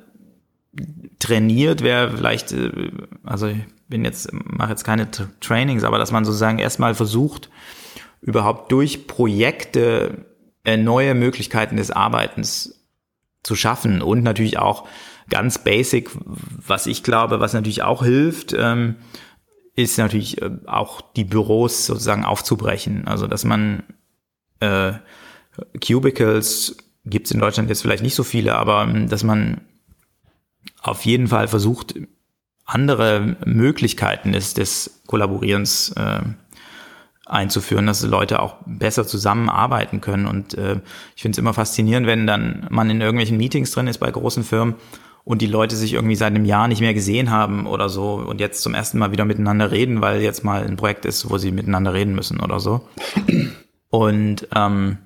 trainiert, 1.20 1.82
wer 1.82 2.12
vielleicht, 2.12 2.52
äh, 2.52 2.92
also 3.24 3.48
ich 3.48 3.66
bin 3.88 4.06
jetzt, 4.06 4.32
mache 4.32 4.72
jetzt 4.72 4.84
keine 4.84 5.10
Trainings, 5.40 5.84
aber 5.84 5.98
dass 5.98 6.12
man 6.12 6.26
sozusagen 6.26 6.60
erstmal 6.60 6.96
versucht, 6.96 7.50
überhaupt 8.22 8.72
durch 8.72 9.08
Projekte 9.08 10.26
äh, 10.64 10.78
neue 10.78 11.14
Möglichkeiten 11.14 11.78
des 11.78 11.92
Arbeitens 11.92 12.86
zu 13.44 13.56
schaffen 13.56 14.02
und 14.02 14.24
natürlich 14.24 14.58
auch 14.58 14.88
ganz 15.30 15.60
basic, 15.60 16.10
was 16.24 16.88
ich 16.88 17.04
glaube, 17.04 17.40
was 17.40 17.54
natürlich 17.54 17.84
auch 17.84 18.04
hilft, 18.04 18.56
ähm, 18.58 18.96
ist 19.76 19.98
natürlich 19.98 20.42
äh, 20.42 20.52
auch 20.66 21.02
die 21.02 21.24
Büros 21.24 21.86
sozusagen 21.86 22.26
aufzubrechen. 22.26 23.08
Also 23.08 23.28
dass 23.28 23.44
man 23.44 23.84
äh, 24.60 24.94
Cubicles 25.86 26.78
gibt 27.06 27.28
es 27.28 27.32
in 27.32 27.40
Deutschland 27.40 27.70
jetzt 27.70 27.82
vielleicht 27.82 28.04
nicht 28.04 28.16
so 28.16 28.24
viele, 28.24 28.56
aber 28.56 28.84
ähm, 28.84 29.10
dass 29.10 29.24
man 29.24 29.62
auf 30.82 31.06
jeden 31.06 31.28
Fall 31.28 31.48
versucht, 31.48 31.96
andere 32.66 33.36
Möglichkeiten 33.46 34.32
des, 34.32 34.54
des 34.54 35.02
Kollaborierens 35.08 35.94
äh, 35.98 36.22
einzuführen, 37.26 37.88
dass 37.88 38.04
Leute 38.04 38.42
auch 38.42 38.56
besser 38.66 39.06
zusammenarbeiten 39.06 40.02
können. 40.02 40.26
Und 40.26 40.54
äh, 40.54 40.80
ich 41.16 41.22
finde 41.22 41.36
es 41.36 41.40
immer 41.40 41.54
faszinierend, 41.54 42.08
wenn 42.08 42.28
dann 42.28 42.68
man 42.70 42.90
in 42.90 43.02
irgendwelchen 43.02 43.38
Meetings 43.38 43.72
drin 43.72 43.88
ist 43.88 43.98
bei 43.98 44.12
großen 44.12 44.44
Firmen 44.44 44.76
und 45.26 45.42
die 45.42 45.48
Leute 45.48 45.76
sich 45.76 45.94
irgendwie 45.94 46.16
seit 46.16 46.36
einem 46.36 46.46
Jahr 46.46 46.68
nicht 46.68 46.82
mehr 46.82 46.94
gesehen 46.94 47.32
haben 47.32 47.66
oder 47.66 47.90
so 47.90 48.16
und 48.16 48.40
jetzt 48.40 48.62
zum 48.62 48.74
ersten 48.74 48.98
Mal 49.00 49.12
wieder 49.12 49.26
miteinander 49.26 49.72
reden, 49.72 50.02
weil 50.02 50.22
jetzt 50.22 50.44
mal 50.44 50.64
ein 50.64 50.76
Projekt 50.76 51.06
ist, 51.06 51.30
wo 51.30 51.38
sie 51.38 51.52
miteinander 51.52 51.94
reden 51.94 52.14
müssen 52.14 52.40
oder 52.40 52.60
so. 52.60 52.88
Und 53.90 54.48
ähm, 54.56 54.98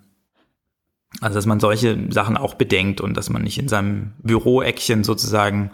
also 1.22 1.36
dass 1.36 1.45
man 1.45 1.59
solche 1.59 1.97
Sachen 2.09 2.38
auch 2.38 2.55
bedenkt 2.55 3.01
und 3.01 3.15
dass 3.15 3.30
man 3.30 3.43
nicht 3.43 3.57
in 3.57 3.68
seinem 3.68 4.13
Büroeckchen 4.20 5.03
sozusagen 5.03 5.72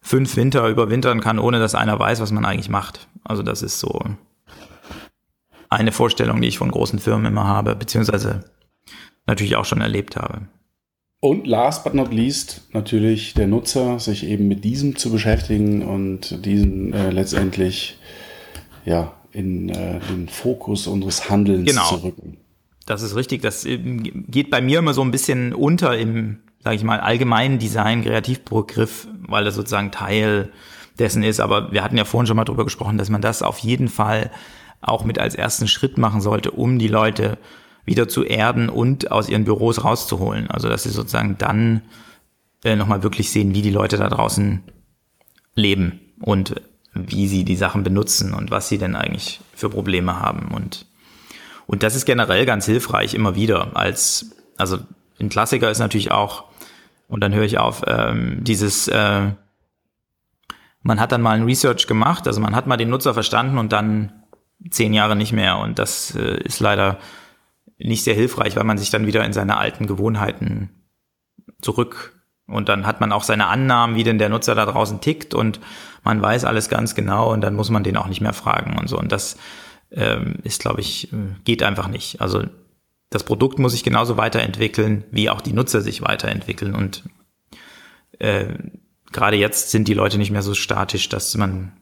fünf 0.00 0.36
Winter 0.36 0.68
überwintern 0.68 1.20
kann, 1.20 1.38
ohne 1.38 1.58
dass 1.58 1.74
einer 1.74 1.98
weiß, 1.98 2.20
was 2.20 2.32
man 2.32 2.44
eigentlich 2.44 2.70
macht. 2.70 3.08
Also 3.24 3.42
das 3.42 3.62
ist 3.62 3.80
so 3.80 4.00
eine 5.68 5.92
Vorstellung, 5.92 6.40
die 6.40 6.48
ich 6.48 6.58
von 6.58 6.70
großen 6.70 6.98
Firmen 6.98 7.26
immer 7.26 7.46
habe, 7.46 7.76
beziehungsweise 7.76 8.44
natürlich 9.26 9.56
auch 9.56 9.64
schon 9.64 9.80
erlebt 9.80 10.16
habe. 10.16 10.48
Und 11.20 11.46
last 11.46 11.84
but 11.84 11.94
not 11.94 12.12
least 12.12 12.62
natürlich 12.72 13.34
der 13.34 13.46
Nutzer, 13.46 13.98
sich 13.98 14.26
eben 14.26 14.48
mit 14.48 14.64
diesem 14.64 14.96
zu 14.96 15.12
beschäftigen 15.12 15.82
und 15.82 16.44
diesen 16.46 16.94
äh, 16.94 17.10
letztendlich 17.10 17.98
ja, 18.86 19.12
in 19.32 19.68
äh, 19.68 20.00
den 20.10 20.28
Fokus 20.28 20.86
unseres 20.86 21.28
Handelns 21.28 21.68
genau. 21.68 21.88
zu 21.88 21.96
rücken. 21.96 22.38
Das 22.86 23.02
ist 23.02 23.16
richtig. 23.16 23.42
Das 23.42 23.66
ähm, 23.66 24.24
geht 24.28 24.50
bei 24.50 24.62
mir 24.62 24.78
immer 24.78 24.94
so 24.94 25.02
ein 25.02 25.10
bisschen 25.10 25.52
unter 25.52 25.96
im, 25.98 26.38
sage 26.64 26.76
ich 26.76 26.84
mal, 26.84 27.00
allgemeinen 27.00 27.58
Design-Kreativbegriff, 27.58 29.06
weil 29.28 29.44
das 29.44 29.54
sozusagen 29.54 29.90
Teil 29.90 30.50
dessen 30.98 31.22
ist. 31.22 31.40
Aber 31.40 31.70
wir 31.70 31.84
hatten 31.84 31.98
ja 31.98 32.06
vorhin 32.06 32.26
schon 32.26 32.36
mal 32.36 32.44
drüber 32.44 32.64
gesprochen, 32.64 32.96
dass 32.96 33.10
man 33.10 33.20
das 33.20 33.42
auf 33.42 33.58
jeden 33.58 33.88
Fall 33.88 34.30
auch 34.80 35.04
mit 35.04 35.18
als 35.18 35.34
ersten 35.34 35.68
Schritt 35.68 35.98
machen 35.98 36.22
sollte, 36.22 36.50
um 36.50 36.78
die 36.78 36.88
Leute 36.88 37.36
wieder 37.84 38.08
zu 38.08 38.24
erden 38.24 38.68
und 38.68 39.10
aus 39.10 39.28
ihren 39.28 39.44
Büros 39.44 39.84
rauszuholen. 39.84 40.50
Also 40.50 40.68
dass 40.68 40.82
sie 40.82 40.90
sozusagen 40.90 41.36
dann 41.38 41.82
äh, 42.64 42.76
nochmal 42.76 43.02
wirklich 43.02 43.30
sehen, 43.30 43.54
wie 43.54 43.62
die 43.62 43.70
Leute 43.70 43.96
da 43.96 44.08
draußen 44.08 44.62
leben 45.54 46.00
und 46.20 46.60
wie 46.92 47.28
sie 47.28 47.44
die 47.44 47.56
Sachen 47.56 47.82
benutzen 47.82 48.34
und 48.34 48.50
was 48.50 48.68
sie 48.68 48.78
denn 48.78 48.96
eigentlich 48.96 49.40
für 49.54 49.70
Probleme 49.70 50.20
haben. 50.20 50.48
Und, 50.54 50.86
und 51.66 51.82
das 51.82 51.94
ist 51.94 52.04
generell 52.04 52.46
ganz 52.46 52.66
hilfreich 52.66 53.14
immer 53.14 53.34
wieder. 53.34 53.76
Als, 53.76 54.30
also 54.56 54.78
ein 55.20 55.28
Klassiker 55.28 55.70
ist 55.70 55.78
natürlich 55.78 56.10
auch, 56.10 56.44
und 57.08 57.22
dann 57.22 57.34
höre 57.34 57.44
ich 57.44 57.58
auf, 57.58 57.82
ähm, 57.86 58.42
dieses, 58.42 58.88
äh, 58.88 59.30
man 60.82 61.00
hat 61.00 61.12
dann 61.12 61.22
mal 61.22 61.36
ein 61.36 61.44
Research 61.44 61.86
gemacht, 61.86 62.26
also 62.26 62.40
man 62.40 62.54
hat 62.54 62.66
mal 62.66 62.76
den 62.76 62.90
Nutzer 62.90 63.14
verstanden 63.14 63.58
und 63.58 63.72
dann 63.72 64.12
zehn 64.70 64.92
Jahre 64.92 65.16
nicht 65.16 65.32
mehr. 65.32 65.58
Und 65.58 65.78
das 65.78 66.14
äh, 66.14 66.40
ist 66.42 66.60
leider 66.60 66.98
nicht 67.82 68.04
sehr 68.04 68.14
hilfreich, 68.14 68.56
weil 68.56 68.64
man 68.64 68.78
sich 68.78 68.90
dann 68.90 69.06
wieder 69.06 69.24
in 69.24 69.32
seine 69.32 69.56
alten 69.56 69.86
Gewohnheiten 69.86 70.70
zurück 71.60 72.20
und 72.46 72.68
dann 72.68 72.86
hat 72.86 73.00
man 73.00 73.12
auch 73.12 73.22
seine 73.22 73.46
Annahmen, 73.46 73.96
wie 73.96 74.04
denn 74.04 74.18
der 74.18 74.28
Nutzer 74.28 74.54
da 74.54 74.66
draußen 74.66 75.00
tickt 75.00 75.34
und 75.34 75.60
man 76.02 76.20
weiß 76.20 76.44
alles 76.44 76.68
ganz 76.68 76.94
genau 76.94 77.32
und 77.32 77.40
dann 77.42 77.54
muss 77.54 77.70
man 77.70 77.84
den 77.84 77.96
auch 77.96 78.08
nicht 78.08 78.20
mehr 78.20 78.32
fragen 78.32 78.78
und 78.78 78.88
so. 78.88 78.98
Und 78.98 79.12
das 79.12 79.36
ähm, 79.92 80.36
ist, 80.42 80.60
glaube 80.60 80.80
ich, 80.80 81.12
äh, 81.12 81.16
geht 81.44 81.62
einfach 81.62 81.88
nicht. 81.88 82.20
Also 82.20 82.44
das 83.08 83.24
Produkt 83.24 83.58
muss 83.58 83.72
sich 83.72 83.84
genauso 83.84 84.16
weiterentwickeln, 84.16 85.04
wie 85.10 85.30
auch 85.30 85.40
die 85.40 85.52
Nutzer 85.52 85.80
sich 85.80 86.02
weiterentwickeln. 86.02 86.74
Und 86.74 87.04
äh, 88.18 88.54
gerade 89.12 89.36
jetzt 89.36 89.70
sind 89.70 89.88
die 89.88 89.94
Leute 89.94 90.18
nicht 90.18 90.30
mehr 90.30 90.42
so 90.42 90.54
statisch, 90.54 91.08
dass 91.08 91.36
man 91.36 91.72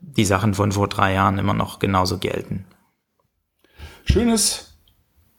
die 0.00 0.24
Sachen 0.24 0.54
von 0.54 0.72
vor 0.72 0.88
drei 0.88 1.14
Jahren 1.14 1.38
immer 1.38 1.54
noch 1.54 1.78
genauso 1.78 2.18
gelten. 2.18 2.64
Schönes 4.04 4.75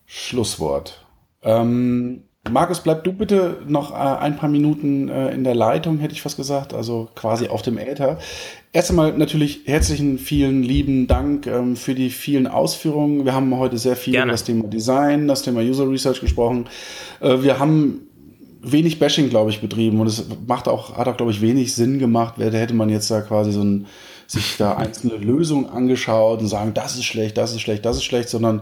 Schlusswort. 0.08 1.06
Ähm, 1.44 2.24
Markus, 2.50 2.80
bleib 2.80 3.04
du 3.04 3.12
bitte 3.12 3.58
noch 3.68 3.92
äh, 3.92 3.96
ein 3.96 4.38
paar 4.38 4.50
Minuten 4.50 5.10
äh, 5.10 5.34
in 5.34 5.44
der 5.44 5.54
Leitung, 5.54 6.00
hätte 6.00 6.14
ich 6.14 6.22
fast 6.22 6.38
gesagt, 6.38 6.74
also 6.74 7.10
quasi 7.14 7.50
auf 7.50 7.62
dem 7.62 7.78
Äther. 7.78 8.18
Erst 8.72 8.90
einmal 8.90 9.18
natürlich 9.18 9.62
herzlichen, 9.66 10.18
vielen 10.18 10.64
lieben 10.64 11.08
Dank 11.08 11.46
ähm, 11.46 11.76
für 11.76 11.94
die 11.94 12.10
vielen 12.10 12.48
Ausführungen. 12.48 13.26
Wir 13.26 13.34
haben 13.34 13.56
heute 13.58 13.78
sehr 13.78 13.98
viel 13.98 14.14
Gerne. 14.14 14.28
über 14.30 14.34
das 14.34 14.46
Thema 14.46 14.64
Design, 14.68 15.28
das 15.28 15.42
Thema 15.42 15.60
User 15.60 15.90
Research 15.90 16.22
gesprochen. 16.22 16.68
Äh, 17.20 17.44
wir 17.44 17.60
haben 17.60 18.08
wenig 18.62 18.98
Bashing, 18.98 19.30
glaube 19.30 19.50
ich, 19.50 19.62
betrieben 19.62 20.00
und 20.00 20.08
es 20.08 20.26
macht 20.48 20.68
auch, 20.68 20.98
hat 20.98 21.08
auch, 21.08 21.18
glaube 21.18 21.32
ich, 21.32 21.42
wenig 21.42 21.76
Sinn 21.76 22.00
gemacht. 22.00 22.36
Hätte 22.38 22.74
man 22.74 22.90
jetzt 22.90 23.12
da 23.12 23.22
quasi 23.22 23.52
so 23.52 23.62
ein, 23.62 23.88
sich 24.26 24.56
da 24.58 24.76
einzelne 24.76 25.16
Lösungen 25.16 25.70
angeschaut 25.70 26.40
und 26.40 26.48
sagen, 26.48 26.74
das 26.74 26.96
ist 26.96 27.06
schlecht, 27.06 27.38
das 27.38 27.54
ist 27.54 27.62
schlecht, 27.62 27.86
das 27.86 27.98
ist 27.98 28.04
schlecht, 28.04 28.30
sondern 28.30 28.62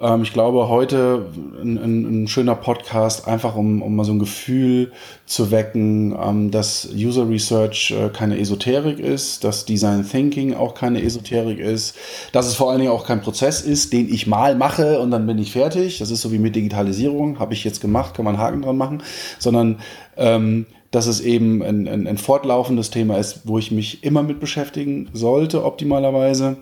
ähm, 0.00 0.22
ich 0.22 0.32
glaube, 0.32 0.68
heute 0.68 1.26
ein, 1.60 1.78
ein, 1.78 2.24
ein, 2.24 2.28
schöner 2.28 2.54
Podcast, 2.54 3.26
einfach 3.26 3.56
um, 3.56 3.80
um 3.80 3.96
mal 3.96 4.04
so 4.04 4.12
ein 4.12 4.18
Gefühl 4.18 4.92
zu 5.24 5.50
wecken, 5.50 6.14
ähm, 6.22 6.50
dass 6.50 6.88
User 6.94 7.28
Research 7.28 7.92
äh, 7.92 8.10
keine 8.10 8.38
Esoterik 8.38 8.98
ist, 8.98 9.44
dass 9.44 9.64
Design 9.64 10.06
Thinking 10.06 10.54
auch 10.54 10.74
keine 10.74 11.02
Esoterik 11.02 11.58
ist, 11.58 11.96
dass 12.32 12.46
es 12.46 12.54
vor 12.54 12.70
allen 12.70 12.80
Dingen 12.80 12.92
auch 12.92 13.06
kein 13.06 13.22
Prozess 13.22 13.62
ist, 13.62 13.92
den 13.92 14.12
ich 14.12 14.26
mal 14.26 14.54
mache 14.54 15.00
und 15.00 15.10
dann 15.10 15.26
bin 15.26 15.38
ich 15.38 15.52
fertig. 15.52 15.98
Das 15.98 16.10
ist 16.10 16.20
so 16.20 16.30
wie 16.30 16.38
mit 16.38 16.56
Digitalisierung, 16.56 17.38
habe 17.38 17.54
ich 17.54 17.64
jetzt 17.64 17.80
gemacht, 17.80 18.14
kann 18.14 18.24
man 18.24 18.38
Haken 18.38 18.62
dran 18.62 18.76
machen, 18.76 19.02
sondern 19.38 19.78
ähm, 20.18 20.66
dass 20.90 21.06
es 21.06 21.20
eben 21.20 21.62
ein, 21.62 21.88
ein, 21.88 22.06
ein 22.06 22.18
fortlaufendes 22.18 22.90
Thema 22.90 23.16
ist, 23.18 23.40
wo 23.44 23.58
ich 23.58 23.70
mich 23.70 24.04
immer 24.04 24.22
mit 24.22 24.40
beschäftigen 24.40 25.08
sollte, 25.12 25.64
optimalerweise 25.64 26.58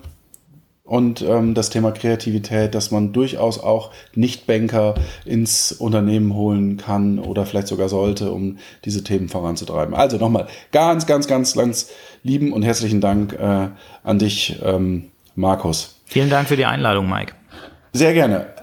und 0.85 1.23
ähm, 1.23 1.55
das 1.55 1.71
Thema 1.71 1.91
Kreativität, 1.91 2.75
dass 2.75 2.91
man 2.91 3.11
durchaus 3.11 3.59
auch 3.59 3.91
Nicht-Banker 4.13 4.93
ins 5.25 5.71
Unternehmen 5.71 6.35
holen 6.35 6.77
kann 6.77 7.17
oder 7.17 7.45
vielleicht 7.45 7.67
sogar 7.67 7.89
sollte, 7.89 8.31
um 8.31 8.59
diese 8.85 9.03
Themen 9.03 9.27
voranzutreiben. 9.27 9.95
Also 9.95 10.17
nochmal 10.17 10.47
ganz, 10.71 11.07
ganz, 11.07 11.27
ganz, 11.27 11.55
ganz 11.55 11.89
lieben 12.23 12.53
und 12.53 12.61
herzlichen 12.61 13.01
Dank 13.01 13.33
äh, 13.33 13.69
an 14.03 14.19
dich, 14.19 14.59
ähm, 14.63 15.11
Markus. 15.35 15.99
Vielen 16.05 16.29
Dank 16.29 16.47
für 16.47 16.55
die 16.55 16.65
Einladung, 16.65 17.09
Mike. 17.09 17.33
Sehr 17.91 18.13
gerne. 18.13 18.54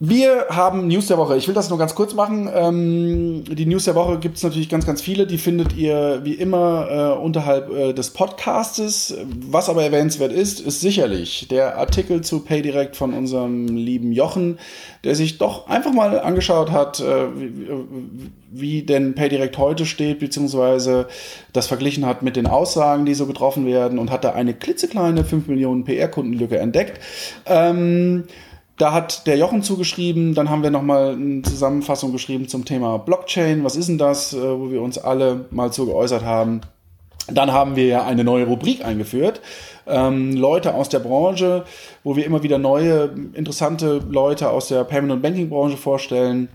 Wir 0.00 0.46
haben 0.50 0.88
News 0.88 1.06
der 1.06 1.18
Woche. 1.18 1.36
Ich 1.36 1.46
will 1.46 1.54
das 1.54 1.70
nur 1.70 1.78
ganz 1.78 1.94
kurz 1.94 2.14
machen. 2.14 2.50
Ähm, 2.52 3.44
die 3.44 3.64
News 3.64 3.84
der 3.84 3.94
Woche 3.94 4.18
gibt 4.18 4.36
es 4.36 4.42
natürlich 4.42 4.68
ganz, 4.68 4.86
ganz 4.86 5.00
viele. 5.00 5.24
Die 5.24 5.38
findet 5.38 5.76
ihr 5.76 6.20
wie 6.24 6.34
immer 6.34 6.88
äh, 6.90 7.22
unterhalb 7.22 7.70
äh, 7.70 7.92
des 7.92 8.10
Podcastes. 8.10 9.16
Was 9.48 9.68
aber 9.68 9.84
erwähnenswert 9.84 10.32
ist, 10.32 10.58
ist 10.58 10.80
sicherlich 10.80 11.46
der 11.48 11.78
Artikel 11.78 12.22
zu 12.22 12.40
PayDirect 12.40 12.96
von 12.96 13.14
unserem 13.14 13.68
lieben 13.68 14.10
Jochen, 14.10 14.58
der 15.04 15.14
sich 15.14 15.38
doch 15.38 15.68
einfach 15.68 15.92
mal 15.92 16.18
angeschaut 16.18 16.72
hat, 16.72 16.98
äh, 16.98 17.26
wie, 17.36 17.68
wie 18.50 18.82
denn 18.82 19.14
PayDirect 19.14 19.58
heute 19.58 19.86
steht, 19.86 20.18
beziehungsweise 20.18 21.06
das 21.52 21.68
verglichen 21.68 22.04
hat 22.04 22.20
mit 22.22 22.34
den 22.34 22.48
Aussagen, 22.48 23.06
die 23.06 23.14
so 23.14 23.26
getroffen 23.26 23.64
werden 23.64 24.00
und 24.00 24.10
hat 24.10 24.24
da 24.24 24.32
eine 24.32 24.54
klitzekleine 24.54 25.22
5 25.24 25.46
Millionen 25.46 25.84
PR-Kundenlücke 25.84 26.58
entdeckt. 26.58 27.00
Ähm, 27.46 28.24
da 28.76 28.92
hat 28.92 29.26
der 29.26 29.36
Jochen 29.36 29.62
zugeschrieben, 29.62 30.34
dann 30.34 30.50
haben 30.50 30.62
wir 30.62 30.70
nochmal 30.70 31.12
eine 31.12 31.42
Zusammenfassung 31.42 32.12
geschrieben 32.12 32.48
zum 32.48 32.64
Thema 32.64 32.98
Blockchain. 32.98 33.62
Was 33.62 33.76
ist 33.76 33.88
denn 33.88 33.98
das, 33.98 34.32
äh, 34.32 34.58
wo 34.58 34.70
wir 34.70 34.82
uns 34.82 34.98
alle 34.98 35.46
mal 35.50 35.72
zu 35.72 35.86
geäußert 35.86 36.24
haben. 36.24 36.60
Dann 37.28 37.52
haben 37.52 37.76
wir 37.76 37.86
ja 37.86 38.04
eine 38.04 38.24
neue 38.24 38.46
Rubrik 38.46 38.84
eingeführt. 38.84 39.40
Ähm, 39.86 40.36
Leute 40.36 40.74
aus 40.74 40.88
der 40.90 40.98
Branche, 40.98 41.64
wo 42.02 42.16
wir 42.16 42.26
immer 42.26 42.42
wieder 42.42 42.58
neue, 42.58 43.14
interessante 43.32 44.02
Leute 44.10 44.50
aus 44.50 44.68
der 44.68 44.84
Payment- 44.84 45.12
und 45.12 45.22
Banking-Branche 45.22 45.76
vorstellen 45.76 46.48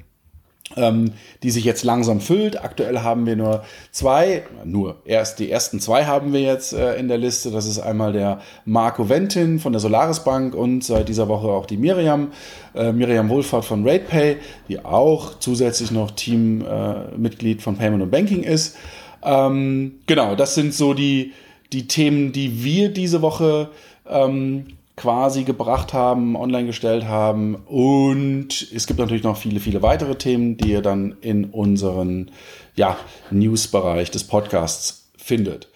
ähm, 0.75 1.11
die 1.43 1.51
sich 1.51 1.63
jetzt 1.63 1.83
langsam 1.83 2.21
füllt. 2.21 2.63
Aktuell 2.63 2.99
haben 2.99 3.25
wir 3.25 3.35
nur 3.35 3.63
zwei, 3.91 4.43
nur 4.63 4.97
erst 5.05 5.39
die 5.39 5.49
ersten 5.51 5.79
zwei 5.79 6.05
haben 6.05 6.33
wir 6.33 6.41
jetzt 6.41 6.73
äh, 6.73 6.95
in 6.95 7.07
der 7.07 7.17
Liste. 7.17 7.51
Das 7.51 7.65
ist 7.65 7.79
einmal 7.79 8.13
der 8.13 8.41
Marco 8.65 9.09
Ventin 9.09 9.59
von 9.59 9.73
der 9.73 9.79
Solaris 9.79 10.23
Bank 10.23 10.53
und 10.53 10.83
seit 10.83 11.09
dieser 11.09 11.27
Woche 11.27 11.47
auch 11.47 11.65
die 11.65 11.77
Miriam, 11.77 12.31
äh, 12.75 12.91
Miriam 12.91 13.29
Wohlfahrt 13.29 13.65
von 13.65 13.87
RatePay, 13.87 14.37
die 14.67 14.83
auch 14.83 15.39
zusätzlich 15.39 15.91
noch 15.91 16.11
Teammitglied 16.11 17.59
äh, 17.59 17.61
von 17.61 17.75
Payment 17.77 18.03
und 18.03 18.11
Banking 18.11 18.43
ist. 18.43 18.77
Ähm, 19.23 19.99
genau, 20.05 20.35
das 20.35 20.55
sind 20.55 20.73
so 20.73 20.93
die, 20.93 21.33
die 21.73 21.87
Themen, 21.87 22.31
die 22.31 22.63
wir 22.63 22.89
diese 22.89 23.21
Woche 23.21 23.69
ähm, 24.07 24.65
quasi 24.99 25.45
gebracht 25.45 25.93
haben, 25.93 26.35
online 26.35 26.67
gestellt 26.67 27.05
haben. 27.05 27.55
Und 27.65 28.69
es 28.73 28.85
gibt 28.85 28.99
natürlich 28.99 29.23
noch 29.23 29.38
viele, 29.38 29.61
viele 29.61 29.81
weitere 29.81 30.15
Themen, 30.15 30.57
die 30.57 30.71
ihr 30.71 30.81
dann 30.81 31.15
in 31.21 31.45
unseren 31.45 32.31
ja, 32.76 32.97
News-Bereich 33.31 34.11
des 34.11 34.26
Podcasts 34.26 35.09
findet. 35.17 35.69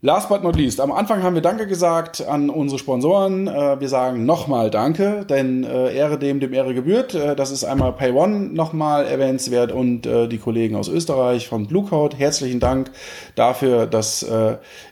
Last 0.00 0.28
but 0.28 0.42
not 0.42 0.56
least, 0.56 0.80
am 0.80 0.90
Anfang 0.90 1.22
haben 1.22 1.34
wir 1.34 1.42
Danke 1.42 1.66
gesagt 1.66 2.26
an 2.26 2.50
unsere 2.50 2.78
Sponsoren. 2.78 3.46
Äh, 3.46 3.80
wir 3.80 3.88
sagen 3.88 4.26
nochmal 4.26 4.70
Danke, 4.70 5.24
denn 5.28 5.62
äh, 5.62 5.94
Ehre 5.94 6.18
dem, 6.18 6.40
dem 6.40 6.52
Ehre 6.52 6.74
gebührt. 6.74 7.14
Äh, 7.14 7.36
das 7.36 7.52
ist 7.52 7.64
einmal 7.64 7.92
PayOne 7.92 8.52
nochmal 8.52 9.06
erwähnenswert 9.06 9.70
und 9.72 10.02
die 10.02 10.38
Kollegen 10.38 10.76
aus 10.76 10.88
Österreich 10.88 11.48
von 11.48 11.66
Bluecoat. 11.66 12.18
Herzlichen 12.18 12.58
Dank 12.58 12.90
dafür, 13.34 13.86
dass 13.86 14.26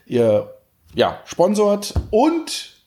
ihr 0.06 0.54
ja, 0.94 1.18
sponsort 1.24 1.94
und 2.10 2.79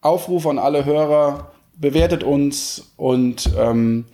Aufruf 0.00 0.46
an 0.46 0.58
alle 0.58 0.84
Hörer, 0.84 1.52
bewertet 1.74 2.22
uns 2.22 2.92
und 2.96 3.50
ähm, 3.58 4.06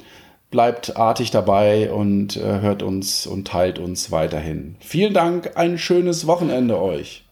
bleibt 0.51 0.97
artig 0.97 1.31
dabei 1.31 1.93
und 1.93 2.37
äh, 2.37 2.61
hört 2.61 2.83
uns 2.83 3.27
und 3.27 3.47
teilt 3.47 3.79
uns 3.79 4.11
weiterhin. 4.11 4.77
Vielen 4.81 5.15
Dank, 5.15 5.53
ein 5.57 5.79
schönes 5.79 6.27
Wochenende 6.27 6.81
euch. 6.81 7.26